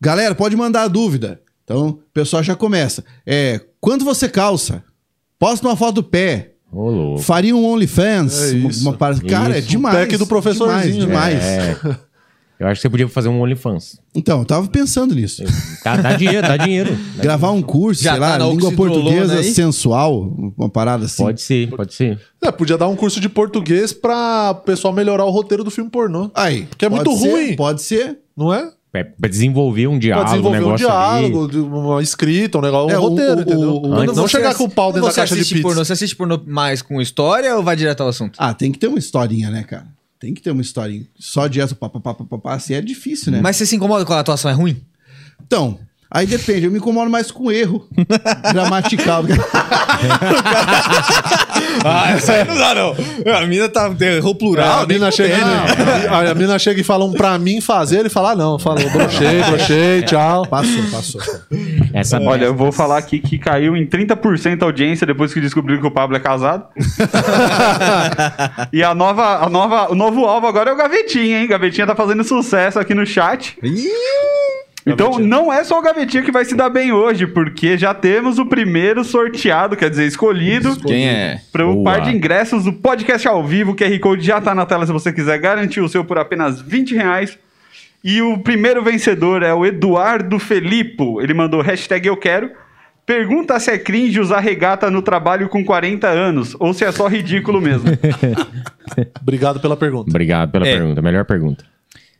galera, 0.00 0.34
pode 0.34 0.56
mandar 0.56 0.82
a 0.84 0.88
dúvida. 0.88 1.40
Então, 1.64 1.88
o 1.88 1.94
pessoal 2.14 2.42
já 2.42 2.56
começa. 2.56 3.04
É, 3.26 3.60
quanto 3.80 4.04
você 4.04 4.28
calça? 4.28 4.82
Posta 5.38 5.66
uma 5.68 5.76
foto 5.76 5.96
do 5.96 6.02
pé. 6.02 6.52
Faria 7.20 7.54
um 7.56 7.64
OnlyFans? 7.64 8.52
É 8.52 8.56
uma, 8.56 8.70
isso. 8.70 8.82
uma 8.88 8.96
Cara, 9.28 9.56
é 9.56 9.58
Isso. 9.58 9.68
demais. 9.68 9.96
Pack 9.96 10.16
do 10.16 10.26
professorzinho, 10.26 11.06
Demais, 11.06 11.34
né? 11.34 11.74
demais. 11.74 11.84
É. 11.84 12.07
Eu 12.58 12.66
acho 12.66 12.80
que 12.80 12.82
você 12.82 12.90
podia 12.90 13.08
fazer 13.08 13.28
um 13.28 13.40
OnlyFans. 13.40 14.00
Então, 14.14 14.40
eu 14.40 14.44
tava 14.44 14.66
pensando 14.66 15.14
nisso. 15.14 15.44
Dá, 15.84 15.96
dá 15.96 16.12
dinheiro, 16.14 16.42
dá 16.46 16.56
dinheiro. 16.56 16.98
Gravar 17.22 17.52
um 17.52 17.62
curso, 17.62 18.02
Já 18.02 18.12
sei 18.12 18.20
tá 18.20 18.26
lá, 18.30 18.38
na 18.38 18.46
língua 18.46 18.68
oxidrolona 18.70 19.02
portuguesa 19.04 19.34
aí? 19.38 19.44
sensual, 19.54 20.34
uma 20.56 20.68
parada 20.68 21.04
assim. 21.06 21.22
Pode 21.22 21.40
ser, 21.40 21.70
pode 21.70 21.94
ser. 21.94 22.18
É, 22.42 22.50
podia 22.50 22.76
dar 22.76 22.88
um 22.88 22.96
curso 22.96 23.20
de 23.20 23.28
português 23.28 23.92
pra 23.92 24.50
o 24.50 24.54
pessoal 24.56 24.92
melhorar 24.92 25.24
o 25.24 25.30
roteiro 25.30 25.62
do 25.62 25.70
filme 25.70 25.88
pornô. 25.88 26.30
Aí. 26.34 26.64
Porque 26.66 26.84
é 26.84 26.90
pode 26.90 27.04
muito 27.08 27.20
ser, 27.22 27.30
ruim. 27.30 27.54
Pode 27.56 27.82
ser. 27.82 28.18
Não 28.36 28.52
é? 28.52 28.70
É, 28.94 29.04
pra 29.04 29.28
desenvolver 29.28 29.86
um 29.86 29.92
Pra 29.92 30.00
diálogo, 30.00 30.24
um 30.24 30.30
desenvolver 30.32 30.58
um 30.58 30.62
negócio 30.62 30.88
ali. 30.90 31.28
diálogo, 31.28 31.48
de 31.52 31.58
uma 31.60 32.02
escrita, 32.02 32.58
um 32.58 32.62
negócio, 32.62 32.88
um 32.88 32.90
É, 32.90 32.98
o- 32.98 33.02
roteiro, 33.02 33.36
o- 33.36 33.40
entendeu? 33.42 33.76
o- 33.76 33.88
não 33.88 33.98
Antes- 33.98 34.16
não 34.16 34.22
você 34.26 34.36
chegar 34.38 34.48
ass- 34.50 34.56
com 34.56 34.64
o 34.64 34.70
pau 34.70 34.88
dentro 34.92 35.06
da 35.06 35.12
você 35.12 35.20
caixa 35.20 35.34
de 35.34 35.40
assiste 35.42 35.54
pizza. 35.54 35.68
Pornô, 35.68 35.84
você 35.84 35.92
assiste 35.92 36.16
pornô 36.16 36.40
mais 36.46 36.80
com 36.82 37.00
história 37.00 37.54
ou 37.54 37.62
vai 37.62 37.76
direto 37.76 38.00
ao 38.02 38.08
assunto? 38.08 38.34
Ah, 38.38 38.52
tem 38.54 38.72
que 38.72 38.78
ter 38.78 38.88
uma 38.88 38.98
historinha, 38.98 39.50
né, 39.50 39.62
cara? 39.62 39.86
Tem 40.20 40.34
que 40.34 40.42
ter 40.42 40.50
uma 40.50 40.62
historinha. 40.62 41.06
Só 41.16 41.46
de 41.46 41.60
essa 41.60 41.74
pá, 41.74 41.88
pá, 41.88 42.00
pá, 42.00 42.14
pá, 42.14 42.24
pá, 42.24 42.38
pá, 42.38 42.54
assim 42.54 42.74
é 42.74 42.80
difícil, 42.80 43.30
né? 43.30 43.40
Mas 43.40 43.56
você 43.56 43.64
se 43.64 43.76
incomoda 43.76 44.04
quando 44.04 44.18
a 44.18 44.20
atuação 44.20 44.50
é 44.50 44.54
ruim? 44.54 44.82
Então, 45.46 45.78
aí 46.10 46.26
depende. 46.26 46.66
Eu 46.66 46.72
me 46.72 46.78
incomodo 46.78 47.08
mais 47.08 47.30
com 47.30 47.52
erro 47.52 47.88
gramatical. 48.52 49.22
Ah, 51.84 52.12
essa 52.12 52.32
aí 52.32 52.44
não 52.44 52.56
dá, 52.56 52.74
não. 52.74 52.96
A 53.34 53.46
mina 53.46 53.68
tá, 53.68 53.90
errou 54.00 54.34
plural. 54.34 54.82
a, 54.82 54.86
mina 54.86 55.10
chega, 55.10 55.36
a, 56.10 56.30
a 56.30 56.34
mina 56.34 56.58
chega 56.58 56.80
e 56.80 56.84
fala 56.84 57.04
um 57.04 57.12
pra 57.12 57.38
mim 57.38 57.60
fazer, 57.60 58.00
ele 58.00 58.08
fala, 58.08 58.32
ah, 58.32 58.36
não, 58.36 58.58
falou, 58.58 58.88
brochei, 58.90 59.42
brochei, 59.42 60.02
tchau. 60.02 60.46
passou, 60.46 60.82
passou. 60.90 61.20
Essa 61.92 62.20
Olha, 62.20 62.46
eu 62.46 62.54
vou 62.54 62.72
falar 62.72 62.98
aqui 62.98 63.18
que 63.18 63.38
caiu 63.38 63.76
em 63.76 63.86
30% 63.86 64.62
a 64.62 64.64
audiência 64.66 65.06
depois 65.06 65.32
que 65.32 65.40
descobriram 65.40 65.80
que 65.80 65.86
o 65.86 65.90
Pablo 65.90 66.16
é 66.16 66.20
casado. 66.20 66.64
e 68.72 68.82
a 68.82 68.94
nova, 68.94 69.44
a 69.44 69.48
nova, 69.48 69.90
o 69.90 69.94
novo 69.94 70.24
alvo 70.26 70.46
agora 70.46 70.70
é 70.70 70.72
o 70.72 70.76
Gavetinha, 70.76 71.40
hein? 71.40 71.48
Gavetinha 71.48 71.86
tá 71.86 71.94
fazendo 71.94 72.22
sucesso 72.24 72.78
aqui 72.78 72.94
no 72.94 73.06
chat. 73.06 73.56
Então 74.92 75.18
não 75.18 75.52
é 75.52 75.62
só 75.64 75.78
o 75.78 75.82
Gavetinha 75.82 76.22
que 76.22 76.30
vai 76.32 76.44
se 76.44 76.54
dar 76.54 76.68
bem 76.70 76.92
hoje, 76.92 77.26
porque 77.26 77.76
já 77.78 77.92
temos 77.94 78.38
o 78.38 78.46
primeiro 78.46 79.04
sorteado, 79.04 79.76
quer 79.76 79.90
dizer, 79.90 80.06
escolhido. 80.06 80.76
Quem 80.80 81.08
é? 81.08 81.40
Para 81.52 81.66
o 81.66 81.74
Boa. 81.74 81.84
par 81.84 82.00
de 82.02 82.10
ingressos 82.16 82.64
do 82.64 82.72
podcast 82.72 83.26
ao 83.28 83.44
vivo, 83.44 83.72
o 83.72 83.76
QR 83.76 83.98
Code 84.00 84.24
já 84.24 84.40
tá 84.40 84.54
na 84.54 84.64
tela 84.66 84.86
se 84.86 84.92
você 84.92 85.12
quiser 85.12 85.38
garantir 85.38 85.80
o 85.80 85.88
seu 85.88 86.04
por 86.04 86.18
apenas 86.18 86.60
20 86.60 86.94
reais. 86.94 87.38
E 88.04 88.22
o 88.22 88.38
primeiro 88.38 88.82
vencedor 88.82 89.42
é 89.42 89.52
o 89.52 89.66
Eduardo 89.66 90.38
Felipo. 90.38 91.20
Ele 91.20 91.34
mandou 91.34 91.60
hashtag 91.60 92.06
eu 92.06 92.16
quero. 92.16 92.50
Pergunta 93.04 93.58
se 93.58 93.70
é 93.70 93.78
cringe 93.78 94.20
usar 94.20 94.38
regata 94.40 94.90
no 94.90 95.00
trabalho 95.02 95.48
com 95.48 95.64
40 95.64 96.06
anos, 96.06 96.54
ou 96.60 96.74
se 96.74 96.84
é 96.84 96.92
só 96.92 97.08
ridículo 97.08 97.60
mesmo. 97.60 97.88
Obrigado 99.20 99.60
pela 99.60 99.76
pergunta. 99.76 100.10
Obrigado 100.10 100.50
pela 100.52 100.66
É. 100.68 100.76
pergunta. 100.76 101.00
Melhor 101.02 101.24
pergunta. 101.24 101.64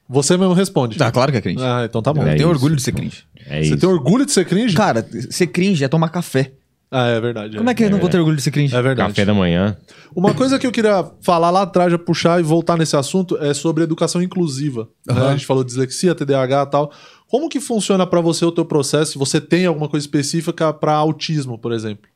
Você 0.08 0.36
mesmo 0.36 0.54
responde. 0.54 0.96
Ah, 1.02 1.10
claro 1.12 1.30
que 1.30 1.38
é 1.38 1.40
cringe. 1.40 1.62
Ah, 1.62 1.82
então 1.84 2.00
tá 2.00 2.12
bom. 2.14 2.22
É 2.22 2.32
Eu 2.32 2.36
tenho 2.36 2.38
isso. 2.38 2.48
orgulho 2.48 2.76
de 2.76 2.82
ser 2.82 2.92
cringe. 2.92 3.24
É 3.46 3.62
Você 3.62 3.68
isso. 3.68 3.76
tem 3.78 3.88
orgulho 3.88 4.24
de 4.24 4.32
ser 4.32 4.44
cringe? 4.46 4.74
Cara, 4.74 5.06
ser 5.30 5.46
cringe 5.48 5.84
é 5.84 5.88
tomar 5.88 6.08
café. 6.08 6.52
Ah, 6.90 7.06
é 7.08 7.20
verdade. 7.20 7.58
Como 7.58 7.68
é 7.68 7.74
que 7.74 7.84
eu 7.84 7.90
não 7.90 7.98
vou 7.98 8.08
ter 8.08 8.16
orgulho 8.18 8.36
de 8.36 8.42
ser 8.42 8.50
cringe? 8.50 8.74
É 8.74 8.80
verdade. 8.80 9.10
Café 9.10 9.26
da 9.26 9.34
manhã. 9.34 9.76
Uma 10.16 10.32
coisa 10.32 10.58
que 10.58 10.66
eu 10.66 10.72
queria 10.72 11.04
falar 11.20 11.50
lá 11.50 11.60
atrás, 11.62 11.92
já 11.92 11.98
puxar 11.98 12.40
e 12.40 12.42
voltar 12.42 12.78
nesse 12.78 12.96
assunto, 12.96 13.36
é 13.36 13.52
sobre 13.52 13.84
educação 13.84 14.22
inclusiva. 14.22 14.88
né? 15.06 15.14
A 15.28 15.32
gente 15.32 15.44
falou 15.44 15.62
de 15.62 15.68
dislexia, 15.68 16.14
TDAH 16.14 16.62
e 16.62 16.70
tal. 16.70 16.90
Como 17.30 17.46
que 17.50 17.60
funciona 17.60 18.06
pra 18.06 18.22
você 18.22 18.42
o 18.46 18.50
teu 18.52 18.64
processo? 18.64 19.12
Se 19.12 19.18
você 19.18 19.38
tem 19.38 19.66
alguma 19.66 19.86
coisa 19.90 20.06
específica 20.06 20.72
pra 20.72 20.94
autismo, 20.94 21.58
por 21.58 21.72
exemplo? 21.72 22.08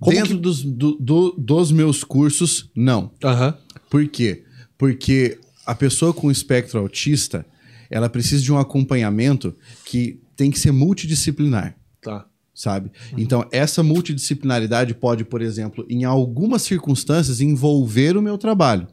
Como 0.00 0.16
Dentro 0.16 0.34
que- 0.36 0.40
dos, 0.40 0.62
do- 0.62 0.96
do- 0.98 1.34
dos 1.36 1.70
meus 1.70 2.02
cursos, 2.02 2.70
não. 2.74 3.10
Aham. 3.22 3.54
Por 3.90 4.08
quê? 4.08 4.44
Porque 4.78 5.38
a 5.66 5.74
pessoa 5.74 6.12
com 6.12 6.30
espectro 6.30 6.78
autista, 6.78 7.46
ela 7.90 8.08
precisa 8.08 8.42
de 8.42 8.52
um 8.52 8.58
acompanhamento 8.58 9.54
que 9.84 10.20
tem 10.36 10.50
que 10.50 10.58
ser 10.58 10.72
multidisciplinar. 10.72 11.76
Tá. 12.00 12.26
sabe? 12.52 12.90
Então, 13.16 13.46
essa 13.52 13.80
multidisciplinaridade 13.80 14.92
pode, 14.92 15.24
por 15.24 15.40
exemplo, 15.40 15.86
em 15.88 16.04
algumas 16.04 16.62
circunstâncias, 16.62 17.40
envolver 17.40 18.16
o 18.16 18.22
meu 18.22 18.36
trabalho. 18.36 18.88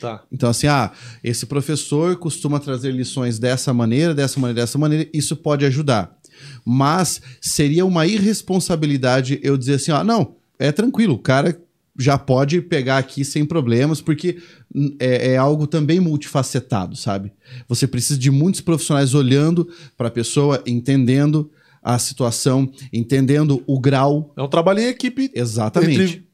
Tá. 0.00 0.24
Então, 0.32 0.50
assim, 0.50 0.66
ah, 0.66 0.90
esse 1.22 1.46
professor 1.46 2.16
costuma 2.16 2.58
trazer 2.58 2.90
lições 2.90 3.38
dessa 3.38 3.72
maneira, 3.72 4.14
dessa 4.14 4.40
maneira, 4.40 4.62
dessa 4.62 4.78
maneira, 4.78 5.08
isso 5.12 5.36
pode 5.36 5.64
ajudar. 5.64 6.18
Mas 6.64 7.20
seria 7.40 7.84
uma 7.86 8.06
irresponsabilidade 8.06 9.38
eu 9.42 9.56
dizer 9.56 9.74
assim, 9.74 9.92
ó, 9.92 10.02
não, 10.02 10.36
é 10.58 10.72
tranquilo, 10.72 11.14
o 11.14 11.18
cara 11.18 11.60
já 12.00 12.16
pode 12.16 12.60
pegar 12.62 12.98
aqui 12.98 13.24
sem 13.24 13.44
problemas, 13.44 14.00
porque 14.00 14.38
hum, 14.74 14.96
é, 14.98 15.32
é 15.32 15.36
algo 15.36 15.66
também 15.66 16.00
multifacetado, 16.00 16.96
sabe? 16.96 17.32
Você 17.68 17.86
precisa 17.86 18.18
de 18.18 18.30
muitos 18.30 18.60
profissionais 18.60 19.14
olhando 19.14 19.68
para 19.96 20.08
a 20.08 20.10
pessoa, 20.10 20.62
entendendo 20.66 21.50
a 21.82 21.98
situação, 21.98 22.70
entendendo 22.92 23.62
o 23.66 23.78
grau. 23.78 24.32
É 24.36 24.42
um 24.42 24.48
trabalho 24.48 24.80
em 24.80 24.86
equipe 24.86 25.30
Exatamente. 25.34 26.00
entre 26.02 26.30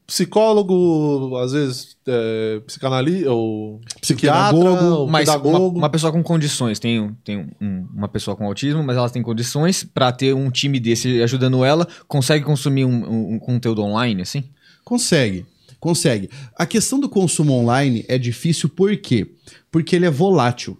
psicólogo, 0.51 1.37
às 1.39 1.53
vezes 1.53 1.97
é, 2.07 2.61
psicanalista, 2.67 3.33
ou 3.33 3.81
psiquiatra, 4.01 4.53
Psicopedagogo, 4.53 4.95
ou 5.01 5.07
Mas 5.09 5.29
uma, 5.29 5.39
pedagogo. 5.41 5.79
uma 5.79 5.91
pessoa 5.91 6.13
com 6.13 6.23
condições, 6.23 6.79
tem, 6.79 7.11
tem 7.25 7.39
um- 7.39 7.49
um- 7.61 7.89
uma 7.95 8.09
pessoa 8.09 8.37
com 8.37 8.45
autismo, 8.47 8.83
mas 8.83 8.97
ela 8.97 9.11
tem 9.11 9.23
condições 9.23 9.83
pra 9.85 10.13
ter 10.13 10.33
um 10.35 10.51
time 10.51 10.79
desse 10.79 11.21
ajudando 11.23 11.65
ela, 11.65 11.87
consegue 12.07 12.45
consumir 12.45 12.85
um, 12.85 13.05
um- 13.05 13.35
um 13.35 13.39
conteúdo 13.39 13.83
online, 13.83 14.23
assim? 14.23 14.45
Consegue, 14.85 15.45
consegue. 15.81 16.29
A 16.57 16.67
questão 16.67 16.99
do 17.01 17.09
consumo 17.09 17.53
online 17.53 18.05
é 18.09 18.19
difícil 18.19 18.69
por 18.69 18.97
quê? 18.97 19.27
Porque 19.71 19.95
ele 19.97 20.07
é 20.07 20.11
volátil. 20.11 20.79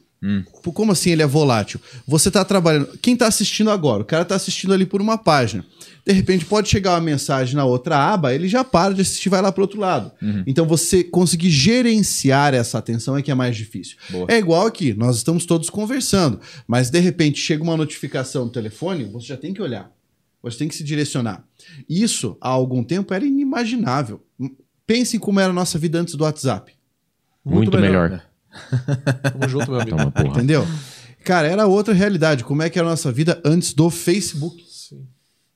Por- 0.63 0.73
Como 0.73 0.91
assim 0.91 1.11
ele 1.11 1.23
é 1.23 1.27
volátil? 1.27 1.79
Você 2.07 2.31
tá 2.31 2.45
trabalhando. 2.45 2.99
Quem 3.01 3.17
tá 3.17 3.29
assistindo 3.29 3.71
agora? 3.71 4.03
O 4.03 4.07
cara 4.07 4.25
tá 4.25 4.35
assistindo 4.35 4.73
ali 4.75 4.85
por 4.85 5.01
uma 5.01 5.17
página. 5.17 5.65
De 6.05 6.13
repente 6.13 6.45
pode 6.45 6.69
chegar 6.69 6.95
uma 6.95 7.01
mensagem 7.01 7.55
na 7.55 7.65
outra 7.65 7.97
aba, 8.13 8.35
ele 8.35 8.49
já 8.49 8.65
para 8.65 8.95
de 8.95 9.03
assistir 9.03 9.29
e 9.29 9.31
vai 9.31 9.43
lá 9.43 9.53
pro 9.53 9.63
outro 9.63 9.79
lado. 9.81 10.11
Então 10.47 10.67
você 10.67 11.05
conseguir 11.05 11.51
gerenciar 11.51 12.55
essa 12.55 12.79
atenção 12.79 13.17
é 13.17 13.23
que 13.23 13.31
é 13.31 13.35
mais 13.35 13.57
difícil. 13.57 13.97
Boa. 14.11 14.27
É 14.29 14.39
igual 14.39 14.67
aqui, 14.67 14.95
nós 14.95 15.17
estamos 15.17 15.45
todos 15.47 15.69
conversando, 15.71 16.41
mas 16.67 16.91
de 16.91 16.99
repente 16.99 17.39
chega 17.41 17.63
uma 17.63 17.77
notificação 17.77 18.47
no 18.47 18.51
telefone, 18.51 19.05
você 19.05 19.27
já 19.29 19.37
tem 19.37 19.53
que 19.53 19.61
olhar. 19.63 19.93
Você 20.43 20.59
tem 20.59 20.69
que 20.69 20.75
se 20.77 20.85
direcionar. 20.85 21.45
Isso, 21.89 22.37
há 22.41 22.49
algum 22.49 22.83
tempo, 22.85 23.13
era 23.13 23.25
inimaginável. 23.27 24.23
Pensem 24.87 25.19
como 25.19 25.41
era 25.41 25.51
a 25.51 25.55
nossa 25.55 25.79
vida 25.79 25.99
antes 25.99 26.15
do 26.15 26.25
WhatsApp. 26.25 26.73
Muito, 27.45 27.77
melhor. 27.79 28.23
Tamo 29.33 29.49
junto, 29.49 29.71
meu 29.71 29.81
amigo. 29.81 29.97
Toma, 29.97 30.11
porra. 30.11 30.29
Entendeu? 30.29 30.67
Cara, 31.25 31.49
era 31.49 31.67
outra 31.67 31.93
realidade. 31.93 32.45
Como 32.45 32.63
é 32.63 32.71
que 32.71 32.79
era 32.79 32.87
a 32.87 32.91
nossa 32.91 33.11
vida 33.11 33.41
antes 33.45 33.73
do 33.75 33.91
Facebook? 33.91 34.65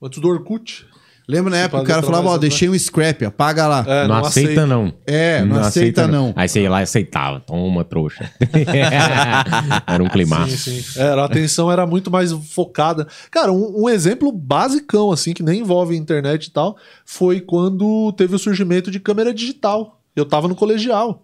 Antes 0.01 0.19
do 0.19 0.27
Orkut. 0.27 0.85
Lembra 1.31 1.49
na 1.51 1.57
Você 1.57 1.63
época 1.63 1.81
o 1.81 1.85
cara 1.85 2.01
falava, 2.03 2.27
ó, 2.27 2.33
do- 2.37 2.41
deixei 2.41 2.67
um 2.67 2.77
scrap, 2.77 3.23
apaga 3.23 3.65
lá. 3.67 3.85
É, 3.87 4.05
não, 4.07 4.15
aceita, 4.15 4.65
não. 4.65 4.93
É, 5.07 5.45
não 5.45 5.59
aceita, 5.61 6.07
não. 6.07 6.33
Aí 6.35 6.49
você 6.49 6.61
ia 6.61 6.69
lá 6.69 6.81
e 6.81 6.83
aceitava. 6.83 7.39
Toma, 7.39 7.85
trouxa. 7.85 8.29
Era 9.87 10.03
um 10.03 10.09
climaço. 10.09 10.57
Sim, 10.57 10.81
sim. 10.81 10.99
Era, 10.99 11.21
a 11.21 11.25
atenção 11.25 11.71
era 11.71 11.85
muito 11.87 12.11
mais 12.11 12.31
focada. 12.31 13.07
Cara, 13.29 13.51
um, 13.51 13.83
um 13.83 13.89
exemplo 13.89 14.31
basicão, 14.31 15.11
assim, 15.11 15.33
que 15.33 15.41
nem 15.43 15.61
envolve 15.61 15.95
internet 15.95 16.45
e 16.47 16.51
tal, 16.51 16.75
foi 17.05 17.39
quando 17.39 18.11
teve 18.13 18.35
o 18.35 18.39
surgimento 18.39 18.91
de 18.91 18.99
câmera 18.99 19.33
digital. 19.33 20.01
Eu 20.15 20.25
tava 20.25 20.47
no 20.49 20.55
colegial. 20.55 21.23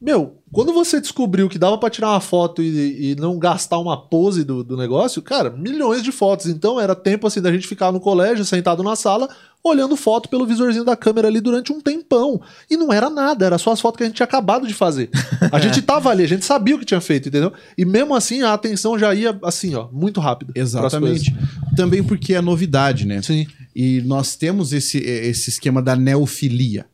Meu, 0.00 0.38
quando 0.52 0.72
você 0.72 1.00
descobriu 1.00 1.48
que 1.48 1.58
dava 1.58 1.76
pra 1.76 1.90
tirar 1.90 2.10
uma 2.10 2.20
foto 2.20 2.62
e, 2.62 3.10
e 3.10 3.14
não 3.16 3.36
gastar 3.36 3.78
uma 3.78 3.96
pose 3.96 4.44
do, 4.44 4.62
do 4.62 4.76
negócio, 4.76 5.20
cara, 5.20 5.50
milhões 5.50 6.04
de 6.04 6.12
fotos. 6.12 6.46
Então 6.46 6.80
era 6.80 6.94
tempo 6.94 7.26
assim 7.26 7.40
da 7.40 7.50
gente 7.50 7.66
ficar 7.66 7.90
no 7.90 7.98
colégio, 7.98 8.44
sentado 8.44 8.84
na 8.84 8.94
sala, 8.94 9.28
olhando 9.62 9.96
foto 9.96 10.28
pelo 10.28 10.46
visorzinho 10.46 10.84
da 10.84 10.96
câmera 10.96 11.26
ali 11.26 11.40
durante 11.40 11.72
um 11.72 11.80
tempão. 11.80 12.40
E 12.70 12.76
não 12.76 12.92
era 12.92 13.10
nada, 13.10 13.44
era 13.44 13.58
só 13.58 13.72
as 13.72 13.80
fotos 13.80 13.98
que 13.98 14.04
a 14.04 14.06
gente 14.06 14.16
tinha 14.16 14.24
acabado 14.24 14.68
de 14.68 14.74
fazer. 14.74 15.10
A 15.50 15.58
gente 15.58 15.82
tava 15.82 16.10
ali, 16.10 16.22
a 16.22 16.28
gente 16.28 16.44
sabia 16.44 16.76
o 16.76 16.78
que 16.78 16.84
tinha 16.84 17.00
feito, 17.00 17.28
entendeu? 17.28 17.52
E 17.76 17.84
mesmo 17.84 18.14
assim 18.14 18.42
a 18.42 18.52
atenção 18.52 18.98
já 18.98 19.14
ia 19.14 19.38
assim, 19.42 19.74
ó, 19.74 19.88
muito 19.90 20.20
rápido. 20.20 20.52
Exatamente. 20.54 21.34
Também 21.74 22.02
porque 22.02 22.34
é 22.34 22.40
novidade, 22.40 23.06
né? 23.06 23.22
Sim. 23.22 23.46
E 23.74 24.02
nós 24.02 24.36
temos 24.36 24.72
esse, 24.72 24.98
esse 24.98 25.50
esquema 25.50 25.80
da 25.80 25.96
neofilia. 25.96 26.86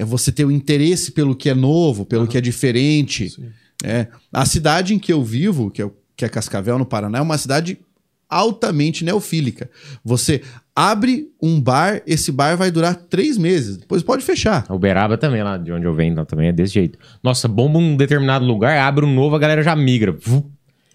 É 0.00 0.04
você 0.04 0.32
ter 0.32 0.46
o 0.46 0.50
interesse 0.50 1.12
pelo 1.12 1.36
que 1.36 1.50
é 1.50 1.54
novo, 1.54 2.06
pelo 2.06 2.26
que 2.26 2.38
é 2.38 2.40
diferente. 2.40 3.36
É. 3.84 4.06
A 4.32 4.46
cidade 4.46 4.94
em 4.94 4.98
que 4.98 5.12
eu 5.12 5.22
vivo, 5.22 5.70
que 5.70 5.82
é, 5.82 5.90
que 6.16 6.24
é 6.24 6.28
Cascavel, 6.28 6.78
no 6.78 6.86
Paraná, 6.86 7.18
é 7.18 7.20
uma 7.20 7.36
cidade 7.36 7.78
altamente 8.26 9.04
neofílica. 9.04 9.68
Você 10.02 10.40
abre 10.74 11.28
um 11.42 11.60
bar, 11.60 12.00
esse 12.06 12.32
bar 12.32 12.56
vai 12.56 12.70
durar 12.70 12.94
três 12.94 13.36
meses, 13.36 13.76
depois 13.76 14.02
pode 14.02 14.24
fechar. 14.24 14.64
Uberaba 14.70 15.18
também, 15.18 15.42
lá 15.42 15.58
de 15.58 15.70
onde 15.70 15.84
eu 15.84 15.92
venho, 15.92 16.12
então, 16.12 16.24
também 16.24 16.48
é 16.48 16.52
desse 16.52 16.72
jeito. 16.72 16.98
Nossa, 17.22 17.46
bomba 17.46 17.78
um 17.78 17.94
determinado 17.94 18.46
lugar, 18.46 18.78
abre 18.78 19.04
um 19.04 19.14
novo, 19.14 19.36
a 19.36 19.38
galera 19.38 19.62
já 19.62 19.76
migra. 19.76 20.16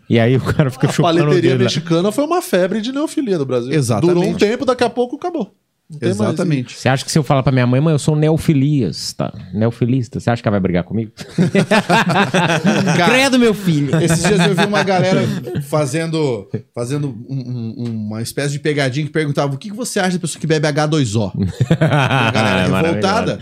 E 0.10 0.20
aí 0.20 0.36
o 0.36 0.42
cara 0.42 0.72
fica 0.72 0.88
A 0.88 0.92
chupando 0.92 1.20
o 1.20 1.26
paleteria 1.26 1.52
lá. 1.52 1.60
mexicana 1.60 2.12
foi 2.12 2.24
uma 2.24 2.42
febre 2.42 2.82
de 2.82 2.92
neofilia 2.92 3.38
no 3.38 3.46
Brasil. 3.46 3.72
Exatamente. 3.72 4.16
Durou 4.16 4.30
um 4.32 4.36
tempo, 4.36 4.66
daqui 4.66 4.84
a 4.84 4.90
pouco 4.90 5.16
acabou. 5.16 5.54
Mais- 5.88 6.02
Exatamente. 6.02 6.76
Você 6.78 6.90
acha 6.90 7.06
que 7.06 7.12
se 7.12 7.18
eu 7.20 7.22
falar 7.24 7.44
pra 7.44 7.52
minha 7.52 7.68
mãe, 7.68 7.80
mãe, 7.80 7.94
eu 7.94 8.00
sou 8.00 8.16
neofilista, 8.16 9.32
neofilista, 9.54 10.20
você 10.20 10.32
acha 10.32 10.42
que 10.42 10.48
ela 10.48 10.54
vai 10.56 10.60
brigar 10.62 10.84
comigo? 10.84 11.12
Credo, 13.06 13.38
meu 13.40 13.54
filho! 13.54 13.96
Esses 14.02 14.24
dias 14.24 14.40
eu 14.48 14.56
vi 14.56 14.66
uma 14.66 14.84
galera 14.84 15.22
fazendo, 15.70 16.50
fazendo 16.74 17.10
um- 17.30 17.76
um- 17.78 17.84
uma 18.08 18.22
espécie 18.22 18.54
de 18.54 18.60
pegadinha 18.60 19.06
que 19.06 19.12
perguntava 19.12 19.54
o 19.54 19.58
que 19.58 19.70
que 19.70 19.76
você 19.76 20.00
acha 20.00 20.14
da 20.14 20.20
pessoa 20.20 20.40
que 20.40 20.48
bebe 20.48 20.68
H2O? 20.68 21.32
A 21.80 22.32
galera 22.32 22.62
É 22.62 22.66
revoltada. 22.88 23.40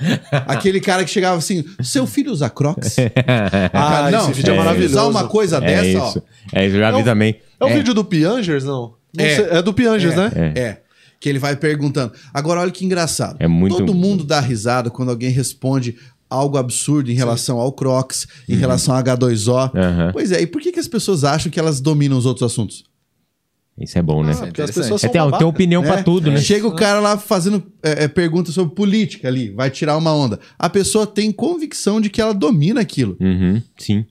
Aquele 0.48 0.80
cara 0.80 1.04
que 1.04 1.10
chegava 1.10 1.38
assim, 1.38 1.64
seu 1.82 2.06
filho 2.06 2.32
usa 2.32 2.50
Crocs? 2.50 2.96
Ah, 3.74 4.10
não, 4.12 4.24
esse 4.26 4.34
vídeo 4.34 4.52
é, 4.52 4.56
é, 4.56 4.60
maravilhoso. 4.60 4.94
Usar 4.96 5.08
uma 5.08 5.28
coisa 5.28 5.58
É 5.58 5.62
dessa, 5.62 5.86
isso. 5.88 6.24
ó. 6.54 6.58
É 6.60 6.66
isso, 6.68 6.76
eu 6.76 6.80
já 6.80 6.90
É 6.90 6.92
vi 6.92 7.02
o- 7.02 7.04
também. 7.06 7.36
É 7.60 7.66
o 7.66 7.70
vídeo 7.70 7.94
do 7.94 8.04
Piangers, 8.04 8.64
não? 8.64 8.94
Não 9.16 9.24
É. 9.24 9.36
sei, 9.36 9.46
é 9.46 9.62
do 9.62 9.74
Piangers, 9.74 10.16
né? 10.16 10.32
É. 10.56 10.78
Que 11.24 11.30
ele 11.30 11.40
vai 11.40 11.56
perguntando. 11.56 12.12
Agora, 12.34 12.60
olha 12.60 12.70
que 12.70 12.84
engraçado. 12.84 13.38
É 13.40 13.48
muito- 13.48 13.78
Todo 13.78 13.94
mundo 13.94 14.26
dá 14.26 14.42
risada 14.42 14.90
quando 14.90 15.08
alguém 15.08 15.30
responde 15.30 15.96
algo 16.30 16.58
absurdo 16.58 17.10
em 17.10 17.14
relação 17.14 17.62
ao 17.62 17.72
Crocs, 17.72 18.28
em 18.50 18.56
relação 18.56 18.94
ao 18.94 19.02
H2O. 19.02 19.72
Uhum. 19.74 20.12
Pois 20.12 20.34
é, 20.34 20.42
e 20.42 20.46
por 20.46 20.62
que, 20.62 20.74
que 20.74 20.80
as 20.82 20.88
pessoas 20.90 21.24
acham 21.24 21.50
que 21.50 21.58
elas 21.58 21.80
dominam 21.80 22.18
os 22.18 22.26
outros 22.26 22.52
assuntos? 22.52 22.84
Isso 23.80 23.98
é 23.98 24.02
bom, 24.02 24.22
né? 24.22 24.32
Ah, 24.34 24.36
porque 24.48 24.62
as 24.62 24.70
interessante. 24.70 24.76
pessoas 24.84 25.04
É, 25.06 25.08
são 25.08 25.38
tem, 25.38 25.48
opinião 25.48 25.82
pra 25.82 25.96
né? 25.96 26.04
tudo, 26.04 26.30
né? 26.30 26.42
Chega 26.42 26.68
o 26.68 26.76
cara 26.76 27.00
lá 27.00 27.18
fazendo 27.18 27.64
é, 27.82 28.04
é, 28.04 28.08
perguntas 28.10 28.54
sobre 28.54 28.76
política 28.76 29.30
ali, 29.30 29.50
vai 29.52 29.70
tirar 29.70 29.96
uma 29.96 30.14
onda. 30.14 30.42
A 30.60 30.70
pessoa 30.70 31.08
tem 31.08 31.32
convicção 31.32 32.02
de 32.02 32.10
que 32.10 32.20
ela 32.20 32.34
domina 32.34 32.82
aquilo. 32.82 33.16
Uhum, 33.22 33.62
sim. 33.78 34.06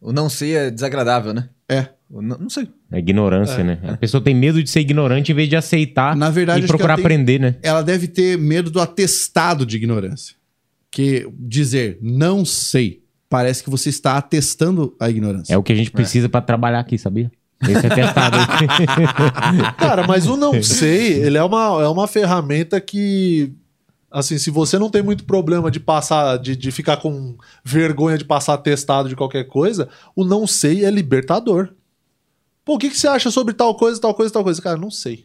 O 0.00 0.12
não 0.12 0.28
ser 0.28 0.56
é 0.56 0.70
desagradável, 0.72 1.32
né? 1.32 1.48
É. 1.68 1.86
Não, 2.10 2.38
não 2.38 2.50
sei. 2.50 2.68
É 2.90 2.98
ignorância, 2.98 3.62
né? 3.62 3.78
A 3.86 3.96
pessoa 3.96 4.22
tem 4.22 4.34
medo 4.34 4.62
de 4.62 4.70
ser 4.70 4.80
ignorante 4.80 5.30
em 5.30 5.34
vez 5.34 5.48
de 5.48 5.56
aceitar 5.56 6.16
Na 6.16 6.30
verdade, 6.30 6.64
e 6.64 6.66
procurar 6.66 6.94
ela 6.94 6.96
tem- 6.96 7.04
aprender, 7.04 7.38
né? 7.38 7.56
Ela 7.62 7.82
deve 7.82 8.08
ter 8.08 8.38
medo 8.38 8.70
do 8.70 8.80
atestado 8.80 9.66
de 9.66 9.76
ignorância. 9.76 10.34
Que 10.90 11.28
dizer 11.38 11.98
não 12.00 12.44
sei 12.44 13.02
parece 13.28 13.62
que 13.62 13.68
você 13.68 13.90
está 13.90 14.16
atestando 14.16 14.96
a 14.98 15.10
ignorância. 15.10 15.52
É 15.52 15.56
o 15.58 15.62
que 15.62 15.72
a 15.72 15.76
gente 15.76 15.90
precisa 15.90 16.28
pra 16.28 16.40
trabalhar 16.40 16.80
aqui, 16.80 16.96
sabia? 16.96 17.30
Esse 17.62 17.86
é 17.86 17.90
testado. 17.90 18.38
Cara, 19.76 20.06
mas 20.06 20.26
o 20.26 20.36
não 20.36 20.62
sei, 20.62 21.14
ele 21.24 21.36
é 21.36 21.42
uma, 21.42 21.82
é 21.82 21.88
uma 21.88 22.06
ferramenta 22.06 22.80
que. 22.80 23.52
Assim, 24.10 24.38
se 24.38 24.50
você 24.50 24.78
não 24.78 24.88
tem 24.88 25.02
muito 25.02 25.24
problema 25.24 25.70
de 25.70 25.78
passar, 25.78 26.38
de, 26.38 26.56
de 26.56 26.70
ficar 26.72 26.96
com 26.96 27.36
vergonha 27.62 28.16
de 28.16 28.24
passar 28.24 28.56
testado 28.56 29.06
de 29.08 29.14
qualquer 29.14 29.44
coisa, 29.44 29.88
o 30.16 30.24
não 30.24 30.46
sei 30.46 30.84
é 30.86 30.90
libertador. 30.90 31.74
Pô, 32.68 32.74
o 32.74 32.78
que, 32.78 32.90
que 32.90 32.98
você 32.98 33.08
acha 33.08 33.30
sobre 33.30 33.54
tal 33.54 33.74
coisa, 33.74 33.98
tal 33.98 34.12
coisa, 34.12 34.30
tal 34.30 34.44
coisa? 34.44 34.60
Cara, 34.60 34.76
não 34.76 34.90
sei. 34.90 35.24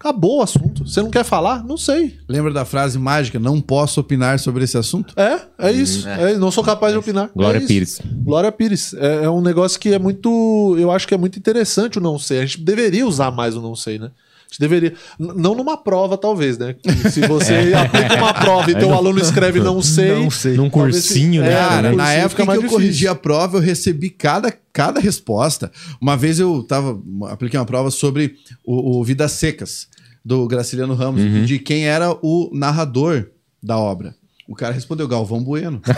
Acabou 0.00 0.38
o 0.38 0.42
assunto. 0.42 0.88
Você 0.88 1.02
não 1.02 1.10
quer 1.10 1.22
falar? 1.22 1.62
Não 1.62 1.76
sei. 1.76 2.18
Lembra 2.26 2.50
da 2.50 2.64
frase 2.64 2.98
mágica? 2.98 3.38
Não 3.38 3.60
posso 3.60 4.00
opinar 4.00 4.38
sobre 4.38 4.64
esse 4.64 4.78
assunto? 4.78 5.12
É, 5.20 5.42
é 5.58 5.70
isso. 5.70 6.08
É, 6.08 6.38
não 6.38 6.50
sou 6.50 6.64
capaz 6.64 6.94
de 6.94 6.98
opinar. 6.98 7.30
Glória 7.36 7.58
É. 7.58 7.66
Pires. 7.66 8.00
Glória 8.24 8.50
Pires. 8.50 8.94
É, 8.94 9.24
é 9.24 9.30
um 9.30 9.42
negócio 9.42 9.78
que 9.78 9.92
é 9.92 9.98
muito. 9.98 10.74
Eu 10.78 10.90
acho 10.90 11.06
que 11.06 11.12
é 11.12 11.18
muito 11.18 11.38
interessante 11.38 11.98
o 11.98 12.00
não 12.00 12.18
sei. 12.18 12.38
A 12.38 12.46
gente 12.46 12.62
deveria 12.62 13.06
usar 13.06 13.30
mais 13.30 13.54
o 13.54 13.60
não 13.60 13.76
sei, 13.76 13.98
né? 13.98 14.10
Gente 14.52 14.60
deveria. 14.60 14.92
Não 15.18 15.54
numa 15.54 15.78
prova, 15.78 16.18
talvez, 16.18 16.58
né? 16.58 16.76
Se 17.10 17.26
você 17.26 17.72
aplica 17.74 18.16
uma 18.16 18.34
prova 18.34 18.70
e 18.70 18.74
teu 18.74 18.92
aluno 18.92 19.18
escreve 19.18 19.60
não 19.60 19.80
sei. 19.80 20.12
Não 20.14 20.30
sei. 20.30 20.54
Num 20.54 20.68
cursinho, 20.68 21.42
se- 21.42 21.48
né? 21.48 21.54
É, 21.54 21.56
Cara, 21.56 21.90
no 21.90 21.96
na 21.96 22.04
cursinho 22.04 22.24
época 22.24 22.42
que 22.44 22.50
eu 22.50 22.54
difícil. 22.56 22.70
corrigi 22.70 23.08
a 23.08 23.14
prova, 23.14 23.56
eu 23.56 23.62
recebi 23.62 24.10
cada, 24.10 24.52
cada 24.72 25.00
resposta. 25.00 25.72
Uma 26.00 26.16
vez 26.18 26.38
eu 26.38 26.62
tava, 26.62 27.00
apliquei 27.30 27.58
uma 27.58 27.64
prova 27.64 27.90
sobre 27.90 28.34
o, 28.62 28.98
o 29.00 29.04
Vidas 29.04 29.32
Secas, 29.32 29.88
do 30.24 30.46
Graciliano 30.46 30.94
Ramos, 30.94 31.46
de 31.46 31.58
quem 31.58 31.86
era 31.86 32.12
o 32.22 32.50
narrador 32.52 33.28
da 33.62 33.78
obra. 33.78 34.14
O 34.46 34.54
cara 34.54 34.74
respondeu 34.74 35.08
Galvão 35.08 35.42
Bueno. 35.42 35.80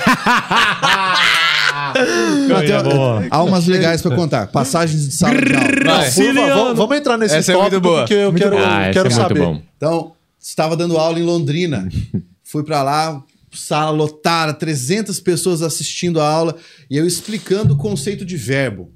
Boa. 2.84 3.26
há 3.30 3.42
umas 3.42 3.66
legais 3.66 4.03
pra 4.03 4.14
contar. 4.14 4.47
Passagens 4.49 5.07
de 5.09 5.14
sala 5.14 5.40
de 5.40 5.55
aula. 5.55 5.68
Vai. 5.84 6.11
Por 6.12 6.34
favor, 6.34 6.74
vamos, 6.74 6.97
entrar 6.97 7.16
nesse 7.18 7.34
Essa 7.36 7.53
é 7.53 7.55
tópico 7.55 7.70
muito 7.72 7.82
boa. 7.82 8.01
porque 8.01 8.14
eu 8.14 8.32
quero, 8.34 8.57
Ah, 8.59 8.82
esse 8.84 8.92
quero 8.92 9.09
é 9.09 9.11
muito 9.11 9.22
saber. 9.28 9.40
bom. 9.40 9.62
Então, 9.76 10.12
estava 10.40 10.76
dando 10.76 10.97
aula 10.99 11.18
em 11.18 11.22
Londrina. 11.22 11.88
Fui 12.42 12.62
pra 12.62 12.82
lá, 12.82 13.22
sala 13.53 13.90
lotada, 13.90 14.53
300 14.53 15.20
pessoas 15.20 15.62
assistindo 15.62 16.20
a 16.20 16.28
aula 16.28 16.57
e 16.90 16.97
eu 16.97 17.07
explicando 17.07 17.74
o 17.74 17.76
conceito 17.76 18.24
de 18.24 18.36
verbo. 18.36 18.92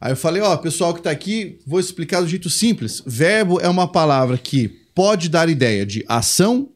Aí 0.00 0.12
eu 0.12 0.16
falei, 0.16 0.40
ó, 0.40 0.56
pessoal 0.56 0.94
que 0.94 1.02
tá 1.02 1.10
aqui, 1.10 1.58
vou 1.66 1.78
explicar 1.78 2.20
do 2.22 2.28
jeito 2.28 2.48
simples. 2.48 3.02
Verbo 3.06 3.60
é 3.60 3.68
uma 3.68 3.86
palavra 3.86 4.38
que 4.38 4.68
pode 4.94 5.28
dar 5.28 5.48
ideia 5.48 5.84
de 5.84 6.04
ação, 6.08 6.70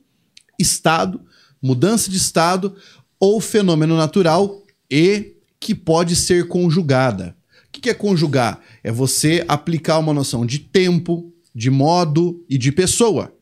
estado, 0.61 1.21
mudança 1.63 2.11
de 2.11 2.19
estado 2.19 2.75
ou 3.19 3.41
fenômeno 3.41 3.97
natural 3.97 4.63
e 4.91 5.34
que 5.65 5.75
pode 5.75 6.15
ser 6.15 6.47
conjugada. 6.47 7.35
O 7.67 7.81
que 7.81 7.89
é 7.89 7.95
conjugar? 7.95 8.61
É 8.83 8.93
você 8.93 9.43
aplicar 9.49 9.99
uma 9.99 10.12
noção 10.12 10.45
de 10.45 10.59
tempo, 10.59 11.33
de 11.55 11.71
modo 11.71 12.45
e 12.51 12.59
de 12.59 12.71
pessoa. 12.71 13.33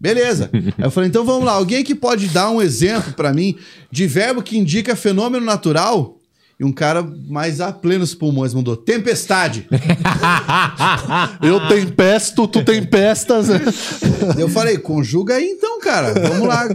Beleza. 0.00 0.48
Aí 0.54 0.84
eu 0.84 0.90
falei, 0.92 1.08
então 1.08 1.24
vamos 1.24 1.44
lá. 1.44 1.54
Alguém 1.54 1.82
que 1.82 1.92
pode 1.92 2.28
dar 2.28 2.50
um 2.50 2.62
exemplo 2.62 3.12
pra 3.14 3.34
mim 3.34 3.56
de 3.90 4.06
verbo 4.06 4.44
que 4.44 4.56
indica 4.56 4.94
fenômeno 4.94 5.44
natural? 5.44 6.15
E 6.58 6.64
um 6.64 6.72
cara 6.72 7.06
mais 7.28 7.60
a 7.60 7.70
plenos 7.70 8.14
pulmões 8.14 8.54
mandou 8.54 8.74
tempestade. 8.74 9.68
Eu 11.42 11.68
tempesto, 11.68 12.48
tu 12.48 12.64
tempestas. 12.64 13.48
Eu 14.38 14.48
falei, 14.48 14.78
conjuga 14.78 15.34
aí 15.34 15.44
então, 15.44 15.78
cara. 15.80 16.14
Vamos 16.14 16.48
lá. 16.48 16.66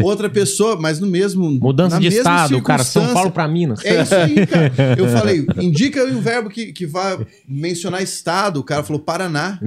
Outra 0.00 0.30
pessoa, 0.30 0.80
mas 0.80 1.00
no 1.00 1.06
mesmo. 1.06 1.50
Mudança 1.50 1.96
na 1.96 2.00
de 2.00 2.08
mesma 2.08 2.18
estado, 2.18 2.62
cara. 2.62 2.82
São. 2.82 3.12
Paulo 3.12 3.30
pra 3.30 3.46
Minas. 3.46 3.84
É 3.84 4.02
isso 4.02 4.14
aí, 4.14 4.46
cara. 4.46 4.72
Eu 4.96 5.06
falei, 5.12 5.46
indica 5.58 6.02
um 6.04 6.20
verbo 6.20 6.48
que, 6.48 6.72
que 6.72 6.86
vai 6.86 7.18
mencionar 7.46 8.02
estado. 8.02 8.60
O 8.60 8.64
cara 8.64 8.82
falou 8.82 9.02
Paraná. 9.02 9.60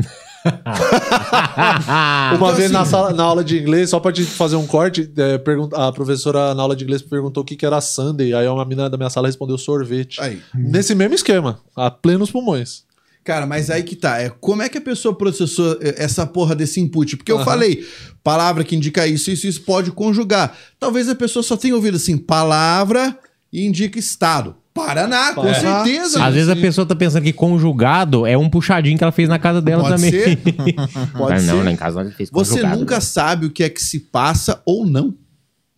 Uma 1.20 2.36
Então, 2.36 2.56
vez 2.56 2.72
na, 2.72 2.82
assim- 2.82 2.92
sala- 2.92 3.14
na 3.14 3.24
aula 3.24 3.44
de 3.44 3.58
inglês, 3.60 3.90
só 3.90 4.00
pra 4.00 4.12
te 4.12 4.24
fazer 4.24 4.56
um 4.56 4.66
corte, 4.68 5.12
é, 5.18 5.42
a 5.76 5.92
professora 5.92 6.54
na 6.54 6.62
aula 6.62 6.76
de 6.76 6.84
inglês 6.84 7.02
perguntou 7.02 7.44
o 7.44 7.46
que, 7.46 7.56
que 7.56 7.66
era 7.66 7.80
Sunday. 7.82 8.34
Aí 8.34 8.48
uma 8.48 8.64
menina 8.66 8.90
da 8.90 8.98
minha 8.98 9.10
sala 9.10 9.28
respondeu 9.28 9.58
sorvete. 9.58 10.22
Aí. 10.22 10.42
Nesse 10.54 10.94
mesmo 10.96 11.16
esquema, 11.16 11.60
a 11.76 11.90
plenos 11.92 12.32
pulmões. 12.32 12.84
Cara, 13.24 13.46
mas 13.46 13.70
aí 13.70 13.84
que 13.84 13.96
tá. 13.96 14.20
É, 14.20 14.30
como 14.30 14.62
é 14.62 14.70
que 14.70 14.78
a 14.78 14.82
pessoa 14.82 15.14
processou 15.14 15.78
eh, 15.82 15.96
essa 15.98 16.26
porra 16.26 16.56
desse 16.56 16.80
input? 16.80 17.18
Porque 17.18 17.32
eu 17.32 17.44
falei, 17.44 17.86
palavra 18.24 18.64
que 18.64 18.76
indica 18.76 19.06
isso, 19.06 19.30
isso, 19.30 19.46
isso 19.46 19.62
pode 19.62 19.92
conjugar. 19.92 20.56
Talvez 20.80 21.08
a 21.10 21.16
pessoa 21.16 21.44
só 21.44 21.56
tenha 21.58 21.76
ouvido 21.76 21.98
assim, 21.98 22.18
palavra 22.18 23.16
e 23.52 23.66
indica 23.68 24.00
estado. 24.00 24.56
Paraná, 24.86 25.34
com 25.34 25.42
Paraná, 25.42 25.84
certeza. 25.84 26.24
Às 26.26 26.34
vezes 26.34 26.50
a 26.50 26.56
pessoa 26.56 26.86
tá 26.86 26.96
pensando 26.96 27.24
que 27.24 27.34
conjugado 27.34 28.26
é 28.26 28.38
um 28.38 28.50
puxadinho 28.50 28.98
que 28.98 29.04
ela 29.04 29.12
fez 29.12 29.28
na 29.30 29.40
casa 29.40 29.62
dela 29.62 29.84
Pode 29.84 29.96
também. 29.96 30.12
ser. 30.12 30.36
Pode 31.18 31.34
Ah, 31.34 31.40
ser. 31.40 31.46
Não, 31.48 31.64
lá 31.64 31.72
em 31.72 31.76
casa 31.76 32.02
ela 32.02 32.12
fez 32.12 32.30
Você 32.32 32.64
nunca 32.64 33.00
sabe 33.02 33.46
o 33.46 33.50
que 33.52 33.64
é 33.64 33.70
que 33.70 33.82
se 33.82 34.00
passa 34.00 34.62
ou 34.66 34.86
não 34.86 35.14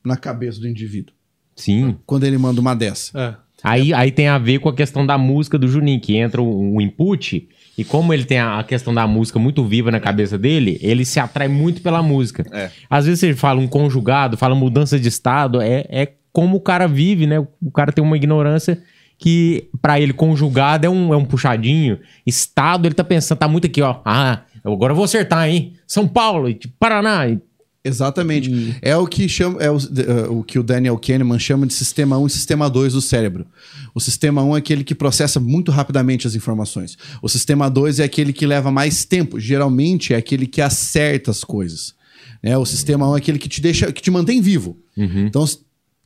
na 0.04 0.18
cabeça 0.18 0.60
do 0.60 0.68
indivíduo 0.68 1.14
Sim. 1.56 1.98
quando 2.06 2.24
ele 2.24 2.38
manda 2.38 2.60
uma 2.62 2.76
dessa. 2.76 3.18
É. 3.20 3.36
Aí, 3.64 3.94
aí 3.94 4.12
tem 4.12 4.28
a 4.28 4.40
ver 4.40 4.58
com 4.60 4.70
a 4.70 4.76
questão 4.76 5.06
da 5.06 5.18
música 5.20 5.56
do 5.58 5.68
Juninho, 5.68 6.02
que 6.02 6.16
entra 6.18 6.42
o, 6.42 6.76
o 6.78 6.82
input, 6.82 7.48
e 7.78 7.84
como 7.84 8.12
ele 8.12 8.26
tem 8.26 8.40
a, 8.40 8.58
a 8.58 8.64
questão 8.64 8.92
da 8.92 9.06
música 9.06 9.38
muito 9.38 9.64
viva 9.64 9.92
na 9.92 10.00
cabeça 10.00 10.36
dele, 10.36 10.80
ele 10.82 11.06
se 11.06 11.20
atrai 11.20 11.48
muito 11.48 11.80
pela 11.84 12.02
música. 12.02 12.44
É. 12.52 12.72
Às 12.90 13.06
vezes 13.06 13.22
ele 13.22 13.36
fala 13.36 13.60
um 13.60 13.68
conjugado, 13.68 14.36
fala 14.36 14.56
mudança 14.56 15.00
de 15.00 15.08
estado, 15.08 15.62
é, 15.62 15.86
é 15.90 16.12
como 16.34 16.58
o 16.58 16.62
cara 16.62 16.88
vive, 16.88 17.26
né? 17.28 17.40
O 17.40 17.72
cara 17.74 17.92
tem 17.92 18.04
uma 18.04 18.16
ignorância 18.18 18.82
que 19.18 19.70
pra 19.82 20.00
ele 20.00 20.14
conjugado 20.14 20.86
é 20.86 20.90
um, 20.90 21.14
é 21.14 21.18
um 21.18 21.26
puxadinho. 21.26 22.00
Estado, 22.26 22.88
ele 22.88 22.96
tá 22.96 23.04
pensando, 23.04 23.38
tá 23.38 23.48
muito 23.48 23.68
aqui, 23.68 23.82
ó. 23.82 24.00
Ah, 24.04 24.42
agora 24.64 24.92
eu 24.94 24.96
vou 24.96 25.06
acertar, 25.06 25.48
hein? 25.48 25.74
São 25.86 26.08
Paulo, 26.08 26.50
e 26.50 26.60
Paraná. 26.80 27.28
e- 27.28 27.40
Exatamente. 27.84 28.78
É 28.82 28.96
o 28.96 29.08
que 29.08 29.28
chama, 29.28 29.60
é 29.62 29.70
o, 29.70 29.78
eh, 29.78 30.28
o 30.30 30.44
que 30.44 30.60
o 30.60 30.64
Daniel 30.64 30.98
Kahneman 31.00 31.40
chama 31.40 31.66
de 31.66 31.74
sistema 31.74 32.16
1 32.18 32.28
e 32.28 32.30
sistema 32.30 32.70
2 32.70 32.94
do 32.94 33.02
cérebro. 33.02 33.46
O 33.94 34.00
sistema 34.00 34.44
1 34.44 34.56
é 34.56 34.60
aquele 34.60 34.84
que 34.84 34.94
processa 34.94 35.40
muito 35.40 35.72
rapidamente 35.72 36.28
as 36.28 36.36
informações. 36.36 36.96
O 37.24 37.28
sistema 37.28 37.70
2 37.70 38.00
é 38.00 38.04
aquele 38.04 38.34
que 38.34 38.46
leva 38.46 38.70
mais 38.72 39.04
tempo. 39.04 39.40
Geralmente 39.40 40.14
é 40.14 40.18
aquele 40.18 40.46
que 40.46 40.62
acerta 40.62 41.32
as 41.32 41.44
coisas. 41.44 41.96
Né? 42.44 42.56
O 42.56 42.66
sistema 42.66 43.10
1 43.10 43.16
é 43.16 43.18
aquele 43.18 43.40
que 43.40 43.50
te 43.50 43.60
deixa, 43.60 43.92
que 43.92 44.02
te 44.02 44.12
mantém 44.12 44.42
vivo. 44.42 44.78
Então, 45.26 45.46
se 45.48 45.58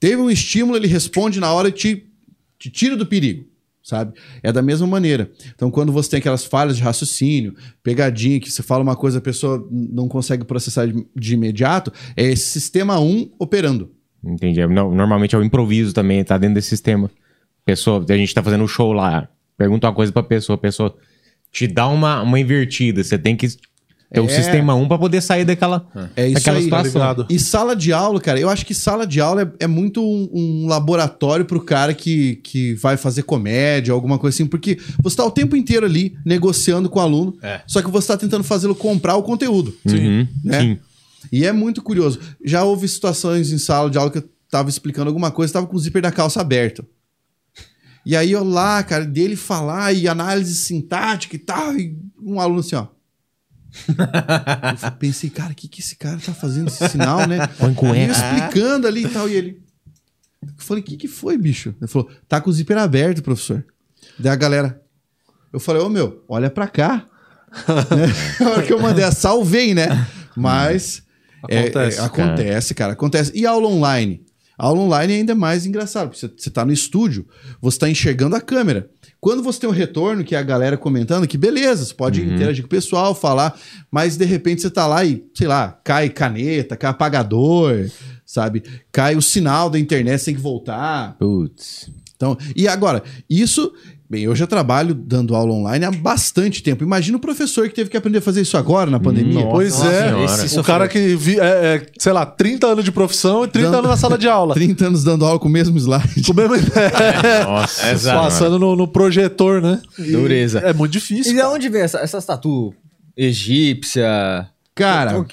teve 0.06 0.22
um 0.22 0.30
estímulo, 0.30 0.78
ele 0.78 0.86
responde 0.86 1.40
na 1.40 1.52
hora 1.52 1.70
e 1.70 1.72
te, 1.72 2.06
te 2.60 2.70
tira 2.70 2.96
do 2.96 3.08
perigo. 3.08 3.44
Sabe? 3.82 4.14
É 4.44 4.52
da 4.52 4.62
mesma 4.62 4.86
maneira. 4.86 5.32
Então, 5.56 5.72
quando 5.72 5.92
você 5.92 6.12
tem 6.12 6.20
aquelas 6.20 6.46
falhas 6.46 6.78
de 6.78 6.84
raciocínio, 6.84 7.56
pegadinha, 7.82 8.40
que 8.40 8.52
você 8.52 8.62
fala 8.62 8.84
uma 8.84 8.96
coisa, 8.96 9.18
a 9.18 9.22
pessoa 9.22 9.68
não 9.72 10.08
consegue 10.08 10.44
processar 10.44 10.86
de, 10.86 11.08
de 11.16 11.34
imediato, 11.34 11.92
é 12.16 12.24
esse 12.24 12.46
sistema 12.46 13.00
1 13.00 13.32
operando. 13.40 13.92
Entendi. 14.24 14.62
É, 14.62 14.68
não, 14.68 14.94
Normalmente 14.94 15.34
é 15.34 15.40
o 15.40 15.44
improviso 15.44 15.92
também, 15.92 16.24
tá 16.24 16.38
dentro 16.38 16.54
desse 16.54 16.70
sistema. 16.70 17.10
Pessoa, 17.64 18.06
a 18.08 18.18
gente 18.18 18.34
tá 18.34 18.44
fazendo 18.44 18.64
um 18.64 18.68
show 18.68 18.94
lá, 18.94 19.28
pergunta 19.58 19.88
uma 19.88 19.96
coisa 19.96 20.12
pra 20.12 20.22
pessoa, 20.22 20.56
a 20.56 20.60
pessoa 20.60 20.96
te 21.52 21.66
dá 21.66 21.88
uma, 21.88 22.22
uma 22.22 22.40
invertida. 22.40 23.04
Você 23.04 23.18
tem 23.18 23.36
que 23.36 23.48
ter 24.16 24.22
o 24.22 24.26
É. 24.26 24.30
sistema 24.30 24.74
1 24.76 24.88
pra 24.88 24.98
poder 24.98 25.22
sair 25.22 25.46
daquela, 25.46 25.86
É 26.16 26.26
isso 26.26 26.34
daquela 26.36 26.58
aí. 26.58 26.64
situação. 26.64 26.92
ligado? 26.94 27.26
E 27.30 27.40
sala 27.40 27.76
de 27.76 27.94
aula, 27.94 28.20
cara, 28.20 28.40
eu 28.40 28.50
acho 28.50 28.66
que 28.66 28.74
sala 28.74 29.06
de 29.06 29.22
aula 29.22 29.44
é, 29.60 29.66
é 29.66 29.68
muito 29.68 30.02
um, 30.04 30.30
um 30.34 30.68
laboratório 30.68 31.46
pro 31.46 31.62
cara 31.62 31.94
que, 31.94 32.38
que 32.38 32.74
vai 32.76 32.98
fazer 32.98 33.24
comédia, 33.24 33.94
alguma 33.94 34.18
coisa 34.18 34.36
assim, 34.36 34.46
porque 34.48 34.78
você 35.02 35.16
tá 35.18 35.26
o 35.26 35.32
tempo 35.32 35.56
inteiro 35.56 35.86
ali 35.86 36.16
negociando 36.26 36.90
com 36.90 37.00
o 37.00 37.02
aluno, 37.02 37.38
É. 37.42 37.62
só 37.68 37.82
que 37.82 37.92
você 37.92 38.08
tá 38.08 38.18
tentando 38.18 38.44
fazê-lo 38.44 38.74
comprar 38.76 39.16
o 39.16 39.24
conteúdo. 39.24 39.76
Uhum, 39.86 40.28
né? 40.44 40.62
Sim. 40.62 40.80
E 41.32 41.46
é 41.46 41.52
muito 41.52 41.82
curioso. 41.82 42.20
Já 42.44 42.64
houve 42.64 42.88
situações 42.88 43.52
em 43.52 43.58
sala 43.58 43.90
de 43.90 43.98
aula 43.98 44.12
que 44.12 44.20
eu 44.20 44.30
tava 44.50 44.70
explicando 44.70 45.08
alguma 45.10 45.32
coisa, 45.32 45.52
tava 45.54 45.68
com 45.68 45.76
o 45.76 45.80
zíper 45.80 46.02
da 46.02 46.12
calça 46.12 46.40
aberto. 46.40 46.86
E 48.06 48.16
aí 48.16 48.32
eu 48.32 48.44
lá, 48.44 48.84
cara, 48.84 49.04
dele 49.04 49.36
falar 49.36 49.92
e 49.92 50.08
análise 50.08 50.54
sintática 50.56 51.36
e 51.36 51.40
tal, 51.40 51.76
e 51.76 51.98
um 52.22 52.40
aluno 52.40 52.60
assim, 52.60 52.76
ó. 52.76 52.86
Eu 54.84 54.92
pensei, 54.94 55.30
cara, 55.30 55.52
o 55.52 55.56
que, 55.56 55.68
que 55.68 55.82
esse 55.82 55.96
cara 55.96 56.18
tá 56.18 56.34
fazendo 56.34 56.68
esse 56.68 56.88
sinal, 56.90 57.28
né? 57.28 57.46
Põe 57.60 57.74
cueca. 57.74 58.12
Explicando 58.12 58.88
ali 58.88 59.06
e 59.06 59.10
tal, 59.10 59.30
e 59.30 59.34
ele. 59.34 59.62
Eu 60.42 60.50
falei, 60.58 60.82
o 60.82 60.86
que, 60.86 60.96
que 60.98 61.08
foi, 61.08 61.38
bicho? 61.38 61.74
Ele 61.82 61.88
falou, 61.88 62.10
tá 62.28 62.40
com 62.40 62.50
o 62.50 62.54
zíper 62.54 62.78
aberto, 62.78 63.22
professor. 63.24 63.66
Daí 64.20 64.32
a 64.32 64.36
galera. 64.36 64.82
Eu 65.52 65.60
falei, 65.60 65.82
ô 65.82 65.90
meu, 65.90 66.24
olha 66.28 66.50
pra 66.50 66.68
cá. 66.68 67.06
né? 67.96 68.08
Na 68.40 68.50
hora 68.52 68.64
que 68.64 68.74
eu 68.74 68.80
mandei 68.82 69.04
a 69.04 69.12
salvei, 69.12 69.74
né? 69.74 70.08
Mas. 70.36 71.04
é- 71.50 71.60
Acontece, 71.60 72.00
é, 72.00 72.04
acontece, 72.04 72.74
cara. 72.74 72.94
Acontece. 72.94 73.32
E 73.36 73.46
aula 73.46 73.68
online? 73.68 74.25
Aula 74.58 74.82
online 74.82 75.14
é 75.14 75.18
ainda 75.18 75.36
mais 75.36 75.66
engraçado, 75.66 76.10
porque 76.10 76.20
você, 76.20 76.34
você 76.36 76.50
tá 76.50 76.66
no 76.66 76.72
estúdio, 76.72 77.28
você 77.62 77.80
tá 77.80 77.90
enxergando 77.90 78.36
a 78.36 78.42
câmera. 78.42 78.90
Quando 79.20 79.42
você 79.42 79.60
tem 79.60 79.70
um 79.70 79.74
retorno, 79.74 80.24
que 80.24 80.36
é 80.36 80.38
a 80.38 80.44
galera 80.44 80.78
comentando, 80.78 81.28
que 81.28 81.38
beleza, 81.38 81.84
você 81.84 81.94
pode 81.94 82.22
interagir 82.22 82.64
com 82.64 82.68
o 82.68 82.70
pessoal, 82.70 83.16
falar, 83.16 83.60
mas 83.90 84.18
de 84.18 84.26
repente 84.26 84.62
você 84.62 84.70
tá 84.70 84.86
lá 84.86 85.04
e, 85.04 85.26
sei 85.34 85.48
lá, 85.48 85.80
cai 85.84 86.10
caneta, 86.10 86.78
cai 86.78 86.92
apagador, 86.92 87.90
sabe? 88.26 88.64
Cai 88.92 89.16
o 89.16 89.22
sinal 89.22 89.70
da 89.70 89.80
internet, 89.80 90.20
você 90.20 90.26
tem 90.26 90.36
que 90.36 90.42
voltar. 90.42 91.18
Putz. 91.18 91.90
Então, 92.16 92.38
e 92.56 92.68
agora, 92.68 93.04
isso. 93.30 93.74
Bem, 94.08 94.22
eu 94.24 94.36
já 94.36 94.46
trabalho 94.46 94.94
dando 94.94 95.36
aula 95.36 95.52
online 95.52 95.84
há 95.84 95.90
bastante 95.92 96.62
tempo. 96.62 96.84
Imagina 96.84 97.18
o 97.18 97.20
professor 97.20 97.68
que 97.68 97.74
teve 97.74 97.90
que 97.90 97.98
aprender 97.98 98.20
a 98.20 98.22
fazer 98.22 98.42
isso 98.42 98.56
agora 98.56 98.92
na 98.92 99.00
pandemia. 99.00 99.40
Nossa 99.42 99.50
Pois 99.50 99.84
é, 99.84 100.10
senhora. 100.48 100.62
o 100.62 100.64
cara 100.64 100.88
que, 100.88 101.16
vi, 101.16 101.40
é, 101.40 101.44
é, 101.44 101.86
sei 101.98 102.14
lá, 102.14 102.24
30 102.24 102.68
anos 102.68 102.86
de 102.86 102.92
profissão 102.92 103.44
e 103.46 103.48
30 103.48 103.66
Dando- 103.68 103.78
anos 103.80 103.90
na 103.90 103.98
sala 103.98 104.16
de 104.16 104.28
aula. 104.28 104.54
30 104.56 104.86
anos 104.86 105.04
dando 105.04 105.26
aula 105.26 105.40
com 105.40 105.48
o 105.48 105.52
mesmo 105.52 105.76
slide. 105.80 106.22
Com 106.24 106.34
o 106.34 106.36
mesmo- 106.36 106.56
Nossa. 107.48 107.82
Exato. 107.92 108.00
senhora. 108.00 108.22
Passando 108.22 108.60
no, 108.60 108.76
no 108.76 108.88
projetor, 108.88 109.60
né? 109.60 109.82
E 109.98 110.12
Dureza. 110.12 110.60
É 110.60 110.72
muito 110.72 110.92
difícil. 110.92 111.32
E 111.32 111.36
de 111.36 111.42
onde 111.42 111.68
veio 111.68 111.84
essa, 111.86 111.98
essas 112.00 112.24
tatu 112.24 112.76
egípcia? 113.18 114.48
Cara, 114.76 115.26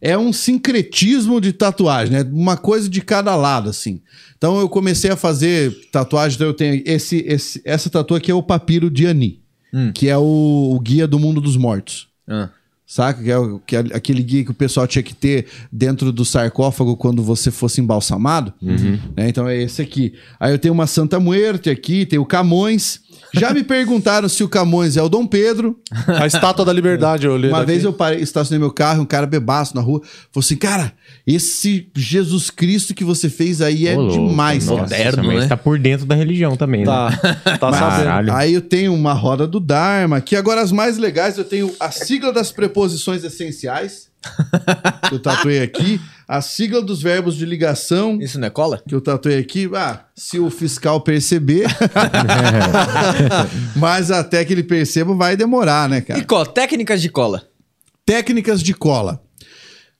é 0.00 0.16
um 0.16 0.32
sincretismo 0.32 1.40
de 1.40 1.52
tatuagem, 1.52 2.12
né? 2.12 2.28
Uma 2.32 2.56
coisa 2.56 2.88
de 2.88 3.00
cada 3.00 3.34
lado, 3.36 3.68
assim. 3.70 4.00
Então 4.38 4.58
eu 4.58 4.68
comecei 4.68 5.10
a 5.10 5.16
fazer 5.16 5.72
tatuagem, 5.92 6.36
então 6.36 6.46
eu 6.46 6.54
tenho 6.54 6.82
esse, 6.86 7.24
esse 7.26 7.60
essa 7.64 7.90
tatu 7.90 8.14
aqui 8.14 8.30
é 8.30 8.34
o 8.34 8.42
papiro 8.42 8.90
de 8.90 9.06
Ani, 9.06 9.40
Hum. 9.72 9.92
que 9.92 10.08
é 10.08 10.16
o, 10.18 10.72
o 10.74 10.80
guia 10.80 11.06
do 11.06 11.18
mundo 11.18 11.40
dos 11.40 11.56
mortos. 11.56 12.08
Ah. 12.28 12.48
Saca? 12.84 13.22
Que 13.22 13.30
é, 13.30 13.36
que 13.64 13.76
é 13.76 13.78
aquele 13.94 14.20
guia 14.20 14.42
que 14.44 14.50
o 14.50 14.54
pessoal 14.54 14.84
tinha 14.84 15.02
que 15.02 15.14
ter 15.14 15.46
dentro 15.70 16.10
do 16.10 16.24
sarcófago 16.24 16.96
quando 16.96 17.22
você 17.22 17.52
fosse 17.52 17.80
embalsamado. 17.80 18.52
né? 19.16 19.28
Então 19.28 19.46
é 19.48 19.56
esse 19.62 19.80
aqui. 19.80 20.14
Aí 20.40 20.52
eu 20.52 20.58
tenho 20.58 20.74
uma 20.74 20.88
Santa 20.88 21.20
Muerte 21.20 21.70
aqui, 21.70 22.04
tem 22.04 22.18
o 22.18 22.26
Camões. 22.26 23.00
Já 23.34 23.52
me 23.52 23.62
perguntaram 23.62 24.28
se 24.28 24.42
o 24.42 24.48
Camões 24.48 24.96
é 24.96 25.02
o 25.02 25.08
Dom 25.08 25.26
Pedro. 25.26 25.78
A 26.06 26.26
estátua 26.26 26.64
da 26.64 26.72
liberdade, 26.72 27.26
eu 27.26 27.32
olhei 27.32 27.50
Uma 27.50 27.58
daqui. 27.60 27.72
vez 27.72 27.84
eu 27.84 27.92
parei, 27.92 28.20
estacionei 28.20 28.58
meu 28.58 28.72
carro, 28.72 29.02
um 29.02 29.06
cara 29.06 29.26
bebaço 29.26 29.74
na 29.74 29.80
rua, 29.80 30.00
falou 30.32 30.44
assim: 30.44 30.56
Cara, 30.56 30.92
esse 31.26 31.88
Jesus 31.94 32.50
Cristo 32.50 32.94
que 32.94 33.04
você 33.04 33.28
fez 33.30 33.60
aí 33.62 33.86
é 33.86 33.96
Ô, 33.96 34.00
louco, 34.02 34.28
demais, 34.28 34.66
nossa, 34.66 34.94
cara. 34.96 35.16
Moderno, 35.16 35.40
né? 35.40 35.46
tá 35.46 35.56
por 35.56 35.78
dentro 35.78 36.06
da 36.06 36.14
religião 36.14 36.56
também, 36.56 36.80
né? 36.80 36.86
Tá, 36.86 37.56
tá 37.58 37.70
Mas- 37.70 37.78
sabendo. 37.78 38.32
Aí 38.32 38.54
eu 38.54 38.60
tenho 38.62 38.92
uma 38.94 39.12
roda 39.12 39.46
do 39.46 39.60
Dharma, 39.60 40.16
aqui 40.16 40.34
agora 40.36 40.60
as 40.60 40.72
mais 40.72 40.98
legais, 40.98 41.38
eu 41.38 41.44
tenho 41.44 41.72
a 41.78 41.90
sigla 41.90 42.32
das 42.32 42.50
preposições 42.52 43.22
essenciais, 43.24 44.08
que 45.08 45.14
eu 45.14 45.18
tatuei 45.18 45.60
aqui, 45.62 46.00
a 46.32 46.40
sigla 46.40 46.80
dos 46.80 47.02
verbos 47.02 47.34
de 47.34 47.44
ligação, 47.44 48.16
Isso 48.20 48.38
não 48.38 48.46
é 48.46 48.50
cola? 48.50 48.80
que 48.86 48.94
eu 48.94 49.00
tatuei 49.00 49.36
aqui. 49.36 49.68
Ah, 49.74 50.04
se 50.14 50.38
o 50.38 50.48
fiscal 50.48 51.00
perceber. 51.00 51.66
Mas 53.74 54.12
até 54.12 54.44
que 54.44 54.52
ele 54.52 54.62
perceba 54.62 55.12
vai 55.12 55.36
demorar, 55.36 55.88
né, 55.88 56.00
cara? 56.00 56.20
E 56.20 56.24
cola, 56.24 56.46
técnicas 56.46 57.02
de 57.02 57.08
cola. 57.08 57.42
Técnicas 58.06 58.62
de 58.62 58.72
cola. 58.72 59.20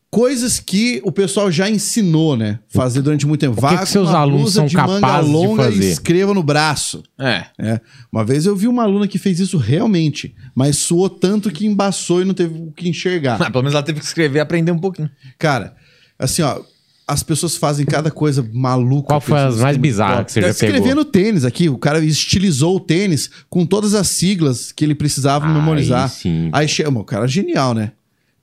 coisas 0.09 0.61
que 0.61 1.01
o 1.05 1.11
pessoal 1.11 1.51
já 1.51 1.69
ensinou, 1.69 2.36
né? 2.36 2.61
Fazer 2.69 3.02
durante 3.02 3.27
muito 3.27 3.40
tempo. 3.40 3.61
O 3.61 3.69
que 3.69 3.78
que 3.78 3.86
seus 3.86 4.11
alunos 4.11 4.52
são 4.52 4.69
capazes 4.69 5.28
de 5.28 5.52
e 5.52 5.57
fazer? 5.57 5.90
escreva 5.90 6.32
no 6.32 6.44
braço. 6.44 7.02
É. 7.19 7.47
É. 7.59 7.81
Uma 8.12 8.24
vez 8.24 8.47
eu 8.47 8.55
vi 8.55 8.69
uma 8.69 8.85
aluna 8.85 9.09
que 9.09 9.19
fez 9.19 9.40
isso 9.40 9.59
realmente, 9.59 10.32
mas 10.55 10.77
suou 10.77 11.11
tanto 11.11 11.51
que 11.51 11.66
embaçou 11.66 12.23
e 12.23 12.24
não 12.24 12.35
teve 12.35 12.57
o 12.57 12.70
que 12.70 12.89
enxergar. 12.89 13.36
Mas 13.36 13.48
pelo 13.48 13.65
menos 13.65 13.74
ela 13.74 13.82
teve 13.82 13.98
que 13.98 14.07
escrever 14.07 14.39
e 14.39 14.43
aprender 14.43 14.70
um 14.70 14.78
pouquinho. 14.78 15.11
Cara, 15.36 15.74
assim, 16.20 16.42
ó, 16.42 16.60
as 17.09 17.22
pessoas 17.24 17.56
fazem 17.56 17.84
cada 17.84 18.10
coisa 18.10 18.47
maluca. 18.52 19.09
Qual 19.09 19.20
foi 19.20 19.38
as 19.40 19.56
mais 19.56 19.76
bizarras 19.76 20.26
que 20.26 20.32
você 20.32 20.40
já 20.42 20.48
Escrever 20.51 20.80
pegou? 20.82 20.94
no 20.94 21.05
tênis 21.05 21.44
aqui, 21.44 21.68
o 21.68 21.76
cara 21.76 21.98
estilizou 22.05 22.76
o 22.76 22.80
tênis 22.80 23.28
com 23.48 23.66
todas 23.66 23.94
as 23.94 24.06
siglas 24.09 24.70
que 24.70 24.84
ele 24.84 24.94
precisava 24.94 25.47
Aí 25.47 25.52
memorizar. 25.52 26.09
sim. 26.09 26.51
Aí 26.52 26.68
chama, 26.68 27.01
o 27.01 27.05
cara 27.05 27.24
é 27.24 27.28
genial, 27.28 27.74
né? 27.74 27.92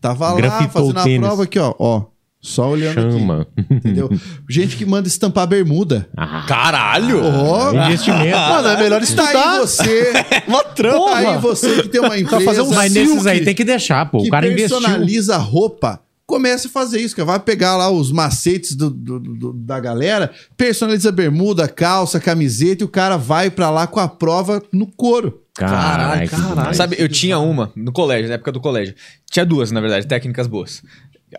Tava 0.01 0.31
lá 0.31 0.35
Grafitou 0.37 0.69
fazendo 0.81 0.97
o 0.97 0.99
a 0.99 1.03
tênis. 1.03 1.19
prova 1.27 1.43
aqui, 1.43 1.57
ó, 1.59 1.73
ó, 1.79 2.03
só 2.41 2.69
olhando 2.69 2.93
Chama. 3.11 3.41
aqui, 3.57 3.73
entendeu? 3.73 4.09
Gente 4.49 4.75
que 4.75 4.85
manda 4.85 5.07
estampar 5.07 5.47
bermuda. 5.47 6.07
Ah, 6.15 6.45
Caralho! 6.47 7.21
Ó, 7.23 7.71
investimento. 7.73 8.37
Mano, 8.37 8.67
é 8.67 8.77
melhor 8.77 8.99
tá 8.99 9.03
estudar. 9.05 9.53
aí 9.53 9.59
você, 9.59 10.13
Uma 10.47 10.63
trampa! 10.63 11.05
tá 11.11 11.17
aí 11.17 11.37
você 11.39 11.81
que 11.81 11.87
tem 11.89 11.99
uma 12.01 12.17
empresa 12.19 12.43
fazer 12.45 12.61
um 12.61 12.69
Mas 12.75 12.93
nesses 12.93 13.25
aí 13.25 13.43
tem 13.45 13.55
que 13.55 13.63
deixar, 13.63 14.05
pô. 14.11 14.19
O 14.21 14.29
cara 14.29 14.45
investiu. 14.45 14.77
personaliza 14.79 15.35
a 15.35 15.39
roupa, 15.39 15.99
comece 16.27 16.67
a 16.67 16.69
fazer 16.69 16.99
isso, 16.99 17.15
cara. 17.15 17.25
Vai 17.25 17.39
pegar 17.39 17.75
lá 17.77 17.89
os 17.89 18.11
macetes 18.11 18.75
do- 18.75 18.89
do- 18.91 19.19
do- 19.19 19.53
da 19.53 19.79
galera, 19.79 20.29
personaliza 20.57 21.11
bermuda, 21.11 21.67
calça, 21.67 22.19
camiseta 22.19 22.83
e 22.83 22.85
o 22.85 22.89
cara 22.89 23.17
vai 23.17 23.49
pra 23.49 23.69
lá 23.71 23.87
com 23.87 23.99
a 23.99 24.07
prova 24.07 24.61
no 24.71 24.85
couro. 24.85 25.41
Caralho, 25.55 26.29
caralho. 26.29 26.75
Sabe, 26.75 26.95
eu 26.99 27.07
tinha 27.09 27.39
uma 27.39 27.71
no 27.75 27.91
colégio, 27.91 28.27
na 28.27 28.35
época 28.35 28.51
do 28.51 28.59
colégio. 28.59 28.93
Tinha 29.31 29.45
duas, 29.45 29.71
na 29.71 29.79
verdade, 29.81 30.05
técnicas 30.05 30.45
boas. 30.45 30.83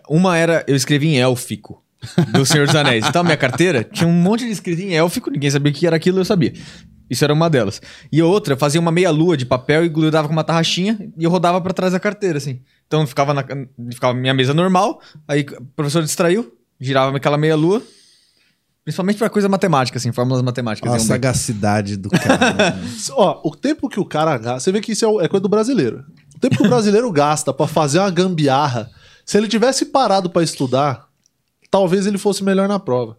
Uma 0.09 0.37
era, 0.37 0.65
eu 0.67 0.75
escrevi 0.75 1.07
em 1.09 1.19
élfico, 1.21 1.83
do 2.33 2.45
Senhor 2.45 2.67
dos 2.67 2.75
Anéis. 2.75 3.07
Então, 3.07 3.21
a 3.21 3.25
minha 3.25 3.37
carteira 3.37 3.85
tinha 3.85 4.09
um 4.09 4.13
monte 4.13 4.45
de 4.45 4.51
escrito 4.51 4.81
em 4.83 4.95
élfico, 4.95 5.31
ninguém 5.31 5.51
sabia 5.51 5.71
o 5.71 5.75
que 5.75 5.87
era 5.87 5.97
aquilo, 5.97 6.19
eu 6.19 6.25
sabia. 6.25 6.53
Isso 7.11 7.25
era 7.25 7.33
uma 7.33 7.49
delas. 7.49 7.81
E 8.13 8.21
a 8.21 8.27
outra, 8.27 8.53
eu 8.55 8.59
fazia 8.59 8.81
uma 8.81 8.93
meia-lua 8.93 9.37
de 9.37 9.47
papel 9.47 9.85
e 9.85 9.89
grudava 9.89 10.27
com 10.29 10.33
uma 10.33 10.45
tarraxinha 10.45 10.99
e 11.17 11.25
eu 11.25 11.31
rodava 11.31 11.61
pra 11.61 11.73
trás 11.73 11.93
da 11.93 12.01
carteira, 12.01 12.37
assim. 12.39 12.61
Então, 12.89 13.07
ficava 13.07 13.33
na 13.35 13.45
ficava 13.93 14.15
minha 14.15 14.35
mesa 14.35 14.53
normal, 14.55 15.01
aí 15.29 15.43
o 15.43 15.65
professor 15.77 16.03
distraiu, 16.03 16.57
girava 16.81 17.15
aquela 17.17 17.37
meia-lua. 17.37 17.83
Principalmente 18.83 19.19
pra 19.19 19.29
coisa 19.29 19.51
matemática, 19.51 19.99
assim, 19.99 20.11
fórmulas 20.13 20.41
matemáticas. 20.41 20.91
A 20.91 20.99
sagacidade 20.99 21.95
do 21.99 22.09
cara. 22.09 22.55
né? 22.73 22.83
Ó, 23.11 23.43
o 23.45 23.55
tempo 23.55 23.87
que 23.87 24.01
o 24.01 24.05
cara 24.07 24.39
gasta. 24.39 24.61
Você 24.61 24.73
vê 24.73 24.81
que 24.81 24.93
isso 24.93 25.05
é 25.05 25.25
é 25.27 25.29
coisa 25.29 25.43
do 25.43 25.49
brasileiro. 25.49 26.07
O 26.35 26.41
tempo 26.41 26.57
que 26.57 26.63
o 26.65 26.69
brasileiro 26.69 27.13
gasta 27.13 27.53
pra 27.53 27.67
fazer 27.67 27.99
uma 27.99 28.11
gambiarra. 28.11 28.89
Se 29.27 29.37
ele 29.37 29.47
tivesse 29.47 29.85
parado 29.85 30.31
pra 30.31 30.43
estudar, 30.43 31.07
talvez 31.71 32.07
ele 32.07 32.17
fosse 32.17 32.43
melhor 32.43 32.67
na 32.67 32.79
prova. 32.79 33.19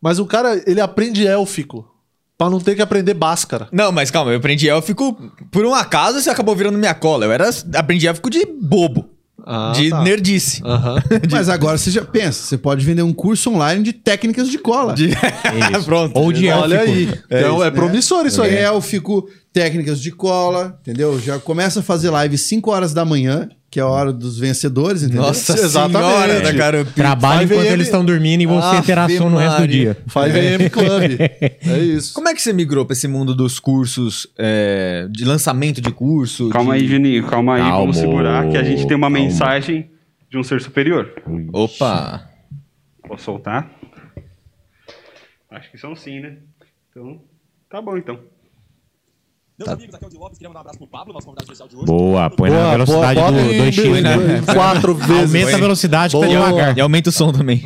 Mas 0.00 0.18
o 0.18 0.24
cara, 0.24 0.62
ele 0.66 0.80
aprende 0.80 1.26
élfico. 1.26 1.93
Pra 2.36 2.50
não 2.50 2.58
ter 2.60 2.74
que 2.74 2.82
aprender 2.82 3.14
báscara. 3.14 3.68
Não, 3.70 3.92
mas 3.92 4.10
calma, 4.10 4.32
eu 4.32 4.38
aprendi 4.38 4.68
élfico 4.68 5.12
por 5.52 5.64
um 5.64 5.72
acaso 5.74 6.20
você 6.20 6.30
acabou 6.30 6.56
virando 6.56 6.76
minha 6.78 6.94
cola. 6.94 7.24
Eu 7.26 7.32
era 7.32 7.48
aprendi 7.76 8.08
élfico 8.08 8.28
de 8.28 8.44
bobo, 8.44 9.08
Ah, 9.46 9.72
de 9.74 9.90
tá. 9.90 10.02
nerdice. 10.02 10.60
Aham. 10.64 10.96
Mas 11.30 11.48
agora 11.48 11.78
você 11.78 11.90
já 11.92 12.04
pensa, 12.04 12.42
você 12.44 12.58
pode 12.58 12.84
vender 12.84 13.02
um 13.02 13.12
curso 13.12 13.50
online 13.50 13.82
de 13.84 13.92
técnicas 13.92 14.48
de 14.48 14.58
cola. 14.58 14.94
De- 14.94 15.10
Isso. 15.10 15.84
Pronto. 15.86 16.16
Ou 16.18 16.32
de 16.32 16.48
Olha 16.48 16.76
élfico. 16.76 17.12
aí. 17.30 17.38
então 17.40 17.62
é, 17.62 17.66
né? 17.66 17.70
promissor 17.70 18.26
isso 18.26 18.42
aí. 18.42 18.54
Élfico, 18.56 19.28
técnicas 19.52 20.00
de 20.00 20.10
cola, 20.10 20.76
entendeu? 20.80 21.20
Já 21.20 21.38
começa 21.38 21.80
a 21.80 21.82
fazer 21.84 22.10
live 22.10 22.36
5 22.36 22.68
horas 22.70 22.92
da 22.92 23.04
manhã, 23.04 23.48
que 23.74 23.80
é 23.80 23.82
a 23.82 23.88
hora 23.88 24.12
dos 24.12 24.38
vencedores, 24.38 25.02
entendeu? 25.02 25.22
Nossa 25.22 25.52
Exatamente. 25.52 25.98
senhora 26.06 26.40
da 26.42 26.54
caramba. 26.54 26.90
Trabalha 26.94 27.38
Vai 27.38 27.46
ver 27.46 27.54
enquanto 27.54 27.66
ele- 27.66 27.74
eles 27.74 27.86
estão 27.88 28.04
dormindo 28.04 28.40
e 28.42 28.46
você 28.46 28.82
terá 28.82 29.08
sono 29.08 29.30
no 29.30 29.36
resto 29.38 29.62
do 29.62 29.66
dia. 29.66 29.96
5am 30.08 30.70
Club. 30.70 31.20
É 31.20 31.78
isso. 31.80 32.14
Como 32.14 32.28
é 32.28 32.34
que 32.34 32.40
você 32.40 32.52
migrou 32.52 32.86
pra 32.86 32.92
esse 32.92 33.08
mundo 33.08 33.34
dos 33.34 33.58
cursos, 33.58 34.28
é, 34.38 35.08
de 35.10 35.24
lançamento 35.24 35.80
de 35.80 35.90
curso? 35.90 36.50
Calma 36.50 36.78
de... 36.78 36.84
aí, 36.84 36.88
Juninho, 36.88 37.26
calma 37.26 37.56
aí, 37.56 37.62
vamos 37.62 37.74
Calma, 37.74 37.92
segurar 37.94 38.48
que 38.48 38.56
a 38.56 38.62
gente 38.62 38.86
tem 38.86 38.96
uma 38.96 39.08
calma. 39.10 39.18
mensagem 39.18 39.90
de 40.30 40.38
um 40.38 40.44
ser 40.44 40.60
superior. 40.60 41.12
Opa! 41.52 42.30
Posso 43.08 43.24
soltar? 43.24 43.68
Acho 45.50 45.68
que 45.72 45.78
são 45.78 45.96
sim, 45.96 46.20
né? 46.20 46.36
Então, 46.90 47.20
tá 47.68 47.82
bom 47.82 47.96
então. 47.96 48.20
Meus 49.56 49.68
amigos, 49.70 49.94
aqui 49.94 50.04
é 50.04 50.08
o 50.08 50.10
Di 50.10 50.16
Lopes, 50.16 50.36
queria 50.36 50.48
mandar 50.48 50.58
um 50.58 50.62
abraço 50.62 50.78
pro 50.78 50.86
Pablo, 50.88 51.12
nosso 51.14 51.26
convidado 51.26 51.44
especial 51.44 51.68
de 51.68 51.76
hoje. 51.76 51.86
Boa, 51.86 52.28
põe 52.28 52.50
na 52.50 52.72
velocidade 52.72 53.20
bota 53.20 53.32
do 53.32 53.38
em- 53.38 53.58
2x, 53.70 54.02
né? 54.02 54.42
Quatro 54.52 54.94
vezes. 54.96 55.34
Aumenta 55.34 55.56
a 55.56 55.60
velocidade 55.60 56.14
que 56.16 56.20
tá 56.20 56.26
Boa. 56.26 56.46
devagar. 56.46 56.76
E 56.76 56.80
aumenta 56.80 57.08
o 57.10 57.12
som 57.12 57.32
também. 57.32 57.64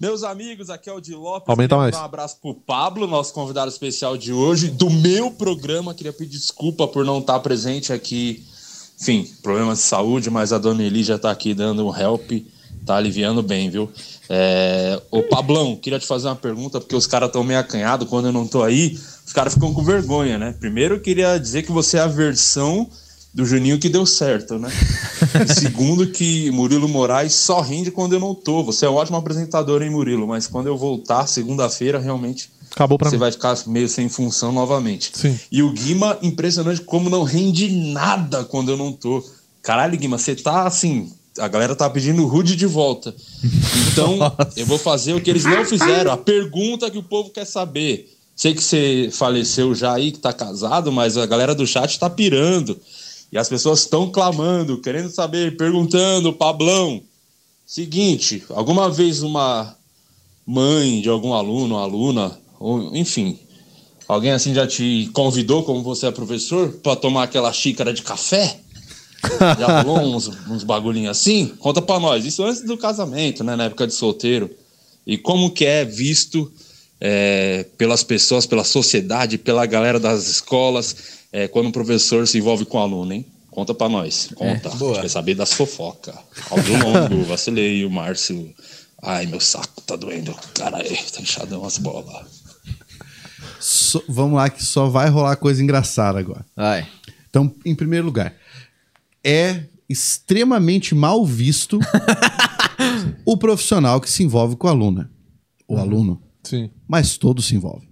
Meus 0.00 0.22
amigos, 0.22 0.70
aqui 0.70 0.88
é 0.88 0.92
o 0.92 1.00
Di 1.00 1.14
Lopes. 1.14 1.48
Aumenta 1.48 1.74
queria 1.76 1.82
mais. 1.82 1.94
mandar 1.94 2.02
Um 2.02 2.06
abraço 2.06 2.38
pro 2.40 2.54
Pablo, 2.54 3.06
nosso 3.06 3.34
convidado 3.34 3.70
especial 3.70 4.16
de 4.16 4.32
hoje, 4.32 4.68
do 4.70 4.88
meu 4.88 5.30
programa. 5.30 5.92
Queria 5.94 6.12
pedir 6.14 6.38
desculpa 6.38 6.88
por 6.88 7.04
não 7.04 7.18
estar 7.18 7.38
presente 7.40 7.92
aqui. 7.92 8.42
Enfim, 8.98 9.30
problemas 9.42 9.78
de 9.78 9.84
saúde, 9.84 10.30
mas 10.30 10.50
a 10.52 10.58
dona 10.58 10.82
Eli 10.82 11.02
já 11.02 11.18
tá 11.18 11.30
aqui 11.30 11.52
dando 11.52 11.86
um 11.86 11.94
help, 11.94 12.30
tá 12.86 12.96
aliviando 12.96 13.42
bem, 13.42 13.68
viu? 13.68 13.90
É... 14.30 15.00
Ô 15.10 15.22
Pablão, 15.24 15.76
queria 15.76 15.98
te 15.98 16.06
fazer 16.06 16.28
uma 16.28 16.36
pergunta, 16.36 16.80
porque 16.80 16.96
os 16.96 17.06
caras 17.06 17.28
estão 17.28 17.44
meio 17.44 17.60
acanhados 17.60 18.08
quando 18.08 18.26
eu 18.26 18.32
não 18.32 18.46
tô 18.46 18.62
aí. 18.62 18.98
Caras 19.34 19.54
ficam 19.54 19.74
com 19.74 19.82
vergonha, 19.82 20.38
né? 20.38 20.54
Primeiro, 20.58 20.94
eu 20.94 21.00
queria 21.00 21.36
dizer 21.38 21.64
que 21.64 21.72
você 21.72 21.96
é 21.96 22.00
a 22.00 22.06
versão 22.06 22.88
do 23.34 23.44
Juninho 23.44 23.80
que 23.80 23.88
deu 23.88 24.06
certo, 24.06 24.60
né? 24.60 24.70
E 25.44 25.52
segundo, 25.60 26.06
que 26.06 26.52
Murilo 26.52 26.88
Moraes 26.88 27.34
só 27.34 27.60
rende 27.60 27.90
quando 27.90 28.12
eu 28.12 28.20
não 28.20 28.32
tô. 28.32 28.62
Você 28.62 28.86
é 28.86 28.88
um 28.88 28.94
ótimo 28.94 29.16
apresentador, 29.16 29.82
hein, 29.82 29.90
Murilo? 29.90 30.26
Mas 30.28 30.46
quando 30.46 30.68
eu 30.68 30.76
voltar, 30.78 31.26
segunda-feira, 31.26 31.98
realmente 31.98 32.48
Acabou 32.70 32.96
pra 32.96 33.08
você 33.08 33.16
mim. 33.16 33.20
vai 33.20 33.32
ficar 33.32 33.56
meio 33.66 33.88
sem 33.88 34.08
função 34.08 34.52
novamente. 34.52 35.10
Sim. 35.14 35.38
E 35.50 35.62
o 35.62 35.72
Guima, 35.72 36.16
impressionante 36.22 36.80
como 36.80 37.10
não 37.10 37.24
rende 37.24 37.70
nada 37.92 38.44
quando 38.44 38.70
eu 38.70 38.76
não 38.76 38.92
tô. 38.92 39.24
Caralho, 39.62 39.98
Guima, 39.98 40.16
você 40.16 40.36
tá 40.36 40.64
assim. 40.66 41.12
A 41.38 41.48
galera 41.48 41.74
tá 41.74 41.90
pedindo 41.90 42.22
o 42.22 42.26
Rude 42.26 42.54
de 42.54 42.66
volta. 42.66 43.14
Então, 43.94 44.18
eu 44.56 44.66
vou 44.66 44.76
fazer 44.76 45.14
o 45.14 45.20
que 45.20 45.30
eles 45.30 45.44
não 45.44 45.64
fizeram. 45.64 46.10
A 46.10 46.16
pergunta 46.16 46.90
que 46.90 46.98
o 46.98 47.02
povo 47.02 47.30
quer 47.30 47.44
saber. 47.44 48.13
Sei 48.36 48.52
que 48.54 48.62
você 48.62 49.10
faleceu 49.12 49.74
já 49.74 49.94
aí, 49.94 50.10
que 50.10 50.18
tá 50.18 50.32
casado, 50.32 50.90
mas 50.90 51.16
a 51.16 51.26
galera 51.26 51.54
do 51.54 51.66
chat 51.66 51.98
tá 51.98 52.10
pirando. 52.10 52.78
E 53.30 53.38
as 53.38 53.48
pessoas 53.48 53.80
estão 53.80 54.10
clamando, 54.10 54.80
querendo 54.80 55.10
saber, 55.10 55.56
perguntando, 55.56 56.32
Pablão. 56.32 57.02
Seguinte, 57.66 58.44
alguma 58.50 58.90
vez 58.90 59.22
uma 59.22 59.76
mãe 60.46 61.00
de 61.00 61.08
algum 61.08 61.32
aluno, 61.32 61.78
aluna, 61.78 62.38
ou 62.60 62.94
enfim, 62.94 63.38
alguém 64.06 64.32
assim 64.32 64.52
já 64.52 64.66
te 64.66 65.10
convidou, 65.14 65.62
como 65.62 65.82
você 65.82 66.06
é 66.06 66.10
professor, 66.10 66.70
para 66.82 66.96
tomar 66.96 67.24
aquela 67.24 67.52
xícara 67.52 67.92
de 67.92 68.02
café? 68.02 68.60
Já 69.58 69.80
rolou 69.80 70.16
uns, 70.16 70.28
uns 70.50 70.62
bagulhinhos 70.62 71.12
assim? 71.12 71.46
Conta 71.58 71.80
pra 71.80 71.98
nós. 71.98 72.26
Isso 72.26 72.44
antes 72.44 72.60
do 72.62 72.76
casamento, 72.76 73.42
né? 73.42 73.56
Na 73.56 73.64
época 73.64 73.86
de 73.86 73.94
solteiro. 73.94 74.50
E 75.06 75.16
como 75.16 75.50
que 75.50 75.64
é 75.64 75.82
visto 75.82 76.52
é, 77.00 77.66
pelas 77.76 78.02
pessoas, 78.02 78.46
pela 78.46 78.64
sociedade, 78.64 79.38
pela 79.38 79.66
galera 79.66 79.98
das 80.00 80.26
escolas, 80.28 80.96
é, 81.32 81.48
quando 81.48 81.68
o 81.68 81.72
professor 81.72 82.26
se 82.26 82.38
envolve 82.38 82.64
com 82.64 82.78
o 82.78 82.80
aluno, 82.80 83.12
hein? 83.12 83.26
Conta 83.50 83.72
pra 83.74 83.88
nós. 83.88 84.30
Conta. 84.34 84.68
boa. 84.70 84.92
A 84.92 84.94
gente 84.94 85.02
quer 85.02 85.08
saber 85.10 85.34
das 85.34 85.52
fofocas. 85.52 86.14
Áudio 86.50 86.76
longo, 86.82 87.22
vacilei, 87.26 87.84
o 87.84 87.90
Márcio. 87.90 88.52
Ai, 89.02 89.26
meu 89.26 89.38
saco 89.40 89.80
tá 89.82 89.94
doendo. 89.96 90.34
Caralho, 90.54 90.88
tá 91.12 91.20
inchadão 91.20 91.64
as 91.64 91.78
bolas. 91.78 92.26
Só- 93.60 94.02
vamos 94.08 94.34
lá, 94.36 94.50
que 94.50 94.64
só 94.64 94.88
vai 94.88 95.08
rolar 95.08 95.36
coisa 95.36 95.62
engraçada 95.62 96.18
agora. 96.18 96.44
Vai. 96.56 96.86
Então, 97.30 97.54
em 97.64 97.74
primeiro 97.74 98.06
lugar, 98.06 98.34
é 99.22 99.64
extremamente 99.88 100.94
mal 100.94 101.24
visto 101.24 101.78
o 103.24 103.36
profissional 103.36 104.00
que 104.00 104.10
se 104.10 104.22
envolve 104.22 104.56
com 104.56 104.66
a 104.66 104.70
aluna. 104.70 105.10
O 105.68 105.76
aluno. 105.78 106.20
Sim. 106.44 106.70
Mas 106.86 107.16
todos 107.18 107.46
se 107.46 107.56
envolvem. 107.56 107.88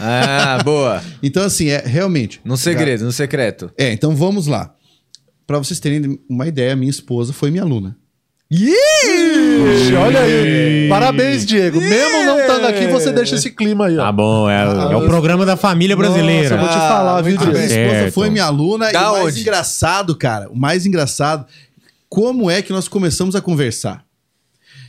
Ah, 0.00 0.60
boa. 0.64 1.02
Então, 1.22 1.42
assim, 1.42 1.68
é 1.68 1.82
realmente. 1.84 2.40
No 2.44 2.56
segredo, 2.56 3.04
no 3.04 3.12
secreto. 3.12 3.70
É, 3.76 3.92
então 3.92 4.14
vamos 4.14 4.46
lá. 4.46 4.74
Pra 5.46 5.58
vocês 5.58 5.80
terem 5.80 6.18
uma 6.28 6.46
ideia, 6.46 6.76
minha 6.76 6.90
esposa 6.90 7.32
foi 7.32 7.50
minha 7.50 7.62
aluna. 7.62 7.96
Ixi, 8.50 9.94
olha 9.94 10.20
aí. 10.20 10.88
Parabéns, 10.88 11.44
Diego. 11.44 11.80
Mesmo 11.80 12.24
não 12.24 12.40
estando 12.40 12.66
aqui, 12.66 12.86
você 12.86 13.12
deixa 13.12 13.34
esse 13.34 13.50
clima 13.50 13.86
aí, 13.86 13.98
ó. 13.98 14.04
Tá 14.04 14.12
bom, 14.12 14.48
é, 14.48 14.62
é 14.62 14.96
o 14.96 15.06
programa 15.06 15.44
da 15.44 15.56
família 15.56 15.94
brasileira. 15.94 16.50
Nossa, 16.50 16.54
eu 16.54 16.58
vou 16.60 16.68
te 16.68 16.88
falar, 16.88 17.20
viu, 17.22 17.38
A 17.38 17.44
minha 17.44 17.66
Diego? 17.66 17.92
esposa 17.92 18.12
foi 18.12 18.30
minha 18.30 18.44
aluna. 18.44 18.90
Da 18.90 19.00
e 19.00 19.04
o 19.04 19.22
mais 19.22 19.36
engraçado, 19.36 20.16
cara, 20.16 20.48
o 20.50 20.56
mais 20.56 20.86
engraçado, 20.86 21.46
como 22.08 22.50
é 22.50 22.62
que 22.62 22.72
nós 22.72 22.88
começamos 22.88 23.36
a 23.36 23.40
conversar? 23.42 24.02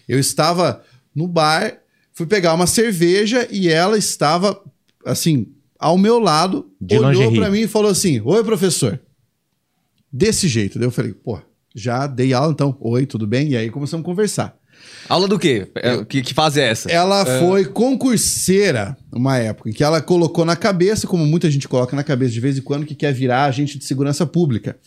Eu 0.07 0.17
estava 0.19 0.81
no 1.13 1.27
bar, 1.27 1.73
fui 2.19 2.27
pegar 2.27 2.53
uma 2.53 2.67
cerveja 2.67 3.47
e 3.49 3.69
ela 3.69 3.97
estava, 3.97 4.61
assim, 5.05 5.47
ao 5.79 5.97
meu 5.97 6.19
lado, 6.19 6.69
De 6.79 6.99
olhou 6.99 7.31
pra 7.31 7.49
mim 7.49 7.61
e 7.61 7.67
falou 7.67 7.89
assim: 7.89 8.19
Oi, 8.25 8.43
professor. 8.43 8.99
Desse 10.11 10.45
jeito. 10.49 10.77
Daí 10.77 10.85
eu 10.87 10.91
falei, 10.91 11.13
pô, 11.13 11.39
Já 11.73 12.07
dei 12.07 12.33
aula, 12.33 12.51
então. 12.51 12.75
Oi, 12.81 13.05
tudo 13.05 13.25
bem? 13.25 13.51
E 13.51 13.55
aí 13.55 13.69
começamos 13.69 14.03
a 14.03 14.05
conversar. 14.05 14.57
Aula 15.07 15.29
do 15.29 15.39
quê? 15.39 15.67
É, 15.75 16.03
Que, 16.03 16.21
que 16.21 16.33
fase 16.33 16.59
é 16.59 16.67
essa? 16.67 16.91
Ela 16.91 17.25
foi 17.39 17.63
concurseira 17.63 18.97
uma 19.13 19.37
época 19.37 19.69
em 19.69 19.73
que 19.73 19.83
ela 19.83 20.01
colocou 20.01 20.43
na 20.43 20.57
cabeça, 20.57 21.07
como 21.07 21.25
muita 21.25 21.49
gente 21.49 21.69
coloca 21.69 21.95
na 21.95 22.03
cabeça 22.03 22.33
de 22.33 22.39
vez 22.41 22.57
em 22.57 22.61
quando, 22.61 22.85
que 22.85 22.95
quer 22.95 23.13
virar 23.13 23.45
agente 23.45 23.77
de 23.77 23.85
segurança 23.85 24.25
pública. 24.25 24.77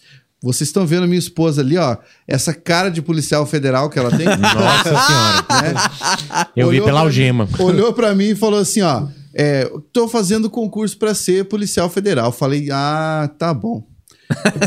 Vocês 0.43 0.69
estão 0.69 0.85
vendo 0.85 1.07
minha 1.07 1.19
esposa 1.19 1.61
ali, 1.63 1.77
ó, 1.79 1.97
essa 2.27 2.53
cara 2.53 2.89
de 2.91 3.01
policial 3.01 3.47
federal 3.47 3.89
que 3.89 3.99
ela 3.99 4.11
tem. 4.11 4.27
Nossa 4.39 5.07
senhora. 5.07 5.63
né? 5.63 6.47
Eu 6.57 6.69
vi 6.71 6.75
Olhou 6.77 6.87
pela 6.87 6.99
pra 7.01 7.07
algema. 7.07 7.47
mim- 7.47 7.63
olhou 7.65 7.93
pra 7.93 8.15
mim 8.15 8.31
e 8.31 8.35
falou 8.35 8.59
assim, 8.59 8.81
ó, 8.83 9.07
é, 9.35 9.71
tô 9.93 10.09
fazendo 10.09 10.51
concurso 10.51 10.99
pra 10.99 11.15
ser 11.15 11.45
policial 11.45 11.89
federal. 11.89 12.33
Falei, 12.33 12.69
ah, 12.73 13.31
tá 13.39 13.55
bom. 13.55 13.87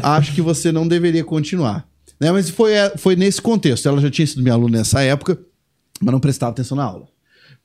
Acho 0.02 0.34
que 0.34 0.42
você 0.42 0.72
não 0.72 0.88
deveria 0.88 1.24
continuar. 1.24 1.86
Né? 2.22 2.32
Mas 2.32 2.50
foi, 2.50 2.72
foi 2.98 3.16
nesse 3.18 3.42
contexto. 3.42 3.88
Ela 3.90 4.00
já 4.00 4.10
tinha 4.10 4.26
sido 4.26 4.42
minha 4.42 4.54
aluna 4.54 4.78
nessa 4.78 5.02
época, 5.02 5.38
mas 6.02 6.12
não 6.14 6.20
prestava 6.20 6.52
atenção 6.52 6.78
na 6.78 6.84
aula. 6.86 7.08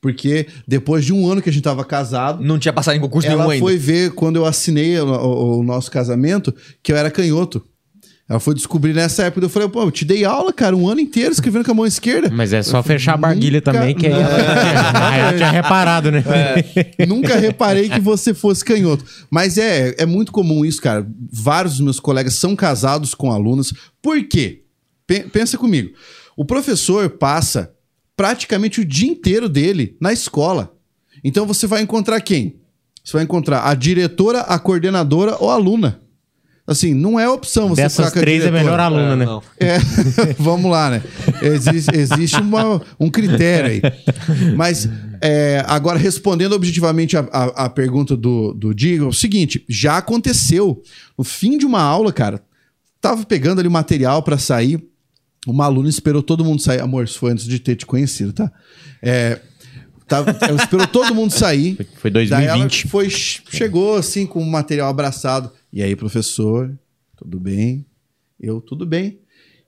Porque 0.00 0.46
depois 0.66 1.04
de 1.04 1.12
um 1.12 1.30
ano 1.30 1.42
que 1.42 1.50
a 1.50 1.52
gente 1.52 1.62
tava 1.62 1.84
casado, 1.84 2.42
Não 2.42 2.58
tinha 2.58 2.72
passado 2.72 2.96
em 2.96 3.00
concurso 3.00 3.28
ela 3.28 3.36
nenhum 3.36 3.50
ainda. 3.50 3.64
foi 3.64 3.76
ver 3.76 4.12
quando 4.12 4.36
eu 4.36 4.46
assinei 4.46 4.98
o, 4.98 5.06
o- 5.06 5.60
o 5.60 5.62
nosso 5.62 5.90
casamento 5.90 6.52
que 6.82 6.90
eu 6.90 6.96
era 6.96 7.10
canhoto. 7.10 7.62
Ela 8.30 8.38
foi 8.38 8.54
descobrir 8.54 8.94
nessa 8.94 9.24
época. 9.24 9.44
Eu 9.44 9.48
falei, 9.50 9.68
pô, 9.68 9.82
eu 9.82 9.90
te 9.90 10.04
dei 10.04 10.24
aula, 10.24 10.52
cara, 10.52 10.76
um 10.76 10.88
ano 10.88 11.00
inteiro 11.00 11.32
escrevendo 11.32 11.64
com 11.64 11.72
a 11.72 11.74
mão 11.74 11.84
esquerda. 11.84 12.30
Mas 12.32 12.52
é 12.52 12.62
só 12.62 12.80
fechar 12.80 13.14
a 13.14 13.16
barguilha 13.16 13.58
Nunca- 13.58 13.72
também, 13.72 13.92
que 13.92 14.06
aí 14.06 14.12
ela, 14.12 14.28
aí 15.10 15.20
ela 15.20 15.36
tinha 15.36 15.50
reparado, 15.50 16.12
né? 16.12 16.22
Nunca 17.08 17.36
reparei 17.36 17.88
que 17.88 17.98
você 18.00 18.32
fosse 18.32 18.64
canhoto. 18.64 19.04
Mas 19.28 19.58
é, 19.58 19.96
é 19.98 20.06
muito 20.06 20.30
comum 20.30 20.64
isso, 20.64 20.80
cara. 20.80 21.04
Vários 21.32 21.72
dos 21.74 21.80
meus 21.82 21.98
colegas 21.98 22.34
são 22.34 22.54
casados 22.54 23.14
com 23.14 23.32
alunos. 23.32 23.74
Por 24.00 24.22
quê? 24.22 24.62
Pe- 25.08 25.24
pensa 25.24 25.58
comigo. 25.58 25.90
O 26.36 26.44
professor 26.44 27.10
passa 27.10 27.72
praticamente 28.16 28.80
o 28.80 28.84
dia 28.84 29.10
inteiro 29.10 29.48
dele 29.48 29.96
na 30.00 30.12
escola. 30.12 30.72
Então 31.24 31.46
você 31.46 31.66
vai 31.66 31.82
encontrar 31.82 32.20
quem? 32.20 32.60
Você 33.04 33.14
vai 33.14 33.24
encontrar 33.24 33.66
a 33.68 33.74
diretora, 33.74 34.42
a 34.42 34.56
coordenadora 34.56 35.36
ou 35.40 35.50
a 35.50 35.54
aluna. 35.54 36.00
Assim, 36.70 36.94
não 36.94 37.18
é 37.18 37.28
opção 37.28 37.68
você 37.68 37.82
Dessas 37.82 37.96
ficar 38.06 38.12
com 38.12 38.18
a 38.18 38.22
três 38.22 38.44
é 38.44 38.50
melhor 38.52 38.78
aluna, 38.78 39.16
né? 39.16 39.24
não. 39.24 39.42
É, 39.58 39.78
vamos 40.38 40.70
lá, 40.70 40.88
né? 40.88 41.02
Existe, 41.42 41.90
existe 41.96 42.40
uma- 42.40 42.80
um 42.98 43.10
critério 43.10 43.70
aí. 43.72 43.82
Mas, 44.56 44.88
é, 45.20 45.64
agora, 45.66 45.98
respondendo 45.98 46.52
objetivamente 46.52 47.16
a, 47.16 47.20
a- 47.32 47.64
a 47.64 47.68
pergunta 47.68 48.16
do, 48.16 48.52
do 48.54 48.72
Diego, 48.72 49.06
é 49.06 49.08
o 49.08 49.12
seguinte: 49.12 49.64
já 49.68 49.96
aconteceu. 49.98 50.80
No 51.18 51.24
fim 51.24 51.58
de 51.58 51.66
uma 51.66 51.82
aula, 51.82 52.12
cara, 52.12 52.40
tava 53.00 53.24
pegando 53.26 53.58
ali 53.58 53.68
material 53.68 54.22
pra 54.22 54.38
sair. 54.38 54.80
Uma 55.46 55.64
aluna 55.64 55.88
esperou 55.88 56.22
todo 56.22 56.44
mundo 56.44 56.62
sair. 56.62 56.80
Amor, 56.80 57.02
isso 57.04 57.18
foi 57.18 57.32
antes 57.32 57.46
de 57.46 57.58
ter 57.58 57.74
te 57.74 57.84
conhecido, 57.84 58.32
tá? 58.32 58.52
É, 59.02 59.40
tava- 60.10 60.36
ela 60.42 60.62
esperou 60.62 60.86
todo 60.86 61.14
mundo 61.14 61.30
sair. 61.32 61.78
Foi 61.96 62.10
Daí 62.10 62.26
ela 62.30 62.56
2020. 62.58 62.88
foi, 62.88 63.08
chegou 63.08 63.96
assim 63.96 64.26
com 64.26 64.40
o 64.42 64.46
material 64.50 64.90
abraçado. 64.90 65.50
E 65.72 65.82
aí, 65.82 65.96
professor, 65.96 66.70
tudo 67.16 67.40
bem? 67.40 67.86
Eu, 68.38 68.60
tudo 68.60 68.84
bem. 68.84 69.18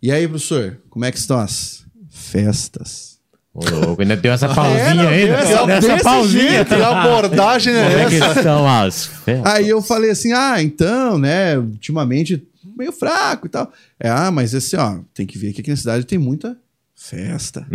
E 0.02 0.10
aí, 0.12 0.26
professor, 0.28 0.78
como 0.90 1.04
é 1.04 1.10
que 1.12 1.18
estão 1.18 1.38
as 1.38 1.84
festas? 2.10 3.12
Ô, 3.54 3.60
louco, 3.68 4.00
ainda 4.02 4.16
deu 4.16 4.32
essa 4.32 4.46
É, 4.50 4.54
pausinha 4.54 4.94
não, 4.94 5.08
ainda. 5.08 5.72
essa 5.74 5.98
pausinha. 6.02 6.50
jeito, 6.50 6.74
que 6.74 6.82
abordagem 6.82 7.74
é 7.74 7.82
Como 7.90 7.98
é 8.00 8.08
que 8.08 8.14
essa? 8.16 8.38
estão 8.40 8.66
as 8.68 9.06
festas? 9.06 9.52
Aí 9.54 9.68
eu 9.68 9.82
falei 9.82 10.10
assim: 10.10 10.32
ah, 10.32 10.62
então, 10.62 11.18
né, 11.18 11.58
ultimamente 11.58 12.42
meio 12.76 12.92
fraco 12.92 13.46
e 13.46 13.50
tal. 13.50 13.70
É, 14.00 14.08
ah, 14.08 14.30
mas 14.30 14.54
esse, 14.54 14.74
ó, 14.76 14.98
tem 15.12 15.26
que 15.26 15.36
ver 15.38 15.52
que 15.52 15.60
aqui 15.60 15.68
na 15.70 15.76
cidade 15.76 16.04
tem 16.06 16.18
muita 16.18 16.56
festa. 17.02 17.66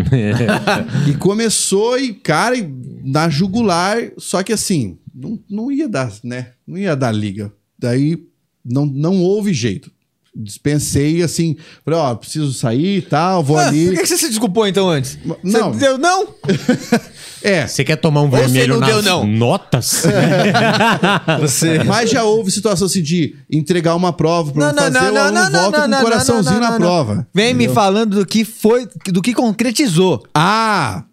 e 1.08 1.14
começou 1.18 2.00
e, 2.00 2.14
cara, 2.14 2.56
na 3.04 3.30
jugular, 3.30 3.98
só 4.18 4.42
que 4.42 4.54
assim, 4.54 4.98
não, 5.14 5.40
não 5.50 5.72
ia 5.72 5.90
dar, 5.90 6.14
né? 6.24 6.54
Não 6.66 6.78
ia 6.78 6.96
dar 6.96 7.12
liga. 7.12 7.52
Daí 7.78 8.26
não, 8.64 8.86
não 8.86 9.22
houve 9.22 9.54
jeito. 9.54 9.92
Dispensei 10.40 11.24
assim, 11.24 11.56
falei, 11.84 12.00
ó, 12.00 12.14
preciso 12.16 12.54
sair 12.54 12.98
e 12.98 13.02
tal, 13.02 13.44
vou 13.44 13.58
Ah, 13.58 13.68
ali. 13.68 13.88
Por 13.88 13.96
que 13.98 14.06
você 14.06 14.18
se 14.18 14.30
desculpou 14.30 14.68
então 14.68 14.88
antes? 14.90 15.18
Não. 15.44 15.74
Você 15.74 15.80
deu 15.80 15.98
não? 15.98 16.28
É, 17.44 17.68
Você 17.68 17.84
quer 17.84 17.96
tomar 17.98 18.22
um 18.24 18.30
você 18.32 18.42
vermelho 18.42 18.74
não 18.74 18.80
nas 18.80 18.90
deu, 18.90 19.02
não? 19.04 19.28
notas? 19.28 20.04
Você. 21.40 21.84
Mas 21.84 22.10
já 22.10 22.24
houve 22.24 22.50
situação 22.52 22.88
assim 22.88 23.02
de 23.02 23.36
entregar 23.50 23.96
uma 23.96 24.12
prova 24.12 24.52
pra 24.52 24.60
Não, 24.62 24.70
eu 24.70 24.76
não, 24.76 24.84
fazer, 24.84 25.00
não, 25.00 25.12
o 25.12 25.14
não, 25.14 25.22
aluno 25.22 25.34
não, 25.40 25.50
não, 25.52 25.62
volta 25.62 25.78
não, 25.78 25.84
com 25.86 25.92
não, 25.92 26.00
um 26.00 26.04
coraçãozinho 26.04 26.56
não, 26.56 26.62
não, 26.62 26.68
na 26.68 26.72
não. 26.72 26.78
prova. 26.80 27.28
Vem 27.34 27.54
me 27.54 27.70
falando 27.70 28.16
do 28.18 28.26
que 28.26 28.44
foi, 28.44 28.88
do 29.08 29.22
que 29.22 29.34
concretizou. 29.34 30.24
Ah, 30.34 31.04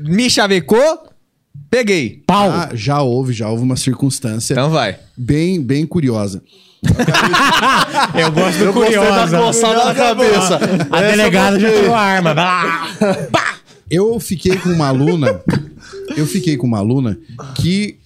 Me 0.00 0.28
chavecou, 0.28 1.04
peguei. 1.70 2.22
Pau. 2.26 2.50
ah, 2.50 2.70
já 2.74 3.00
houve, 3.00 3.32
já 3.32 3.48
houve 3.48 3.62
uma 3.62 3.76
circunstância 3.76 4.54
Então 4.54 4.68
vai. 4.68 4.98
bem, 5.16 5.62
bem 5.62 5.86
curiosa. 5.86 6.42
Eu 8.18 8.32
gosto 8.32 8.58
do 8.58 8.64
Eu 8.64 8.72
gostei 8.72 8.96
da 8.96 9.26
curiosa. 9.26 9.38
coçada 9.38 9.84
na 9.84 9.94
cabeça. 9.94 10.60
A 10.90 11.00
delegada 11.00 11.60
já 11.60 11.70
tirou 11.72 11.94
a 11.94 12.00
arma. 12.00 12.34
Ah! 12.36 12.88
Eu 13.90 14.18
fiquei 14.18 14.56
com 14.56 14.70
uma 14.70 14.88
aluna, 14.88 15.42
eu 16.16 16.26
fiquei 16.26 16.56
com 16.56 16.66
uma 16.66 16.78
aluna 16.78 17.18
que 17.56 17.98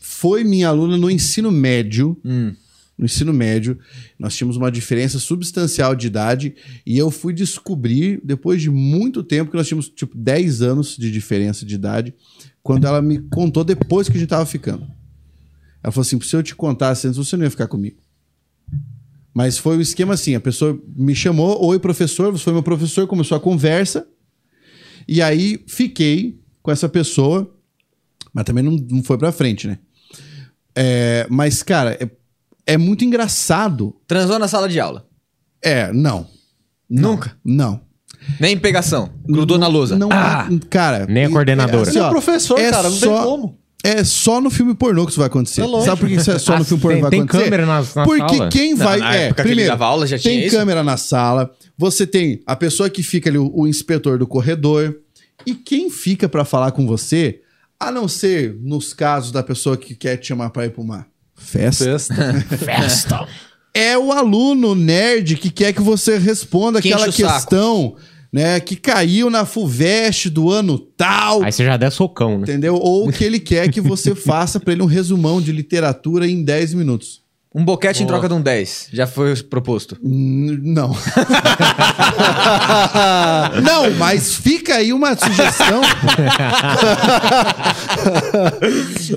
foi 0.00 0.44
minha 0.44 0.68
aluna 0.68 0.96
no 0.96 1.10
ensino 1.10 1.50
médio. 1.50 2.16
No 2.22 3.06
ensino 3.06 3.32
médio, 3.32 3.78
nós 4.18 4.36
tínhamos 4.36 4.58
uma 4.58 4.70
diferença 4.70 5.18
substancial 5.18 5.96
de 5.96 6.06
idade 6.06 6.54
e 6.84 6.98
eu 6.98 7.10
fui 7.10 7.32
descobrir, 7.32 8.20
depois 8.22 8.60
de 8.60 8.68
muito 8.68 9.22
tempo, 9.22 9.50
que 9.50 9.56
nós 9.56 9.66
tínhamos 9.66 9.88
tipo 9.88 10.14
10 10.14 10.60
anos 10.60 10.98
de 10.98 11.10
diferença 11.10 11.64
de 11.64 11.74
idade, 11.74 12.12
quando 12.62 12.86
ela 12.86 13.00
me 13.00 13.18
contou 13.18 13.64
depois 13.64 14.06
que 14.06 14.18
a 14.18 14.20
gente 14.20 14.28
tava 14.28 14.44
ficando. 14.44 14.86
Ela 15.82 15.90
falou 15.90 16.02
assim: 16.02 16.20
se 16.20 16.36
eu 16.36 16.42
te 16.42 16.54
contasse 16.54 17.06
antes, 17.06 17.16
você 17.16 17.38
não 17.38 17.44
ia 17.44 17.50
ficar 17.50 17.66
comigo. 17.68 17.96
Mas 19.32 19.58
foi 19.58 19.76
o 19.76 19.80
esquema 19.80 20.14
assim: 20.14 20.34
a 20.34 20.40
pessoa 20.40 20.78
me 20.96 21.14
chamou, 21.14 21.64
oi, 21.64 21.78
professor, 21.78 22.32
você 22.32 22.44
foi 22.44 22.52
meu 22.52 22.62
professor, 22.62 23.06
começou 23.06 23.36
a 23.36 23.40
conversa. 23.40 24.06
E 25.06 25.22
aí 25.22 25.62
fiquei 25.66 26.40
com 26.62 26.70
essa 26.70 26.88
pessoa, 26.88 27.52
mas 28.32 28.44
também 28.44 28.62
não, 28.62 28.72
não 28.90 29.02
foi 29.02 29.16
pra 29.18 29.32
frente, 29.32 29.66
né? 29.66 29.78
É, 30.74 31.26
mas, 31.30 31.62
cara, 31.62 31.96
é, 32.00 32.08
é 32.66 32.76
muito 32.76 33.04
engraçado. 33.04 33.96
Transou 34.06 34.38
na 34.38 34.46
sala 34.48 34.68
de 34.68 34.78
aula. 34.78 35.06
É, 35.62 35.92
não. 35.92 36.26
Não. 36.88 37.12
Nunca? 37.12 37.36
Não. 37.44 37.80
Nem 38.38 38.58
pegação. 38.58 39.10
Grudou 39.26 39.58
na 39.58 39.66
lousa. 39.66 39.96
Não, 39.98 40.08
ah, 40.12 40.48
cara. 40.68 41.06
Nem 41.06 41.24
a 41.24 41.30
coordenadora. 41.30 41.82
assim, 41.82 41.92
Você 41.92 41.98
é 42.04 42.08
professor, 42.08 42.58
é 42.58 42.70
cara, 42.70 42.90
não 42.90 42.96
só- 42.96 43.14
tem 43.16 43.24
como. 43.24 43.58
É 43.82 44.04
só 44.04 44.40
no 44.40 44.50
filme 44.50 44.74
pornô 44.74 45.04
que 45.06 45.10
isso 45.12 45.18
vai 45.20 45.26
acontecer. 45.28 45.62
É. 45.62 45.80
Sabe 45.82 46.00
por 46.00 46.08
que 46.08 46.14
isso 46.16 46.30
é 46.30 46.38
só 46.38 46.54
no 46.56 46.62
Ah, 46.62 46.64
filme 46.64 46.82
pornô 46.82 46.94
tem- 46.94 46.98
que 46.98 47.02
vai 47.02 47.10
tem 47.10 47.20
acontecer? 47.20 47.44
câmera 47.44 47.66
nas- 47.66 47.94
na 47.94 48.04
Porque 48.04 48.36
sala? 48.36 48.48
quem 48.50 48.70
Não, 48.74 48.84
vai. 48.84 48.98
na 48.98 49.14
é, 49.16 49.22
época 49.24 49.34
que 49.42 49.48
ele 49.48 49.54
primeiro, 49.54 49.70
dava 49.70 49.86
aula 49.86 50.06
já 50.06 50.18
tinha 50.18 50.34
tem 50.34 50.46
isso? 50.46 50.56
câmera 50.56 50.82
na 50.84 50.96
sala, 50.96 51.50
você 51.78 52.06
tem 52.06 52.42
a 52.46 52.54
pessoa 52.54 52.90
que 52.90 53.02
fica 53.02 53.30
ali, 53.30 53.38
o, 53.38 53.50
o 53.54 53.66
inspetor 53.66 54.18
do 54.18 54.26
corredor. 54.26 54.96
E 55.46 55.54
quem 55.54 55.88
fica 55.88 56.28
pra 56.28 56.44
falar 56.44 56.72
com 56.72 56.86
você, 56.86 57.40
a 57.78 57.90
não 57.90 58.06
ser 58.06 58.54
nos 58.60 58.92
casos 58.92 59.32
da 59.32 59.42
pessoa 59.42 59.76
que 59.78 59.94
quer 59.94 60.18
te 60.18 60.28
chamar 60.28 60.50
pra 60.50 60.66
ir 60.66 60.70
pra 60.70 60.82
uma 60.82 61.06
festa, 61.34 61.84
Festa. 61.86 62.14
Festa. 62.58 63.26
é 63.72 63.96
o 63.96 64.12
aluno 64.12 64.74
nerd 64.74 65.36
que 65.36 65.48
quer 65.50 65.72
que 65.72 65.80
você 65.80 66.18
responda 66.18 66.82
Que 66.82 66.92
aquela 66.92 67.08
enche 67.08 67.24
o 67.24 67.26
saco. 67.26 67.96
Né, 68.32 68.60
que 68.60 68.76
caiu 68.76 69.28
na 69.28 69.44
FUVEST 69.44 70.30
do 70.30 70.50
ano 70.50 70.78
tal. 70.78 71.42
Aí 71.42 71.50
você 71.50 71.64
já 71.64 71.76
der 71.76 71.90
socão, 71.90 72.38
né? 72.38 72.42
Entendeu? 72.42 72.76
Ou 72.76 73.10
que 73.10 73.24
ele 73.24 73.40
quer 73.40 73.70
que 73.70 73.80
você 73.80 74.14
faça 74.16 74.60
pra 74.60 74.72
ele 74.72 74.82
um 74.82 74.86
resumão 74.86 75.40
de 75.40 75.52
literatura 75.52 76.28
em 76.28 76.42
10 76.42 76.74
minutos. 76.74 77.19
Um 77.52 77.64
boquete 77.64 78.00
em 78.02 78.06
troca 78.06 78.28
de 78.28 78.34
um 78.34 78.40
10. 78.40 78.90
Já 78.92 79.06
foi 79.08 79.34
proposto. 79.42 79.96
N- 80.02 80.56
Não. 80.62 80.90
não, 83.62 83.90
mas 83.98 84.34
fica 84.36 84.76
aí 84.76 84.92
uma 84.92 85.16
sugestão. 85.16 85.80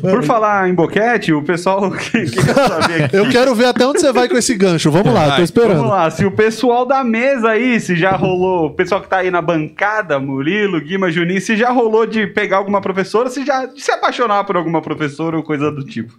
Por 0.01 0.23
falar 0.23 0.69
em 0.69 0.73
boquete, 0.73 1.33
o 1.33 1.41
pessoal 1.43 1.89
que, 1.91 2.25
que 2.25 2.43
quer 2.43 2.53
saber 2.55 3.03
aqui. 3.03 3.15
Eu 3.15 3.29
quero 3.29 3.53
ver 3.53 3.65
até 3.65 3.85
onde 3.85 3.99
você 3.99 4.11
vai 4.11 4.27
com 4.27 4.37
esse 4.37 4.55
gancho. 4.55 4.89
Vamos 4.91 5.13
lá, 5.13 5.23
tô 5.25 5.29
Vamos 5.31 5.43
esperando. 5.43 5.87
lá, 5.87 6.09
se 6.09 6.25
o 6.25 6.31
pessoal 6.31 6.85
da 6.85 7.03
mesa 7.03 7.49
aí, 7.49 7.79
se 7.79 7.95
já 7.95 8.15
rolou, 8.15 8.67
o 8.67 8.73
pessoal 8.73 9.01
que 9.01 9.07
tá 9.07 9.17
aí 9.17 9.29
na 9.31 9.41
bancada, 9.41 10.19
Murilo, 10.19 10.79
Guima, 10.81 11.11
Juninho, 11.11 11.41
se 11.41 11.55
já 11.55 11.71
rolou 11.71 12.05
de 12.05 12.27
pegar 12.27 12.57
alguma 12.57 12.81
professora, 12.81 13.29
se 13.29 13.45
já 13.45 13.65
de 13.65 13.81
se 13.81 13.91
apaixonar 13.91 14.43
por 14.43 14.57
alguma 14.57 14.81
professora 14.81 15.37
ou 15.37 15.43
coisa 15.43 15.71
do 15.71 15.83
tipo. 15.85 16.13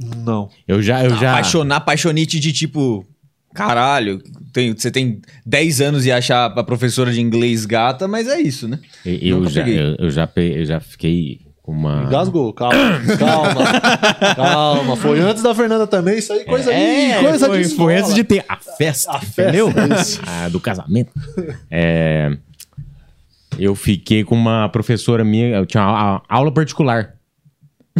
Não. 0.00 0.48
Eu 0.66 0.80
já, 0.82 1.04
eu 1.04 1.10
já. 1.16 1.32
Apaixonar, 1.32 1.76
apaixonite 1.76 2.40
de 2.40 2.52
tipo. 2.52 3.04
Caralho, 3.52 4.22
tem, 4.52 4.72
você 4.76 4.90
tem 4.92 5.20
10 5.44 5.80
anos 5.80 6.06
e 6.06 6.12
achar 6.12 6.46
a 6.56 6.62
professora 6.62 7.12
de 7.12 7.20
inglês 7.20 7.66
gata, 7.66 8.06
mas 8.06 8.28
é 8.28 8.40
isso, 8.40 8.68
né? 8.68 8.78
Eu, 9.04 9.44
já, 9.48 9.68
eu, 9.68 9.96
eu 9.98 10.10
já, 10.10 10.24
pe- 10.26 10.54
eu 10.60 10.64
já 10.64 10.78
fiquei 10.78 11.40
uma. 11.66 12.04
Engasgou, 12.04 12.52
calma, 12.52 12.76
calma, 13.18 13.64
calma. 14.36 14.96
Foi 14.96 15.18
antes 15.18 15.42
da 15.42 15.52
Fernanda 15.52 15.84
também, 15.86 16.18
isso 16.18 16.32
aí, 16.32 16.44
coisa 16.44 16.72
É, 16.72 17.18
de. 17.18 17.24
Coisa 17.26 17.46
foi, 17.46 17.58
de 17.58 17.64
foi 17.64 17.72
escola. 17.72 17.92
antes 17.98 18.14
de 18.14 18.22
ter 18.24 18.44
a 18.48 18.56
festa, 18.56 19.10
A 19.12 19.18
festa, 19.20 19.42
entendeu? 19.42 19.68
isso. 20.00 20.20
Ah, 20.26 20.48
do 20.48 20.60
casamento. 20.60 21.10
É, 21.68 22.30
eu 23.58 23.74
fiquei 23.74 24.22
com 24.22 24.36
uma 24.36 24.68
professora 24.68 25.24
minha, 25.24 25.48
eu 25.56 25.66
tinha 25.66 25.82
a- 25.82 26.22
aula 26.28 26.52
particular. 26.52 27.14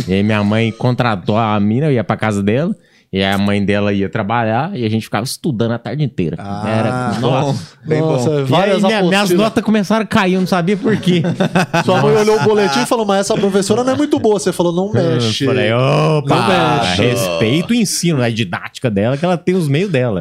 E 0.09 0.13
aí 0.15 0.23
minha 0.23 0.43
mãe 0.45 0.71
contratou 0.73 1.37
a 1.37 1.59
mina, 1.61 1.87
eu 1.87 1.93
ia 1.93 2.05
pra 2.05 2.17
casa 2.17 2.43
dela, 2.43 2.75
e 3.13 3.19
aí 3.23 3.33
a 3.33 3.39
mãe 3.39 3.65
dela 3.65 3.93
ia 3.93 4.09
trabalhar, 4.09 4.71
e 4.77 4.85
a 4.85 4.89
gente 4.89 5.03
ficava 5.03 5.25
estudando 5.25 5.73
a 5.73 5.79
tarde 5.79 6.05
inteira. 6.05 6.37
Ah, 6.39 6.65
Era, 6.69 7.19
nossa. 7.21 7.77
Bem 7.85 8.01
bom. 8.01 8.13
Nossa, 8.13 8.31
E 8.31 8.55
aí 8.55 8.81
minha- 8.83 9.03
minhas 9.03 9.31
notas 9.31 9.65
começaram 9.65 10.05
a 10.05 10.07
cair, 10.07 10.35
eu 10.35 10.41
não 10.41 10.47
sabia 10.47 10.77
por 10.77 10.97
quê. 10.97 11.21
Sua 11.85 12.01
mãe 12.03 12.15
olhou 12.17 12.37
o 12.37 12.45
boletim 12.45 12.83
e 12.83 12.87
falou, 12.87 13.05
mas 13.05 13.21
essa 13.21 13.35
professora 13.35 13.83
não 13.83 13.95
é 13.95 13.97
muito 13.97 14.17
boa. 14.21 14.39
Você 14.39 14.53
falou, 14.53 14.73
não 14.73 14.93
mexe. 14.93 15.45
Eu 15.45 15.51
falei, 15.51 15.73
opa, 15.73 16.37
Não 16.37 16.49
mexe. 16.83 17.03
respeito 17.03 17.71
o 17.73 17.75
ensino, 17.75 18.23
a 18.23 18.31
didática 18.31 18.89
dela, 18.89 19.17
que 19.17 19.25
ela 19.25 19.37
tem 19.37 19.57
os 19.57 19.67
meios 19.67 19.91
dela. 19.91 20.21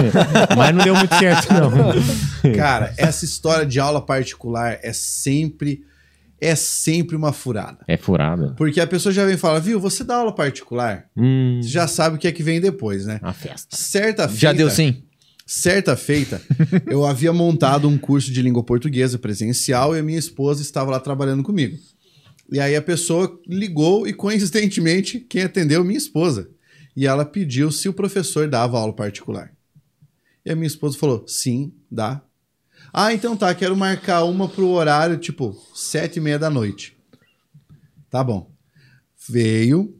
Mas 0.56 0.74
não 0.74 0.82
deu 0.84 0.94
muito 0.94 1.14
certo, 1.16 1.46
não. 1.52 2.52
Cara, 2.54 2.92
essa 2.96 3.24
história 3.24 3.66
de 3.66 3.78
aula 3.78 4.00
particular 4.00 4.78
é 4.82 4.92
sempre 4.94 5.82
é 6.40 6.54
sempre 6.54 7.14
uma 7.16 7.32
furada. 7.32 7.78
É 7.86 7.96
furado. 7.96 8.54
Porque 8.56 8.80
a 8.80 8.86
pessoa 8.86 9.12
já 9.12 9.24
vem 9.24 9.34
e 9.34 9.38
fala, 9.38 9.60
viu, 9.60 9.78
você 9.78 10.02
dá 10.02 10.16
aula 10.16 10.34
particular, 10.34 11.06
Hum, 11.16 11.60
você 11.62 11.68
já 11.68 11.86
sabe 11.86 12.16
o 12.16 12.18
que 12.18 12.26
é 12.28 12.32
que 12.32 12.42
vem 12.42 12.60
depois, 12.60 13.04
né? 13.06 13.20
a 13.22 13.32
festa. 13.32 13.76
Certa 13.76 14.26
feita, 14.28 14.40
Já 14.40 14.52
deu 14.52 14.70
sim? 14.70 15.02
Certa 15.46 15.96
feita, 15.96 16.40
eu 16.86 17.04
havia 17.04 17.32
montado 17.32 17.88
um 17.88 17.98
curso 17.98 18.30
de 18.32 18.40
língua 18.40 18.62
portuguesa 18.62 19.18
presencial 19.18 19.96
e 19.96 19.98
a 19.98 20.02
minha 20.02 20.18
esposa 20.18 20.62
estava 20.62 20.90
lá 20.92 21.00
trabalhando 21.00 21.42
comigo. 21.42 21.76
E 22.52 22.58
aí 22.60 22.74
a 22.76 22.82
pessoa 22.82 23.38
ligou 23.46 24.06
e, 24.06 24.12
coincidentemente, 24.12 25.20
quem 25.20 25.42
atendeu, 25.42 25.84
minha 25.84 25.98
esposa. 25.98 26.48
E 26.96 27.06
ela 27.06 27.24
pediu 27.24 27.70
se 27.70 27.88
o 27.88 27.92
professor 27.92 28.48
dava 28.48 28.78
aula 28.78 28.92
particular. 28.92 29.52
E 30.44 30.50
a 30.50 30.56
minha 30.56 30.66
esposa 30.66 30.98
falou: 30.98 31.24
sim, 31.28 31.72
dá. 31.90 32.20
Ah, 32.92 33.12
então 33.14 33.36
tá, 33.36 33.54
quero 33.54 33.76
marcar 33.76 34.24
uma 34.24 34.48
pro 34.48 34.68
horário, 34.68 35.16
tipo, 35.16 35.56
sete 35.74 36.16
e 36.16 36.20
meia 36.20 36.38
da 36.38 36.50
noite. 36.50 36.96
Tá 38.10 38.24
bom. 38.24 38.50
Veio 39.28 39.94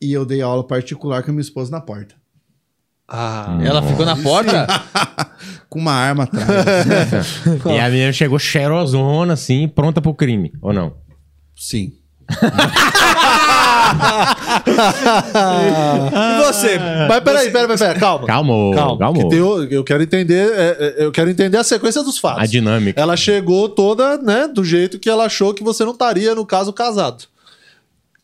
e 0.00 0.12
eu 0.12 0.24
dei 0.24 0.40
aula 0.40 0.64
particular 0.66 1.22
com 1.22 1.30
a 1.30 1.32
minha 1.32 1.42
esposa 1.42 1.70
na 1.70 1.80
porta. 1.80 2.14
Ah, 3.08 3.58
Ela 3.62 3.82
ficou 3.82 4.04
na 4.04 4.16
porta? 4.16 4.66
Com 5.70 5.78
uma 5.80 5.92
arma 5.92 6.24
atrás. 6.24 6.46
E 7.66 7.78
a 7.78 7.88
menina 7.88 8.12
chegou 8.12 8.38
cheirosona, 8.38 9.32
assim, 9.34 9.66
pronta 9.68 10.00
pro 10.00 10.14
crime, 10.14 10.52
ou 10.60 10.72
não? 10.72 10.96
Sim. 11.56 11.92
E 16.38 16.46
você? 16.46 16.78
Mas 17.08 17.20
peraí, 17.20 17.50
peraí, 17.50 17.66
peraí, 17.66 17.78
peraí, 17.78 17.98
calma. 17.98 18.26
Calma, 18.26 18.52
Calma, 18.74 18.98
calma. 18.98 19.18
que 19.22 19.28
tem 19.28 19.40
o- 19.40 19.64
eu 19.64 19.84
quero 19.84 20.02
entender, 20.02 20.50
é, 20.52 20.94
é, 20.98 21.04
eu 21.04 21.12
quero 21.12 21.30
entender 21.30 21.56
a 21.56 21.64
sequência 21.64 22.02
dos 22.02 22.18
fatos. 22.18 22.42
A 22.42 22.46
dinâmica. 22.46 23.00
Ela 23.00 23.16
chegou 23.16 23.68
toda, 23.68 24.18
né, 24.18 24.48
do 24.48 24.64
jeito 24.64 24.98
que 24.98 25.08
ela 25.08 25.24
achou 25.24 25.54
que 25.54 25.62
você 25.62 25.84
não 25.84 25.92
estaria, 25.92 26.34
no 26.34 26.44
caso, 26.46 26.72
casado. 26.72 27.24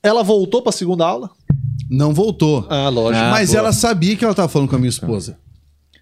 Ela 0.02 0.22
voltou 0.22 0.62
pra 0.62 0.72
segunda 0.72 1.06
aula? 1.06 1.30
Não 1.90 2.12
voltou. 2.12 2.66
Ah, 2.68 2.88
lógico. 2.88 3.24
Mas 3.26 3.50
boa. 3.50 3.58
ela 3.60 3.72
sabia 3.72 4.16
que 4.16 4.24
ela 4.24 4.34
tava 4.34 4.48
falando 4.48 4.68
com 4.68 4.76
a 4.76 4.78
minha 4.78 4.88
esposa. 4.90 5.36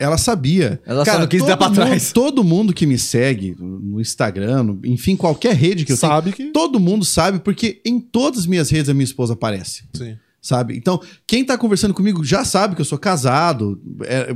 Ela 0.03 0.19
sabia. 0.19 0.81
Ela 0.85 1.05
só 1.05 1.19
não 1.19 1.27
quis 1.27 1.45
dar 1.45 1.57
pra 1.57 1.69
mundo- 1.69 1.77
trás. 1.77 2.13
Todo 2.13 2.43
mundo 2.43 2.73
que 2.73 2.87
me 2.87 2.99
segue 2.99 3.55
no 3.59 4.01
Instagram, 4.01 4.63
no- 4.65 4.81
enfim, 4.85 5.15
qualquer 5.17 5.55
rede 5.55 5.85
que 5.85 5.93
eu 5.93 5.97
Sabe 5.97 6.33
tenho, 6.33 6.49
que- 6.49 6.53
todo 6.53 6.81
mundo 6.81 7.05
sabe, 7.05 7.39
porque 7.39 7.81
em 7.85 8.01
todas 8.01 8.41
as 8.41 8.47
minhas 8.47 8.69
redes 8.71 8.89
a 8.89 8.95
minha 8.95 9.05
esposa 9.05 9.35
aparece. 9.35 9.85
Sim. 9.95 10.17
Sabe? 10.41 10.77
Então, 10.77 11.01
quem 11.27 11.45
tá 11.45 11.57
conversando 11.57 11.95
comigo 11.95 12.25
já 12.25 12.45
sabe 12.45 12.75
que 12.75 12.81
eu 12.81 12.85
sou 12.85 12.99
casado. 12.99 13.81
É, 14.05 14.35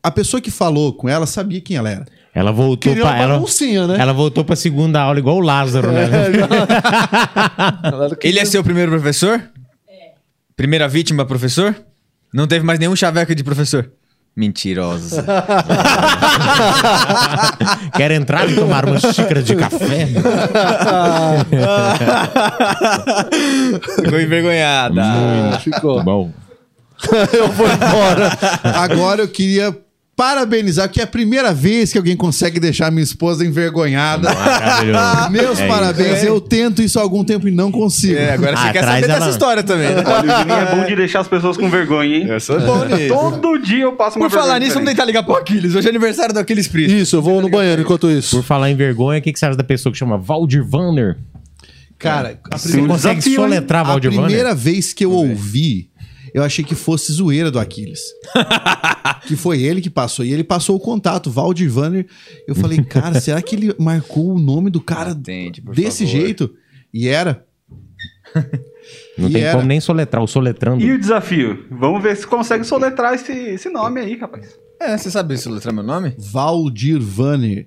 a 0.00 0.10
pessoa 0.12 0.40
que 0.40 0.52
falou 0.52 0.92
com 0.92 1.08
ela 1.08 1.26
sabia 1.26 1.60
quem 1.60 1.76
ela 1.76 1.90
era. 1.90 2.06
Ela 2.32 2.52
voltou 2.52 2.92
Queria 2.92 3.02
pra. 3.08 3.18
Ela, 3.18 3.38
né? 3.88 3.96
ela 3.98 4.12
voltou 4.12 4.44
pra 4.44 4.54
segunda 4.54 5.00
aula 5.00 5.18
igual 5.18 5.36
o 5.36 5.40
Lázaro, 5.40 5.90
né? 5.90 6.04
Ela 7.82 8.16
Ele 8.22 8.38
é 8.38 8.44
seu 8.44 8.62
primeiro 8.62 8.92
professor? 8.92 9.42
É. 9.88 10.12
Primeira 10.54 10.86
vítima, 10.86 11.24
professor? 11.24 11.74
Não 12.32 12.46
teve 12.46 12.64
mais 12.64 12.78
nenhum 12.78 12.94
chaveco 12.94 13.34
de 13.34 13.42
professor? 13.42 13.90
Mentirosa. 14.36 15.24
Quer 17.96 18.10
entrar 18.10 18.50
e 18.50 18.54
tomar 18.54 18.84
uma 18.84 19.00
xícara 19.00 19.42
de 19.42 19.56
café? 19.56 20.08
Ficou 23.96 24.20
envergonhada. 24.20 25.58
ficou. 25.60 26.04
Bom. 26.04 26.30
eu 27.32 27.48
vou 27.48 27.66
embora. 27.66 28.30
Agora 28.62 29.22
eu 29.22 29.28
queria 29.28 29.74
parabenizar, 30.16 30.88
que 30.90 30.98
é 30.98 31.04
a 31.04 31.06
primeira 31.06 31.52
vez 31.52 31.92
que 31.92 31.98
alguém 31.98 32.16
consegue 32.16 32.58
deixar 32.58 32.90
minha 32.90 33.04
esposa 33.04 33.44
envergonhada. 33.44 34.32
Maravilhoso. 34.34 34.98
Meus 35.30 35.60
É 35.60 35.68
parabéns. 35.68 36.22
Eu 36.24 36.40
tento 36.40 36.80
isso 36.82 36.98
há 36.98 37.02
algum 37.02 37.22
tempo 37.22 37.46
e 37.46 37.50
não 37.50 37.70
consigo. 37.70 38.18
É, 38.18 38.32
agora 38.32 38.56
você 38.56 38.66
Ah, 38.68 38.72
quer 38.72 38.82
saber 38.82 39.04
ela- 39.04 39.14
dessa 39.18 39.30
história 39.30 39.62
também, 39.62 39.94
né? 39.94 40.02
Olha, 40.06 40.34
o 40.34 40.38
Juninho 40.40 40.58
é 40.58 40.74
bom 40.74 40.84
de 40.86 40.96
deixar 40.96 41.20
as 41.20 41.28
pessoas 41.28 41.58
com 41.58 41.68
vergonha, 41.68 42.16
hein? 42.16 42.26
Eu 42.26 42.40
sou 42.40 42.58
bom 42.58 42.86
nisso. 42.86 43.12
Todo 43.14 43.58
dia 43.58 43.82
eu 43.84 43.92
passo 43.92 44.18
uma 44.18 44.30
Por 44.30 44.34
falar 44.34 44.58
nisso, 44.58 44.72
vamos 44.74 44.88
tentar 44.88 45.04
ligar 45.04 45.22
pro 45.22 45.34
Aquiles. 45.36 45.74
Hoje 45.74 45.86
é 45.86 45.90
aniversário 45.90 46.32
do 46.32 46.40
Aquiles 46.40 46.66
Priest. 46.66 46.96
Isso, 46.98 47.14
eu 47.16 47.20
vou 47.22 47.42
no 47.42 47.50
banheiro 47.50 47.82
enquanto 47.82 48.10
isso. 48.10 48.36
Por 48.36 48.42
falar 48.42 48.70
em 48.70 48.74
vergonha, 48.74 49.18
o 49.18 49.22
que, 49.22 49.30
que 49.32 49.38
você 49.38 49.44
acha 49.46 49.56
da 49.56 49.64
pessoa 49.64 49.92
que 49.92 49.98
chama 49.98 50.16
Valdir 50.16 50.64
Vanner? 50.64 51.18
Cara, 51.98 52.38
a 52.50 52.58
Você 52.58 52.68
primeira, 52.68 52.92
consegue 52.94 53.14
desafio, 53.20 53.40
hein? 53.42 53.48
soletrar 53.48 53.80
a 53.80 53.88
Valdir 53.88 54.10
Vanner? 54.10 54.24
primeira 54.26 54.54
vez 54.54 54.92
que 54.92 55.04
eu 55.04 55.12
ouvi, 55.12 55.88
eu 56.36 56.42
achei 56.42 56.62
que 56.62 56.74
fosse 56.74 57.10
zoeira 57.14 57.50
do 57.50 57.58
Aquiles. 57.58 58.00
que 59.26 59.34
foi 59.36 59.62
ele 59.62 59.80
que 59.80 59.88
passou. 59.88 60.22
E 60.22 60.32
ele 60.34 60.44
passou 60.44 60.76
o 60.76 60.80
contato, 60.80 61.30
Valdir 61.30 61.70
Vanner. 61.70 62.06
Eu 62.46 62.54
falei, 62.54 62.84
cara, 62.84 63.18
será 63.20 63.40
que 63.40 63.56
ele 63.56 63.74
marcou 63.78 64.34
o 64.34 64.38
nome 64.38 64.68
do 64.70 64.78
cara 64.80 65.12
Atende, 65.12 65.62
desse 65.62 66.04
favor. 66.06 66.20
jeito? 66.20 66.54
E 66.92 67.08
era. 67.08 67.42
Não 69.16 69.30
E 69.30 69.32
tem 69.32 69.42
era. 69.42 69.56
como 69.56 69.66
nem 69.66 69.80
soletrar, 69.80 70.22
o 70.22 70.26
soletrando. 70.26 70.84
E 70.84 70.92
o 70.92 70.98
desafio? 71.00 71.64
Vamos 71.70 72.02
ver 72.02 72.14
se 72.16 72.26
consegue 72.26 72.64
soletrar 72.64 73.14
esse, 73.14 73.32
esse 73.32 73.70
nome 73.70 73.98
aí, 74.00 74.14
rapaz. 74.18 74.58
É, 74.78 74.96
você 74.98 75.10
sabe 75.10 75.38
se 75.38 75.48
letrar 75.48 75.72
meu 75.74 75.82
nome? 75.82 76.14
Valdir 76.18 77.00
Vanner. 77.00 77.66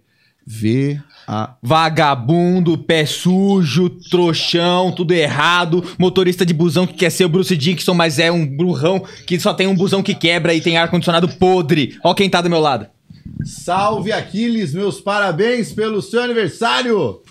V-A. 1.29 1.55
Vagabundo, 1.61 2.77
pé 2.77 3.05
sujo, 3.05 3.89
trouxão, 3.89 4.91
tudo 4.91 5.13
errado. 5.13 5.83
Motorista 5.99 6.45
de 6.45 6.53
busão 6.53 6.87
que 6.87 6.93
quer 6.93 7.11
ser 7.11 7.25
o 7.25 7.29
Bruce 7.29 7.55
Dickinson, 7.55 7.93
mas 7.93 8.17
é 8.17 8.31
um 8.31 8.45
burrão 8.45 9.03
que 9.27 9.39
só 9.39 9.53
tem 9.53 9.67
um 9.67 9.75
busão 9.75 10.01
que 10.01 10.15
quebra 10.15 10.53
e 10.53 10.61
tem 10.61 10.77
ar-condicionado 10.77 11.29
podre. 11.29 11.97
Ó 12.03 12.15
quem 12.15 12.29
tá 12.29 12.41
do 12.41 12.49
meu 12.49 12.59
lado. 12.59 12.87
Salve 13.45 14.11
Aquiles, 14.11 14.73
meus 14.73 14.99
parabéns 14.99 15.71
pelo 15.71 16.01
seu 16.01 16.23
aniversário! 16.23 17.21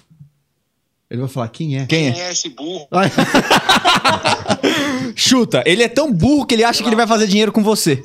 Ele 1.11 1.23
vai 1.23 1.29
falar, 1.29 1.49
quem 1.49 1.79
é? 1.79 1.87
Quem 1.87 2.09
é? 2.09 2.13
Quem 2.13 2.23
é 2.23 2.33
esse 2.33 2.51
burro? 2.51 2.87
Chuta, 5.17 5.63
ele 5.65 5.83
é 5.83 5.89
tão 5.89 6.13
burro 6.13 6.45
que 6.45 6.55
ele 6.55 6.65
acha 6.65 6.83
que 6.83 6.89
ele 6.89 6.97
vai 6.97 7.07
fazer 7.07 7.27
dinheiro 7.27 7.51
com 7.51 7.63
você. 7.63 8.03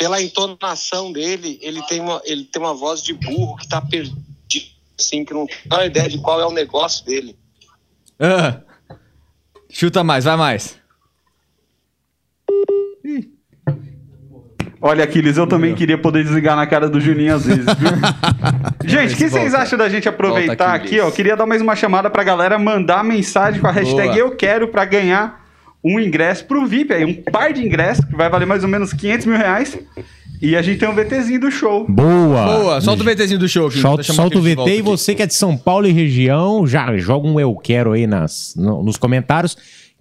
Pela 0.00 0.22
entonação 0.22 1.12
dele, 1.12 1.58
ele 1.60 1.82
tem 1.82 2.00
uma, 2.00 2.22
ele 2.24 2.44
tem 2.44 2.62
uma 2.62 2.72
voz 2.72 3.02
de 3.02 3.12
burro 3.12 3.54
que 3.58 3.68
tá 3.68 3.82
perdido, 3.82 4.16
assim, 4.98 5.26
que 5.26 5.34
não 5.34 5.46
tem 5.46 5.58
a 5.70 5.84
ideia 5.84 6.08
de 6.08 6.18
qual 6.22 6.40
é 6.40 6.46
o 6.46 6.50
negócio 6.50 7.04
dele. 7.04 7.36
Ah. 8.18 8.60
Chuta 9.68 10.02
mais, 10.02 10.24
vai 10.24 10.38
mais. 10.38 10.80
Olha, 14.80 15.04
Aquiles, 15.04 15.36
eu 15.36 15.46
também 15.46 15.74
queria 15.74 15.98
poder 15.98 16.24
desligar 16.24 16.56
na 16.56 16.66
cara 16.66 16.88
do 16.88 16.98
Juninho 16.98 17.34
às 17.34 17.44
vezes, 17.44 17.66
viu? 17.66 17.90
gente, 18.88 19.12
o 19.12 19.16
que 19.18 19.28
vocês 19.28 19.52
acham 19.52 19.78
da 19.78 19.90
gente 19.90 20.08
aproveitar 20.08 20.70
Volta, 20.70 20.84
aqui, 20.84 20.98
ó? 20.98 21.08
Eu 21.08 21.12
Queria 21.12 21.36
dar 21.36 21.44
mais 21.44 21.60
uma 21.60 21.76
chamada 21.76 22.08
pra 22.08 22.24
galera 22.24 22.58
mandar 22.58 23.04
mensagem 23.04 23.60
com 23.60 23.66
a 23.66 23.70
hashtag 23.70 24.08
Boa. 24.08 24.18
Eu 24.18 24.34
Quero 24.34 24.68
pra 24.68 24.86
ganhar 24.86 25.39
um 25.84 25.98
ingresso 25.98 26.44
pro 26.44 26.66
VIP 26.66 26.92
aí, 26.92 27.04
um 27.04 27.14
par 27.14 27.52
de 27.52 27.64
ingressos, 27.64 28.04
que 28.04 28.14
vai 28.16 28.28
valer 28.28 28.46
mais 28.46 28.62
ou 28.62 28.68
menos 28.68 28.92
500 28.92 29.26
mil 29.26 29.36
reais. 29.36 29.78
E 30.42 30.56
a 30.56 30.62
gente 30.62 30.78
tem 30.78 30.88
um 30.88 30.94
VTzinho 30.94 31.38
do 31.40 31.50
show. 31.50 31.86
Boa! 31.86 32.44
Boa, 32.58 32.80
solta 32.80 33.02
o 33.02 33.06
VTzinho 33.06 33.38
do 33.38 33.46
show, 33.48 33.70
filho. 33.70 33.82
Solta, 33.82 34.02
solta 34.04 34.38
o 34.38 34.42
VT 34.42 34.78
e 34.78 34.80
você 34.82 35.14
que 35.14 35.22
é 35.22 35.26
de 35.26 35.34
São 35.34 35.54
Paulo 35.56 35.86
e 35.86 35.92
região, 35.92 36.66
já 36.66 36.96
joga 36.96 37.28
um 37.28 37.38
Eu 37.38 37.54
Quero 37.56 37.92
aí 37.92 38.06
nas, 38.06 38.54
no- 38.56 38.82
nos 38.82 38.96
comentários. 38.96 39.56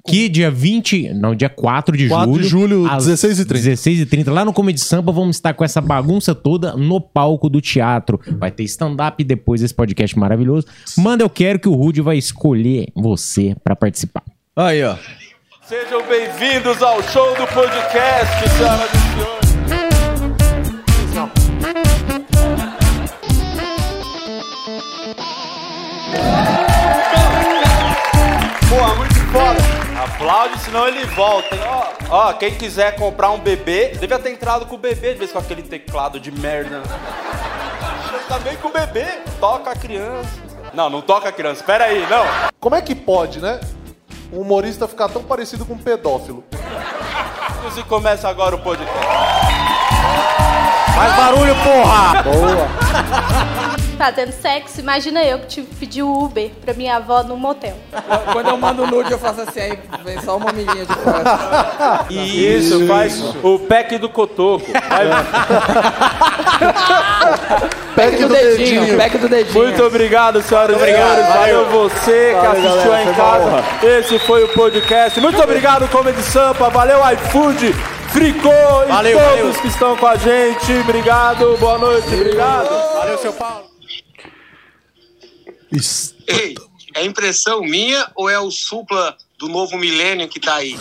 Que 0.07 0.30
dia 0.30 0.49
20, 0.49 1.14
não, 1.14 1.35
dia 1.35 1.49
4 1.49 1.95
de 1.97 2.07
4 2.07 2.31
julho. 2.31 2.41
de 2.43 2.47
julho, 2.49 2.88
às 2.89 3.06
16h30. 3.06 3.73
16h30, 3.76 4.31
lá 4.31 4.45
no 4.45 4.53
Comedy 4.53 4.80
Sampa, 4.80 5.11
vamos 5.11 5.35
estar 5.35 5.53
com 5.53 5.64
essa 5.64 5.81
bagunça 5.81 6.34
toda 6.34 6.73
no 6.77 7.01
palco 7.01 7.49
do 7.49 7.60
teatro. 7.60 8.18
Vai 8.39 8.49
ter 8.49 8.64
stand-up 8.64 9.22
depois 9.26 9.60
desse 9.60 9.73
podcast 9.73 10.18
maravilhoso. 10.18 10.65
Manda 10.97 11.22
Eu 11.22 11.30
Quero 11.30 11.60
que 11.60 11.68
o 11.68 11.73
Rude 11.73 11.99
vai 12.01 12.18
escolher 12.18 12.88
você 12.95 13.53
pra 13.61 13.76
participar. 13.76 14.23
Aí, 14.56 14.81
ó. 14.85 14.95
Sejam 15.70 16.02
bem-vindos 16.02 16.82
ao 16.82 17.00
show 17.04 17.36
do 17.36 17.46
podcast, 17.46 18.50
senhoras 18.58 18.90
e 18.91 18.98
senhores. 19.14 19.50
foda. 29.32 29.60
Aplaude, 30.04 30.58
senão 30.62 30.88
ele 30.88 31.06
volta, 31.06 31.54
hein? 31.54 31.62
Ó, 32.10 32.30
ó, 32.30 32.34
quem 32.34 32.56
quiser 32.56 32.96
comprar 32.96 33.30
um 33.30 33.38
bebê, 33.38 33.90
devia 33.90 34.18
ter 34.18 34.32
entrado 34.32 34.66
com 34.66 34.74
o 34.74 34.80
bebê, 34.80 35.14
de 35.14 35.20
vez 35.20 35.32
com 35.32 35.38
aquele 35.38 35.62
teclado 35.62 36.20
de 36.20 36.32
merda. 36.32 36.82
Também 38.28 38.58
com 38.58 38.70
o 38.70 38.72
bebê, 38.72 39.06
toca 39.40 39.70
a 39.70 39.76
criança. 39.76 40.32
Não, 40.74 40.90
não 40.90 41.04
toca 41.04 41.30
a 41.30 41.32
criança, 41.32 41.64
pera 41.64 41.84
aí, 41.84 42.08
não. 42.10 42.26
Como 42.60 42.74
é 42.74 42.82
que 42.82 42.96
pode, 42.96 43.40
né? 43.40 43.60
Um 44.31 44.41
humorista 44.41 44.88
ficar 44.88 45.10
tão 45.10 45.23
parecido 45.23 45.65
com 45.65 45.73
um 45.73 45.77
pedófilo. 45.77 46.43
E 47.77 47.84
começa 47.84 48.27
agora 48.27 48.56
o 48.56 48.60
podcast. 48.60 48.93
Faz 50.95 51.15
barulho, 51.15 51.56
porra! 51.64 52.23
Fazendo 53.99 54.31
sexo, 54.31 54.80
imagina 54.80 55.21
eu 55.26 55.39
que 55.39 55.47
tive 55.47 55.67
que 55.67 55.76
pedir 55.76 56.03
o 56.03 56.23
Uber 56.23 56.49
pra 56.63 56.73
minha 56.73 56.95
avó 56.95 57.21
no 57.21 57.35
motel. 57.35 57.76
Quando 58.31 58.47
eu 58.47 58.55
mando 58.55 58.88
nude, 58.88 59.11
eu 59.11 59.19
faço 59.19 59.41
assim, 59.41 59.59
aí 59.59 59.77
vem 60.05 60.21
só 60.21 60.38
uma 60.38 60.53
milhinha 60.53 60.85
de 60.85 60.93
fora. 60.93 62.05
Isso, 62.09 62.88
faz 62.88 63.21
o 63.43 63.59
pack 63.59 63.97
do 63.97 64.07
cotoco. 64.07 64.65
Vai- 64.71 65.09
Pack 67.95 68.15
do 68.15 68.30
dedinho, 68.30 68.97
pack 68.97 69.17
do 69.17 69.27
dedinho. 69.27 69.63
Muito 69.65 69.84
obrigado, 69.84 70.41
senhoras 70.41 70.81
e 70.81 70.85
senhores. 70.85 71.27
Valeu 71.27 71.65
você 71.65 72.38
que 72.39 72.45
assistiu 72.47 72.93
aí 72.93 73.09
em 73.09 73.13
casa. 73.13 73.63
Esse 73.84 74.17
foi 74.19 74.45
o 74.45 74.47
podcast. 74.53 75.19
Muito 75.19 75.41
obrigado, 75.43 75.85
Comedy 75.89 76.21
Sampa. 76.23 76.69
Valeu, 76.69 76.99
iFood, 77.13 77.73
Fricô 78.13 78.49
e 78.88 78.91
Valeu, 78.91 79.19
todos 79.19 79.35
valeu. 79.38 79.53
que 79.61 79.67
estão 79.67 79.97
com 79.97 80.07
a 80.07 80.15
gente. 80.15 80.71
Obrigado, 80.80 81.57
boa 81.59 81.77
noite, 81.77 82.07
obrigado. 82.15 82.69
Valeu, 82.95 83.17
seu 83.17 83.34
Paulo. 83.34 83.65
Ei, 86.28 86.56
é 86.96 87.06
impressão 87.06 87.62
minha 87.62 88.10
ou 88.16 88.30
é 88.30 88.40
o 88.40 88.52
supla 88.52 89.16
do 89.38 89.48
novo 89.48 89.78
milênio 89.78 90.28
que 90.28 90.40
tá 90.40 90.56
aí? 90.56 90.76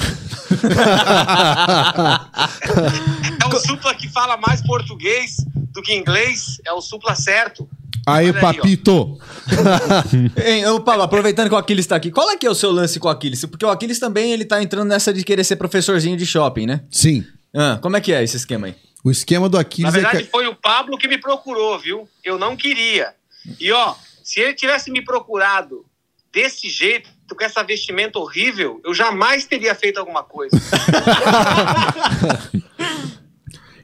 é 3.43 3.47
o 3.47 3.60
supla 3.60 3.94
que 3.94 4.09
fala 4.09 4.36
mais 4.36 4.62
português 4.62 5.36
do 5.73 5.82
que 5.82 5.94
inglês? 5.94 6.60
É 6.65 6.73
o 6.73 6.81
supla 6.81 7.15
certo? 7.15 7.69
Aí, 8.06 8.31
Olha 8.31 8.36
aí, 8.36 8.40
papito. 8.40 9.19
Hein, 10.43 10.66
ô, 10.66 10.81
Paulo, 10.81 11.02
aproveitando 11.02 11.48
que 11.48 11.55
o 11.55 11.59
Aquiles 11.59 11.86
tá 11.86 11.97
aqui, 11.97 12.10
qual 12.10 12.31
é 12.31 12.36
que 12.36 12.47
é 12.47 12.51
o 12.51 12.55
seu 12.55 12.70
lance 12.70 12.98
com 12.98 13.09
o 13.09 13.10
Aquiles? 13.10 13.44
Porque 13.44 13.65
o 13.65 13.70
Aquiles 13.70 13.98
também, 13.98 14.32
ele 14.32 14.44
tá 14.44 14.62
entrando 14.62 14.89
nessa 14.89 15.12
de 15.12 15.23
querer 15.23 15.44
ser 15.44 15.56
professorzinho 15.56 16.16
de 16.16 16.24
shopping, 16.24 16.66
né? 16.66 16.81
Sim. 16.90 17.24
Ah, 17.55 17.78
como 17.81 17.97
é 17.97 18.01
que 18.01 18.12
é 18.12 18.23
esse 18.23 18.36
esquema 18.36 18.69
aí? 18.69 18.74
O 19.05 19.10
esquema 19.10 19.48
do 19.48 19.56
Na 19.56 19.62
Aquiles 19.62 19.94
é 19.94 20.01
verdade, 20.01 20.24
que... 20.24 20.31
foi 20.31 20.47
o 20.47 20.55
Pablo 20.55 20.98
que 20.98 21.06
me 21.06 21.19
procurou, 21.19 21.78
viu? 21.78 22.09
Eu 22.24 22.39
não 22.39 22.56
queria. 22.56 23.15
E 23.60 23.70
ó, 23.73 23.94
se 24.28 24.40
ele 24.40 24.52
tivesse 24.52 24.90
me 24.90 25.02
procurado 25.02 25.86
desse 26.30 26.68
jeito, 26.68 27.09
com 27.34 27.42
essa 27.42 27.62
vestimenta 27.62 28.18
horrível, 28.18 28.78
eu 28.84 28.92
jamais 28.92 29.46
teria 29.46 29.74
feito 29.74 29.98
alguma 29.98 30.22
coisa. 30.22 30.55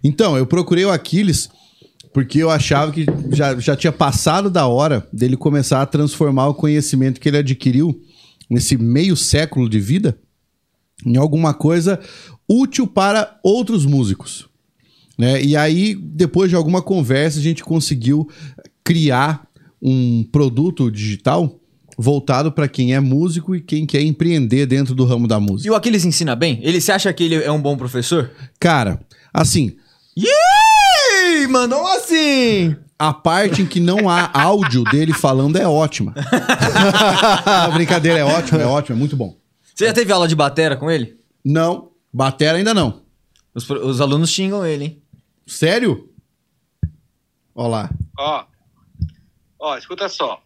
Então, 0.07 0.37
eu 0.37 0.47
procurei 0.47 0.85
o 0.85 0.93
Aquiles 0.93 1.49
porque 2.12 2.39
eu 2.39 2.51
achava 2.51 2.93
que 2.93 3.07
já, 3.33 3.59
já 3.59 3.75
tinha 3.75 3.91
passado 3.91 4.51
da 4.51 4.66
hora 4.66 5.09
dele 5.11 5.35
começar 5.35 5.81
a 5.81 5.87
transformar 5.87 6.49
o 6.49 6.55
conhecimento 6.55 7.19
que 7.19 7.27
ele 7.27 7.39
adquiriu 7.39 7.99
nesse 8.51 8.77
meio 8.77 9.16
século 9.16 9.66
de 9.66 9.81
vida 9.81 10.19
em 11.07 11.16
alguma 11.16 11.55
coisa 11.55 11.99
útil 12.47 12.87
para 12.87 13.41
outros 13.43 13.87
músicos. 13.87 14.47
Né? 15.16 15.43
E 15.43 15.57
aí, 15.57 15.95
depois 15.95 16.51
de 16.51 16.57
alguma 16.57 16.83
conversa, 16.83 17.39
a 17.39 17.43
gente 17.43 17.65
conseguiu 17.65 18.29
criar 18.85 19.49
um 19.85 20.24
produto 20.32 20.90
digital 20.90 21.61
voltado 21.98 22.51
para 22.51 22.66
quem 22.66 22.94
é 22.94 23.01
músico 23.01 23.55
e 23.55 23.61
quem 23.61 23.85
quer 23.85 24.01
empreender 24.01 24.65
dentro 24.66 24.94
do 24.94 25.05
ramo 25.05 25.28
da 25.28 25.39
música. 25.39 25.69
E 25.69 25.70
o 25.70 25.74
Aquiles 25.74 26.05
ensina 26.05 26.35
bem? 26.35 26.59
Ele 26.62 26.81
se 26.81 26.90
acha 26.90 27.12
que 27.12 27.23
ele 27.23 27.36
é 27.36 27.52
um 27.52 27.61
bom 27.61 27.77
professor? 27.77 28.31
Cara, 28.59 28.98
assim, 29.32 29.77
Ih, 30.16 31.47
mandou 31.48 31.86
assim! 31.89 32.77
A 32.97 33.12
parte 33.12 33.62
em 33.62 33.66
que 33.66 33.81
não 33.81 34.09
há 34.09 34.31
áudio 34.32 34.85
dele 34.85 35.12
falando 35.12 35.56
é 35.56 35.66
ótima. 35.66 36.15
A 37.44 37.69
brincadeira 37.70 38.20
é 38.20 38.24
ótima, 38.24 38.62
é 38.62 38.66
ótima, 38.66 38.97
é 38.97 38.98
muito 38.98 39.16
bom. 39.16 39.36
Você 39.74 39.86
já 39.86 39.93
teve 39.93 40.12
aula 40.12 40.28
de 40.28 40.36
batera 40.36 40.77
com 40.77 40.89
ele? 40.89 41.19
Não, 41.44 41.90
batera 42.12 42.56
ainda 42.56 42.73
não. 42.73 43.02
Os, 43.52 43.69
os 43.69 44.01
alunos 44.01 44.31
xingam 44.31 44.65
ele, 44.65 44.85
hein? 44.85 45.02
Sério? 45.47 46.09
Ó 47.55 47.66
lá. 47.66 47.90
Ó, 49.65 49.78
escuta 49.78 50.11
só. 50.11 50.43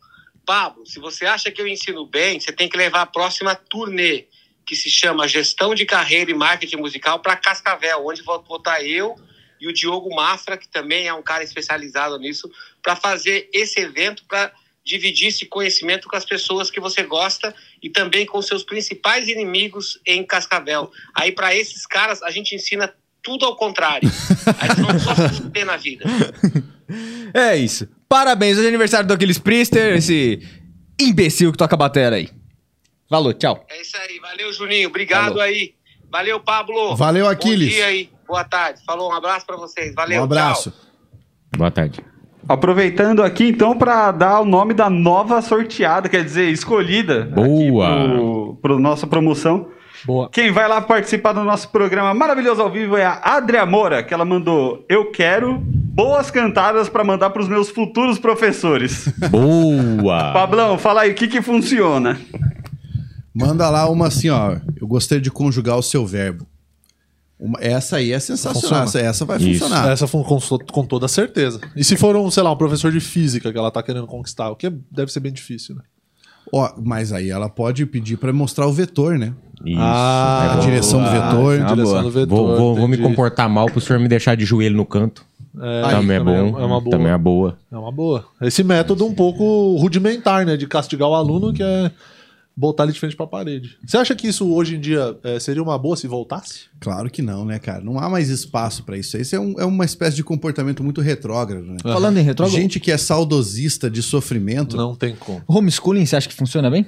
Pablo, 0.46 0.86
se 0.86 1.00
você 1.00 1.26
acha 1.26 1.50
que 1.50 1.60
eu 1.60 1.66
ensino 1.66 2.06
bem, 2.06 2.38
você 2.38 2.52
tem 2.52 2.68
que 2.68 2.76
levar 2.76 3.02
a 3.02 3.06
próxima 3.06 3.52
turnê, 3.52 4.26
que 4.64 4.76
se 4.76 4.88
chama 4.88 5.26
Gestão 5.26 5.74
de 5.74 5.84
Carreira 5.84 6.30
e 6.30 6.34
Marketing 6.34 6.76
Musical, 6.76 7.18
para 7.18 7.34
Cascavel, 7.34 8.06
onde 8.06 8.22
vou 8.22 8.40
botar 8.40 8.80
eu 8.80 9.16
e 9.60 9.66
o 9.66 9.72
Diogo 9.72 10.14
Mafra, 10.14 10.56
que 10.56 10.68
também 10.68 11.08
é 11.08 11.12
um 11.12 11.22
cara 11.22 11.42
especializado 11.42 12.16
nisso, 12.16 12.48
para 12.80 12.94
fazer 12.94 13.50
esse 13.52 13.80
evento, 13.80 14.24
para 14.28 14.52
dividir 14.84 15.26
esse 15.26 15.46
conhecimento 15.46 16.06
com 16.06 16.14
as 16.14 16.24
pessoas 16.24 16.70
que 16.70 16.78
você 16.78 17.02
gosta 17.02 17.52
e 17.82 17.90
também 17.90 18.24
com 18.24 18.40
seus 18.40 18.62
principais 18.62 19.26
inimigos 19.26 20.00
em 20.06 20.24
Cascavel. 20.24 20.92
Aí, 21.12 21.32
para 21.32 21.56
esses 21.56 21.84
caras, 21.86 22.22
a 22.22 22.30
gente 22.30 22.54
ensina 22.54 22.94
tudo 23.20 23.44
ao 23.44 23.56
contrário. 23.56 24.08
Aí 24.60 24.70
eles 24.70 24.78
vão 24.78 24.98
só 25.00 25.14
se 25.16 25.64
na 25.64 25.76
vida. 25.76 26.04
É 27.34 27.56
isso. 27.56 27.97
Parabéns, 28.08 28.56
hoje 28.56 28.66
é 28.66 28.68
aniversário 28.68 29.06
do 29.06 29.12
Aquiles 29.12 29.38
Priester, 29.38 29.96
esse 29.96 30.40
imbecil 30.98 31.52
que 31.52 31.58
toca 31.58 31.76
batera 31.76 32.16
aí. 32.16 32.30
Falou, 33.08 33.34
tchau. 33.34 33.64
É 33.70 33.80
isso 33.80 33.96
aí, 33.96 34.18
valeu 34.18 34.52
Juninho, 34.52 34.88
obrigado 34.88 35.28
Falou. 35.28 35.42
aí. 35.42 35.74
Valeu 36.10 36.40
Pablo. 36.40 36.96
Valeu, 36.96 37.28
Aquiles. 37.28 37.68
Bom 37.68 37.74
dia 37.74 37.86
aí, 37.86 38.10
boa 38.26 38.44
tarde. 38.44 38.80
Falou, 38.84 39.10
um 39.10 39.14
abraço 39.14 39.44
pra 39.44 39.56
vocês. 39.56 39.94
Valeu, 39.94 40.22
um 40.22 40.24
abraço. 40.24 40.70
tchau. 40.70 40.80
Boa 41.56 41.70
tarde. 41.70 42.00
Aproveitando 42.48 43.22
aqui, 43.22 43.48
então, 43.48 43.76
para 43.76 44.10
dar 44.10 44.40
o 44.40 44.44
nome 44.44 44.72
da 44.72 44.88
nova 44.88 45.42
sorteada, 45.42 46.08
quer 46.08 46.24
dizer, 46.24 46.48
escolhida. 46.50 47.26
Boa. 47.26 47.88
Aqui 47.88 48.08
pro, 48.08 48.58
pro 48.62 48.78
nossa 48.78 49.06
promoção. 49.06 49.68
Boa. 50.04 50.30
Quem 50.30 50.50
vai 50.50 50.66
lá 50.66 50.80
participar 50.80 51.34
do 51.34 51.44
nosso 51.44 51.68
programa 51.70 52.14
maravilhoso 52.14 52.62
ao 52.62 52.70
vivo 52.70 52.96
é 52.96 53.04
a 53.04 53.20
Adria 53.36 53.66
Moura, 53.66 54.02
que 54.02 54.14
ela 54.14 54.24
mandou: 54.24 54.86
Eu 54.88 55.10
quero 55.10 55.62
boas 55.98 56.30
cantadas 56.30 56.88
para 56.88 57.02
mandar 57.02 57.30
para 57.30 57.42
os 57.42 57.48
meus 57.48 57.68
futuros 57.70 58.18
professores. 58.20 59.08
Boa. 59.30 60.30
Pablão, 60.32 60.78
fala 60.78 61.00
aí, 61.02 61.10
o 61.10 61.14
que 61.14 61.26
que 61.26 61.42
funciona? 61.42 62.16
Manda 63.34 63.68
lá 63.68 63.90
uma 63.90 64.06
assim, 64.06 64.28
ó. 64.30 64.56
Eu 64.80 64.86
gostaria 64.86 65.20
de 65.20 65.30
conjugar 65.30 65.76
o 65.76 65.82
seu 65.82 66.06
verbo. 66.06 66.46
Uma- 67.38 67.58
essa 67.60 67.96
aí 67.96 68.12
é 68.12 68.18
sensacional. 68.20 68.84
Essa, 68.84 69.00
essa 69.00 69.24
vai 69.24 69.38
Isso. 69.38 69.60
funcionar. 69.64 69.90
Essa 69.90 70.06
foi 70.06 70.22
com, 70.24 70.38
com 70.72 70.84
toda 70.86 71.08
certeza. 71.08 71.60
E 71.74 71.82
se 71.82 71.96
for 71.96 72.14
um, 72.16 72.30
sei 72.30 72.42
lá, 72.44 72.52
um 72.52 72.56
professor 72.56 72.92
de 72.92 73.00
física 73.00 73.50
que 73.52 73.58
ela 73.58 73.70
tá 73.70 73.82
querendo 73.82 74.06
conquistar, 74.06 74.50
o 74.50 74.56
que 74.56 74.70
deve 74.90 75.10
ser 75.12 75.20
bem 75.20 75.32
difícil, 75.32 75.74
né? 75.74 75.82
Ó, 76.52 76.72
mas 76.82 77.12
aí 77.12 77.28
ela 77.30 77.48
pode 77.48 77.84
pedir 77.86 78.16
pra 78.16 78.32
mostrar 78.32 78.66
o 78.66 78.72
vetor, 78.72 79.18
né? 79.18 79.32
Isso. 79.64 79.76
Ah, 79.80 80.50
é 80.54 80.56
A 80.58 80.60
direção 80.60 81.02
do 81.02 81.10
vetor. 81.10 81.54
é 81.54 81.58
uma 81.58 81.66
direção 81.74 81.92
boa. 81.92 82.02
do 82.02 82.10
vetor. 82.10 82.28
Vou, 82.36 82.56
vou- 82.56 82.74
vou 82.76 82.88
me 82.88 82.94
entendi. 82.96 83.08
comportar 83.10 83.48
mal 83.50 83.66
pro 83.66 83.80
senhor 83.80 83.98
me 84.00 84.08
deixar 84.08 84.36
de 84.36 84.44
joelho 84.44 84.76
no 84.76 84.86
canto. 84.86 85.24
É, 85.60 85.90
também 85.90 86.16
é 86.16 86.20
bom. 86.20 86.58
É 86.58 86.64
uma 86.64 86.80
boa. 86.80 86.90
Também 86.96 87.12
é 87.12 87.18
boa. 87.18 87.58
É 87.72 87.76
uma 87.76 87.92
boa. 87.92 88.24
Esse 88.42 88.62
método 88.62 89.04
um 89.06 89.14
pouco 89.14 89.76
rudimentar, 89.76 90.44
né? 90.46 90.56
De 90.56 90.66
castigar 90.66 91.08
o 91.08 91.14
aluno, 91.14 91.52
que 91.52 91.62
é 91.62 91.90
botar 92.56 92.82
ele 92.84 92.92
de 92.92 92.98
frente 92.98 93.14
pra 93.14 93.24
parede. 93.26 93.78
Você 93.86 93.96
acha 93.96 94.16
que 94.16 94.26
isso 94.26 94.52
hoje 94.52 94.74
em 94.76 94.80
dia 94.80 95.16
é, 95.22 95.38
seria 95.38 95.62
uma 95.62 95.78
boa 95.78 95.96
se 95.96 96.08
voltasse? 96.08 96.62
Claro 96.80 97.08
que 97.08 97.22
não, 97.22 97.44
né, 97.44 97.58
cara? 97.60 97.80
Não 97.84 97.98
há 98.00 98.08
mais 98.10 98.28
espaço 98.30 98.82
pra 98.82 98.96
isso. 98.98 99.16
Isso 99.16 99.36
é, 99.36 99.38
um- 99.40 99.54
é 99.60 99.64
uma 99.64 99.84
espécie 99.84 100.16
de 100.16 100.24
comportamento 100.24 100.82
muito 100.82 101.00
retrógrado, 101.00 101.64
né? 101.64 101.76
Falando 101.82 102.18
em 102.18 102.22
retrógrado, 102.22 102.60
Gente 102.60 102.80
que 102.80 102.90
é 102.90 102.96
saudosista 102.98 103.88
de 103.88 104.02
sofrimento. 104.02 104.76
Não 104.76 104.94
tem 104.96 105.14
como. 105.14 105.40
homeschooling, 105.46 106.04
você 106.04 106.16
acha 106.16 106.28
que 106.28 106.34
funciona 106.34 106.68
bem? 106.68 106.86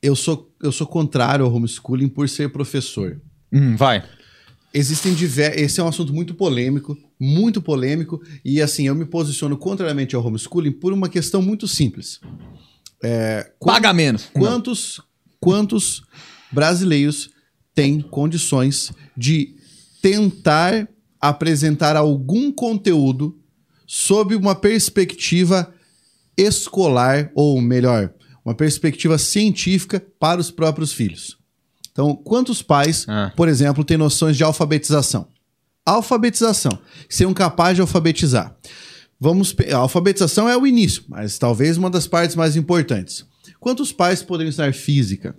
Eu 0.00 0.14
sou, 0.14 0.48
eu 0.62 0.70
sou 0.70 0.86
contrário 0.86 1.44
ao 1.44 1.52
homeschooling 1.52 2.08
por 2.08 2.28
ser 2.28 2.50
professor. 2.52 3.20
Hum, 3.52 3.74
vai. 3.76 4.02
Existem 4.72 5.14
diversos. 5.14 5.60
Esse 5.62 5.80
é 5.80 5.82
um 5.84 5.88
assunto 5.88 6.12
muito 6.12 6.34
polêmico, 6.34 6.96
muito 7.18 7.62
polêmico, 7.62 8.20
e 8.44 8.60
assim, 8.60 8.86
eu 8.86 8.94
me 8.94 9.04
posiciono 9.04 9.56
contrariamente 9.56 10.14
ao 10.16 10.24
homeschooling 10.24 10.72
por 10.72 10.92
uma 10.92 11.08
questão 11.08 11.40
muito 11.40 11.66
simples. 11.68 12.20
É, 13.02 13.50
Paga 13.60 13.92
menos. 13.92 14.28
Quantos, 14.32 15.00
quantos 15.40 16.02
brasileiros 16.50 17.30
têm 17.74 18.00
condições 18.00 18.92
de 19.16 19.54
tentar 20.02 20.88
apresentar 21.20 21.96
algum 21.96 22.52
conteúdo 22.52 23.38
sob 23.86 24.34
uma 24.34 24.54
perspectiva 24.54 25.72
escolar, 26.36 27.30
ou 27.34 27.60
melhor, 27.60 28.12
uma 28.44 28.54
perspectiva 28.54 29.18
científica 29.18 30.04
para 30.18 30.40
os 30.40 30.50
próprios 30.50 30.92
filhos? 30.92 31.38
Então, 31.92 32.14
quantos 32.16 32.60
pais, 32.60 33.04
Ah. 33.08 33.32
por 33.36 33.48
exemplo, 33.48 33.84
têm 33.84 33.96
noções 33.96 34.36
de 34.36 34.42
alfabetização? 34.42 35.28
Alfabetização. 35.84 36.78
Seriam 37.08 37.34
capazes 37.34 37.76
de 37.76 37.80
alfabetizar. 37.80 38.56
Vamos, 39.18 39.54
a 39.72 39.76
alfabetização 39.76 40.48
é 40.48 40.56
o 40.56 40.66
início, 40.66 41.04
mas 41.08 41.38
talvez 41.38 41.76
uma 41.76 41.90
das 41.90 42.06
partes 42.06 42.36
mais 42.36 42.56
importantes. 42.56 43.26
Quantos 43.60 43.92
pais 43.92 44.22
poderiam 44.22 44.50
ensinar 44.50 44.72
física, 44.74 45.36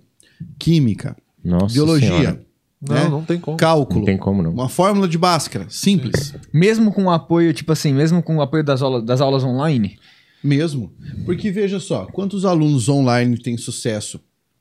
química, 0.58 1.16
Nossa 1.44 1.74
biologia, 1.74 2.08
Senhora. 2.08 2.46
Não, 2.80 2.94
né? 2.94 3.08
não 3.08 3.24
tem 3.24 3.38
como. 3.38 3.56
cálculo, 3.56 4.00
Não 4.00 4.06
tem 4.06 4.18
como 4.18 4.42
não. 4.42 4.50
uma 4.52 4.68
fórmula 4.68 5.08
de 5.08 5.16
Bhaskara, 5.16 5.66
simples. 5.68 6.34
Mesmo 6.52 6.92
com 6.92 7.04
o 7.04 7.10
apoio, 7.10 7.52
tipo 7.52 7.72
assim, 7.72 7.92
mesmo 7.92 8.22
com 8.22 8.36
o 8.36 8.42
apoio 8.42 8.62
das, 8.62 8.82
aulas 8.82 9.04
das 9.04 9.20
aulas 9.20 9.44
online, 9.44 9.98
Mesmo. 10.42 10.92
Porque 11.24 11.50
veja 11.50 11.80
só, 11.80 12.06
quantos 12.06 12.44
alunos 12.44 12.88
online 12.88 13.36
têm 13.36 13.56
sucesso 13.56 14.20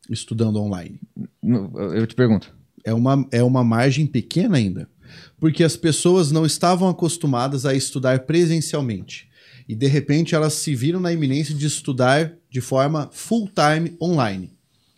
estudando 0.10 0.60
online? 0.60 0.99
eu 1.94 2.07
te 2.07 2.16
pergunto. 2.16 2.56
É 2.84 2.94
uma, 2.94 3.28
é 3.32 3.44
uma 3.44 3.64
margem 3.64 4.07
pequena 4.07 4.57
ainda. 4.57 4.90
Porque 5.40 5.64
as 5.64 5.76
pessoas 5.76 6.32
não 6.32 6.45
estavam 6.45 6.88
acostumadas 6.90 7.66
a 7.66 7.74
estudar 7.74 8.20
presencialmente. 8.20 9.28
E 9.68 9.76
de 9.76 9.88
repente 9.88 10.36
elas 10.36 10.53
se 10.53 10.76
viram 10.76 10.99
na 10.99 11.12
iminência 11.12 11.53
de 11.53 11.66
estudar 11.66 12.34
de 12.49 12.62
forma 12.62 13.10
full-time 13.12 13.95
online. 14.02 14.52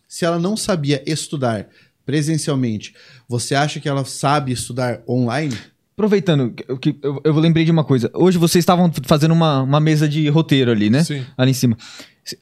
Se 0.06 0.24
ela 0.24 0.38
não 0.38 0.56
sabia 0.56 1.02
estudar 1.06 1.68
presencialmente, 2.04 2.94
você 3.28 3.54
acha 3.54 3.78
que 3.80 3.88
ela 3.88 4.04
sabe 4.04 4.52
estudar 4.52 5.02
online? 5.08 5.54
Aproveitando, 5.94 6.50
que- 6.52 6.76
que 6.92 6.96
eu, 7.02 7.20
eu 7.24 7.34
lembrei 7.38 7.64
de 7.64 7.70
uma 7.70 7.84
coisa. 7.84 8.10
Hoje 8.14 8.38
vocês 8.38 8.62
estavam 8.62 8.90
fazendo 9.04 9.32
uma, 9.32 9.62
uma 9.62 9.80
mesa 9.80 10.08
de 10.08 10.28
roteiro 10.28 10.70
ali, 10.70 10.88
né? 10.88 11.02
Sim. 11.04 11.24
Ali 11.36 11.50
em 11.50 11.54
cima. 11.54 11.76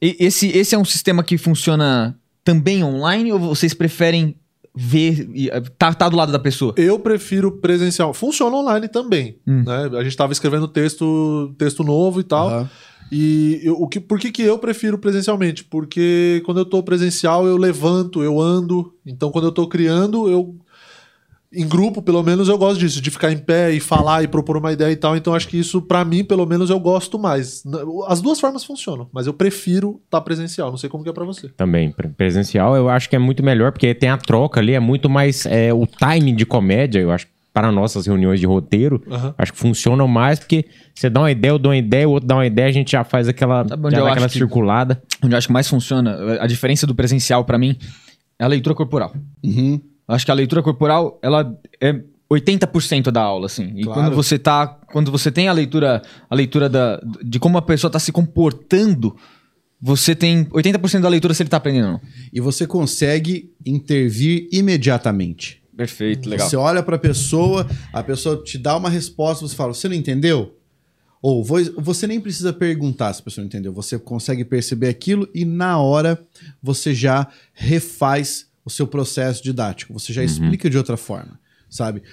E- 0.01 0.15
Esse, 0.19 0.47
esse 0.49 0.75
é 0.75 0.77
um 0.77 0.85
sistema 0.85 1.23
que 1.23 1.37
funciona 1.37 2.17
também 2.43 2.83
online 2.83 3.31
ou 3.31 3.39
vocês 3.39 3.73
preferem 3.73 4.35
ver, 4.79 5.27
e, 5.33 5.49
eh, 5.49 5.59
tá, 5.77 5.91
tá 5.93 6.07
do 6.07 6.15
lado 6.15 6.31
da 6.31 6.37
pessoa? 6.39 6.73
Eu 6.77 6.99
prefiro 6.99 7.51
presencial. 7.51 8.13
Funciona 8.13 8.55
online 8.55 8.87
também. 8.87 9.37
Hum. 9.47 9.63
Né? 9.65 9.85
A 9.93 10.03
gente 10.03 10.09
estava 10.09 10.31
escrevendo 10.31 10.67
texto, 10.67 11.53
texto 11.57 11.83
novo 11.83 12.19
e 12.19 12.23
tal. 12.23 12.47
Aham. 12.49 12.69
E 13.11 13.61
eu- 13.63 13.75
o 13.81 13.87
que, 13.87 13.99
por 14.01 14.19
que, 14.19 14.31
que 14.31 14.41
eu 14.41 14.59
prefiro 14.59 14.97
presencialmente? 14.97 15.63
Porque 15.63 16.41
quando 16.45 16.57
eu 16.59 16.65
tô 16.65 16.83
presencial, 16.83 17.47
eu 17.47 17.55
levanto, 17.57 18.21
eu 18.21 18.39
ando. 18.39 18.93
Então, 19.05 19.31
quando 19.31 19.45
eu 19.45 19.51
tô 19.51 19.65
criando, 19.67 20.29
eu. 20.29 20.55
Em 21.53 21.65
grupo, 21.67 22.01
pelo 22.01 22.21
menos, 22.21 22.49
eu 22.49 22.57
gosto 22.57 22.77
disso, 22.79 23.01
de 23.01 23.09
ficar 23.09 23.31
em 23.31 23.37
pé 23.37 23.71
e 23.71 23.79
falar 23.79 24.21
e 24.21 24.27
propor 24.27 24.57
uma 24.57 24.73
ideia 24.73 24.91
e 24.91 24.95
tal. 24.97 25.15
Então, 25.15 25.33
acho 25.33 25.47
que 25.47 25.57
isso, 25.57 25.81
pra 25.81 26.03
mim, 26.03 26.23
pelo 26.23 26.45
menos, 26.45 26.69
eu 26.69 26.77
gosto 26.79 27.17
mais. 27.17 27.63
As 28.07 28.19
duas 28.21 28.37
formas 28.39 28.65
funcionam, 28.65 29.07
mas 29.13 29.27
eu 29.27 29.33
prefiro 29.33 30.01
estar 30.05 30.19
presencial. 30.21 30.69
Não 30.69 30.77
sei 30.77 30.89
como 30.89 31.03
que 31.05 31.09
é 31.09 31.13
pra 31.13 31.23
você. 31.23 31.47
Também, 31.49 31.89
pre- 31.91 32.09
presencial 32.09 32.75
eu 32.75 32.89
acho 32.89 33.09
que 33.09 33.15
é 33.15 33.19
muito 33.19 33.41
melhor, 33.43 33.71
porque 33.71 33.93
tem 33.95 34.09
a 34.09 34.17
troca 34.17 34.59
ali, 34.59 34.73
é 34.73 34.79
muito 34.79 35.09
mais 35.09 35.45
é, 35.45 35.73
o 35.73 35.87
timing 35.87 36.35
de 36.35 36.45
comédia, 36.45 36.99
eu 36.99 37.11
acho, 37.11 37.25
para 37.53 37.71
nossas 37.71 38.05
reuniões 38.05 38.39
de 38.41 38.45
roteiro, 38.45 39.01
Aham. 39.09 39.33
acho 39.37 39.53
que 39.53 39.57
funcionam 39.57 40.07
mais, 40.07 40.37
porque 40.39 40.65
você 40.93 41.09
dá 41.09 41.21
uma 41.21 41.31
ideia, 41.31 41.51
eu 41.53 41.57
dou 41.57 41.71
uma 41.71 41.77
ideia, 41.77 42.07
o 42.07 42.11
outro 42.11 42.27
dá 42.27 42.35
uma 42.35 42.45
ideia, 42.45 42.67
a 42.67 42.71
gente 42.73 42.91
já 42.91 43.03
faz 43.05 43.27
aquela, 43.27 43.61
onde 43.61 43.95
já 43.95 44.03
dá 44.03 44.11
aquela 44.11 44.27
que- 44.27 44.33
circulada. 44.33 45.01
Onde 45.23 45.33
eu 45.33 45.37
acho 45.37 45.47
que 45.47 45.53
mais 45.53 45.67
funciona, 45.67 46.39
a 46.41 46.45
diferença 46.45 46.85
do 46.85 46.93
presencial 46.93 47.45
pra 47.45 47.57
mim 47.57 47.75
é 48.37 48.43
a 48.43 48.47
leitura 48.47 48.75
corporal. 48.75 49.15
Uhum. 49.43 49.79
Acho 50.07 50.25
que 50.25 50.31
a 50.31 50.35
leitura 50.35 50.63
corporal, 50.63 51.19
ela 51.21 51.53
é 51.81 52.01
80% 52.31 53.11
da 53.11 53.21
aula, 53.21 53.45
assim. 53.47 53.71
E 53.75 53.83
Claro. 53.83 54.01
quando 54.01 54.15
você 54.15 54.37
tá. 54.39 54.67
Quando 54.91 55.11
você 55.11 55.31
tem 55.31 55.47
a 55.47 55.53
leitura, 55.53 56.01
a 56.29 56.35
leitura 56.35 56.69
da, 56.69 57.01
de 57.23 57.39
como 57.39 57.57
a 57.57 57.61
pessoa 57.61 57.91
tá 57.91 57.99
se 57.99 58.11
comportando, 58.11 59.15
você 59.81 60.15
tem 60.15 60.45
80% 60.45 61.01
da 61.01 61.09
leitura 61.09 61.33
se 61.33 61.43
ele 61.43 61.49
tá 61.49 61.57
aprendendo 61.57 61.85
ou 61.87 61.91
não. 61.93 62.01
E 62.33 62.39
você 62.41 62.65
consegue 62.65 63.51
intervir 63.65 64.47
imediatamente. 64.51 65.61
Perfeito, 65.75 66.27
Você 66.39 66.55
olha 66.55 66.81
pra 66.81 66.97
pessoa, 66.97 67.67
a 67.93 68.01
pessoa 68.01 68.41
te 68.43 68.57
dá 68.57 68.75
uma 68.75 68.89
resposta, 68.89 69.47
você 69.47 69.55
fala, 69.55 69.75
você 69.75 69.87
não 69.87 69.95
entendeu? 69.95 70.55
Ou 71.21 71.43
vo- 71.43 71.71
você 71.77 72.07
nem 72.07 72.19
precisa 72.19 72.51
perguntar 72.51 73.13
se 73.13 73.21
a 73.21 73.23
pessoa 73.23 73.43
não 73.43 73.47
entendeu. 73.47 73.71
Você 73.73 73.99
consegue 73.99 74.43
perceber 74.43 74.87
aquilo 74.89 75.29
e 75.35 75.45
na 75.45 75.77
hora 75.79 76.19
você 76.63 76.95
já 76.95 77.27
refaz 77.53 78.46
o 78.67 78.69
seu 78.69 78.85
processo 78.85 79.41
didático. 79.41 79.93
Você 79.93 80.11
já 80.11 80.21
explica 80.23 80.69
de 80.69 80.77
outra 80.77 80.97
forma, 80.97 81.39
sabe? 81.69 82.03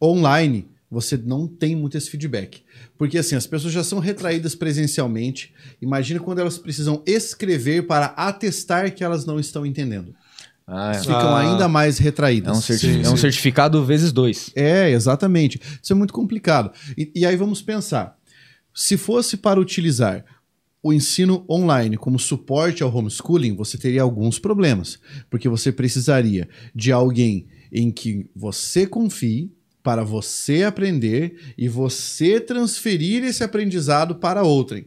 Online, 0.00 0.66
você 0.90 1.16
não 1.16 1.46
tem 1.46 1.76
muito 1.76 1.96
esse 1.98 2.08
feedback. 2.10 2.62
Porque 2.96 3.18
assim, 3.18 3.36
as 3.36 3.46
pessoas 3.46 3.74
já 3.74 3.84
são 3.84 3.98
retraídas 3.98 4.54
presencialmente. 4.54 5.52
Imagina 5.82 6.18
quando 6.18 6.38
elas 6.40 6.56
precisam 6.58 7.02
escrever 7.06 7.86
para 7.86 8.06
atestar 8.16 8.92
que 8.94 9.04
elas 9.04 9.24
não 9.26 9.38
estão 9.38 9.64
entendendo. 9.66 10.14
Ah, 10.66 10.94
Ficam 10.94 11.14
Ah. 11.36 11.40
ainda 11.40 11.68
mais 11.68 11.98
retraídas. 11.98 12.54
É 12.54 12.58
um, 12.58 12.60
certi- 12.62 12.86
Sim, 12.94 13.02
é 13.04 13.10
um 13.10 13.16
certificado 13.16 13.84
vezes 13.84 14.12
dois. 14.12 14.50
É, 14.54 14.90
exatamente. 14.90 15.60
Isso 15.82 15.92
é 15.92 15.96
muito 15.96 16.14
complicado. 16.14 16.72
E, 16.96 17.12
e 17.14 17.26
aí 17.26 17.36
vamos 17.36 17.60
pensar: 17.60 18.16
se 18.74 18.96
fosse 18.96 19.36
para 19.36 19.60
utilizar 19.60 20.24
o 20.82 20.92
ensino 20.92 21.44
online 21.48 21.96
como 21.96 22.18
suporte 22.18 22.82
ao 22.82 22.94
homeschooling, 22.94 23.54
você 23.54 23.78
teria 23.78 24.02
alguns 24.02 24.38
problemas. 24.38 24.98
Porque 25.30 25.48
você 25.48 25.70
precisaria 25.70 26.48
de 26.74 26.90
alguém 26.90 27.46
em 27.70 27.90
que 27.90 28.28
você 28.34 28.86
confie 28.86 29.52
para 29.82 30.04
você 30.04 30.62
aprender 30.62 31.54
e 31.56 31.68
você 31.68 32.40
transferir 32.40 33.24
esse 33.24 33.42
aprendizado 33.42 34.16
para 34.16 34.42
outrem, 34.42 34.84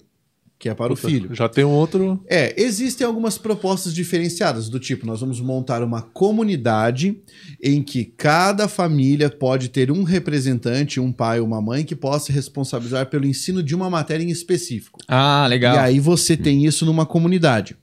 que 0.57 0.69
é 0.69 0.73
para 0.73 0.93
o 0.93 0.95
filho. 0.95 1.33
Já 1.35 1.49
tem 1.49 1.65
um 1.65 1.71
outro. 1.71 2.23
É, 2.27 2.59
existem 2.61 3.05
algumas 3.05 3.37
propostas 3.37 3.93
diferenciadas, 3.93 4.69
do 4.69 4.79
tipo, 4.79 5.05
nós 5.05 5.19
vamos 5.19 5.39
montar 5.39 5.83
uma 5.83 6.01
comunidade 6.01 7.19
em 7.61 7.83
que 7.83 8.05
cada 8.05 8.67
família 8.67 9.29
pode 9.29 9.69
ter 9.69 9.91
um 9.91 10.03
representante, 10.03 10.99
um 10.99 11.11
pai 11.11 11.39
ou 11.39 11.45
uma 11.47 11.61
mãe, 11.61 11.83
que 11.83 11.95
possa 11.95 12.31
responsabilizar 12.31 13.07
pelo 13.07 13.25
ensino 13.25 13.61
de 13.61 13.75
uma 13.75 13.89
matéria 13.89 14.23
em 14.23 14.29
específico. 14.29 14.99
Ah, 15.07 15.45
legal. 15.47 15.75
E 15.75 15.79
aí 15.79 15.99
você 15.99 16.37
tem 16.37 16.65
isso 16.65 16.85
numa 16.85 17.05
comunidade. 17.05 17.75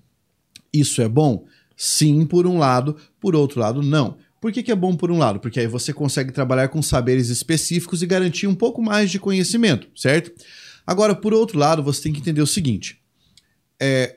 Isso 0.72 1.02
é 1.02 1.08
bom? 1.08 1.44
Sim, 1.76 2.24
por 2.24 2.46
um 2.46 2.58
lado, 2.58 2.96
por 3.20 3.36
outro 3.36 3.60
lado, 3.60 3.82
não. 3.82 4.16
Por 4.40 4.50
que, 4.50 4.62
que 4.62 4.72
é 4.72 4.74
bom 4.76 4.96
por 4.96 5.10
um 5.10 5.18
lado? 5.18 5.38
Porque 5.38 5.60
aí 5.60 5.68
você 5.68 5.92
consegue 5.92 6.32
trabalhar 6.32 6.68
com 6.68 6.82
saberes 6.82 7.28
específicos 7.28 8.02
e 8.02 8.06
garantir 8.06 8.48
um 8.48 8.54
pouco 8.54 8.82
mais 8.82 9.10
de 9.10 9.20
conhecimento, 9.20 9.86
certo? 9.94 10.32
Agora, 10.86 11.14
por 11.14 11.32
outro 11.34 11.58
lado, 11.58 11.82
você 11.82 12.02
tem 12.02 12.12
que 12.12 12.20
entender 12.20 12.42
o 12.42 12.46
seguinte: 12.46 12.98
é, 13.80 14.16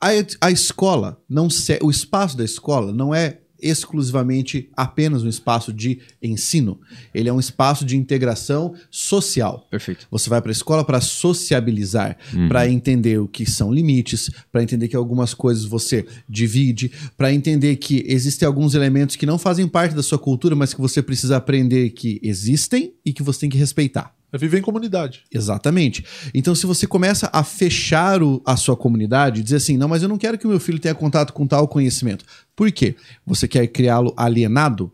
a, 0.00 0.08
a 0.40 0.50
escola, 0.50 1.20
não 1.28 1.48
se- 1.50 1.78
o 1.82 1.90
espaço 1.90 2.36
da 2.36 2.44
escola 2.44 2.92
não 2.92 3.14
é 3.14 3.40
exclusivamente 3.60 4.68
apenas 4.76 5.22
um 5.22 5.28
espaço 5.28 5.72
de 5.72 5.98
ensino. 6.22 6.78
Ele 7.14 7.28
é 7.28 7.32
um 7.32 7.40
espaço 7.40 7.84
de 7.84 7.96
integração 7.96 8.74
social. 8.90 9.66
Perfeito. 9.70 10.06
Você 10.10 10.28
vai 10.28 10.42
para 10.42 10.50
a 10.50 10.52
escola 10.52 10.84
para 10.84 11.00
sociabilizar, 11.00 12.16
para 12.48 12.68
entender 12.68 13.18
o 13.18 13.28
que 13.28 13.46
são 13.48 13.72
limites, 13.72 14.30
para 14.52 14.62
entender 14.62 14.88
que 14.88 14.96
algumas 14.96 15.32
coisas 15.34 15.64
você 15.64 16.04
divide, 16.28 16.90
para 17.16 17.32
entender 17.32 17.76
que 17.76 18.04
existem 18.06 18.46
alguns 18.46 18.74
elementos 18.74 19.16
que 19.16 19.26
não 19.26 19.38
fazem 19.38 19.66
parte 19.66 19.94
da 19.94 20.02
sua 20.02 20.18
cultura, 20.18 20.54
mas 20.54 20.74
que 20.74 20.80
você 20.80 21.02
precisa 21.02 21.36
aprender 21.36 21.90
que 21.90 22.20
existem 22.22 22.92
e 23.04 23.12
que 23.12 23.22
você 23.22 23.40
tem 23.40 23.50
que 23.50 23.58
respeitar. 23.58 24.14
É 24.34 24.38
viver 24.38 24.58
em 24.58 24.62
comunidade. 24.62 25.22
Exatamente. 25.32 26.04
Então, 26.34 26.56
se 26.56 26.66
você 26.66 26.88
começa 26.88 27.30
a 27.32 27.44
fechar 27.44 28.20
o- 28.20 28.42
a 28.44 28.56
sua 28.56 28.76
comunidade, 28.76 29.44
dizer 29.44 29.56
assim, 29.56 29.76
não, 29.76 29.86
mas 29.86 30.02
eu 30.02 30.08
não 30.08 30.18
quero 30.18 30.36
que 30.36 30.44
o 30.44 30.50
meu 30.50 30.58
filho 30.58 30.80
tenha 30.80 30.94
contato 30.94 31.32
com 31.32 31.46
tal 31.46 31.68
conhecimento. 31.68 32.24
Por 32.56 32.72
quê? 32.72 32.96
Você 33.24 33.46
quer 33.46 33.68
criá-lo 33.68 34.12
alienado? 34.16 34.90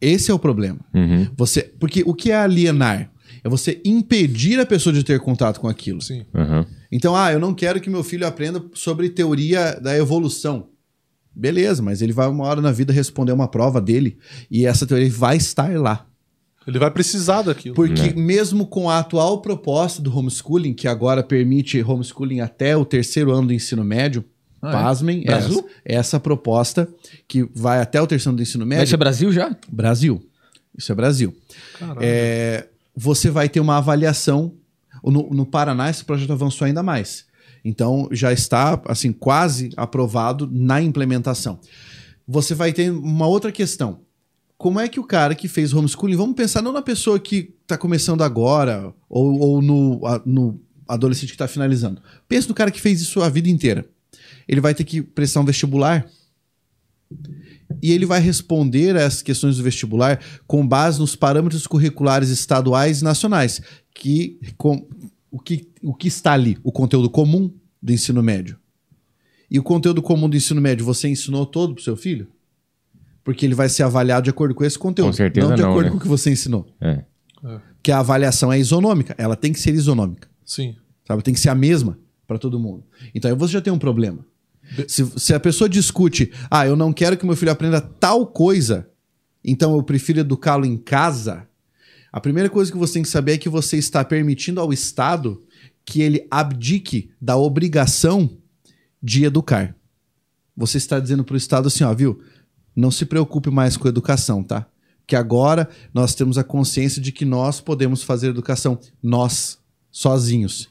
Esse 0.00 0.30
é 0.30 0.34
o 0.34 0.38
problema. 0.38 0.80
Uhum. 0.92 1.28
Você, 1.34 1.62
porque 1.62 2.02
o 2.04 2.12
que 2.12 2.30
é 2.30 2.36
alienar? 2.36 3.10
É 3.42 3.48
você 3.48 3.80
impedir 3.84 4.60
a 4.60 4.66
pessoa 4.66 4.92
de 4.92 5.02
ter 5.02 5.18
contato 5.20 5.60
com 5.60 5.68
aquilo. 5.68 6.02
Sim. 6.02 6.26
Uhum. 6.34 6.64
Então, 6.92 7.16
ah, 7.16 7.32
eu 7.32 7.40
não 7.40 7.54
quero 7.54 7.80
que 7.80 7.88
meu 7.88 8.04
filho 8.04 8.26
aprenda 8.26 8.62
sobre 8.74 9.08
teoria 9.08 9.78
da 9.80 9.96
evolução. 9.96 10.68
Beleza, 11.34 11.82
mas 11.82 12.00
ele 12.02 12.12
vai 12.12 12.28
uma 12.28 12.44
hora 12.44 12.60
na 12.60 12.70
vida 12.70 12.92
responder 12.92 13.32
uma 13.32 13.48
prova 13.48 13.80
dele 13.80 14.18
e 14.50 14.66
essa 14.66 14.86
teoria 14.86 15.10
vai 15.10 15.36
estar 15.36 15.74
lá. 15.80 16.06
Ele 16.66 16.78
vai 16.78 16.90
precisar 16.90 17.42
daquilo. 17.42 17.74
Porque 17.74 18.12
mesmo 18.14 18.66
com 18.66 18.88
a 18.88 18.98
atual 18.98 19.40
proposta 19.42 20.00
do 20.00 20.16
homeschooling, 20.16 20.72
que 20.74 20.88
agora 20.88 21.22
permite 21.22 21.82
homeschooling 21.82 22.40
até 22.40 22.76
o 22.76 22.84
terceiro 22.84 23.32
ano 23.32 23.48
do 23.48 23.52
ensino 23.52 23.84
médio, 23.84 24.24
Ah, 24.62 24.68
é? 24.70 24.72
pasmem, 24.72 25.24
Brasil? 25.24 25.58
essa, 25.58 25.68
essa 25.84 26.20
proposta 26.20 26.88
que 27.28 27.46
vai 27.54 27.80
até 27.80 28.00
o 28.00 28.06
terceiro 28.06 28.30
ano 28.30 28.38
do 28.38 28.42
ensino 28.42 28.64
médio, 28.64 28.80
Mas 28.80 28.88
isso 28.88 28.94
é 28.94 28.98
Brasil 28.98 29.32
já? 29.32 29.56
Brasil. 29.70 30.26
Isso 30.76 30.90
é 30.90 30.94
Brasil. 30.94 31.34
É, 32.00 32.66
você 32.96 33.30
vai 33.30 33.48
ter 33.48 33.60
uma 33.60 33.76
avaliação. 33.76 34.54
No, 35.02 35.28
no 35.30 35.44
Paraná, 35.44 35.90
esse 35.90 36.02
projeto 36.04 36.32
avançou 36.32 36.64
ainda 36.64 36.82
mais. 36.82 37.26
Então, 37.62 38.08
já 38.10 38.32
está, 38.32 38.80
assim, 38.86 39.12
quase 39.12 39.70
aprovado 39.76 40.48
na 40.50 40.80
implementação. 40.80 41.58
Você 42.26 42.54
vai 42.54 42.72
ter 42.72 42.90
uma 42.90 43.26
outra 43.26 43.52
questão. 43.52 44.00
Como 44.56 44.78
é 44.80 44.88
que 44.88 45.00
o 45.00 45.04
cara 45.04 45.34
que 45.34 45.48
fez 45.48 45.72
homeschooling, 45.72 46.16
vamos 46.16 46.36
pensar 46.36 46.62
não 46.62 46.72
na 46.72 46.82
pessoa 46.82 47.18
que 47.18 47.54
está 47.62 47.76
começando 47.76 48.22
agora 48.22 48.94
ou, 49.08 49.38
ou 49.40 49.62
no, 49.62 50.06
a- 50.06 50.22
no 50.24 50.60
adolescente 50.86 51.28
que 51.30 51.34
está 51.34 51.48
finalizando. 51.48 52.00
Pensa 52.28 52.48
no 52.48 52.54
cara 52.54 52.70
que 52.70 52.80
fez 52.80 53.00
isso 53.00 53.20
a 53.22 53.28
vida 53.28 53.48
inteira. 53.48 53.84
Ele 54.46 54.60
vai 54.60 54.74
ter 54.74 54.84
que 54.84 55.02
prestar 55.02 55.40
um 55.40 55.44
vestibular 55.44 56.06
e 57.82 57.92
ele 57.92 58.06
vai 58.06 58.20
responder 58.20 58.96
às 58.96 59.22
questões 59.22 59.56
do 59.56 59.62
vestibular 59.62 60.20
com 60.46 60.66
base 60.66 60.98
nos 61.00 61.16
parâmetros 61.16 61.66
curriculares 61.66 62.28
estaduais 62.30 63.00
e 63.00 63.04
nacionais, 63.04 63.60
que, 63.94 64.38
com, 64.56 64.86
o, 65.30 65.38
que 65.38 65.68
o 65.82 65.94
que 65.94 66.08
está 66.08 66.32
ali, 66.32 66.58
o 66.62 66.70
conteúdo 66.70 67.10
comum 67.10 67.52
do 67.82 67.92
ensino 67.92 68.22
médio. 68.22 68.58
E 69.50 69.58
o 69.58 69.62
conteúdo 69.62 70.00
comum 70.02 70.28
do 70.28 70.36
ensino 70.36 70.60
médio, 70.60 70.84
você 70.84 71.08
ensinou 71.08 71.44
todo 71.44 71.74
pro 71.74 71.82
seu 71.84 71.96
filho? 71.96 72.28
Porque 73.24 73.46
ele 73.46 73.54
vai 73.54 73.68
ser 73.68 73.82
avaliado 73.82 74.24
de 74.24 74.30
acordo 74.30 74.54
com 74.54 74.64
esse 74.64 74.78
conteúdo. 74.78 75.08
Com 75.08 75.16
certeza 75.16 75.48
não 75.48 75.56
de 75.56 75.62
não, 75.62 75.70
acordo 75.70 75.86
né? 75.86 75.90
com 75.92 75.96
o 75.96 76.00
que 76.00 76.06
você 76.06 76.30
ensinou. 76.30 76.66
É. 76.80 77.02
Que 77.82 77.90
a 77.90 77.98
avaliação 77.98 78.52
é 78.52 78.58
isonômica. 78.58 79.14
Ela 79.18 79.34
tem 79.34 79.52
que 79.52 79.58
ser 79.58 79.74
isonômica. 79.74 80.28
Sim. 80.44 80.76
Sabe? 81.06 81.22
Tem 81.22 81.32
que 81.34 81.40
ser 81.40 81.48
a 81.48 81.54
mesma 81.54 81.98
para 82.26 82.38
todo 82.38 82.60
mundo. 82.60 82.84
Então 83.14 83.30
aí 83.30 83.36
você 83.36 83.54
já 83.54 83.60
tem 83.60 83.72
um 83.72 83.78
problema. 83.78 84.24
Se, 84.88 85.04
se 85.16 85.34
a 85.34 85.40
pessoa 85.40 85.68
discute, 85.68 86.32
ah, 86.50 86.66
eu 86.66 86.76
não 86.76 86.92
quero 86.92 87.16
que 87.16 87.26
meu 87.26 87.36
filho 87.36 87.52
aprenda 87.52 87.80
tal 87.80 88.26
coisa, 88.26 88.88
então 89.44 89.74
eu 89.76 89.82
prefiro 89.82 90.20
educá-lo 90.20 90.64
em 90.64 90.76
casa. 90.76 91.46
A 92.10 92.20
primeira 92.20 92.48
coisa 92.48 92.72
que 92.72 92.78
você 92.78 92.94
tem 92.94 93.02
que 93.02 93.08
saber 93.08 93.32
é 93.32 93.38
que 93.38 93.48
você 93.48 93.76
está 93.76 94.04
permitindo 94.04 94.60
ao 94.60 94.72
Estado 94.72 95.42
que 95.84 96.00
ele 96.00 96.26
abdique 96.30 97.10
da 97.20 97.36
obrigação 97.36 98.38
de 99.02 99.24
educar. 99.24 99.76
Você 100.56 100.78
está 100.78 100.98
dizendo 100.98 101.24
para 101.24 101.34
o 101.34 101.36
Estado 101.36 101.68
assim, 101.68 101.84
ó, 101.84 101.92
viu? 101.92 102.22
Não 102.74 102.90
se 102.90 103.04
preocupe 103.04 103.50
mais 103.50 103.76
com 103.76 103.88
educação, 103.88 104.42
tá? 104.42 104.66
Que 105.06 105.16
agora 105.16 105.68
nós 105.92 106.14
temos 106.14 106.38
a 106.38 106.44
consciência 106.44 107.00
de 107.00 107.12
que 107.12 107.24
nós 107.24 107.60
podemos 107.60 108.02
fazer 108.02 108.28
educação 108.28 108.78
nós, 109.02 109.58
sozinhos. 109.90 110.68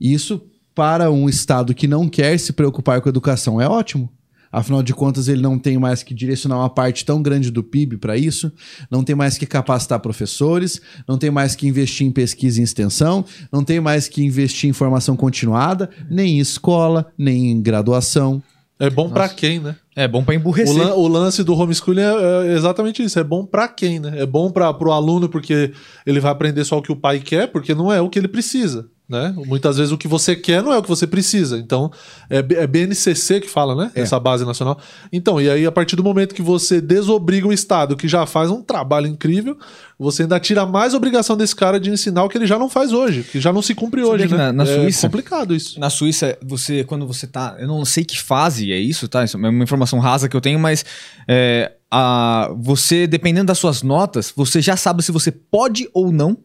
Isso, 0.00 0.42
para 0.74 1.10
um 1.10 1.28
Estado 1.28 1.74
que 1.74 1.86
não 1.86 2.08
quer 2.08 2.38
se 2.38 2.52
preocupar 2.52 3.00
com 3.00 3.08
a 3.08 3.10
educação, 3.10 3.60
é 3.60 3.68
ótimo. 3.68 4.10
Afinal 4.52 4.82
de 4.82 4.92
contas, 4.92 5.28
ele 5.28 5.40
não 5.40 5.56
tem 5.58 5.78
mais 5.78 6.02
que 6.02 6.12
direcionar 6.12 6.58
uma 6.58 6.68
parte 6.68 7.04
tão 7.04 7.22
grande 7.22 7.52
do 7.52 7.62
PIB 7.62 7.98
para 7.98 8.16
isso, 8.16 8.52
não 8.90 9.04
tem 9.04 9.14
mais 9.14 9.38
que 9.38 9.46
capacitar 9.46 10.00
professores, 10.00 10.80
não 11.06 11.16
tem 11.16 11.30
mais 11.30 11.54
que 11.54 11.68
investir 11.68 12.04
em 12.04 12.10
pesquisa 12.10 12.60
e 12.60 12.64
extensão, 12.64 13.24
não 13.52 13.62
tem 13.62 13.80
mais 13.80 14.08
que 14.08 14.24
investir 14.24 14.68
em 14.68 14.72
formação 14.72 15.16
continuada, 15.16 15.88
nem 16.10 16.38
em 16.38 16.40
escola, 16.40 17.12
nem 17.16 17.52
em 17.52 17.62
graduação. 17.62 18.42
É 18.76 18.90
bom 18.90 19.08
pra 19.08 19.28
quem, 19.28 19.60
né? 19.60 19.76
É 20.02 20.08
bom 20.08 20.22
pra 20.24 20.32
O, 20.34 20.36
emburrecer. 20.36 20.76
lan- 20.76 20.94
o 20.94 21.06
lance 21.08 21.42
do 21.44 21.54
homeschooling 21.54 22.00
é, 22.00 22.48
é 22.48 22.52
exatamente 22.54 23.02
isso. 23.02 23.18
É 23.18 23.24
bom 23.24 23.44
pra 23.44 23.68
quem, 23.68 23.98
né? 24.00 24.14
É 24.20 24.26
bom 24.26 24.50
para 24.50 24.72
pro 24.72 24.92
aluno 24.92 25.28
porque 25.28 25.72
ele 26.06 26.20
vai 26.20 26.32
aprender 26.32 26.64
só 26.64 26.78
o 26.78 26.82
que 26.82 26.92
o 26.92 26.96
pai 26.96 27.20
quer, 27.20 27.48
porque 27.48 27.74
não 27.74 27.92
é 27.92 28.00
o 28.00 28.08
que 28.08 28.18
ele 28.18 28.28
precisa, 28.28 28.88
né? 29.10 29.34
Muitas 29.46 29.76
vezes 29.76 29.90
o 29.92 29.98
que 29.98 30.06
você 30.06 30.36
quer 30.36 30.62
não 30.62 30.72
é 30.72 30.78
o 30.78 30.82
que 30.82 30.88
você 30.88 31.06
precisa. 31.06 31.58
Então, 31.58 31.90
é, 32.30 32.38
é 32.38 32.66
BNCC 32.66 33.40
que 33.40 33.48
fala, 33.48 33.74
né? 33.74 33.90
É. 33.94 34.02
Essa 34.02 34.20
base 34.20 34.44
nacional. 34.46 34.78
Então, 35.12 35.40
e 35.40 35.50
aí 35.50 35.66
a 35.66 35.72
partir 35.72 35.96
do 35.96 36.04
momento 36.04 36.34
que 36.34 36.40
você 36.42 36.80
desobriga 36.80 37.48
o 37.48 37.52
Estado, 37.52 37.96
que 37.96 38.06
já 38.06 38.24
faz 38.24 38.50
um 38.50 38.62
trabalho 38.62 39.08
incrível, 39.08 39.58
você 39.98 40.22
ainda 40.22 40.38
tira 40.38 40.64
mais 40.64 40.94
obrigação 40.94 41.36
desse 41.36 41.54
cara 41.56 41.80
de 41.80 41.90
ensinar 41.90 42.22
o 42.24 42.28
que 42.28 42.38
ele 42.38 42.46
já 42.46 42.58
não 42.58 42.70
faz 42.70 42.92
hoje, 42.92 43.24
que 43.24 43.40
já 43.40 43.52
não 43.52 43.60
se 43.60 43.74
cumpre 43.74 44.00
Sabia 44.02 44.14
hoje, 44.14 44.28
né? 44.28 44.36
na- 44.36 44.52
na 44.52 44.62
é 44.64 44.66
Suíça- 44.76 45.08
complicado 45.08 45.54
isso. 45.54 45.78
Na 45.80 45.90
Suíça, 45.90 46.38
você, 46.42 46.84
quando 46.84 47.06
você 47.06 47.26
tá. 47.26 47.56
Eu 47.58 47.66
não 47.66 47.84
sei 47.84 48.04
que 48.04 48.18
fase 48.20 48.72
é 48.72 48.78
isso, 48.78 49.08
tá? 49.08 49.24
Isso 49.24 49.36
é 49.36 49.40
uma 49.50 49.64
informação 49.64 49.98
rasa 49.98 50.28
que 50.28 50.36
eu 50.36 50.40
tenho, 50.40 50.58
mas 50.60 50.84
é, 51.28 51.72
a, 51.90 52.50
você, 52.58 53.06
dependendo 53.08 53.46
das 53.48 53.58
suas 53.58 53.82
notas, 53.82 54.32
você 54.34 54.62
já 54.62 54.76
sabe 54.76 55.02
se 55.02 55.10
você 55.10 55.32
pode 55.32 55.88
ou 55.92 56.12
não 56.12 56.38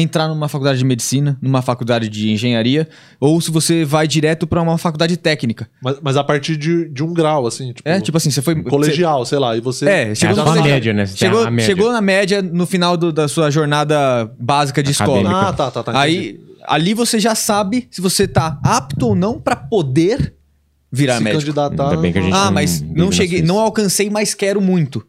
entrar 0.00 0.28
numa 0.28 0.48
faculdade 0.48 0.78
de 0.78 0.84
medicina, 0.84 1.36
numa 1.42 1.60
faculdade 1.60 2.08
de 2.08 2.30
engenharia, 2.30 2.88
ou 3.18 3.40
se 3.40 3.50
você 3.50 3.84
vai 3.84 4.06
direto 4.06 4.46
pra 4.46 4.62
uma 4.62 4.78
faculdade 4.78 5.16
técnica. 5.16 5.68
Mas, 5.82 5.96
mas 6.00 6.16
a 6.16 6.22
partir 6.22 6.56
de, 6.56 6.88
de 6.88 7.02
um 7.02 7.12
grau, 7.12 7.46
assim, 7.46 7.72
tipo, 7.72 7.88
É, 7.88 8.00
tipo 8.00 8.16
assim, 8.16 8.30
você 8.30 8.40
foi. 8.40 8.62
colegial, 8.62 9.24
sei 9.26 9.38
lá, 9.38 9.56
e 9.56 9.60
você. 9.60 9.88
É, 9.88 10.14
chegou, 10.14 10.34
a 10.34 10.36
no- 10.44 10.52
sua 10.52 10.62
você- 10.62 10.68
média, 10.68 10.92
né? 10.92 11.06
Você 11.06 11.16
Chegou, 11.16 11.42
a 11.42 11.50
média. 11.50 11.66
chegou 11.66 11.92
na 11.92 12.00
média 12.00 12.40
no 12.40 12.64
final 12.66 12.96
do- 12.96 13.12
da 13.12 13.26
sua 13.28 13.50
jornada 13.50 14.30
básica 14.38 14.82
de 14.82 14.92
escola. 14.92 15.20
Acadêmica. 15.20 15.48
Ah, 15.48 15.52
tá, 15.52 15.70
tá, 15.70 15.82
tá. 15.82 16.00
Aí, 16.00 16.38
ali 16.66 16.94
você 16.94 17.18
já 17.18 17.34
sabe 17.34 17.88
se 17.90 18.00
você 18.00 18.28
tá 18.28 18.60
apto 18.62 19.06
ou 19.08 19.14
não 19.14 19.40
pra 19.40 19.56
poder 19.56 20.34
virar 20.92 21.16
se 21.18 21.22
médico. 21.24 21.42
candidatar. 21.42 21.90
Ainda 21.90 21.96
bem 22.00 22.12
que 22.12 22.18
a 22.18 22.22
gente 22.22 22.34
Ah, 22.34 22.44
não 22.46 22.52
mas 22.52 22.80
não 22.80 23.06
na 23.06 23.12
cheguei, 23.12 23.42
não 23.42 23.58
alcancei, 23.58 24.08
mas 24.08 24.32
quero 24.34 24.60
muito. 24.60 25.04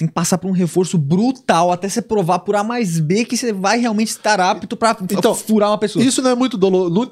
Tem 0.00 0.08
que 0.08 0.14
passar 0.14 0.38
por 0.38 0.48
um 0.48 0.52
reforço 0.54 0.96
brutal 0.96 1.70
até 1.70 1.86
você 1.86 2.00
provar 2.00 2.38
por 2.38 2.56
A 2.56 2.64
mais 2.64 2.98
B 2.98 3.26
que 3.26 3.36
você 3.36 3.52
vai 3.52 3.78
realmente 3.78 4.08
estar 4.08 4.40
apto 4.40 4.74
pra 4.74 4.96
Então, 5.02 5.34
furar 5.34 5.68
uma 5.70 5.76
pessoa. 5.76 6.02
Isso 6.02 6.22
não 6.22 6.30
é 6.30 6.34
muito, 6.34 6.58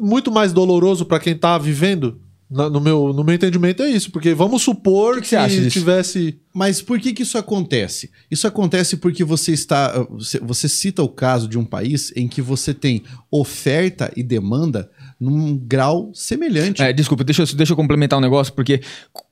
muito 0.01 0.32
mais 0.32 0.55
doloroso 0.55 1.05
pra 1.05 1.20
quem 1.20 1.36
tá 1.36 1.59
vivendo? 1.59 2.19
Na- 2.51 2.70
no, 2.70 2.81
meu, 2.81 3.12
no 3.12 3.23
meu 3.23 3.35
entendimento 3.35 3.82
é 3.82 3.90
isso, 3.90 4.10
porque 4.10 4.32
vamos 4.32 4.62
supor 4.62 5.16
que 5.20 5.28
que, 5.28 5.36
que 5.65 5.70
tivesse. 5.70 6.40
Mas 6.55 6.81
por 6.81 6.98
que, 6.98 7.12
que 7.12 7.23
isso 7.23 7.36
acontece? 7.36 8.10
Isso 8.31 8.47
acontece 8.47 8.97
porque 8.97 9.23
você 9.23 9.52
está. 9.52 9.93
Você, 10.12 10.40
você 10.40 10.66
cita 10.66 11.02
o 11.02 11.10
caso 11.10 11.47
de 11.47 11.59
um 11.59 11.65
país 11.66 12.10
em 12.16 12.27
que 12.27 12.40
você 12.40 12.73
tem 12.73 13.02
oferta 13.31 14.10
e 14.16 14.23
demanda 14.23 14.90
num 15.20 15.57
grau 15.57 16.11
semelhante. 16.15 16.81
É, 16.82 16.93
desculpa, 16.93 17.24
deixa 17.24 17.43
eu, 17.43 17.47
deixa 17.57 17.73
eu 17.73 17.77
complementar 17.77 18.19
um 18.19 18.23
negócio, 18.23 18.53
porque 18.53 18.81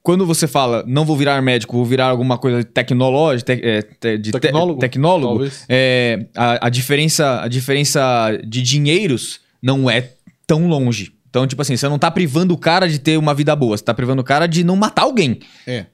quando 0.03 0.27
você 0.27 0.47
fala 0.49 0.85
não 0.87 1.05
vou 1.05 1.17
virar 1.17 1.41
médico, 1.41 1.77
vou 1.77 1.85
virar 1.85 2.07
alguma 2.07 2.37
coisa 2.39 2.65
tecnológica, 2.65 3.55
te- 3.57 3.63
é, 3.65 3.83
te- 3.83 4.19
de 4.19 4.33
te- 4.33 4.41
Tecnólogo, 4.41 4.81
tecnólogo 4.81 5.35
talvez. 5.35 5.65
é, 5.69 6.27
a, 6.35 6.67
a 6.67 6.69
diferença, 6.69 7.41
a 7.43 7.49
diferença 7.49 8.37
de 8.47 8.63
dinheiros 8.63 9.41
não 9.63 9.89
é 9.89 10.13
tão 10.47 10.67
longe. 10.69 11.13
Então, 11.31 11.47
tipo 11.47 11.61
assim, 11.63 11.77
você 11.77 11.89
não 11.89 11.99
tá 11.99 12.11
privando 12.11 12.55
o 12.55 12.59
cara 12.59 12.89
de 12.89 12.99
ter 12.99 13.19
uma 13.19 13.35
vida 13.35 13.55
boa, 13.55 13.77
você 13.77 13.85
tá 13.85 13.93
privando 13.95 14.23
o 14.23 14.25
cara 14.25 14.47
de 14.47 14.65
não 14.65 14.75
matar 14.77 15.03
alguém. 15.03 15.39
É. 15.67 15.87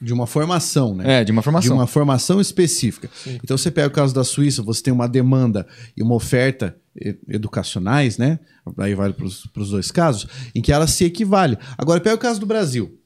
De 0.00 0.12
uma 0.12 0.26
formação, 0.26 0.94
né? 0.94 1.20
É, 1.20 1.24
de 1.24 1.32
uma 1.32 1.40
De 1.40 1.44
formação. 1.44 1.76
uma 1.76 1.86
formação 1.86 2.40
específica. 2.40 3.08
Então 3.42 3.56
você 3.56 3.70
pega 3.70 3.88
o 3.88 3.90
caso 3.90 4.14
da 4.14 4.22
Suíça, 4.22 4.62
você 4.62 4.82
tem 4.82 4.92
uma 4.92 5.08
demanda 5.08 5.66
e 5.96 6.02
uma 6.02 6.14
oferta 6.14 6.76
educacionais, 7.28 8.18
né? 8.18 8.38
Aí 8.78 8.94
vale 8.94 9.12
para 9.12 9.26
os 9.26 9.70
dois 9.70 9.90
casos, 9.90 10.26
em 10.54 10.62
que 10.62 10.72
ela 10.72 10.86
se 10.86 11.04
equivale. 11.04 11.58
Agora 11.76 12.00
pega 12.00 12.16
o 12.16 12.18
caso 12.18 12.40
do 12.40 12.46
Brasil. 12.46 12.98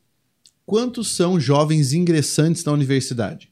Quantos 0.64 1.08
são 1.08 1.40
jovens 1.40 1.92
ingressantes 1.92 2.64
na 2.64 2.72
universidade? 2.72 3.50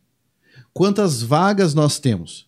Quantas 0.72 1.22
vagas 1.22 1.74
nós 1.74 1.98
temos? 1.98 2.46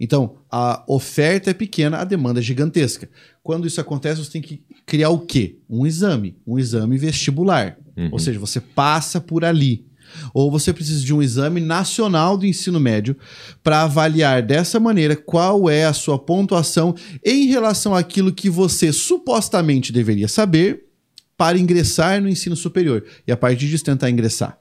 Então, 0.00 0.38
a 0.50 0.82
oferta 0.88 1.50
é 1.50 1.54
pequena, 1.54 1.98
a 1.98 2.04
demanda 2.04 2.40
é 2.40 2.42
gigantesca. 2.42 3.08
Quando 3.42 3.66
isso 3.66 3.80
acontece, 3.80 4.24
você 4.24 4.30
tem 4.30 4.42
que 4.42 4.62
criar 4.86 5.10
o 5.10 5.20
quê? 5.20 5.58
Um 5.68 5.86
exame, 5.86 6.36
um 6.46 6.58
exame 6.58 6.96
vestibular. 6.98 7.78
Ou 8.10 8.18
seja, 8.18 8.38
você 8.38 8.60
passa 8.60 9.20
por 9.20 9.44
ali. 9.44 9.86
Ou 10.34 10.50
você 10.50 10.72
precisa 10.72 11.04
de 11.04 11.14
um 11.14 11.22
exame 11.22 11.60
nacional 11.60 12.36
do 12.36 12.46
ensino 12.46 12.80
médio 12.80 13.16
para 13.62 13.82
avaliar 13.82 14.42
dessa 14.42 14.78
maneira 14.78 15.16
qual 15.16 15.68
é 15.68 15.84
a 15.84 15.92
sua 15.92 16.18
pontuação 16.18 16.94
em 17.24 17.46
relação 17.46 17.94
àquilo 17.94 18.32
que 18.32 18.50
você 18.50 18.92
supostamente 18.92 19.92
deveria 19.92 20.28
saber 20.28 20.84
para 21.36 21.58
ingressar 21.58 22.20
no 22.20 22.28
ensino 22.28 22.54
superior 22.54 23.04
e 23.26 23.32
a 23.32 23.36
partir 23.36 23.68
disso 23.68 23.84
tentar 23.84 24.10
ingressar. 24.10 24.58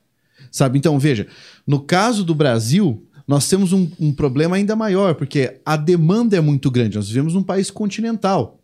Sabe? 0.52 0.78
Então, 0.78 0.98
veja, 1.00 1.28
no 1.66 1.80
caso 1.80 2.24
do 2.24 2.36
Brasil, 2.36 3.08
nós 3.28 3.48
temos 3.48 3.72
um, 3.72 3.90
um 4.00 4.12
problema 4.12 4.56
ainda 4.56 4.76
maior, 4.76 5.16
porque 5.16 5.62
a 5.66 5.78
demanda 5.78 6.36
é 6.36 6.42
muito 6.42 6.70
grande. 6.70 6.98
Nós 6.98 7.08
vivemos 7.08 7.34
num 7.34 7.44
país 7.44 7.72
continental. 7.72 8.61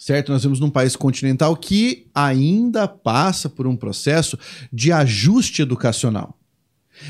Certo? 0.00 0.32
Nós 0.32 0.40
vivemos 0.40 0.60
num 0.60 0.70
país 0.70 0.96
continental 0.96 1.54
que 1.54 2.06
ainda 2.14 2.88
passa 2.88 3.50
por 3.50 3.66
um 3.66 3.76
processo 3.76 4.38
de 4.72 4.90
ajuste 4.90 5.60
educacional. 5.60 6.38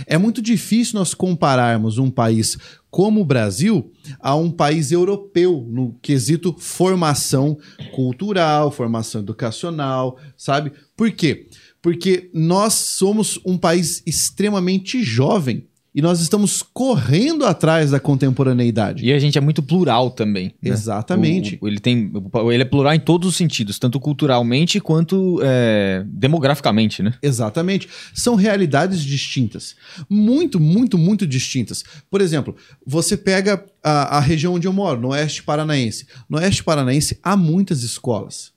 É 0.07 0.19
muito 0.19 0.43
difícil 0.43 0.99
nós 0.99 1.15
compararmos 1.15 1.99
um 1.99 2.11
país 2.11 2.59
como 2.91 3.21
o 3.21 3.25
Brasil 3.25 3.93
a 4.19 4.35
um 4.35 4.51
país 4.51 4.91
europeu 4.91 5.65
no 5.71 5.95
quesito 6.03 6.53
formação 6.59 7.57
cultural, 7.95 8.73
formação 8.73 9.21
educacional, 9.21 10.19
sabe? 10.37 10.73
Por 10.97 11.13
quê? 11.13 11.49
Porque 11.81 12.29
nós 12.35 12.75
somos 12.75 13.39
um 13.47 13.57
país 13.57 14.03
extremamente 14.05 15.01
jovem 15.05 15.70
e 15.95 16.01
nós 16.01 16.21
estamos 16.21 16.63
correndo 16.63 17.45
atrás 17.45 17.91
da 17.91 17.99
contemporaneidade. 17.99 19.05
E 19.05 19.13
a 19.13 19.19
gente 19.19 19.37
é 19.37 19.41
muito 19.41 19.63
plural 19.63 20.11
também. 20.11 20.47
né? 20.63 20.71
Exatamente. 20.71 21.59
O- 21.61 21.65
o- 21.65 21.69
ele, 21.69 21.81
tem, 21.81 22.13
ele 22.53 22.63
é 22.63 22.65
plural 22.65 22.95
em 22.95 23.01
todos 23.01 23.29
os 23.29 23.37
sentidos, 23.37 23.79
tanto 23.79 23.99
culturalmente 23.99 24.79
quanto 24.81 25.41
é, 25.43 26.05
demograficamente, 26.07 27.03
né? 27.03 27.15
Exatamente. 27.23 27.89
São 28.15 28.35
realidades 28.37 29.03
distintas. 29.03 29.75
Muito, 30.09 30.61
muito, 30.61 30.97
muito 30.97 31.27
distintas. 31.27 31.83
Por 32.11 32.21
exemplo, 32.21 32.55
você 32.87 33.17
pega 33.17 33.65
a, 33.83 34.19
a 34.19 34.21
região 34.21 34.55
onde 34.55 34.67
eu 34.69 34.73
moro, 34.73 35.01
no 35.01 35.09
Oeste 35.09 35.43
Paranaense. 35.43 36.07
No 36.29 36.39
Oeste 36.39 36.63
Paranaense 36.63 37.19
há 37.23 37.37
muitas 37.37 37.83
escolas. 37.83 38.53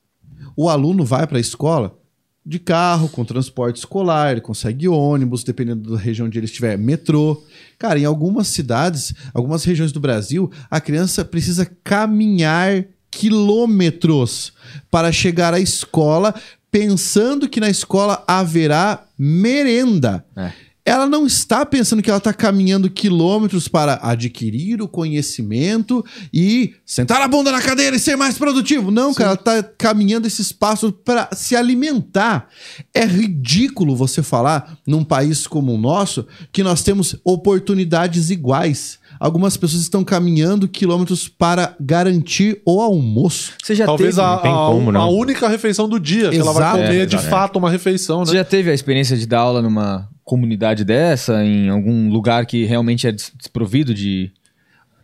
O 0.55 0.69
aluno 0.69 1.03
vai 1.03 1.25
para 1.25 1.37
a 1.37 1.41
escola 1.41 1.97
de 2.45 2.59
carro, 2.59 3.07
com 3.07 3.23
transporte 3.23 3.77
escolar, 3.77 4.31
ele 4.31 4.41
consegue 4.41 4.87
ônibus, 4.87 5.43
dependendo 5.43 5.91
da 5.91 5.97
região 5.97 6.27
onde 6.27 6.37
ele 6.37 6.45
estiver, 6.45 6.77
metrô. 6.77 7.41
Cara, 7.79 7.97
em 7.97 8.05
algumas 8.05 8.47
cidades, 8.47 9.13
algumas 9.33 9.63
regiões 9.63 9.91
do 9.91 9.99
Brasil, 9.99 10.51
a 10.69 10.81
criança 10.81 11.23
precisa 11.23 11.65
caminhar 11.83 12.85
quilômetros 13.09 14.53
para 14.91 15.11
chegar 15.11 15.53
à 15.53 15.59
escola, 15.59 16.33
pensando 16.69 17.47
que 17.47 17.59
na 17.59 17.69
escola 17.69 18.23
haverá 18.27 19.05
merenda. 19.17 20.25
É. 20.35 20.51
Ela 20.85 21.07
não 21.07 21.25
está 21.25 21.65
pensando 21.65 22.01
que 22.01 22.09
ela 22.09 22.17
está 22.17 22.33
caminhando 22.33 22.89
quilômetros 22.89 23.69
para 23.69 23.99
adquirir 24.03 24.81
o 24.81 24.87
conhecimento 24.87 26.03
e 26.33 26.73
sentar 26.85 27.21
a 27.21 27.27
bunda 27.27 27.51
na 27.53 27.61
cadeira 27.61 27.95
e 27.95 27.99
ser 27.99 28.17
mais 28.17 28.37
produtivo. 28.37 28.91
Não, 28.91 29.13
cara, 29.13 29.29
ela 29.31 29.39
está 29.39 29.63
caminhando 29.77 30.27
esse 30.27 30.41
espaço 30.41 30.91
para 30.91 31.29
se 31.31 31.55
alimentar. 31.55 32.49
É 32.93 33.05
ridículo 33.05 33.95
você 33.95 34.21
falar 34.21 34.77
num 34.85 35.05
país 35.05 35.47
como 35.47 35.73
o 35.73 35.77
nosso 35.77 36.27
que 36.51 36.61
nós 36.63 36.83
temos 36.83 37.15
oportunidades 37.23 38.29
iguais. 38.29 38.99
Algumas 39.19 39.55
pessoas 39.55 39.83
estão 39.83 40.03
caminhando 40.03 40.67
quilômetros 40.67 41.29
para 41.29 41.75
garantir 41.79 42.61
o 42.65 42.81
almoço. 42.81 43.53
Você 43.63 43.73
já 43.73 43.85
Talvez 43.85 44.15
teve, 44.15 44.27
a, 44.27 44.33
a- 44.33 44.37
como, 44.39 44.97
a 44.97 45.07
única 45.09 45.47
refeição 45.47 45.87
do 45.87 45.97
dia, 45.99 46.29
que 46.29 46.35
ela 46.37 46.51
vai 46.51 46.63
Exato. 46.63 46.77
comer 46.77 47.01
É, 47.03 47.05
de 47.05 47.15
exato. 47.15 47.29
fato 47.29 47.55
uma 47.57 47.69
refeição, 47.69 48.19
né? 48.19 48.25
você 48.25 48.33
já 48.33 48.43
teve 48.43 48.69
a 48.69 48.73
experiência 48.73 49.15
de 49.15 49.25
dar 49.25 49.39
aula 49.39 49.61
numa 49.61 50.09
comunidade 50.23 50.83
dessa, 50.83 51.43
em 51.43 51.69
algum 51.69 52.09
lugar 52.09 52.45
que 52.45 52.63
realmente 52.65 53.07
é 53.07 53.11
des- 53.11 53.31
desprovido 53.37 53.93
de. 53.93 54.31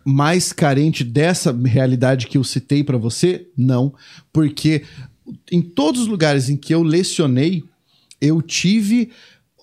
mais 0.05 0.51
carente 0.53 1.03
dessa 1.03 1.51
realidade 1.65 2.27
que 2.27 2.37
eu 2.37 2.43
citei 2.43 2.83
para 2.83 2.97
você? 2.97 3.47
Não, 3.57 3.93
porque 4.33 4.83
em 5.51 5.61
todos 5.61 6.01
os 6.01 6.07
lugares 6.07 6.49
em 6.49 6.55
que 6.57 6.73
eu 6.73 6.81
lecionei, 6.81 7.63
eu 8.21 8.41
tive 8.41 9.11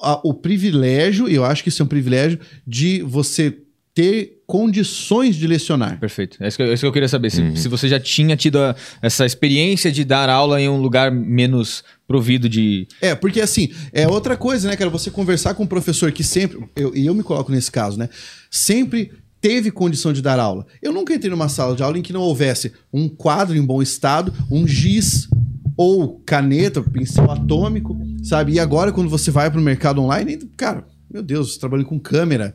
a- 0.00 0.20
o 0.22 0.32
privilégio, 0.34 1.28
e 1.28 1.34
eu 1.34 1.44
acho 1.44 1.62
que 1.62 1.68
isso 1.70 1.82
é 1.82 1.84
um 1.84 1.88
privilégio, 1.88 2.38
de 2.66 3.02
você 3.02 3.58
ter 3.94 4.35
condições 4.46 5.34
de 5.36 5.46
lecionar. 5.46 5.98
Perfeito. 5.98 6.36
É 6.40 6.46
isso 6.48 6.56
que 6.56 6.62
eu, 6.62 6.66
é 6.70 6.74
isso 6.74 6.80
que 6.82 6.86
eu 6.86 6.92
queria 6.92 7.08
saber. 7.08 7.30
Se, 7.30 7.40
Uhum. 7.42 7.56
se 7.56 7.68
você 7.68 7.88
já 7.88 7.98
tinha 7.98 8.36
tido 8.36 8.58
a- 8.58 8.76
essa 9.02 9.26
experiência 9.26 9.90
de 9.90 10.04
dar 10.04 10.28
aula 10.28 10.60
em 10.60 10.68
um 10.68 10.80
lugar 10.80 11.10
menos 11.10 11.82
provido 12.06 12.48
de. 12.48 12.86
É, 13.00 13.14
porque 13.14 13.40
assim, 13.40 13.70
é 13.92 14.06
outra 14.06 14.36
coisa, 14.36 14.68
né, 14.68 14.76
cara? 14.76 14.88
Você 14.90 15.10
conversar 15.10 15.54
com 15.54 15.64
um 15.64 15.66
professor 15.66 16.12
que 16.12 16.22
sempre, 16.22 16.58
eu- 16.76 16.94
e 16.94 17.04
eu, 17.06 17.14
me 17.14 17.22
coloco 17.24 17.50
nesse 17.50 17.70
caso, 17.72 17.98
né? 17.98 18.08
Sempre 18.50 19.10
teve 19.40 19.70
condição 19.70 20.12
de 20.12 20.22
dar 20.22 20.38
aula. 20.38 20.64
Eu 20.80 20.92
nunca 20.92 21.12
entrei 21.14 21.30
numa 21.30 21.48
sala 21.48 21.74
de 21.74 21.82
aula 21.82 21.98
em 21.98 22.02
que 22.02 22.12
não 22.12 22.20
houvesse 22.22 22.72
um 22.92 23.08
quadro 23.08 23.56
em 23.56 23.62
bom 23.62 23.82
estado, 23.82 24.32
um 24.50 24.66
giz 24.66 25.28
ou 25.76 26.20
caneta, 26.24 26.80
pincel 26.82 27.30
atômico, 27.30 27.98
sabe? 28.22 28.52
E 28.52 28.60
agora, 28.60 28.92
quando 28.92 29.10
você 29.10 29.30
vai 29.30 29.50
pro 29.50 29.60
mercado 29.60 30.00
online, 30.00 30.38
cara, 30.56 30.86
meu 31.12 31.22
Deus, 31.22 31.52
você 31.54 31.60
trabalha 31.60 31.84
com 31.84 31.98
câmera. 31.98 32.54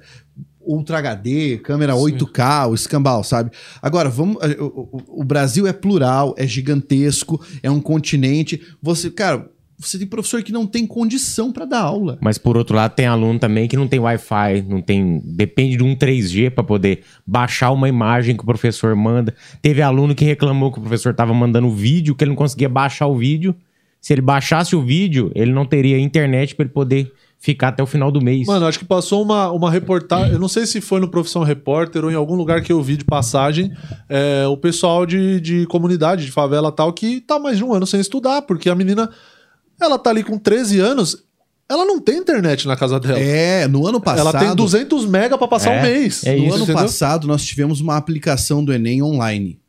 Ultra 0.72 1.00
HD, 1.00 1.58
câmera 1.58 1.94
8K, 1.96 2.70
o 2.70 2.74
escambau, 2.76 3.24
sabe? 3.24 3.52
Agora, 3.82 4.10
vamos. 4.10 4.38
O, 4.60 4.66
o- 4.66 5.22
o 5.22 5.24
Brasil 5.24 5.68
é 5.68 5.74
plural, 5.74 6.34
é 6.38 6.46
gigantesco, 6.48 7.44
é 7.62 7.70
um 7.70 7.82
continente. 7.82 8.62
Você, 8.82 9.10
cara, 9.12 9.50
você 9.78 9.98
tem 9.98 10.06
professor 10.08 10.44
que 10.44 10.52
não 10.52 10.68
tem 10.68 10.86
condição 10.86 11.52
para 11.52 11.66
dar 11.66 11.82
aula. 11.82 12.18
Mas 12.22 12.38
por 12.38 12.56
outro 12.56 12.76
lado, 12.76 12.94
tem 12.94 13.08
aluno 13.08 13.40
também 13.40 13.68
que 13.68 13.76
não 13.76 13.88
tem 13.88 14.00
Wi-Fi, 14.00 14.62
não 14.68 14.82
tem. 14.82 15.20
Depende 15.26 15.78
de 15.78 15.84
um 15.84 15.96
3G 15.96 16.52
para 16.52 16.64
poder 16.64 17.02
baixar 17.26 17.72
uma 17.72 17.90
imagem 17.90 18.38
que 18.38 18.44
o 18.44 18.46
professor 18.46 18.96
manda. 18.96 19.34
Teve 19.62 19.82
aluno 19.82 20.14
que 20.14 20.24
reclamou 20.24 20.72
que 20.72 20.78
o 20.78 20.82
professor 20.82 21.10
estava 21.12 21.34
mandando 21.34 21.70
vídeo, 21.72 22.14
que 22.16 22.24
ele 22.24 22.30
não 22.30 22.36
conseguia 22.36 22.70
baixar 22.70 23.08
o 23.08 23.18
vídeo. 23.18 23.56
Se 24.00 24.14
ele 24.14 24.22
baixasse 24.22 24.76
o 24.76 24.82
vídeo, 24.82 25.32
ele 25.36 25.52
não 25.52 25.66
teria 25.66 26.00
internet 26.00 26.56
para 26.56 26.64
ele 26.66 26.74
poder 26.74 27.12
ficar 27.44 27.70
até 27.70 27.82
o 27.82 27.88
final 27.88 28.12
do 28.12 28.22
mês. 28.22 28.46
Mano, 28.48 28.68
acho 28.68 28.78
que 28.78 28.86
passou 28.86 29.24
uma, 29.24 29.50
uma 29.52 29.72
reportagem. 29.72 30.32
Eu 30.34 30.40
não 30.40 30.48
sei 30.48 30.66
se 30.68 30.80
foi 30.80 31.00
no 31.00 31.10
Profissão 31.10 31.42
Repórter 31.44 32.06
ou 32.06 32.12
em 32.12 32.16
algum 32.16 32.36
lugar 32.36 32.62
que 32.62 32.72
eu 32.72 32.82
vi 32.84 32.96
de 32.96 33.04
passagem. 33.04 33.72
é, 34.08 34.46
o 34.48 34.56
pessoal 34.56 35.06
de, 35.08 35.42
de 35.42 35.66
comunidade, 35.66 36.24
de 36.24 36.32
favela 36.32 36.70
e 36.70 36.76
tal, 36.76 36.94
que 36.94 37.20
tá 37.20 37.40
mais 37.40 37.58
de 37.58 37.64
um 37.64 37.74
ano 37.74 37.88
sem 37.88 38.00
estudar, 38.00 38.44
porque 38.44 38.70
a 38.70 38.76
menina. 38.76 39.10
Ela 39.82 39.98
tá 39.98 40.12
ali 40.12 40.24
com 40.24 40.38
13 40.38 40.80
anos, 40.80 41.24
ela 41.68 41.84
não 41.84 42.00
tem 42.00 42.18
internet 42.20 42.68
na 42.68 42.76
casa 42.76 43.00
dela. 43.00 43.18
É, 43.20 43.68
no 43.68 43.88
ano 43.88 44.00
passado. 44.00 44.28
ela 44.30 44.40
tem 44.40 44.56
200 44.56 45.08
mega 45.08 45.36
pra 45.40 45.48
passar 45.48 45.72
É, 45.74 45.80
um 45.80 45.82
mês. 45.82 46.24
é 46.24 46.36
no 46.36 46.44
isso, 46.46 46.54
ano 46.54 46.64
entendeu? 46.66 46.84
passado, 46.84 47.26
nós 47.26 47.44
tivemos 47.44 47.82
uma 47.82 47.98
aplicação 47.98 48.64
do 48.64 48.72
Enem 48.72 49.02
online. 49.02 49.60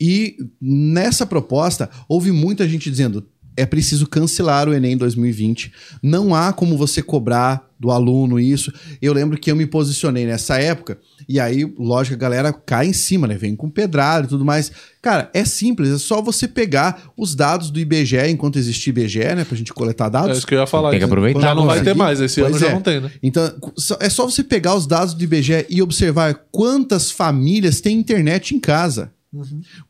E 0.00 0.36
nessa 0.58 1.26
proposta, 1.26 1.90
houve 2.08 2.32
muita 2.32 2.66
gente 2.66 2.88
dizendo: 2.90 3.26
é 3.58 3.66
preciso 3.66 4.06
cancelar 4.06 4.68
o 4.68 4.74
Enem 4.74 4.96
2020. 4.96 5.72
Não 6.02 6.34
há 6.34 6.52
como 6.52 6.76
você 6.76 7.02
cobrar 7.02 7.66
do 7.78 7.90
aluno 7.90 8.40
isso. 8.40 8.72
Eu 9.00 9.12
lembro 9.12 9.38
que 9.38 9.50
eu 9.50 9.56
me 9.56 9.66
posicionei 9.66 10.26
nessa 10.26 10.58
época, 10.58 10.98
e 11.28 11.38
aí, 11.38 11.64
lógico, 11.78 12.14
a 12.16 12.18
galera 12.18 12.52
cai 12.52 12.86
em 12.88 12.92
cima, 12.92 13.26
né? 13.26 13.36
Vem 13.36 13.54
com 13.54 13.70
pedrada 13.70 14.26
e 14.26 14.28
tudo 14.28 14.44
mais. 14.44 14.72
Cara, 15.00 15.30
é 15.32 15.44
simples, 15.44 15.90
é 15.90 15.98
só 15.98 16.20
você 16.20 16.48
pegar 16.48 17.10
os 17.16 17.34
dados 17.34 17.70
do 17.70 17.78
IBGE 17.78 18.16
enquanto 18.28 18.58
existir 18.58 18.90
IBGE, 18.90 19.18
né? 19.34 19.44
Pra 19.44 19.56
gente 19.56 19.72
coletar 19.72 20.06
É 20.06 20.10
dados. 20.10 20.38
isso 20.38 20.46
que 20.46 20.54
eu 20.54 20.60
ia 20.60 20.66
falar. 20.66 20.90
Tem 20.90 20.98
que 20.98 21.04
aproveitar 21.04 21.40
Já 21.40 21.54
não 21.54 21.66
vai 21.66 21.82
ter 21.82 21.94
mais. 21.94 22.20
Esse 22.20 22.40
Pois 22.40 22.52
ano 22.54 22.60
já 22.60 22.68
é. 22.68 22.74
não 22.74 22.80
tem, 22.80 23.00
né? 23.00 23.10
Então, 23.22 23.52
é 24.00 24.08
só 24.08 24.24
você 24.24 24.42
pegar 24.42 24.74
os 24.74 24.86
dados 24.86 25.14
do 25.14 25.22
IBGE 25.22 25.66
e 25.68 25.80
observar 25.82 26.34
quantas 26.50 27.10
famílias 27.10 27.80
têm 27.80 27.98
internet 27.98 28.54
em 28.54 28.60
casa. 28.60 29.12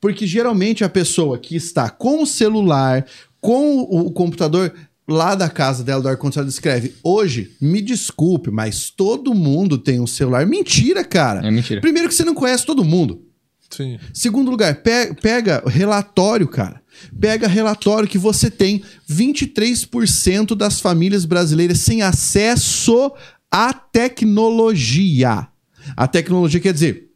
Porque 0.01 0.27
geralmente 0.27 0.83
a 0.83 0.89
pessoa 0.89 1.39
que 1.39 1.55
está 1.55 1.89
com 1.89 2.23
o 2.23 2.27
celular, 2.27 3.07
com 3.41 3.79
o, 3.79 4.07
o 4.07 4.11
computador 4.11 4.73
lá 5.07 5.35
da 5.35 5.49
casa 5.49 5.83
dela, 5.85 6.03
do 6.03 6.09
ar-condicionado, 6.09 6.51
escreve: 6.51 6.95
Hoje, 7.03 7.53
me 7.61 7.81
desculpe, 7.81 8.51
mas 8.51 8.91
todo 8.91 9.35
mundo 9.35 9.79
tem 9.79 10.01
um 10.01 10.07
celular. 10.07 10.47
Mentira, 10.47 11.05
cara. 11.05 11.47
É 11.47 11.51
mentira. 11.51 11.81
Primeiro 11.81 12.09
que 12.09 12.15
você 12.15 12.25
não 12.25 12.35
conhece 12.35 12.67
todo 12.67 12.85
mundo. 12.85 13.23
Sim. 13.71 13.99
Segundo 14.15 14.51
lugar, 14.51 14.83
pe- 14.83 15.15
pega 15.21 15.63
relatório, 15.67 16.49
cara. 16.49 16.81
Pega 17.21 17.47
relatório 17.47 18.09
que 18.09 18.19
você 18.19 18.51
tem 18.51 18.83
23% 19.09 20.55
das 20.57 20.81
famílias 20.81 21.25
brasileiras 21.25 21.79
sem 21.81 22.03
acesso 22.03 23.13
à 23.51 23.73
tecnologia. 23.73 25.49
A 25.97 26.07
tecnologia 26.07 26.61
quer 26.61 26.73
dizer 26.73 27.09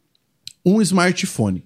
um 0.65 0.81
smartphone. 0.81 1.63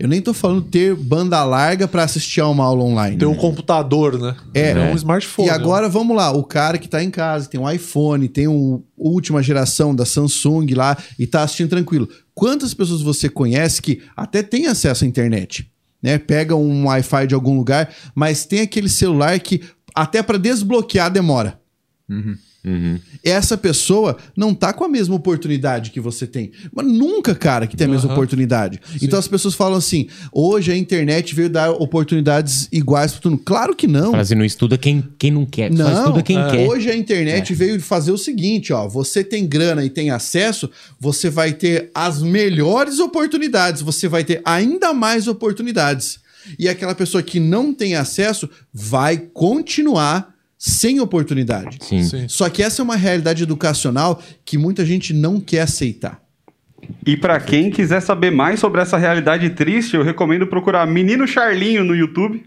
Eu 0.00 0.08
nem 0.08 0.22
tô 0.22 0.32
falando 0.32 0.62
ter 0.62 0.94
banda 0.94 1.44
larga 1.44 1.86
para 1.86 2.02
assistir 2.02 2.40
a 2.40 2.48
uma 2.48 2.64
aula 2.64 2.82
online. 2.82 3.18
Tem 3.18 3.28
um 3.28 3.34
computador, 3.34 4.18
né? 4.18 4.34
É. 4.54 4.72
um 4.90 4.94
smartphone. 4.96 5.48
E 5.48 5.50
agora 5.50 5.90
vamos 5.90 6.16
lá, 6.16 6.30
o 6.32 6.42
cara 6.42 6.78
que 6.78 6.88
tá 6.88 7.04
em 7.04 7.10
casa, 7.10 7.50
tem 7.50 7.60
um 7.60 7.70
iPhone, 7.70 8.26
tem 8.26 8.48
um 8.48 8.82
última 8.96 9.42
geração 9.42 9.94
da 9.94 10.06
Samsung 10.06 10.72
lá 10.72 10.96
e 11.18 11.26
tá 11.26 11.42
assistindo 11.42 11.68
tranquilo. 11.68 12.08
Quantas 12.32 12.72
pessoas 12.72 13.02
você 13.02 13.28
conhece 13.28 13.82
que 13.82 14.00
até 14.16 14.42
tem 14.42 14.68
acesso 14.68 15.04
à 15.04 15.06
internet, 15.06 15.70
né? 16.02 16.16
Pega 16.16 16.56
um 16.56 16.86
Wi-Fi 16.86 17.26
de 17.26 17.34
algum 17.34 17.54
lugar, 17.54 17.92
mas 18.14 18.46
tem 18.46 18.62
aquele 18.62 18.88
celular 18.88 19.38
que 19.38 19.60
até 19.94 20.22
para 20.22 20.38
desbloquear 20.38 21.10
demora. 21.10 21.60
Essa 23.24 23.56
pessoa 23.56 24.16
não 24.36 24.54
tá 24.54 24.72
com 24.72 24.84
a 24.84 24.88
mesma 24.88 25.14
oportunidade 25.14 25.90
que 25.90 26.00
você 26.00 26.26
tem. 26.26 26.52
Mas 26.72 26.86
nunca, 26.86 27.34
cara, 27.34 27.66
que 27.66 27.76
tem 27.76 27.86
a 27.86 27.90
mesma 27.90 28.08
Aham. 28.08 28.14
oportunidade. 28.14 28.80
Então 29.00 29.18
as 29.18 29.26
pessoas 29.26 29.54
falam 29.54 29.78
assim: 29.78 30.08
hoje 30.32 30.70
a 30.70 30.76
internet 30.76 31.34
veio 31.34 31.48
dar 31.48 31.70
oportunidades 31.70 32.68
iguais 32.70 33.12
para 33.12 33.20
todo 33.22 33.32
mundo. 33.32 33.42
Claro 33.44 33.74
que 33.74 33.86
não. 33.86 34.10
Fala 34.10 34.22
assim, 34.22 34.34
não 34.34 34.44
estuda 34.44 34.76
quem, 34.76 35.02
quem 35.18 35.30
não 35.30 35.46
quer, 35.46 35.72
só 35.72 35.82
Não, 35.82 35.98
estuda 36.00 36.22
quem 36.22 36.38
é. 36.38 36.50
quer. 36.50 36.68
Hoje 36.68 36.90
a 36.90 36.96
internet 36.96 37.54
veio 37.54 37.80
fazer 37.80 38.12
o 38.12 38.18
seguinte, 38.18 38.72
ó, 38.72 38.86
você 38.88 39.24
tem 39.24 39.46
grana 39.46 39.84
e 39.84 39.90
tem 39.90 40.10
acesso, 40.10 40.70
você 40.98 41.30
vai 41.30 41.52
ter 41.52 41.90
as 41.94 42.22
melhores 42.22 42.98
oportunidades, 42.98 43.82
você 43.82 44.08
vai 44.08 44.24
ter 44.24 44.42
ainda 44.44 44.92
mais 44.92 45.26
oportunidades. 45.28 46.18
E 46.58 46.68
aquela 46.68 46.94
pessoa 46.94 47.22
que 47.22 47.38
não 47.38 47.72
tem 47.72 47.94
acesso 47.94 48.48
vai 48.72 49.18
continuar 49.18 50.34
sem 50.62 51.00
oportunidade. 51.00 51.78
Sim. 51.80 52.04
Sim. 52.04 52.28
Só 52.28 52.50
que 52.50 52.62
essa 52.62 52.82
é 52.82 52.84
uma 52.84 52.94
realidade 52.94 53.42
educacional 53.42 54.22
que 54.44 54.58
muita 54.58 54.84
gente 54.84 55.14
não 55.14 55.40
quer 55.40 55.62
aceitar. 55.62 56.20
E 57.06 57.16
pra 57.16 57.40
quem 57.40 57.70
quiser 57.70 58.00
saber 58.00 58.30
mais 58.30 58.60
sobre 58.60 58.82
essa 58.82 58.98
realidade 58.98 59.48
triste, 59.50 59.96
eu 59.96 60.02
recomendo 60.02 60.46
procurar 60.46 60.86
Menino 60.86 61.26
Charlinho 61.26 61.82
no 61.82 61.96
YouTube. 61.96 62.44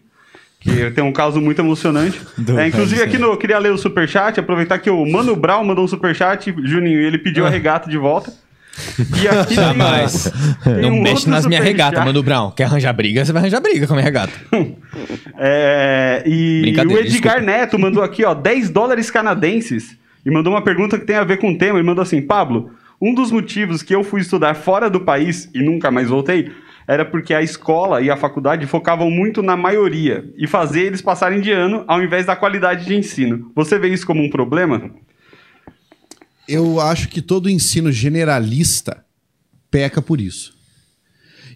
Que 0.60 0.92
tem 0.92 1.04
um 1.04 1.12
caso 1.12 1.42
muito 1.42 1.60
emocionante. 1.60 2.22
É, 2.58 2.68
inclusive, 2.68 3.02
aqui 3.02 3.18
no. 3.18 3.28
Eu 3.28 3.38
queria 3.38 3.60
ler 3.60 3.74
o 3.74 3.78
superchat, 3.78 4.40
aproveitar 4.40 4.80
que 4.80 4.90
o 4.90 5.06
Mano 5.06 5.36
Brown 5.36 5.66
mandou 5.66 5.84
um 5.84 5.88
superchat, 5.88 6.54
Juninho, 6.64 7.02
e 7.02 7.06
ele 7.06 7.18
pediu 7.18 7.46
a 7.46 7.50
regata 7.50 7.90
de 7.90 7.98
volta. 7.98 8.32
E 9.22 9.28
aqui 9.28 9.56
Jamais. 9.56 10.32
tem 10.64 10.82
Não 10.82 10.90
um 10.94 11.02
mexe 11.02 11.30
nas 11.30 11.46
minhas 11.46 11.64
regatas, 11.64 12.04
Mano 12.04 12.24
Brown. 12.24 12.52
Quer 12.52 12.64
arranjar 12.64 12.94
briga? 12.94 13.24
Você 13.24 13.32
vai 13.32 13.42
arranjar 13.42 13.62
briga 13.62 13.86
com 13.86 13.94
a 13.94 13.96
minha 13.98 14.06
regata. 14.06 14.34
É, 15.36 16.22
e 16.26 16.62
o 16.62 16.68
Edgar 16.68 17.04
desculpa. 17.04 17.40
Neto 17.42 17.80
mandou 17.80 18.04
aqui, 18.04 18.24
ó, 18.24 18.36
10 18.36 18.70
dólares 18.70 19.10
canadenses. 19.10 19.98
E 20.24 20.30
mandou 20.30 20.54
uma 20.54 20.62
pergunta 20.62 21.00
que 21.00 21.06
tem 21.06 21.16
a 21.16 21.24
ver 21.24 21.38
com 21.38 21.52
o 21.52 21.58
tema. 21.58 21.80
Ele 21.80 21.88
mandou 21.88 22.04
assim: 22.04 22.22
Pablo, 22.22 22.72
um 23.02 23.14
dos 23.14 23.32
motivos 23.32 23.82
que 23.82 23.96
eu 23.96 24.04
fui 24.04 24.22
estudar 24.22 24.54
fora 24.54 24.90
do 24.90 25.02
país 25.02 25.50
e 25.54 25.64
nunca 25.64 25.90
mais 25.90 26.10
voltei 26.10 26.52
era 26.88 27.06
porque 27.06 27.34
a 27.34 27.42
escola 27.42 28.02
e 28.02 28.10
a 28.10 28.18
faculdade 28.18 28.68
focavam 28.68 29.10
muito 29.10 29.42
na 29.42 29.56
maioria 29.56 30.26
e 30.38 30.48
fazer 30.48 30.82
eles 30.82 31.02
passarem 31.02 31.42
de 31.42 31.52
ano 31.52 31.84
ao 31.88 32.02
invés 32.02 32.26
da 32.26 32.36
qualidade 32.36 32.86
de 32.86 32.96
ensino. 32.96 33.52
Você 33.56 33.80
vê 33.80 33.88
isso 33.88 34.06
como 34.06 34.22
um 34.22 34.30
problema? 34.30 34.92
Eu 36.48 36.80
acho 36.80 37.10
que 37.10 37.22
todo 37.22 37.50
ensino 37.50 37.92
generalista 37.92 39.04
peca 39.72 40.02
por 40.02 40.20
isso. 40.20 40.54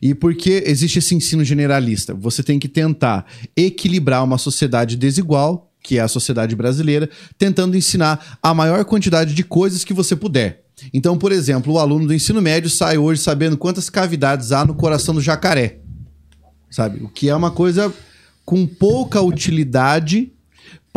E 0.01 0.13
por 0.13 0.35
que 0.35 0.63
existe 0.65 0.99
esse 0.99 1.15
ensino 1.15 1.43
generalista? 1.43 2.13
Você 2.13 2.43
tem 2.43 2.59
que 2.59 2.67
tentar 2.67 3.25
equilibrar 3.55 4.23
uma 4.23 4.37
sociedade 4.37 4.95
desigual 4.95 5.67
que 5.87 5.97
é 5.97 6.01
a 6.01 6.07
sociedade 6.07 6.53
brasileira, 6.53 7.09
tentando 7.37 7.77
ensinar 7.77 8.37
a 8.43 8.53
maior 8.53 8.83
quantidade 8.83 9.33
de 9.33 9.41
coisas 9.41 9.85
que 9.85 9.93
você 9.93 10.17
puder. 10.17 10.65
Então, 10.93 11.17
por 11.17 11.31
exemplo, 11.31 11.73
o 11.73 11.79
aluno 11.79 12.05
do 12.05 12.13
ensino 12.13 12.41
médio 12.41 12.69
sai 12.69 12.97
hoje 12.97 13.21
sabendo 13.21 13.57
quantas 13.57 13.89
cavidades 13.89 14.51
há 14.51 14.65
no 14.65 14.75
coração 14.75 15.15
do 15.15 15.21
jacaré. 15.21 15.79
Sabe? 16.69 17.01
O 17.01 17.07
que 17.07 17.29
é 17.29 17.35
uma 17.35 17.51
coisa 17.51 17.93
com 18.43 18.67
pouca 18.67 19.21
utilidade 19.21 20.33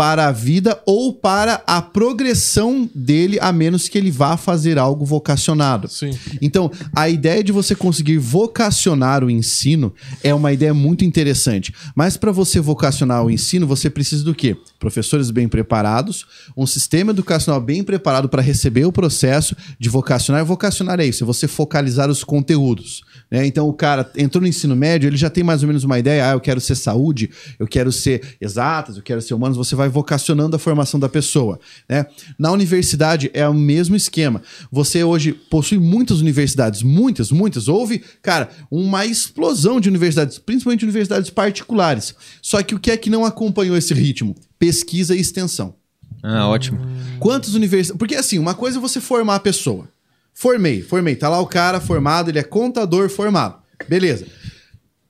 para 0.00 0.28
a 0.28 0.32
vida 0.32 0.80
ou 0.86 1.12
para 1.12 1.62
a 1.66 1.82
progressão 1.82 2.88
dele, 2.94 3.38
a 3.38 3.52
menos 3.52 3.86
que 3.86 3.98
ele 3.98 4.10
vá 4.10 4.34
fazer 4.34 4.78
algo 4.78 5.04
vocacionado. 5.04 5.88
Sim. 5.88 6.18
Então, 6.40 6.70
a 6.96 7.06
ideia 7.10 7.44
de 7.44 7.52
você 7.52 7.74
conseguir 7.74 8.16
vocacionar 8.16 9.22
o 9.22 9.28
ensino 9.28 9.92
é 10.24 10.32
uma 10.32 10.54
ideia 10.54 10.72
muito 10.72 11.04
interessante. 11.04 11.74
Mas 11.94 12.16
para 12.16 12.32
você 12.32 12.60
vocacionar 12.60 13.22
o 13.22 13.30
ensino, 13.30 13.66
você 13.66 13.90
precisa 13.90 14.24
do 14.24 14.34
quê? 14.34 14.56
Professores 14.78 15.30
bem 15.30 15.46
preparados, 15.46 16.24
um 16.56 16.66
sistema 16.66 17.10
educacional 17.10 17.60
bem 17.60 17.84
preparado 17.84 18.26
para 18.26 18.40
receber 18.40 18.86
o 18.86 18.92
processo 18.92 19.54
de 19.78 19.90
vocacionar. 19.90 20.40
E 20.40 20.46
vocacionar 20.46 20.98
é 20.98 21.04
isso, 21.04 21.24
é 21.24 21.26
você 21.26 21.46
focalizar 21.46 22.08
os 22.08 22.24
conteúdos. 22.24 23.02
né? 23.30 23.44
Então, 23.44 23.68
o 23.68 23.74
cara 23.74 24.10
entrou 24.16 24.40
no 24.40 24.48
ensino 24.48 24.74
médio, 24.74 25.06
ele 25.06 25.18
já 25.18 25.28
tem 25.28 25.44
mais 25.44 25.60
ou 25.62 25.66
menos 25.66 25.84
uma 25.84 25.98
ideia. 25.98 26.30
Ah, 26.30 26.32
eu 26.32 26.40
quero 26.40 26.58
ser 26.58 26.74
saúde, 26.74 27.28
eu 27.58 27.66
quero 27.66 27.92
ser 27.92 28.22
exatas, 28.40 28.96
eu 28.96 29.02
quero 29.02 29.20
ser 29.20 29.34
humanos. 29.34 29.58
Você 29.58 29.76
vai 29.76 29.89
vocacionando 29.90 30.56
a 30.56 30.58
formação 30.58 30.98
da 30.98 31.08
pessoa. 31.08 31.58
Né? 31.88 32.06
Na 32.38 32.52
universidade 32.52 33.30
é 33.34 33.46
o 33.48 33.54
mesmo 33.54 33.96
esquema. 33.96 34.42
Você 34.70 35.04
hoje 35.04 35.32
possui 35.32 35.78
muitas 35.78 36.20
universidades, 36.20 36.82
muitas, 36.82 37.30
muitas. 37.30 37.68
Houve, 37.68 38.02
cara, 38.22 38.48
uma 38.70 39.04
explosão 39.04 39.80
de 39.80 39.88
universidades, 39.88 40.38
principalmente 40.38 40.84
universidades 40.84 41.30
particulares. 41.30 42.14
Só 42.40 42.62
que 42.62 42.74
o 42.74 42.78
que 42.78 42.90
é 42.90 42.96
que 42.96 43.10
não 43.10 43.24
acompanhou 43.24 43.76
esse 43.76 43.92
ritmo? 43.92 44.34
Pesquisa 44.58 45.14
e 45.14 45.20
extensão. 45.20 45.74
Ah, 46.22 46.48
ótimo. 46.48 46.80
Quantas 47.18 47.54
universidades. 47.54 47.98
Porque 47.98 48.14
assim, 48.14 48.38
uma 48.38 48.54
coisa 48.54 48.78
é 48.78 48.80
você 48.80 49.00
formar 49.00 49.36
a 49.36 49.40
pessoa. 49.40 49.88
Formei, 50.34 50.82
formei. 50.82 51.16
Tá 51.16 51.28
lá 51.28 51.40
o 51.40 51.46
cara 51.46 51.80
formado, 51.80 52.30
ele 52.30 52.38
é 52.38 52.42
contador 52.42 53.08
formado. 53.08 53.56
Beleza. 53.88 54.26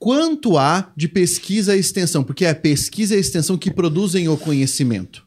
Quanto 0.00 0.56
há 0.56 0.90
de 0.96 1.06
pesquisa 1.06 1.76
e 1.76 1.78
extensão? 1.78 2.24
Porque 2.24 2.46
é 2.46 2.50
a 2.50 2.54
pesquisa 2.54 3.14
e 3.14 3.18
a 3.18 3.20
extensão 3.20 3.58
que 3.58 3.70
produzem 3.70 4.30
o 4.30 4.36
conhecimento. 4.36 5.22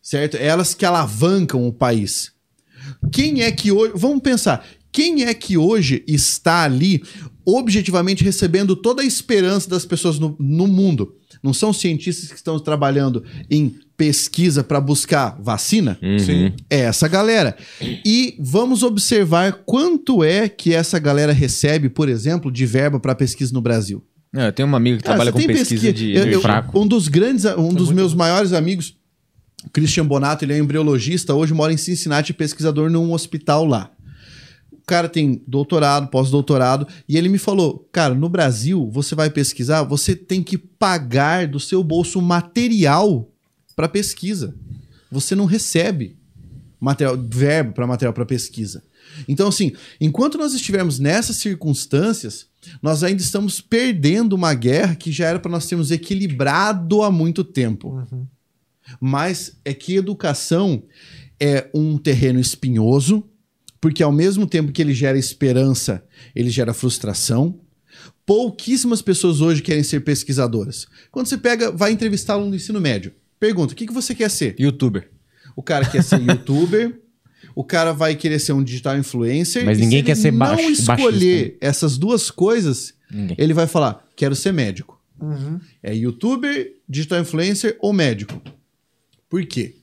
Certo? 0.00 0.38
É 0.38 0.46
Elas 0.46 0.72
que 0.72 0.86
alavancam 0.86 1.68
o 1.68 1.72
país. 1.72 2.32
Quem 3.12 3.42
é 3.42 3.52
que 3.52 3.70
hoje. 3.70 3.92
Vamos 3.94 4.22
pensar. 4.22 4.66
Quem 4.90 5.24
é 5.24 5.34
que 5.34 5.58
hoje 5.58 6.02
está 6.08 6.62
ali 6.62 7.02
objetivamente 7.44 8.24
recebendo 8.24 8.74
toda 8.74 9.02
a 9.02 9.06
esperança 9.06 9.68
das 9.68 9.84
pessoas 9.84 10.18
no, 10.18 10.34
no 10.40 10.66
mundo? 10.66 11.14
Não 11.42 11.52
são 11.52 11.70
cientistas 11.70 12.30
que 12.30 12.36
estão 12.36 12.58
trabalhando 12.58 13.22
em 13.50 13.76
pesquisa 14.06 14.64
para 14.64 14.80
buscar 14.80 15.38
vacina? 15.40 15.96
Sim. 16.18 16.52
É 16.68 16.80
essa 16.80 17.06
galera. 17.06 17.56
E 18.04 18.34
vamos 18.40 18.82
observar 18.82 19.62
quanto 19.64 20.24
é 20.24 20.48
que 20.48 20.74
essa 20.74 20.98
galera 20.98 21.32
recebe, 21.32 21.88
por 21.88 22.08
exemplo, 22.08 22.50
de 22.50 22.66
verba 22.66 22.98
para 22.98 23.14
pesquisa 23.14 23.52
no 23.52 23.60
Brasil. 23.60 24.04
Não, 24.32 24.42
eu 24.42 24.52
tenho 24.52 24.66
uma 24.66 24.76
amiga 24.76 24.96
que 24.96 25.04
Cara, 25.04 25.14
trabalha 25.18 25.30
você 25.30 25.46
com 25.46 25.52
pesquisa 25.52 25.82
pesquisa- 25.82 25.92
de, 25.92 26.16
eu- 26.16 26.24
de 26.24 26.32
eu- 26.32 26.40
fraco. 26.40 26.80
Um 26.80 26.84
dos 26.84 27.06
grandes, 27.06 27.44
um 27.44 27.68
dos 27.72 27.92
meus 27.92 28.12
maiores 28.12 28.52
amigos, 28.52 28.96
Christian 29.72 30.04
Bonato, 30.04 30.44
ele 30.44 30.52
é 30.54 30.58
embriologista, 30.58 31.32
hoje 31.32 31.54
mora 31.54 31.72
em 31.72 31.76
Cincinnati, 31.76 32.32
pesquisador 32.34 32.90
num 32.90 33.12
hospital 33.12 33.64
lá. 33.64 33.92
O 34.72 34.84
cara 34.84 35.08
tem 35.08 35.40
doutorado, 35.46 36.08
pós-doutorado, 36.08 36.88
e 37.08 37.16
ele 37.16 37.28
me 37.28 37.38
falou: 37.38 37.88
cara, 37.92 38.14
no 38.16 38.28
Brasil, 38.28 38.90
você 38.92 39.14
vai 39.14 39.30
pesquisar, 39.30 39.84
você 39.84 40.16
tem 40.16 40.42
que 40.42 40.58
pagar 40.58 41.46
do 41.46 41.60
seu 41.60 41.84
bolso 41.84 42.20
material 42.20 43.28
para 43.74 43.88
pesquisa. 43.88 44.54
Você 45.10 45.34
não 45.34 45.44
recebe 45.44 46.16
material, 46.80 47.16
verbo 47.16 47.72
para 47.72 47.86
material 47.86 48.12
para 48.12 48.26
pesquisa. 48.26 48.82
Então, 49.28 49.48
assim, 49.48 49.72
enquanto 50.00 50.38
nós 50.38 50.54
estivermos 50.54 50.98
nessas 50.98 51.36
circunstâncias, 51.36 52.46
nós 52.80 53.02
ainda 53.02 53.22
estamos 53.22 53.60
perdendo 53.60 54.32
uma 54.34 54.54
guerra 54.54 54.94
que 54.94 55.12
já 55.12 55.28
era 55.28 55.38
para 55.38 55.50
nós 55.50 55.66
termos 55.66 55.90
equilibrado 55.90 57.02
há 57.02 57.10
muito 57.10 57.44
tempo. 57.44 58.06
Mas 59.00 59.56
é 59.64 59.72
que 59.72 59.94
educação 59.94 60.82
é 61.38 61.68
um 61.74 61.96
terreno 61.98 62.40
espinhoso, 62.40 63.28
porque 63.80 64.02
ao 64.02 64.12
mesmo 64.12 64.46
tempo 64.46 64.72
que 64.72 64.80
ele 64.80 64.94
gera 64.94 65.18
esperança, 65.18 66.04
ele 66.34 66.50
gera 66.50 66.74
frustração. 66.74 67.60
Pouquíssimas 68.24 69.02
pessoas 69.02 69.40
hoje 69.40 69.62
querem 69.62 69.82
ser 69.82 70.00
pesquisadoras. 70.00 70.86
Quando 71.10 71.26
você 71.26 71.36
pega, 71.36 71.70
vai 71.70 71.92
entrevistar 71.92 72.38
um 72.38 72.48
do 72.48 72.56
ensino 72.56 72.80
médio, 72.80 73.12
pergunta: 73.46 73.72
o 73.72 73.76
que, 73.76 73.86
que 73.86 73.92
você 73.92 74.14
quer 74.14 74.30
ser? 74.30 74.54
Youtuber. 74.58 75.10
O 75.56 75.62
cara 75.62 75.84
quer 75.84 76.02
ser 76.02 76.20
youtuber, 76.20 77.00
o 77.54 77.64
cara 77.64 77.92
vai 77.92 78.14
querer 78.14 78.38
ser 78.38 78.52
um 78.52 78.62
digital 78.62 78.96
influencer. 78.96 79.64
Mas 79.64 79.78
ninguém 79.78 79.98
se 80.00 80.04
quer 80.06 80.12
ele 80.12 80.20
ser 80.20 80.30
não 80.30 80.38
baixo- 80.38 80.70
escolher 80.70 81.56
essas 81.60 81.98
duas 81.98 82.30
coisas, 82.30 82.94
Ninguém. 83.10 83.36
ele 83.38 83.52
vai 83.52 83.66
falar: 83.66 84.06
quero 84.16 84.34
ser 84.36 84.52
médico. 84.52 85.00
É 85.82 85.94
youtuber, 85.94 86.72
digital 86.88 87.20
influencer 87.20 87.76
ou 87.80 87.92
médico. 87.92 88.40
Por 89.28 89.44
quê? 89.46 89.76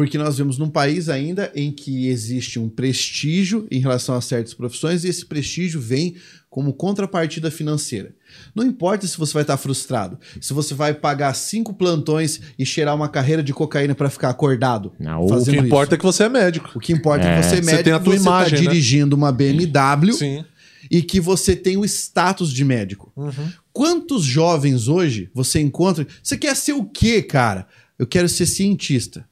Porque 0.00 0.16
nós 0.16 0.38
vemos 0.38 0.56
num 0.56 0.70
país 0.70 1.10
ainda 1.10 1.52
em 1.54 1.70
que 1.70 2.08
existe 2.08 2.58
um 2.58 2.70
prestígio 2.70 3.66
em 3.70 3.80
relação 3.80 4.14
a 4.14 4.20
certas 4.22 4.54
profissões 4.54 5.04
e 5.04 5.08
esse 5.08 5.26
prestígio 5.26 5.78
vem 5.78 6.14
como 6.48 6.72
contrapartida 6.72 7.50
financeira. 7.50 8.14
Não 8.54 8.64
importa 8.64 9.06
se 9.06 9.18
você 9.18 9.34
vai 9.34 9.42
estar 9.42 9.58
frustrado, 9.58 10.18
se 10.40 10.54
você 10.54 10.72
vai 10.72 10.94
pagar 10.94 11.34
cinco 11.34 11.74
plantões 11.74 12.40
e 12.58 12.64
cheirar 12.64 12.96
uma 12.96 13.10
carreira 13.10 13.42
de 13.42 13.52
cocaína 13.52 13.94
para 13.94 14.08
ficar 14.08 14.30
acordado. 14.30 14.90
Não, 14.98 15.22
O 15.22 15.28
fazendo 15.28 15.50
que 15.50 15.56
isso. 15.58 15.66
importa 15.66 15.94
é 15.96 15.98
que 15.98 16.04
você 16.04 16.22
é 16.24 16.28
médico. 16.30 16.70
O 16.74 16.80
que 16.80 16.94
importa 16.94 17.26
é, 17.26 17.32
É. 17.34 17.36
que 17.36 17.42
você 17.46 17.56
é 17.56 17.60
Você 17.60 17.66
médico, 17.66 17.84
tem 17.84 17.92
a 17.92 18.00
tua 18.00 18.14
você 18.16 18.22
imagem, 18.22 18.58
tá 18.58 18.64
né? 18.64 18.70
dirigindo 18.70 19.14
uma 19.14 19.30
BMW 19.30 20.14
Sim. 20.14 20.42
e 20.90 21.02
que 21.02 21.20
você 21.20 21.54
tem 21.54 21.76
o 21.76 21.84
status 21.84 22.50
de 22.50 22.64
médico. 22.64 23.12
Uhum. 23.14 23.52
Quantos 23.70 24.24
jovens 24.24 24.88
hoje 24.88 25.28
você 25.34 25.60
encontra? 25.60 26.06
Você 26.22 26.38
quer 26.38 26.56
ser 26.56 26.72
o 26.72 26.86
quê, 26.86 27.20
cara? 27.20 27.66
Eu 27.98 28.06
quero 28.06 28.30
ser 28.30 28.46
cientista. 28.46 29.28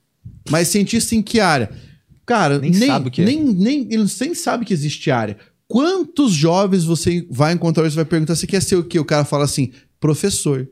Mas 0.48 0.68
cientista 0.68 1.14
em 1.14 1.22
que 1.22 1.40
área? 1.40 1.70
Cara, 2.24 2.58
Nem 2.58 2.70
nem, 2.70 2.88
sabe 2.88 3.08
o 3.08 3.10
que 3.10 3.22
é. 3.22 3.24
nem, 3.24 3.42
nem, 3.42 3.88
eles 3.90 4.18
nem 4.20 4.34
sabem 4.34 4.66
que 4.66 4.72
existe 4.72 5.10
área. 5.10 5.36
Quantos 5.66 6.32
jovens 6.32 6.84
você 6.84 7.26
vai 7.30 7.52
encontrar 7.52 7.86
e 7.86 7.90
vai 7.90 8.04
perguntar, 8.04 8.34
você 8.34 8.46
quer 8.46 8.62
ser 8.62 8.76
o 8.76 8.84
quê? 8.84 8.98
O 8.98 9.04
cara 9.04 9.24
fala 9.24 9.44
assim, 9.44 9.70
professor. 10.00 10.68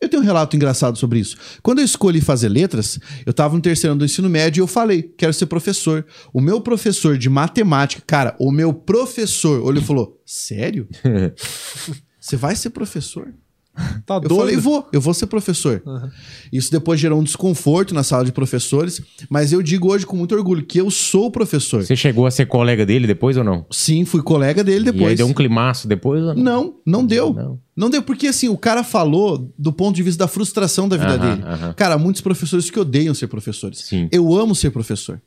Eu 0.00 0.08
tenho 0.08 0.22
um 0.22 0.24
relato 0.24 0.54
engraçado 0.54 0.96
sobre 0.96 1.18
isso. 1.18 1.36
Quando 1.60 1.80
eu 1.80 1.84
escolhi 1.84 2.20
fazer 2.20 2.48
letras, 2.48 3.00
eu 3.26 3.32
estava 3.32 3.56
no 3.56 3.60
terceiro 3.60 3.92
ano 3.92 3.98
do 3.98 4.04
ensino 4.04 4.28
médio 4.28 4.60
e 4.60 4.62
eu 4.62 4.66
falei, 4.68 5.02
quero 5.02 5.32
ser 5.32 5.46
professor. 5.46 6.06
O 6.32 6.40
meu 6.40 6.60
professor 6.60 7.18
de 7.18 7.28
matemática, 7.28 8.02
cara, 8.06 8.36
o 8.38 8.52
meu 8.52 8.72
professor 8.72 9.60
olhou 9.60 9.82
e 9.82 9.86
falou, 9.86 10.20
sério? 10.24 10.88
Você 12.20 12.36
vai 12.36 12.54
ser 12.54 12.70
professor? 12.70 13.34
Tá 14.04 14.14
Eu 14.16 14.20
doido. 14.22 14.36
falei, 14.36 14.56
vou, 14.56 14.88
eu 14.92 15.00
vou 15.00 15.14
ser 15.14 15.26
professor. 15.26 15.82
Isso 16.52 16.70
depois 16.70 16.98
gerou 16.98 17.20
um 17.20 17.22
desconforto 17.22 17.94
na 17.94 18.02
sala 18.02 18.24
de 18.24 18.32
professores, 18.32 19.00
mas 19.28 19.52
eu 19.52 19.62
digo 19.62 19.92
hoje 19.92 20.04
com 20.06 20.16
muito 20.16 20.34
orgulho 20.34 20.64
que 20.64 20.78
eu 20.78 20.90
sou 20.90 21.30
professor. 21.30 21.84
Você 21.84 21.94
chegou 21.96 22.26
a 22.26 22.30
ser 22.30 22.46
colega 22.46 22.84
dele 22.84 23.06
depois 23.06 23.36
ou 23.36 23.44
não? 23.44 23.64
Sim, 23.70 24.04
fui 24.04 24.22
colega 24.22 24.64
dele 24.64 24.86
E 24.86 24.88
aí 24.88 24.92
depois. 24.92 25.16
deu 25.16 25.26
um 25.26 25.32
climaço 25.34 25.86
depois 25.86 26.22
ou 26.22 26.34
não? 26.34 26.42
Não, 26.42 26.74
não 26.84 27.06
deu. 27.06 27.32
Não. 27.32 27.58
Não. 27.76 27.90
deu, 27.90 28.02
porque 28.02 28.26
assim, 28.28 28.48
o 28.48 28.56
cara 28.58 28.82
falou 28.82 29.52
do 29.58 29.72
ponto 29.72 29.94
de 29.94 30.02
vista 30.02 30.24
da 30.24 30.28
frustração 30.28 30.88
da 30.88 30.96
vida 30.96 31.14
Aham, 31.14 31.36
dele. 31.36 31.42
aham. 31.46 31.72
Cara, 31.74 31.96
muitos 31.98 32.20
professores 32.20 32.70
que 32.70 32.78
odeiam 32.80 33.14
ser 33.14 33.28
professores. 33.28 33.78
Sim. 33.80 34.08
Eu 34.10 34.34
amo 34.34 34.54
ser 34.54 34.70
professor. 34.70 35.20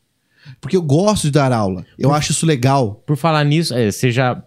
Porque 0.60 0.76
eu 0.76 0.82
gosto 0.82 1.24
de 1.24 1.32
dar 1.32 1.52
aula. 1.54 1.86
Eu 1.98 2.12
acho 2.12 2.32
isso 2.32 2.46
legal. 2.46 3.02
Por 3.06 3.16
falar 3.16 3.44
nisso, 3.44 3.74
é, 3.76 3.92
você 3.92 4.12
já 4.12 4.44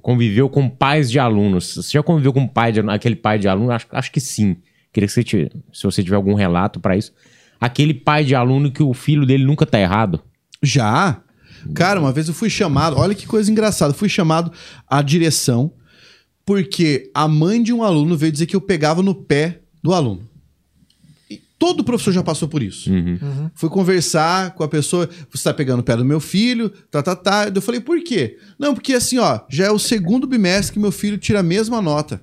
conviveu 0.00 0.48
com 0.48 0.68
pais 0.68 1.10
de 1.10 1.18
alunos? 1.18 1.74
Você 1.74 1.92
já 1.92 2.02
conviveu 2.02 2.32
com 2.32 2.46
pai 2.46 2.72
de, 2.72 2.80
aquele 2.80 3.16
pai 3.16 3.38
de 3.38 3.48
aluno? 3.48 3.70
Acho, 3.70 3.86
acho 3.90 4.12
que 4.12 4.20
sim. 4.20 4.56
Queria 4.92 5.06
que 5.06 5.12
você 5.12 5.22
tivesse, 5.22 5.56
se 5.72 5.82
você 5.82 6.02
tiver 6.02 6.16
algum 6.16 6.34
relato 6.34 6.80
pra 6.80 6.96
isso. 6.96 7.12
Aquele 7.60 7.94
pai 7.94 8.24
de 8.24 8.34
aluno 8.34 8.70
que 8.70 8.82
o 8.82 8.92
filho 8.94 9.26
dele 9.26 9.44
nunca 9.44 9.66
tá 9.66 9.78
errado. 9.78 10.22
Já. 10.62 11.22
Cara, 11.74 12.00
uma 12.00 12.12
vez 12.12 12.28
eu 12.28 12.34
fui 12.34 12.48
chamado, 12.48 12.96
olha 12.96 13.14
que 13.14 13.26
coisa 13.26 13.50
engraçada, 13.50 13.92
fui 13.92 14.08
chamado 14.08 14.52
à 14.88 15.02
direção 15.02 15.72
porque 16.46 17.10
a 17.12 17.26
mãe 17.26 17.60
de 17.60 17.72
um 17.72 17.82
aluno 17.82 18.16
veio 18.16 18.30
dizer 18.30 18.46
que 18.46 18.54
eu 18.54 18.60
pegava 18.60 19.02
no 19.02 19.14
pé 19.14 19.62
do 19.82 19.92
aluno. 19.92 20.30
Todo 21.58 21.82
professor 21.82 22.12
já 22.12 22.22
passou 22.22 22.48
por 22.48 22.62
isso. 22.62 22.90
Fui 23.54 23.70
conversar 23.70 24.54
com 24.54 24.62
a 24.62 24.68
pessoa, 24.68 25.08
você 25.30 25.44
tá 25.44 25.54
pegando 25.54 25.80
o 25.80 25.82
pé 25.82 25.96
do 25.96 26.04
meu 26.04 26.20
filho, 26.20 26.70
tá, 26.90 27.02
tá, 27.02 27.16
tá. 27.16 27.50
Eu 27.54 27.62
falei, 27.62 27.80
por 27.80 28.02
quê? 28.02 28.36
Não, 28.58 28.74
porque 28.74 28.92
assim, 28.92 29.18
ó, 29.18 29.40
já 29.48 29.66
é 29.66 29.70
o 29.70 29.78
segundo 29.78 30.26
bimestre 30.26 30.74
que 30.74 30.78
meu 30.78 30.92
filho 30.92 31.16
tira 31.16 31.40
a 31.40 31.42
mesma 31.42 31.80
nota. 31.80 32.20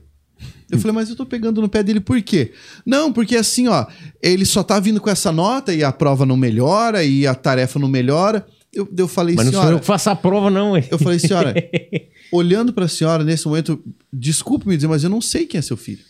Eu 0.72 0.80
falei, 0.80 0.94
mas 0.94 1.10
eu 1.10 1.16
tô 1.16 1.26
pegando 1.26 1.62
no 1.62 1.70
pé 1.70 1.84
dele 1.84 2.00
por 2.00 2.20
quê? 2.22 2.52
Não, 2.86 3.14
porque 3.14 3.36
assim, 3.36 3.68
ó, 3.68 3.86
ele 4.22 4.46
só 4.46 4.64
tá 4.64 4.80
vindo 4.80 5.00
com 5.00 5.10
essa 5.10 5.32
nota 5.32 5.74
e 5.74 5.84
a 5.84 5.92
prova 5.92 6.26
não 6.26 6.36
melhora 6.38 7.04
e 7.04 7.28
a 7.28 7.36
tarefa 7.36 7.78
não 7.78 7.88
melhora. 7.88 8.46
Eu, 8.74 8.88
eu 8.98 9.08
falei, 9.08 9.36
Mas 9.36 9.46
não 9.46 9.52
sou 9.54 9.62
senhora. 9.62 9.76
eu 9.76 9.80
que 9.80 9.86
faço 9.86 10.10
a 10.10 10.16
prova, 10.16 10.50
não, 10.50 10.72
ué. 10.72 10.88
Eu 10.90 10.98
falei, 10.98 11.20
senhora, 11.20 11.54
olhando 12.34 12.74
pra 12.74 12.88
senhora 12.88 13.24
nesse 13.24 13.48
momento, 13.48 13.84
desculpe 14.12 14.68
me 14.68 14.76
dizer, 14.76 14.88
mas 14.88 15.04
eu 15.04 15.10
não 15.12 15.22
sei 15.22 15.46
quem 15.46 15.60
é 15.60 15.62
seu 15.62 15.78
filho. 15.78 16.04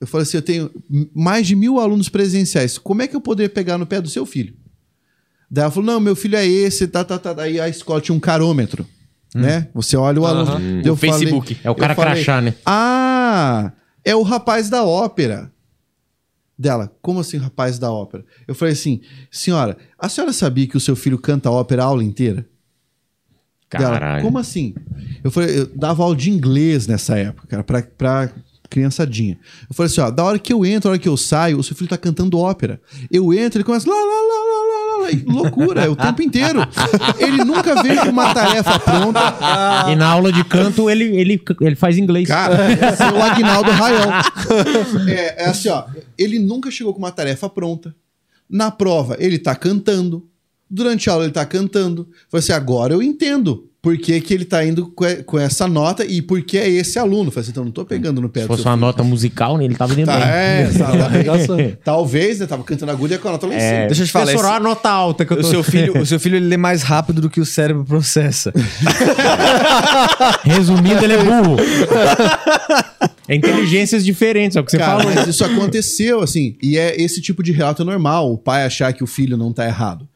Eu 0.00 0.06
falei 0.06 0.22
assim: 0.22 0.36
eu 0.36 0.42
tenho 0.42 0.70
mais 1.14 1.46
de 1.46 1.54
mil 1.56 1.78
alunos 1.80 2.08
presenciais. 2.08 2.78
Como 2.78 3.02
é 3.02 3.06
que 3.08 3.16
eu 3.16 3.20
poderia 3.20 3.48
pegar 3.50 3.78
no 3.78 3.86
pé 3.86 4.00
do 4.00 4.08
seu 4.10 4.26
filho? 4.26 4.54
Daí 5.50 5.62
ela 5.62 5.70
falou: 5.70 5.86
não, 5.86 6.00
meu 6.00 6.14
filho 6.16 6.36
é 6.36 6.46
esse, 6.46 6.86
tá, 6.88 7.04
tá, 7.04 7.18
tá. 7.18 7.32
Daí 7.32 7.58
a 7.60 7.68
escola 7.68 8.00
tinha 8.00 8.14
um 8.14 8.20
carômetro. 8.20 8.86
Né? 9.34 9.68
Você 9.74 9.96
olha 9.98 10.18
o 10.20 10.24
aluno. 10.26 10.56
Hum. 10.56 10.80
Eu 10.84 10.94
O 10.94 10.96
Facebook. 10.96 11.54
falei- 11.56 11.60
É 11.64 11.70
o 11.70 11.74
cara 11.74 11.94
falei, 11.94 12.14
crachá, 12.14 12.40
né? 12.40 12.54
Ah, 12.64 13.72
é 14.04 14.14
o 14.16 14.22
rapaz 14.22 14.70
da 14.70 14.82
ópera. 14.84 15.52
Dela, 16.58 16.90
como 17.02 17.20
assim, 17.20 17.36
rapaz 17.36 17.78
da 17.78 17.90
ópera? 17.92 18.24
Eu 18.48 18.54
falei 18.54 18.72
assim, 18.72 19.02
senhora, 19.30 19.76
a 19.98 20.08
senhora 20.08 20.32
sabia 20.32 20.66
que 20.66 20.74
o 20.76 20.80
seu 20.80 20.96
filho 20.96 21.18
canta 21.18 21.50
ópera 21.50 21.82
a 21.82 21.86
aula 21.86 22.02
inteira? 22.02 22.48
Dela, 23.70 23.98
Caralho. 23.98 24.22
como 24.24 24.38
assim? 24.38 24.74
Eu 25.22 25.30
falei, 25.30 25.58
eu 25.58 25.66
dava 25.66 26.02
aula 26.02 26.16
de 26.16 26.30
inglês 26.30 26.86
nessa 26.86 27.18
época, 27.18 27.46
cara, 27.46 27.62
pra, 27.64 27.82
pra 27.82 28.32
criançadinha. 28.68 29.38
Eu 29.68 29.74
falei 29.74 29.90
assim, 29.90 30.00
ó, 30.00 30.10
da 30.10 30.24
hora 30.24 30.38
que 30.38 30.52
eu 30.52 30.64
entro, 30.64 30.84
da 30.84 30.90
hora 30.90 30.98
que 30.98 31.08
eu 31.08 31.16
saio, 31.16 31.58
o 31.58 31.62
seu 31.62 31.76
filho 31.76 31.88
tá 31.88 31.96
cantando 31.96 32.38
ópera. 32.38 32.80
Eu 33.10 33.32
entro, 33.32 33.58
ele 33.58 33.64
começa 33.64 33.88
lá, 33.88 33.94
lá, 33.94 34.00
lá, 34.02 34.08
lá, 34.08 34.66
lá, 34.66 35.02
lá, 35.02 35.10
e 35.10 35.24
loucura, 35.24 35.84
é 35.84 35.88
o 35.88 35.96
tempo 35.96 36.22
inteiro. 36.22 36.60
Ele 37.18 37.44
nunca 37.44 37.82
veio 37.82 38.00
com 38.00 38.10
uma 38.10 38.34
tarefa 38.34 38.78
pronta. 38.78 39.20
E 39.90 39.96
na 39.96 40.08
aula 40.08 40.32
de 40.32 40.44
canto 40.44 40.90
ele, 40.90 41.04
ele, 41.16 41.42
ele 41.60 41.76
faz 41.76 41.96
inglês. 41.96 42.28
Cara, 42.28 42.72
esse 42.72 43.02
é 43.02 43.12
o 43.12 43.22
Agnaldo 43.22 43.70
Raiol. 43.70 44.10
É, 45.08 45.44
é 45.44 45.46
assim, 45.46 45.68
ó. 45.68 45.84
Ele 46.18 46.38
nunca 46.38 46.70
chegou 46.70 46.92
com 46.92 46.98
uma 46.98 47.12
tarefa 47.12 47.48
pronta. 47.48 47.94
Na 48.48 48.70
prova, 48.70 49.16
ele 49.18 49.38
tá 49.38 49.54
cantando. 49.54 50.28
Durante 50.68 51.08
a 51.08 51.12
aula, 51.12 51.24
ele 51.24 51.32
tá 51.32 51.46
cantando. 51.46 52.08
Falei 52.28 52.42
assim, 52.42 52.52
agora 52.52 52.92
eu 52.92 53.02
entendo 53.02 53.70
por 53.86 53.96
que, 53.96 54.20
que 54.20 54.34
ele 54.34 54.44
tá 54.44 54.64
indo 54.64 54.92
com 55.24 55.38
essa 55.38 55.68
nota 55.68 56.04
e 56.04 56.20
por 56.20 56.42
que 56.42 56.58
é 56.58 56.68
esse 56.68 56.98
aluno. 56.98 57.30
Falei 57.30 57.42
assim, 57.42 57.50
então 57.52 57.64
não 57.64 57.70
tô 57.70 57.84
pegando 57.84 58.20
no 58.20 58.28
pé 58.28 58.40
Se 58.40 58.48
fosse 58.48 58.62
uma 58.64 58.72
filho. 58.72 58.80
nota 58.80 59.04
musical, 59.04 59.56
né, 59.56 59.64
ele 59.64 59.76
tava 59.76 59.94
dentro 59.94 60.12
Tá, 60.12 60.18
bem. 60.18 60.28
é, 60.28 60.62
exatamente. 60.68 61.78
Talvez, 61.84 62.40
né? 62.40 62.46
Tava 62.46 62.64
cantando 62.64 62.90
agulha 62.90 63.14
e 63.14 63.18
com 63.18 63.28
a 63.28 63.30
nota 63.32 63.46
lá 63.46 63.54
em 63.54 63.56
É, 63.56 63.60
cima. 63.60 63.86
Deixa 63.86 64.02
eu 64.02 64.06
te 64.06 64.12
falar, 64.12 64.24
Professor, 64.24 64.44
esse- 64.44 64.48
olha 64.54 64.56
a 64.56 64.68
nota 64.68 64.90
alta 64.90 65.24
que 65.24 65.32
eu 65.32 65.36
O 65.38 65.40
tô... 65.40 65.46
seu 65.48 65.62
filho, 65.62 66.00
o 66.00 66.04
seu 66.04 66.18
filho 66.18 66.34
ele 66.34 66.46
lê 66.48 66.56
mais 66.56 66.82
rápido 66.82 67.20
do 67.20 67.30
que 67.30 67.40
o 67.40 67.46
cérebro 67.46 67.84
processa. 67.84 68.52
Resumindo, 70.42 71.04
ele 71.04 71.12
é 71.14 71.18
burro. 71.22 71.56
É 73.28 73.34
inteligências 73.34 74.04
diferentes, 74.04 74.56
é 74.56 74.60
o 74.60 74.64
que 74.64 74.70
você 74.72 74.78
Cara, 74.78 74.98
falou. 75.00 75.14
mas 75.14 75.28
isso 75.28 75.44
aconteceu, 75.44 76.22
assim, 76.22 76.56
e 76.62 76.76
é 76.78 77.00
esse 77.00 77.20
tipo 77.20 77.42
de 77.42 77.52
relato 77.52 77.84
normal, 77.84 78.32
o 78.32 78.38
pai 78.38 78.64
achar 78.64 78.92
que 78.92 79.02
o 79.02 79.06
filho 79.06 79.36
não 79.36 79.52
tá 79.52 79.66
errado. 79.66 80.08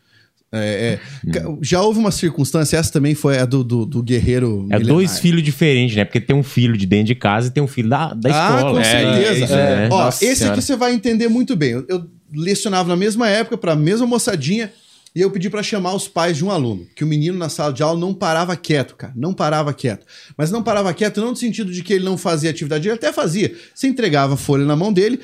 É, 0.52 0.98
é. 1.26 1.30
Ca- 1.30 1.56
Já 1.62 1.80
houve 1.80 1.98
uma 1.98 2.10
circunstância, 2.10 2.76
essa 2.76 2.90
também 2.92 3.14
foi 3.14 3.38
a 3.38 3.44
do, 3.44 3.62
do, 3.62 3.86
do 3.86 4.02
guerreiro. 4.02 4.66
É 4.70 4.78
milenar. 4.78 4.86
dois 4.86 5.18
filhos 5.20 5.42
diferentes, 5.42 5.94
né? 5.96 6.04
Porque 6.04 6.20
tem 6.20 6.34
um 6.34 6.42
filho 6.42 6.76
de 6.76 6.86
dentro 6.86 7.06
de 7.06 7.14
casa 7.14 7.48
e 7.48 7.50
tem 7.50 7.62
um 7.62 7.68
filho 7.68 7.88
da, 7.88 8.12
da 8.14 8.28
Ah, 8.30 8.56
escola. 8.56 8.72
com 8.72 8.80
É, 8.80 8.84
certeza. 8.84 9.54
é. 9.54 9.86
Ó, 9.90 10.04
Nossa 10.04 10.24
esse 10.24 10.36
Senhora. 10.36 10.54
aqui 10.56 10.64
você 10.64 10.76
vai 10.76 10.92
entender 10.92 11.28
muito 11.28 11.54
bem. 11.54 11.70
Eu, 11.70 11.84
eu 11.88 12.04
lecionava 12.34 12.88
na 12.88 12.96
mesma 12.96 13.28
época 13.28 13.56
para 13.56 13.72
a 13.72 13.76
mesma 13.76 14.06
moçadinha 14.06 14.72
e 15.14 15.20
eu 15.20 15.30
pedi 15.30 15.48
para 15.50 15.62
chamar 15.62 15.94
os 15.94 16.06
pais 16.08 16.36
de 16.36 16.44
um 16.44 16.50
aluno, 16.50 16.86
que 16.94 17.02
o 17.02 17.06
menino 17.06 17.36
na 17.36 17.48
sala 17.48 17.72
de 17.72 17.82
aula 17.82 17.98
não 17.98 18.14
parava 18.14 18.54
quieto, 18.56 18.94
cara, 18.96 19.12
não 19.16 19.32
parava 19.32 19.72
quieto. 19.74 20.06
Mas 20.36 20.50
não 20.52 20.62
parava 20.62 20.92
quieto 20.94 21.20
não 21.20 21.30
no 21.30 21.36
sentido 21.36 21.72
de 21.72 21.82
que 21.82 21.92
ele 21.92 22.04
não 22.04 22.16
fazia 22.16 22.50
atividade, 22.50 22.86
ele 22.88 22.94
até 22.94 23.12
fazia. 23.12 23.52
Você 23.74 23.88
entregava 23.88 24.34
a 24.34 24.36
folha 24.36 24.64
na 24.64 24.76
mão 24.76 24.92
dele, 24.92 25.18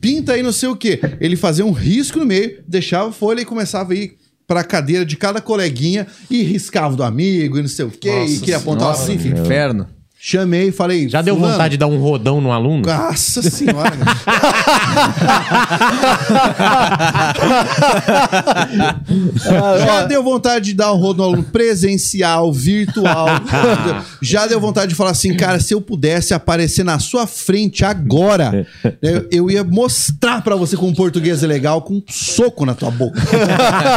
pinta 0.00 0.32
aí 0.34 0.42
não 0.44 0.52
sei 0.52 0.68
o 0.68 0.76
quê. 0.76 1.00
Ele 1.20 1.34
fazia 1.36 1.64
um 1.66 1.72
risco 1.72 2.18
no 2.20 2.24
meio, 2.26 2.62
deixava 2.68 3.08
a 3.08 3.12
folha 3.12 3.40
e 3.40 3.44
começava 3.44 3.92
a 3.92 3.96
ir 3.96 4.16
para 4.46 4.60
a 4.60 4.64
cadeira 4.64 5.04
de 5.04 5.16
cada 5.16 5.40
coleguinha 5.40 6.06
e 6.30 6.42
riscava 6.42 6.94
do 6.94 7.02
amigo 7.02 7.58
e 7.58 7.62
não 7.62 7.68
sei 7.68 7.84
o 7.84 7.90
quê, 7.90 8.24
e 8.24 8.38
queria 8.38 8.58
apontar 8.58 8.90
assim, 8.90 9.14
enfim. 9.14 9.30
Inferno. 9.30 9.95
Chamei 10.28 10.70
e 10.70 10.72
falei, 10.72 11.08
Já 11.08 11.22
deu 11.22 11.36
"Fulano, 11.36 11.52
vontade 11.52 11.70
de 11.70 11.76
dar 11.78 11.86
um 11.86 11.98
rodão 11.98 12.40
no 12.40 12.50
aluno? 12.50 12.82
nossa 12.84 13.40
senhora. 13.42 13.92
Já 19.86 20.04
deu 20.06 20.24
vontade 20.24 20.64
de 20.66 20.74
dar 20.74 20.92
um 20.92 20.96
rodo 20.96 21.18
no 21.18 21.24
aluno 21.28 21.44
presencial, 21.44 22.52
virtual. 22.52 23.28
Já 24.20 24.48
deu 24.48 24.60
vontade 24.60 24.88
de 24.88 24.94
falar 24.96 25.10
assim, 25.10 25.36
cara, 25.36 25.60
se 25.60 25.72
eu 25.72 25.80
pudesse 25.80 26.34
aparecer 26.34 26.84
na 26.84 26.98
sua 26.98 27.28
frente 27.28 27.84
agora, 27.84 28.66
eu, 29.00 29.28
eu 29.30 29.48
ia 29.50 29.62
mostrar 29.62 30.42
pra 30.42 30.56
você 30.56 30.76
como 30.76 30.92
português 30.92 31.44
é 31.44 31.46
legal 31.46 31.82
com 31.82 31.94
um 31.94 32.02
soco 32.08 32.66
na 32.66 32.74
tua 32.74 32.90
boca. 32.90 33.22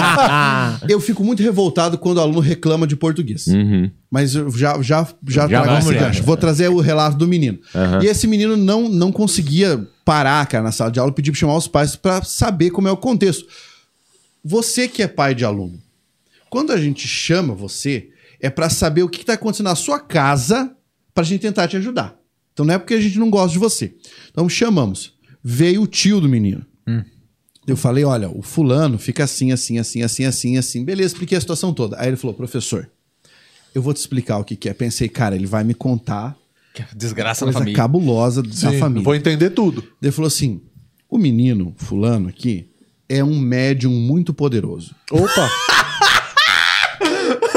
eu 0.88 1.00
fico 1.00 1.24
muito 1.24 1.42
revoltado 1.42 1.98
quando 1.98 2.18
o 2.18 2.22
aluno 2.22 2.40
reclama 2.40 2.86
de 2.86 2.96
português. 2.96 3.48
Uhum. 3.48 3.90
Mas 4.12 4.34
eu 4.34 4.50
já, 4.50 4.74
já, 4.82 5.08
já, 5.28 5.48
Já 5.48 5.48
trago 5.48 5.80
esse 5.80 5.92
nessa. 5.92 6.19
Vou 6.24 6.38
trazer 6.38 6.70
o 6.70 6.80
relato 6.80 7.18
do 7.18 7.28
menino. 7.28 7.60
Aham. 7.74 8.04
E 8.04 8.08
esse 8.08 8.28
menino 8.28 8.56
não, 8.56 8.88
não 8.90 9.12
conseguia 9.12 9.88
parar, 10.04 10.46
cara, 10.48 10.64
na 10.64 10.72
sala 10.72 10.92
de 10.92 11.00
aula 11.00 11.12
e 11.12 11.16
pedir 11.16 11.32
pra 11.32 11.40
chamar 11.40 11.56
os 11.56 11.68
pais 11.68 11.96
pra 11.96 12.22
saber 12.24 12.72
como 12.72 12.88
é 12.88 12.92
o 12.92 12.98
contexto. 12.98 13.46
Você 14.44 14.88
que 14.88 15.04
é 15.04 15.08
pai 15.08 15.36
de 15.36 15.46
aluno, 15.46 15.80
quando 16.50 16.72
a 16.72 16.78
gente 16.78 17.08
chama 17.08 17.54
você, 17.54 18.10
é 18.40 18.50
pra 18.50 18.70
saber 18.70 19.04
o 19.04 19.10
que, 19.10 19.20
que 19.20 19.26
tá 19.26 19.34
acontecendo 19.34 19.68
na 19.68 19.76
sua 19.76 20.00
casa 20.00 20.76
pra 21.14 21.24
gente 21.24 21.42
tentar 21.42 21.68
te 21.68 21.78
ajudar. 21.78 22.18
Então 22.54 22.66
não 22.66 22.74
é 22.74 22.78
porque 22.78 22.94
a 22.94 23.02
gente 23.02 23.20
não 23.20 23.30
gosta 23.30 23.54
de 23.54 23.60
você. 23.60 23.94
Então 24.32 24.48
chamamos. 24.50 25.14
Veio 25.44 25.84
o 25.84 25.88
tio 25.88 26.20
do 26.20 26.28
menino. 26.28 26.66
Eu 27.68 27.78
falei, 27.78 28.04
olha, 28.04 28.30
o 28.30 28.42
fulano 28.42 28.98
fica 28.98 29.24
assim, 29.24 29.52
assim, 29.52 29.78
assim, 29.78 30.02
assim, 30.02 30.26
assim, 30.26 30.58
assim. 30.58 30.84
Beleza, 30.84 31.14
expliquei 31.14 31.38
a 31.38 31.42
situação 31.42 31.72
toda. 31.74 31.98
Aí 32.00 32.08
ele 32.08 32.18
falou, 32.18 32.36
professor, 32.36 32.90
eu 33.74 33.82
vou 33.82 33.94
te 33.94 33.98
explicar 33.98 34.38
o 34.38 34.44
que, 34.44 34.56
que 34.56 34.70
é. 34.70 34.74
Pensei, 34.74 35.08
cara, 35.10 35.36
ele 35.36 35.46
vai 35.48 35.64
me 35.64 35.74
contar 35.74 36.36
Desgraça 36.96 37.46
coisa 37.46 37.60
família. 37.60 37.76
cabulosa 37.76 38.42
da 38.42 38.52
Sim, 38.52 38.80
família. 38.80 39.04
Vou 39.04 39.16
entender 39.16 39.50
tudo. 39.50 39.84
Ele 40.02 40.12
falou 40.12 40.28
assim: 40.28 40.62
o 41.10 41.18
menino, 41.18 41.74
fulano 41.78 42.30
aqui, 42.30 42.70
é 43.08 43.24
um 43.24 43.40
médium 43.40 43.92
muito 43.92 44.34
poderoso. 44.34 44.96
Opa! 45.12 45.50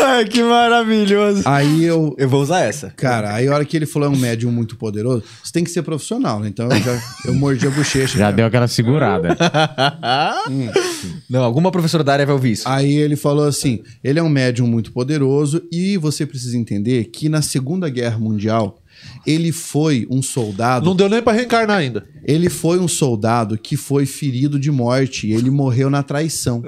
Ai, 0.03 0.24
que 0.29 0.43
maravilhoso. 0.43 1.43
Aí 1.47 1.85
eu. 1.85 2.15
Eu 2.19 2.29
vou 2.29 2.43
usar 2.43 2.61
essa. 2.61 2.91
Cara, 2.91 3.35
aí 3.35 3.47
a 3.47 3.55
hora 3.55 3.65
que 3.65 3.77
ele 3.77 3.87
falou 3.87 4.09
é 4.09 4.11
um 4.11 4.19
médium 4.19 4.51
muito 4.51 4.77
poderoso, 4.77 5.23
você 5.43 5.53
tem 5.53 5.65
que 5.65 5.70
ser 5.70 5.83
profissional, 5.83 6.41
né? 6.41 6.49
Então 6.49 6.69
eu, 6.69 6.83
já, 6.83 7.03
eu 7.27 7.35
mordi 7.35 7.66
a 7.66 7.70
bochecha. 7.70 8.19
Já 8.19 8.24
cara. 8.24 8.37
deu 8.37 8.47
aquela 8.47 8.69
segurada. 8.69 9.37
Não, 11.31 11.43
alguma 11.43 11.70
professora 11.70 12.03
da 12.03 12.12
área 12.12 12.27
vai 12.27 12.35
ouvir 12.35 12.53
isso. 12.53 12.69
Aí 12.69 12.93
ele 12.93 13.16
falou 13.16 13.47
assim: 13.47 13.83
ele 14.03 14.19
é 14.19 14.23
um 14.23 14.29
médium 14.29 14.66
muito 14.66 14.93
poderoso 14.93 15.62
e 15.70 15.97
você 15.97 16.27
precisa 16.27 16.57
entender 16.57 17.05
que 17.05 17.29
na 17.29 17.43
Segunda 17.43 17.89
Guerra 17.89 18.19
Mundial 18.19 18.83
ele 19.27 19.53
foi 19.53 20.07
um 20.11 20.23
soldado. 20.23 20.85
Não 20.85 20.97
deu 20.97 21.09
nem 21.09 21.23
pra 21.23 21.33
reencarnar 21.33 21.79
ainda. 21.79 22.05
Ele 22.24 22.49
foi 22.49 22.79
um 22.79 22.89
soldado 22.89 23.59
que 23.59 23.77
foi 23.77 24.07
ferido 24.07 24.59
de 24.59 24.70
morte 24.70 25.27
e 25.27 25.33
ele 25.33 25.51
morreu 25.51 25.91
na 25.91 26.03
traição. 26.03 26.62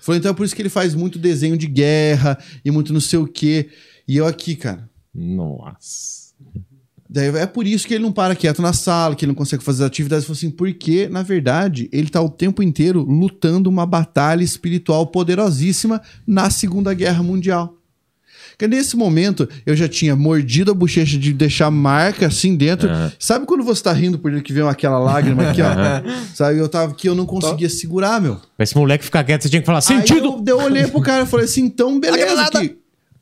Falou, 0.00 0.18
então 0.18 0.30
é 0.30 0.34
por 0.34 0.44
isso 0.44 0.54
que 0.54 0.62
ele 0.62 0.68
faz 0.68 0.94
muito 0.94 1.18
desenho 1.18 1.56
de 1.56 1.66
guerra 1.66 2.38
e 2.64 2.70
muito 2.70 2.92
não 2.92 3.00
sei 3.00 3.18
o 3.18 3.26
quê. 3.26 3.68
E 4.08 4.16
eu 4.16 4.26
aqui, 4.26 4.56
cara. 4.56 4.88
Nossa. 5.14 6.20
Daí 7.12 7.26
é 7.26 7.46
por 7.46 7.66
isso 7.66 7.88
que 7.88 7.94
ele 7.94 8.04
não 8.04 8.12
para 8.12 8.36
quieto 8.36 8.62
na 8.62 8.72
sala, 8.72 9.16
que 9.16 9.24
ele 9.24 9.32
não 9.32 9.36
consegue 9.36 9.64
fazer 9.64 9.82
as 9.82 9.88
atividades. 9.88 10.24
Falou 10.24 10.36
assim, 10.36 10.50
porque, 10.50 11.08
na 11.08 11.24
verdade, 11.24 11.88
ele 11.92 12.08
tá 12.08 12.20
o 12.20 12.30
tempo 12.30 12.62
inteiro 12.62 13.02
lutando 13.02 13.68
uma 13.68 13.84
batalha 13.84 14.44
espiritual 14.44 15.08
poderosíssima 15.08 16.00
na 16.24 16.50
Segunda 16.50 16.94
Guerra 16.94 17.22
Mundial. 17.22 17.79
Que 18.60 18.68
nesse 18.68 18.94
momento 18.94 19.48
eu 19.64 19.74
já 19.74 19.88
tinha 19.88 20.14
mordido 20.14 20.70
a 20.70 20.74
bochecha 20.74 21.16
de 21.16 21.32
deixar 21.32 21.70
marca 21.70 22.26
assim 22.26 22.54
dentro. 22.54 22.90
Sabe 23.18 23.46
quando 23.46 23.64
você 23.64 23.82
tá 23.82 23.90
rindo 23.90 24.18
por 24.18 24.42
que 24.42 24.52
vem 24.52 24.62
aquela 24.68 24.98
lágrima 24.98 25.48
aqui, 25.48 25.62
ó? 25.62 25.66
Sabe? 26.34 26.58
Eu 26.58 26.68
tava 26.68 26.92
aqui, 26.92 27.08
eu 27.08 27.14
não 27.14 27.24
conseguia 27.24 27.70
segurar, 27.70 28.20
meu. 28.20 28.34
Pra 28.58 28.64
esse 28.64 28.76
moleque 28.76 29.02
ficar 29.02 29.24
quieto, 29.24 29.40
você 29.44 29.48
tinha 29.48 29.60
que 29.62 29.66
falar 29.66 29.78
Aí 29.78 29.82
sentido. 29.82 30.42
eu, 30.46 30.58
eu 30.58 30.58
olhei 30.62 30.86
pro 30.86 31.00
cara 31.00 31.22
e 31.24 31.26
falei 31.26 31.46
assim, 31.46 31.62
então 31.62 31.98
beleza. 32.00 32.50
Que 32.50 32.76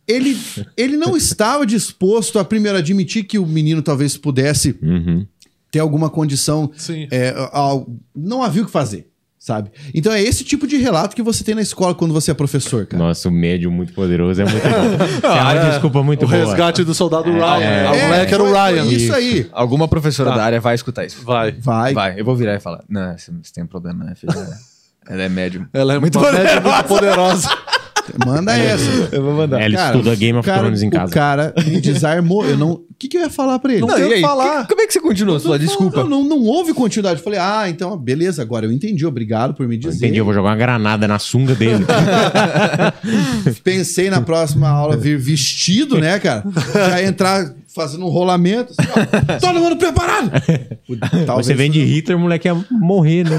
ele, 0.08 0.36
ele 0.76 0.96
não 0.96 1.16
estava 1.16 1.64
disposto 1.64 2.40
a 2.40 2.44
primeiro 2.44 2.76
admitir 2.76 3.22
que 3.22 3.38
o 3.38 3.46
menino 3.46 3.80
talvez 3.80 4.16
pudesse 4.16 4.74
Uhum. 4.82 5.24
ter 5.70 5.78
alguma 5.78 6.10
condição. 6.10 6.68
Sim. 6.76 7.06
é, 7.12 7.32
ao- 7.52 7.86
não 8.16 8.42
havia 8.42 8.62
o 8.62 8.66
que 8.66 8.72
fazer, 8.72 9.06
sabe? 9.48 9.70
Então 9.94 10.12
é 10.12 10.20
esse 10.20 10.44
tipo 10.44 10.66
de 10.66 10.76
relato 10.76 11.16
que 11.16 11.22
você 11.22 11.42
tem 11.42 11.54
na 11.54 11.62
escola 11.62 11.94
quando 11.94 12.12
você 12.12 12.30
é 12.30 12.34
professor, 12.34 12.84
cara. 12.84 13.02
Nossa, 13.02 13.30
o 13.30 13.32
médium 13.32 13.70
muito 13.70 13.94
poderoso 13.94 14.42
é 14.42 14.44
muito 14.44 14.62
bom. 14.62 14.68
Você 15.28 15.58
é 15.58 15.70
desculpa 15.70 16.02
muito 16.02 16.24
o 16.26 16.28
boa. 16.28 16.44
resgate 16.44 16.84
do 16.84 16.92
soldado 16.94 17.30
Ryan. 17.32 17.60
é. 17.60 17.86
Ah, 17.86 17.92
o 17.92 18.08
moleque 18.08 18.34
era 18.34 18.42
o 18.42 18.52
Ryan. 18.52 18.84
Isso 18.84 19.14
aí. 19.14 19.48
Alguma 19.52 19.88
professora 19.88 20.30
da 20.32 20.44
área 20.44 20.60
vai 20.60 20.74
escutar 20.74 21.04
isso. 21.06 21.24
Vai. 21.24 21.52
Vai. 21.52 21.94
Vai, 21.94 22.20
eu 22.20 22.24
vou 22.24 22.36
virar 22.36 22.54
e 22.54 22.60
falar. 22.60 22.84
Não, 22.88 23.16
você 23.16 23.32
tem 23.54 23.64
um 23.64 23.66
problema, 23.66 24.04
né, 24.04 24.14
filho? 24.14 24.32
Ela 25.08 25.22
é 25.22 25.28
médium. 25.28 25.66
Ela 25.72 25.94
é 25.94 25.98
muito, 25.98 26.20
média 26.20 26.60
muito 26.60 26.84
poderosa. 26.84 27.48
Manda 28.26 28.56
essa. 28.56 29.08
Eu 29.12 29.22
vou 29.22 29.34
mandar. 29.34 29.60
É, 29.60 29.64
ele 29.66 29.76
Cara, 29.76 29.96
estuda 29.96 30.14
Game 30.16 30.38
of 30.38 30.46
cara- 30.46 30.58
Thrones 30.60 30.82
em 30.82 30.90
casa. 30.90 31.10
O 31.10 31.14
cara 31.14 31.54
me 31.66 31.80
desarmou. 31.80 32.44
Eu 32.46 32.56
não. 32.56 32.72
O 32.72 32.84
que, 32.98 33.06
que 33.08 33.16
eu 33.16 33.20
ia 33.22 33.30
falar 33.30 33.58
pra 33.60 33.72
ele? 33.72 33.80
Não 33.82 33.88
Não, 33.88 33.94
aí? 33.94 34.20
falar. 34.20 34.62
que- 34.62 34.68
como 34.70 34.80
é 34.80 34.86
que 34.86 34.92
você 34.92 35.00
continua? 35.00 35.38
Sua 35.38 35.56
desculpa. 35.58 36.02
Não, 36.02 36.08
não, 36.24 36.24
não 36.24 36.42
houve 36.42 36.74
continuidade. 36.74 37.20
Eu 37.20 37.24
falei, 37.24 37.38
ah, 37.38 37.66
então, 37.68 37.96
beleza, 37.96 38.42
agora 38.42 38.66
eu 38.66 38.72
entendi. 38.72 39.06
Obrigado 39.06 39.54
por 39.54 39.68
me 39.68 39.76
dizer. 39.76 39.96
Entendi, 40.06 40.18
eu 40.18 40.24
vou 40.24 40.34
jogar 40.34 40.48
uma 40.50 40.56
granada 40.56 41.06
na 41.06 41.18
sunga 41.18 41.54
dele. 41.54 41.84
Pensei 43.62 44.10
na 44.10 44.20
próxima 44.20 44.68
aula 44.68 44.96
vir 44.96 45.18
vestido, 45.18 45.98
né, 46.00 46.18
cara? 46.18 46.42
Já 46.74 47.02
entrar 47.02 47.54
fazendo 47.82 48.04
um 48.04 48.08
rolamento. 48.08 48.72
assim, 48.76 48.90
ó, 48.90 49.38
todo 49.40 49.60
mundo 49.60 49.76
preparado! 49.76 50.30
Talvez 51.26 51.46
Você 51.46 51.54
vem 51.54 51.70
de 51.70 51.82
Hitler, 51.84 52.16
o 52.18 52.20
moleque 52.20 52.48
ia 52.48 52.56
morrer, 52.70 53.24
né? 53.24 53.36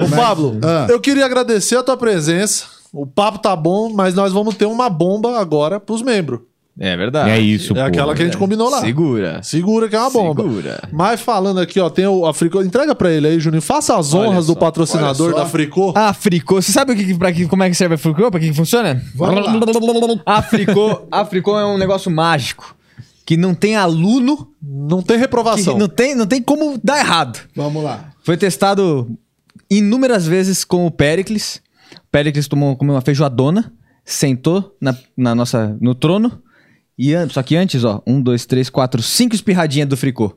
Ô, 0.00 0.08
Pablo, 0.16 0.58
Ah. 0.62 0.86
eu 0.88 0.98
queria 1.00 1.26
agradecer 1.26 1.76
a 1.76 1.82
tua 1.82 1.96
presença. 1.96 2.66
O 2.92 3.06
papo 3.06 3.38
tá 3.38 3.54
bom, 3.56 3.92
mas 3.92 4.14
nós 4.14 4.32
vamos 4.32 4.54
ter 4.54 4.66
uma 4.66 4.88
bomba 4.88 5.38
agora 5.38 5.78
pros 5.80 6.00
membros. 6.00 6.40
É 6.78 6.96
verdade. 6.96 7.30
é 7.30 7.38
isso, 7.38 7.72
É 7.72 7.76
pô. 7.76 7.82
aquela 7.82 8.14
que 8.14 8.22
a 8.22 8.24
gente 8.24 8.36
combinou 8.36 8.68
lá. 8.68 8.80
Segura. 8.80 9.40
Segura 9.42 9.88
que 9.88 9.94
é 9.94 10.00
uma 10.00 10.10
bomba. 10.10 10.42
Segura. 10.42 10.88
Mas 10.92 11.20
falando 11.20 11.60
aqui, 11.60 11.78
ó, 11.78 11.88
tem 11.88 12.06
o 12.06 12.26
Africô. 12.26 12.62
Entrega 12.62 12.94
pra 12.96 13.12
ele 13.12 13.28
aí, 13.28 13.38
Juninho. 13.38 13.62
Faça 13.62 13.96
as 13.96 14.12
Olha 14.12 14.28
honras 14.30 14.46
do 14.48 14.54
só, 14.54 14.58
patrocinador 14.58 15.26
olha 15.28 15.36
só. 15.36 15.42
da 15.44 15.48
Fricô. 15.48 15.92
A 15.96 16.12
Fricô, 16.12 16.60
você 16.60 16.72
sabe 16.72 16.92
o 16.92 16.96
que, 16.96 17.14
pra 17.16 17.32
que, 17.32 17.46
como 17.46 17.62
é 17.62 17.68
que 17.70 17.76
serve 17.76 17.94
a 17.94 17.98
Fricô? 17.98 18.28
Pra 18.30 18.40
que, 18.40 18.48
que 18.48 18.54
funciona? 18.54 19.00
Vamos 19.14 19.44
A 20.26 20.42
Fricô, 20.42 21.06
a 21.10 21.24
Fricô 21.24 21.58
é 21.58 21.64
um 21.64 21.78
negócio 21.78 22.10
mágico. 22.10 22.74
Que 23.24 23.36
não 23.36 23.54
tem 23.54 23.76
aluno, 23.76 24.48
Não 24.60 25.00
tem 25.00 25.16
que 25.16 25.20
reprovação. 25.22 25.78
não 25.78 25.88
tem, 25.88 26.14
não 26.14 26.26
tem 26.26 26.42
como 26.42 26.78
dar 26.82 26.98
errado. 26.98 27.38
Vamos 27.56 27.82
lá. 27.82 28.10
Foi 28.22 28.36
testado 28.36 29.08
inúmeras 29.70 30.26
vezes 30.26 30.64
com 30.64 30.86
o 30.86 30.90
Pericles. 30.90 31.62
O 31.96 32.10
Pericles 32.10 32.48
tomou, 32.48 32.76
comeu 32.76 32.94
uma 32.94 33.00
feijoadona, 33.00 33.72
sentou 34.04 34.76
na, 34.80 34.94
na 35.16 35.34
nossa, 35.34 35.76
no 35.80 35.94
trono. 35.94 36.42
E 36.98 37.12
só 37.30 37.42
que 37.42 37.56
antes, 37.56 37.84
ó, 37.84 38.02
um, 38.06 38.20
dois, 38.20 38.46
três, 38.46 38.70
quatro, 38.70 39.02
cinco 39.02 39.34
espirradinhas 39.34 39.88
do 39.88 39.96
fricô. 39.96 40.36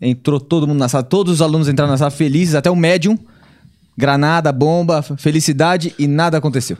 Entrou 0.00 0.40
todo 0.40 0.66
mundo 0.66 0.78
na 0.78 0.88
sala, 0.88 1.02
todos 1.02 1.34
os 1.34 1.42
alunos 1.42 1.68
entraram 1.68 1.90
na 1.90 1.98
sala 1.98 2.10
felizes, 2.10 2.54
até 2.54 2.70
o 2.70 2.76
médium. 2.76 3.18
Granada, 3.96 4.52
bomba, 4.52 5.02
felicidade 5.02 5.94
e 5.98 6.06
nada 6.06 6.38
aconteceu. 6.38 6.76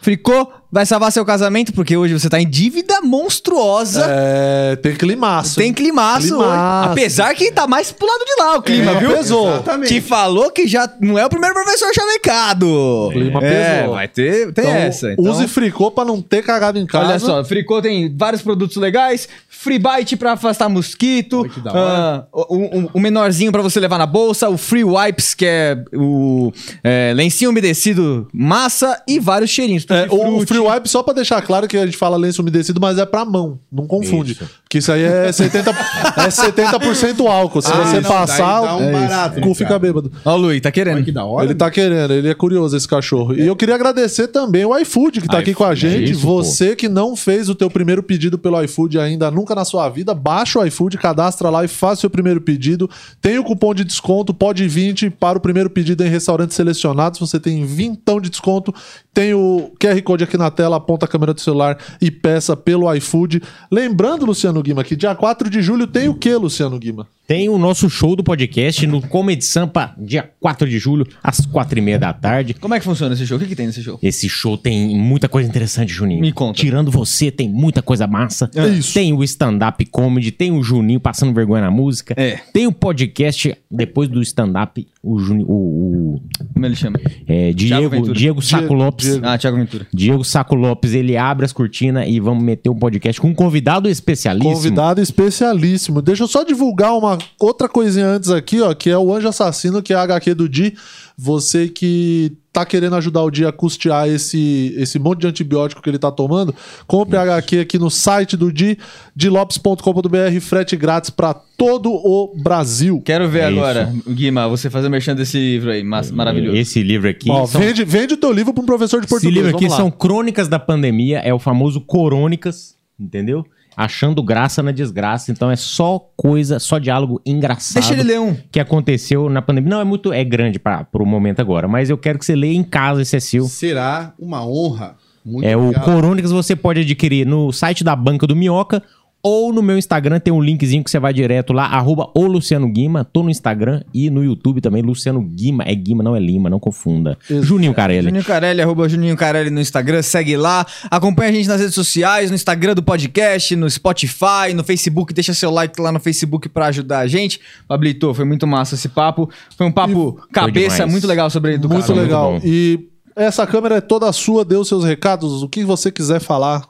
Fricô 0.00 0.50
vai 0.70 0.84
salvar 0.84 1.12
seu 1.12 1.24
casamento 1.24 1.72
porque 1.72 1.96
hoje 1.96 2.12
você 2.14 2.28
tá 2.28 2.40
em 2.40 2.48
dívida 2.48 3.00
monstruosa. 3.00 4.04
É, 4.08 4.76
tem 4.76 4.94
climaço. 4.94 5.56
Tem 5.56 5.72
climaço, 5.72 6.28
Climaço. 6.28 6.44
hoje. 6.82 6.92
Apesar 6.92 7.34
que 7.34 7.50
tá 7.52 7.66
mais 7.66 7.92
pro 7.92 8.06
lado 8.06 8.24
de 8.24 8.42
lá 8.42 8.56
o 8.56 8.62
clima, 8.62 8.92
É, 8.92 8.94
viu? 9.00 9.10
pesou. 9.12 9.48
Exatamente. 9.48 9.88
Que 9.94 10.00
falou 10.00 10.50
que 10.50 10.66
já 10.66 10.90
não 11.00 11.18
é 11.18 11.24
o 11.24 11.28
primeiro 11.28 11.54
professor 11.54 11.88
chavecado. 11.94 13.08
Clima 13.12 13.40
é, 13.42 13.78
pesou. 13.80 13.94
vai 13.94 14.08
ter, 14.08 14.52
tem 14.52 14.64
Então, 14.64 14.76
essa. 14.76 15.12
Então, 15.12 15.24
Use 15.24 15.48
Fricô 15.48 15.90
pra 15.90 16.04
não 16.04 16.20
ter 16.20 16.42
cagado 16.42 16.78
em 16.78 16.86
casa. 16.86 17.06
Olha 17.08 17.18
só, 17.18 17.44
Fricô 17.44 17.80
tem 17.80 18.14
vários 18.16 18.42
produtos 18.42 18.76
legais, 18.76 19.28
Free 19.48 19.78
Bite 19.78 20.16
pra 20.16 20.32
afastar 20.32 20.68
mosquito, 20.68 21.40
Olha 21.40 21.48
que 21.48 21.60
da 21.60 21.72
hora. 21.72 21.82
ah, 21.82 22.24
o, 22.32 22.56
o- 22.84 22.90
o 22.94 23.00
menorzinho 23.00 23.50
pra 23.52 23.62
você 23.62 23.80
levar 23.80 23.98
na 23.98 24.06
bolsa, 24.06 24.48
o 24.48 24.56
Free 24.58 24.84
Wipes, 24.84 25.34
que 25.34 25.44
é 25.46 25.78
o 25.94 26.52
é, 26.84 27.12
lencinho 27.14 27.50
umedecido 27.50 28.28
massa 28.32 29.02
e 29.08 29.18
vários 29.18 29.50
cheirinhos. 29.50 29.86
É, 29.88 30.06
o, 30.10 30.14
o 30.14 30.38
Tutti-frutti. 30.40 30.55
Free 30.56 30.74
Wipe, 30.74 30.88
só 30.88 31.02
pra 31.02 31.14
deixar 31.14 31.40
claro 31.42 31.66
que 31.68 31.76
a 31.76 31.84
gente 31.84 31.96
fala 31.96 32.16
lenço 32.16 32.42
umedecido, 32.42 32.80
mas 32.80 32.98
é 32.98 33.06
pra 33.06 33.24
mão. 33.24 33.58
Não 33.70 33.86
confunde. 33.86 34.32
Isso. 34.32 34.48
Porque 34.64 34.78
isso 34.78 34.90
aí 34.92 35.02
é 35.02 35.28
70%, 35.30 35.74
é 36.16 36.30
70 36.30 37.22
álcool. 37.30 37.62
Se 37.62 37.70
Ah, 37.72 37.76
você 37.84 38.00
não, 38.00 38.10
passar, 38.10 38.60
dá 38.62 38.76
um 38.76 38.80
é 38.82 38.90
isso. 38.90 39.00
barato, 39.08 39.38
o 39.38 39.42
cu 39.42 39.48
né, 39.48 39.54
fica 39.54 39.66
cara? 39.68 39.78
bêbado. 39.78 40.12
Ó, 40.24 40.34
o 40.34 40.36
Luiz, 40.36 40.60
tá 40.60 40.70
querendo. 40.70 40.96
Olha 40.96 41.04
que 41.04 41.12
da 41.12 41.24
hora. 41.24 41.44
Ele 41.46 41.54
tá 41.54 41.70
querendo, 41.70 42.12
ele 42.12 42.28
é 42.28 42.34
curioso, 42.34 42.76
esse 42.76 42.88
cachorro. 42.88 43.34
E 43.34 43.46
eu 43.46 43.54
queria 43.56 43.74
agradecer 43.74 44.28
também 44.28 44.64
o 44.64 44.76
iFood, 44.78 45.20
que 45.20 45.28
tá 45.28 45.38
aqui 45.38 45.54
com 45.54 45.64
a 45.64 45.72
iFood, 45.72 45.86
é 45.86 45.90
gente. 45.98 46.12
isso, 46.12 46.22
pô. 46.22 46.42
Você 46.42 46.74
que 46.74 46.88
não 46.88 47.14
fez 47.16 47.48
o 47.48 47.54
teu 47.54 47.70
primeiro 47.70 48.02
pedido 48.02 48.38
pelo 48.38 48.60
iFood 48.62 48.98
ainda, 48.98 49.30
nunca 49.30 49.54
na 49.54 49.64
sua 49.64 49.88
vida, 49.88 50.14
baixa 50.14 50.58
o 50.58 50.66
iFood, 50.66 50.98
cadastra 50.98 51.50
lá 51.50 51.64
e 51.64 51.68
faça 51.68 51.94
o 51.94 52.00
seu 52.00 52.10
primeiro 52.10 52.40
pedido. 52.40 52.88
Tem 53.20 53.38
o 53.38 53.44
cupom 53.44 53.74
de 53.74 53.84
desconto, 53.84 54.32
pode 54.34 54.66
20 54.66 55.10
para 55.10 55.38
o 55.38 55.40
primeiro 55.40 55.70
pedido 55.70 56.04
em 56.04 56.08
restaurantes 56.08 56.56
selecionados. 56.56 57.18
Você 57.20 57.38
tem 57.38 57.64
20 57.64 58.00
de 58.22 58.30
desconto. 58.30 58.74
Tem 59.16 59.32
o 59.32 59.72
QR 59.80 60.02
Code 60.02 60.24
aqui 60.24 60.36
na 60.36 60.50
tela, 60.50 60.76
aponta 60.76 61.06
a 61.06 61.08
câmera 61.08 61.32
do 61.32 61.40
celular 61.40 61.78
e 62.02 62.10
peça 62.10 62.54
pelo 62.54 62.92
iFood. 62.96 63.40
Lembrando, 63.70 64.26
Luciano 64.26 64.62
Guima, 64.62 64.84
que 64.84 64.94
dia 64.94 65.14
4 65.14 65.48
de 65.48 65.62
julho 65.62 65.86
tem 65.86 66.06
o 66.06 66.14
que, 66.14 66.34
Luciano 66.34 66.78
Guima? 66.78 67.08
Tem 67.26 67.48
o 67.48 67.56
nosso 67.58 67.90
show 67.90 68.14
do 68.14 68.22
podcast 68.22 68.86
no 68.86 69.00
Comedy 69.02 69.44
Sampa, 69.44 69.92
dia 69.98 70.30
4 70.38 70.68
de 70.68 70.78
julho, 70.78 71.04
às 71.24 71.44
4 71.44 71.76
e 71.78 71.82
meia 71.82 71.98
da 71.98 72.12
tarde. 72.12 72.54
Como 72.54 72.72
é 72.74 72.78
que 72.78 72.84
funciona 72.84 73.14
esse 73.14 73.26
show? 73.26 73.36
O 73.36 73.40
que, 73.40 73.46
que 73.48 73.56
tem 73.56 73.66
nesse 73.66 73.82
show? 73.82 73.98
Esse 74.00 74.28
show 74.28 74.56
tem 74.56 74.94
muita 74.94 75.28
coisa 75.28 75.48
interessante, 75.48 75.92
Juninho. 75.92 76.20
Me 76.20 76.30
conta. 76.30 76.60
Tirando 76.60 76.88
você, 76.90 77.30
tem 77.32 77.48
muita 77.48 77.82
coisa 77.82 78.06
massa. 78.06 78.48
É 78.54 78.68
isso. 78.68 78.94
Tem 78.94 79.12
o 79.12 79.24
stand-up 79.24 79.84
comedy, 79.86 80.30
tem 80.30 80.52
o 80.52 80.62
Juninho 80.62 81.00
passando 81.00 81.32
vergonha 81.34 81.62
na 81.62 81.70
música. 81.70 82.14
É. 82.16 82.36
Tem 82.52 82.66
o 82.68 82.72
podcast, 82.72 83.56
depois 83.68 84.08
do 84.08 84.22
stand-up, 84.22 84.86
o, 85.02 85.18
Juninho, 85.18 85.48
o, 85.48 86.14
o 86.16 86.22
Como 86.52 86.64
ele 86.66 86.76
chama? 86.76 87.00
é, 87.26 87.52
Diego. 87.52 88.12
Diego 88.12 88.40
Saco 88.42 88.60
Diego- 88.68 88.74
Lopes. 88.74 89.05
Diego. 89.10 89.26
Ah, 89.26 89.38
Thiago 89.38 89.56
Ventura. 89.56 89.86
Diego 89.92 90.24
Saco 90.24 90.54
Lopes, 90.54 90.92
ele 90.92 91.16
abre 91.16 91.44
as 91.44 91.52
cortinas 91.52 92.06
e 92.08 92.20
vamos 92.20 92.42
meter 92.42 92.70
um 92.70 92.78
podcast 92.78 93.20
com 93.20 93.28
um 93.28 93.34
convidado 93.34 93.88
especialíssimo. 93.88 94.54
Convidado 94.54 95.00
especialíssimo. 95.00 96.02
Deixa 96.02 96.24
eu 96.24 96.28
só 96.28 96.42
divulgar 96.42 96.96
uma 96.96 97.18
outra 97.40 97.68
coisinha 97.68 98.06
antes 98.06 98.30
aqui, 98.30 98.60
ó, 98.60 98.74
que 98.74 98.90
é 98.90 98.98
o 98.98 99.14
Anjo 99.14 99.28
Assassino, 99.28 99.82
que 99.82 99.92
é 99.92 99.96
a 99.96 100.02
HQ 100.02 100.34
do 100.34 100.48
Di. 100.48 100.74
Você 101.16 101.68
que 101.68 102.36
tá 102.56 102.64
querendo 102.64 102.96
ajudar 102.96 103.22
o 103.22 103.30
Di 103.30 103.44
a 103.44 103.52
custear 103.52 104.08
esse, 104.08 104.74
esse 104.78 104.98
monte 104.98 105.20
de 105.20 105.26
antibiótico 105.26 105.82
que 105.82 105.90
ele 105.90 105.98
tá 105.98 106.10
tomando, 106.10 106.54
compre 106.86 107.18
a 107.18 107.22
HQ 107.22 107.58
aqui 107.60 107.78
no 107.78 107.90
site 107.90 108.34
do 108.34 108.50
Di, 108.50 108.78
dilopes.com.br, 109.14 110.40
frete 110.40 110.74
grátis 110.74 111.10
pra 111.10 111.34
todo 111.34 111.90
o 111.92 112.32
Brasil. 112.42 113.02
Quero 113.04 113.28
ver 113.28 113.40
É 113.40 113.44
agora, 113.46 113.92
Guima, 114.08 114.48
você 114.48 114.70
fazer 114.70 114.88
merchan 114.88 115.14
desse 115.14 115.36
livro 115.38 115.70
aí, 115.70 115.84
mas, 115.84 116.10
maravilhoso. 116.10 116.56
Esse 116.56 116.82
livro 116.82 117.08
aqui. 117.10 117.30
Ó, 117.30 117.46
são- 117.46 117.60
vende, 117.60 117.84
vende 117.84 118.14
o 118.14 118.16
teu 118.16 118.32
livro 118.32 118.54
pra 118.54 118.62
um 118.62 118.66
professor 118.66 119.00
de 119.00 119.04
Esse 119.06 119.10
português. 119.14 119.34
livro 119.44 119.54
aqui 119.56 119.68
são 119.68 119.90
crônicas 119.90 120.48
da 120.48 120.58
pandemia, 120.58 121.18
é 121.18 121.34
o 121.34 121.38
famoso 121.38 121.80
Corônicas, 121.82 122.74
entendeu? 122.98 123.44
Achando 123.76 124.22
graça 124.22 124.62
na 124.62 124.72
desgraça. 124.72 125.30
Então 125.30 125.50
é 125.50 125.56
só 125.56 126.00
coisa, 126.16 126.58
só 126.58 126.78
diálogo 126.78 127.20
engraçado. 127.26 127.74
Deixa 127.74 127.92
ele 127.92 128.02
ler 128.02 128.20
um. 128.20 128.34
Que 128.50 128.58
aconteceu 128.58 129.28
na 129.28 129.42
pandemia. 129.42 129.70
Não, 129.70 129.80
é 129.80 129.84
muito. 129.84 130.12
É 130.12 130.24
grande 130.24 130.58
para 130.58 130.86
o 130.94 131.04
momento 131.04 131.40
agora, 131.40 131.68
mas 131.68 131.90
eu 131.90 131.98
quero 131.98 132.18
que 132.18 132.24
você 132.24 132.34
leia 132.34 132.56
em 132.56 132.62
casa, 132.64 133.02
esse 133.02 133.20
seu. 133.20 133.44
Será 133.44 134.14
uma 134.18 134.46
honra. 134.46 134.96
Muito 135.24 135.44
É 135.44 135.56
o 135.56 135.64
obrigado. 135.64 135.84
Corônicas 135.84 136.30
você 136.30 136.54
pode 136.54 136.80
adquirir 136.80 137.26
no 137.26 137.52
site 137.52 137.82
da 137.82 137.96
Banca 137.96 138.28
do 138.28 138.36
Minhoca 138.36 138.80
ou 139.26 139.52
no 139.52 139.60
meu 139.60 139.76
Instagram 139.76 140.20
tem 140.20 140.32
um 140.32 140.40
linkzinho 140.40 140.84
que 140.84 140.88
você 140.88 141.00
vai 141.00 141.12
direto 141.12 141.52
lá, 141.52 141.64
arroba 141.64 142.08
o 142.14 142.28
Luciano 142.28 142.68
Guima. 142.68 143.04
Tô 143.04 143.24
no 143.24 143.28
Instagram 143.28 143.82
e 143.92 144.08
no 144.08 144.22
YouTube 144.22 144.60
também, 144.60 144.82
Luciano 144.82 145.20
Guima. 145.20 145.64
É 145.64 145.74
Guima, 145.74 146.00
não 146.00 146.14
é 146.14 146.20
Lima, 146.20 146.48
não 146.48 146.60
confunda. 146.60 147.18
Juninho 147.28 147.74
Carelli. 147.74 148.04
Juninho 148.04 148.24
Carelli, 148.24 148.62
arroba 148.62 148.88
Juninho 148.88 149.16
Carelli 149.16 149.50
no 149.50 149.60
Instagram, 149.60 150.00
segue 150.00 150.36
lá. 150.36 150.64
Acompanha 150.88 151.30
a 151.30 151.32
gente 151.32 151.48
nas 151.48 151.60
redes 151.60 151.74
sociais, 151.74 152.30
no 152.30 152.36
Instagram 152.36 152.74
do 152.74 152.84
podcast, 152.84 153.56
no 153.56 153.68
Spotify, 153.68 154.54
no 154.54 154.62
Facebook. 154.62 155.12
Deixa 155.12 155.34
seu 155.34 155.50
like 155.50 155.80
lá 155.80 155.90
no 155.90 155.98
Facebook 155.98 156.48
pra 156.48 156.66
ajudar 156.66 157.00
a 157.00 157.08
gente. 157.08 157.40
Pablito, 157.66 158.14
foi 158.14 158.24
muito 158.24 158.46
massa 158.46 158.76
esse 158.76 158.88
papo. 158.88 159.28
Foi 159.58 159.66
um 159.66 159.72
papo 159.72 160.20
cabeça, 160.32 160.76
demais. 160.76 160.92
muito 160.92 161.06
legal 161.08 161.28
sobre 161.30 161.54
educação. 161.54 161.96
Muito 161.96 162.00
legal. 162.00 162.34
bom. 162.34 162.40
e 162.44 162.78
essa 163.16 163.44
câmera 163.44 163.78
é 163.78 163.80
toda 163.80 164.12
sua, 164.12 164.44
dê 164.44 164.54
os 164.54 164.68
seus 164.68 164.84
recados, 164.84 165.42
o 165.42 165.48
que 165.48 165.64
você 165.64 165.90
quiser 165.90 166.20
falar. 166.20 166.62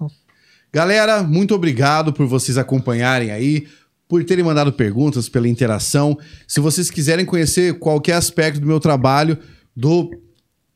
Galera, 0.76 1.22
muito 1.22 1.54
obrigado 1.54 2.12
por 2.12 2.26
vocês 2.26 2.58
acompanharem 2.58 3.30
aí, 3.30 3.66
por 4.06 4.22
terem 4.24 4.44
mandado 4.44 4.70
perguntas, 4.70 5.26
pela 5.26 5.48
interação. 5.48 6.18
Se 6.46 6.60
vocês 6.60 6.90
quiserem 6.90 7.24
conhecer 7.24 7.78
qualquer 7.78 8.12
aspecto 8.12 8.60
do 8.60 8.66
meu 8.66 8.78
trabalho, 8.78 9.38
do 9.74 10.10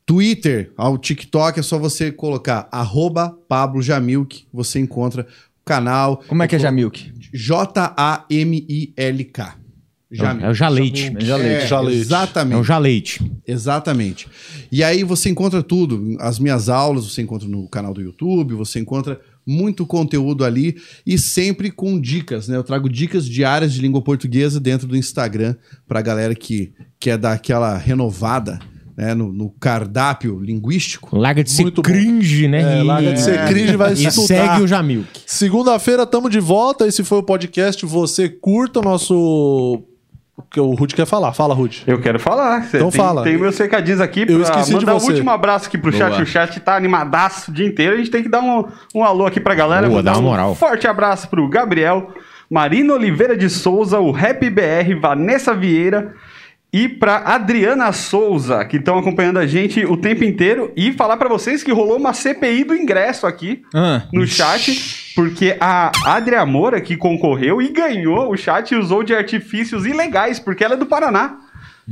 Twitter 0.03 0.73
ao 0.75 0.97
TikTok, 0.97 1.59
é 1.59 1.61
só 1.61 1.77
você 1.77 2.11
colocar 2.11 2.67
arroba 2.71 3.37
Pablo 3.47 3.79
Jamilk, 3.79 4.47
você 4.51 4.79
encontra 4.79 5.21
o 5.21 5.63
canal. 5.63 6.23
Como 6.27 6.41
é 6.41 6.47
que 6.47 6.55
é 6.55 6.59
Jamilk? 6.59 7.13
J-A-M-I-L-K. 7.31 8.01
É 10.43 10.49
o 10.49 10.53
Jaleite. 10.55 11.15
É, 11.15 11.21
Jaleite. 11.21 11.71
É 11.73 11.79
o 11.79 11.89
Exatamente. 11.91 12.63
Jaleite. 12.63 13.31
Exatamente. 13.47 14.27
E 14.71 14.83
aí 14.83 15.03
você 15.03 15.29
encontra 15.29 15.61
tudo. 15.61 16.17
As 16.19 16.39
minhas 16.39 16.69
aulas 16.69 17.05
você 17.05 17.21
encontra 17.21 17.47
no 17.47 17.69
canal 17.69 17.93
do 17.93 18.01
YouTube, 18.01 18.55
você 18.55 18.79
encontra 18.79 19.21
muito 19.45 19.85
conteúdo 19.85 20.45
ali 20.45 20.77
e 21.05 21.17
sempre 21.17 21.71
com 21.71 21.99
dicas, 21.99 22.47
né? 22.47 22.57
Eu 22.57 22.63
trago 22.63 22.87
dicas 22.89 23.25
diárias 23.25 23.73
de 23.73 23.81
língua 23.81 24.01
portuguesa 24.01 24.59
dentro 24.59 24.87
do 24.87 24.95
Instagram 24.97 25.55
pra 25.87 26.01
galera 26.01 26.35
que 26.35 26.71
quer 26.99 27.17
dar 27.17 27.33
aquela 27.33 27.77
renovada 27.77 28.59
né? 28.95 29.13
no, 29.15 29.31
no 29.31 29.49
cardápio 29.49 30.39
linguístico. 30.39 31.17
Larga 31.17 31.43
de 31.43 31.51
ser 31.51 31.63
Muito 31.63 31.81
bom. 31.81 31.89
cringe, 31.89 32.47
né? 32.47 32.79
É, 32.79 32.83
larga 32.83 33.13
de 33.13 33.21
ser 33.21 33.45
cringe, 33.47 33.75
vai 33.75 33.93
E 33.95 34.05
estudar. 34.05 34.27
segue 34.27 34.61
o 34.61 34.67
Jamilk. 34.67 35.07
Segunda-feira 35.25 36.05
tamo 36.05 36.29
de 36.29 36.39
volta. 36.39 36.87
Esse 36.87 37.03
foi 37.03 37.17
o 37.19 37.23
podcast. 37.23 37.85
Você 37.85 38.29
curta 38.29 38.79
o 38.79 38.83
nosso. 38.83 39.83
O 40.41 40.49
que 40.49 40.59
o 40.59 40.73
Rude 40.73 40.95
quer 40.95 41.05
falar. 41.05 41.33
Fala, 41.33 41.53
Rude. 41.53 41.83
Eu 41.87 41.99
quero 41.99 42.19
falar. 42.19 42.63
Cê 42.63 42.77
Então 42.77 42.89
tem, 42.89 42.99
fala. 42.99 43.23
Tem 43.23 43.37
meus 43.37 43.57
recadinhos 43.57 44.01
aqui 44.01 44.25
Eu 44.27 44.41
esqueci 44.41 44.69
de 44.69 44.85
mandar 44.85 44.93
você. 44.93 45.05
um 45.05 45.09
último 45.09 45.29
abraço 45.31 45.67
aqui 45.67 45.77
pro 45.77 45.91
chat. 45.91 46.09
Boa. 46.11 46.21
O 46.23 46.25
chat 46.25 46.59
tá 46.59 46.75
animadaço 46.75 47.51
o 47.51 47.53
dia 47.53 47.65
inteiro. 47.65 47.93
A 47.93 47.97
gente 47.97 48.11
tem 48.11 48.23
que 48.23 48.29
dar 48.29 48.41
um, 48.41 48.65
um 48.95 49.03
alô 49.03 49.25
aqui 49.25 49.39
pra 49.39 49.53
galera. 49.55 49.87
Boa, 49.87 50.01
dá 50.03 50.13
uma 50.13 50.19
um 50.19 50.23
moral. 50.23 50.55
forte 50.55 50.87
abraço 50.87 51.27
pro 51.29 51.47
Gabriel, 51.47 52.09
Marina 52.49 52.93
Oliveira 52.93 53.37
de 53.37 53.49
Souza, 53.49 53.99
o 53.99 54.11
Rap 54.11 54.49
BR, 54.49 54.99
Vanessa 54.99 55.53
Vieira 55.53 56.13
e 56.73 56.87
pra 56.87 57.17
Adriana 57.17 57.91
Souza, 57.91 58.63
que 58.65 58.77
estão 58.77 58.97
acompanhando 58.97 59.39
a 59.39 59.45
gente 59.45 59.85
o 59.85 59.97
tempo 59.97 60.23
inteiro. 60.23 60.71
E 60.75 60.93
falar 60.93 61.17
pra 61.17 61.27
vocês 61.27 61.61
que 61.63 61.71
rolou 61.71 61.97
uma 61.97 62.13
CPI 62.13 62.63
do 62.63 62.73
ingresso 62.75 63.27
aqui 63.27 63.61
Ah. 63.73 64.03
no 64.13 64.25
chat. 64.25 65.11
porque 65.13 65.57
a 65.59 65.91
Adria 66.05 66.45
Moura, 66.45 66.79
que 66.79 66.95
concorreu 66.95 67.61
e 67.61 67.67
ganhou 67.67 68.31
o 68.31 68.37
chat, 68.37 68.73
usou 68.73 69.03
de 69.03 69.13
artifícios 69.13 69.85
ilegais, 69.85 70.39
porque 70.39 70.63
ela 70.63 70.75
é 70.75 70.77
do 70.77 70.85
Paraná. 70.85 71.37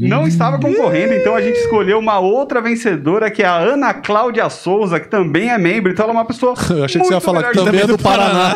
Não 0.07 0.25
estava 0.27 0.57
concorrendo, 0.57 1.13
então 1.13 1.35
a 1.35 1.41
gente 1.41 1.57
escolheu 1.57 1.99
uma 1.99 2.19
outra 2.19 2.61
vencedora, 2.61 3.29
que 3.29 3.43
é 3.43 3.45
a 3.45 3.57
Ana 3.57 3.93
Cláudia 3.93 4.49
Souza, 4.49 4.99
que 4.99 5.09
também 5.09 5.49
é 5.49 5.57
membro, 5.57 5.91
então 5.91 6.05
ela 6.05 6.13
é 6.13 6.17
uma 6.17 6.25
pessoa. 6.25 6.53
Eu 6.69 6.85
achei 6.85 7.01
que 7.01 7.07
você 7.07 7.13
ia 7.13 7.19
falar 7.19 7.43
que 7.43 7.53
também 7.53 7.81
é 7.81 7.87
do 7.87 7.97
Paraná. 7.97 8.55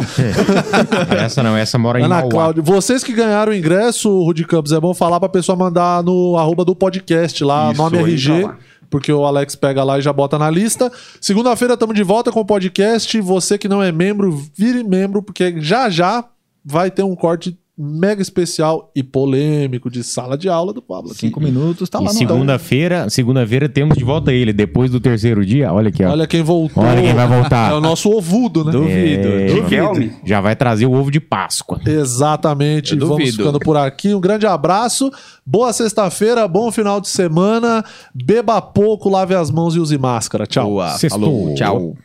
Essa 1.24 1.44
não, 1.44 1.56
essa 1.58 1.78
mora 1.78 2.00
em 2.00 2.04
Ana 2.04 2.16
Mauá. 2.16 2.30
Cláudia, 2.30 2.64
vocês 2.64 3.04
que 3.04 3.14
ganharam 3.14 3.52
o 3.52 3.56
ingresso, 3.56 4.10
Rudy 4.24 4.46
Campos, 4.46 4.72
é 4.72 4.80
bom 4.80 4.94
falar 4.94 5.20
pra 5.20 5.30
pessoa 5.30 5.56
mandar 5.56 6.02
no 6.04 6.38
arroba 6.38 6.64
do 6.64 6.76
podcast 6.76 7.44
lá, 7.44 7.72
Isso, 7.72 7.82
nome 7.82 7.98
RG, 7.98 8.44
lá. 8.44 8.58
porque 8.90 9.12
o 9.12 9.26
Alex 9.26 9.56
pega 9.56 9.84
lá 9.84 10.00
e 10.00 10.02
já 10.02 10.14
bota 10.14 10.38
na 10.40 10.50
lista. 10.50 10.92
Segunda-feira 11.20 11.74
estamos 11.74 11.96
de 11.96 12.04
volta 12.04 12.32
com 12.32 12.40
o 12.40 12.46
podcast. 12.46 13.20
Você 13.22 13.58
que 13.58 13.68
não 13.68 13.82
é 13.82 13.92
membro, 13.92 14.32
vire 14.56 14.84
membro, 14.84 15.22
porque 15.22 15.56
já 15.60 15.90
já 15.90 16.24
vai 16.64 16.90
ter 16.90 17.04
um 17.04 17.16
corte 17.16 17.58
mega 17.78 18.22
especial 18.22 18.92
e 18.96 19.02
polêmico 19.02 19.90
de 19.90 20.04
sala 20.04 20.38
de 20.38 20.48
aula 20.48 20.72
do 20.72 20.82
Pablo. 20.82 21.10
aqui. 21.12 21.22
Cinco 21.22 21.42
minutos, 21.42 21.90
tá 21.90 22.00
E 22.00 22.04
lá 22.04 22.14
no 22.14 22.18
segunda-feira, 22.18 23.10
segunda-feira 23.10 23.68
temos 23.68 23.98
de 23.98 24.04
volta 24.04 24.32
ele, 24.32 24.54
depois 24.54 24.92
do 24.92 25.00
terceiro 25.00 25.44
dia. 25.44 25.74
Olha 25.74 25.90
aqui, 25.90 26.04
ó. 26.04 26.12
Olha 26.12 26.28
quem 26.28 26.44
voltou. 26.44 26.84
Olha 26.84 27.02
quem 27.02 27.14
vai 27.14 27.28
voltar. 27.28 27.72
É 27.72 27.76
o 27.76 27.82
nosso 27.82 28.12
ovudo, 28.12 28.64
né? 28.64 28.72
Duvido. 28.72 29.28
É, 29.28 29.48
Riquelme. 29.54 30.14
Já 30.24 30.40
vai 30.40 30.56
trazer 30.56 30.86
o 30.86 30.94
ovo 30.94 31.10
de 31.10 31.20
Páscoa. 31.20 31.82
Exatamente. 31.86 32.94
Eu 32.94 33.00
Vamos 33.00 33.18
duvido. 33.18 33.38
ficando 33.38 33.60
por 33.60 33.76
aqui. 33.76 34.14
Um 34.14 34.22
grande 34.22 34.46
abraço. 34.46 35.12
Boa 35.46 35.74
sexta-feira, 35.74 36.48
bom 36.48 36.72
final 36.72 37.02
de 37.02 37.10
semana. 37.10 37.84
Beba 38.14 38.62
pouco, 38.62 39.10
lave 39.10 39.34
as 39.34 39.50
mãos 39.50 39.76
e 39.76 39.80
use 39.80 39.98
máscara. 39.98 40.46
Tchau. 40.46 40.70
Boa. 40.70 40.90
Sextou. 40.92 41.22
Falou. 41.22 41.56
Tchau. 41.56 41.96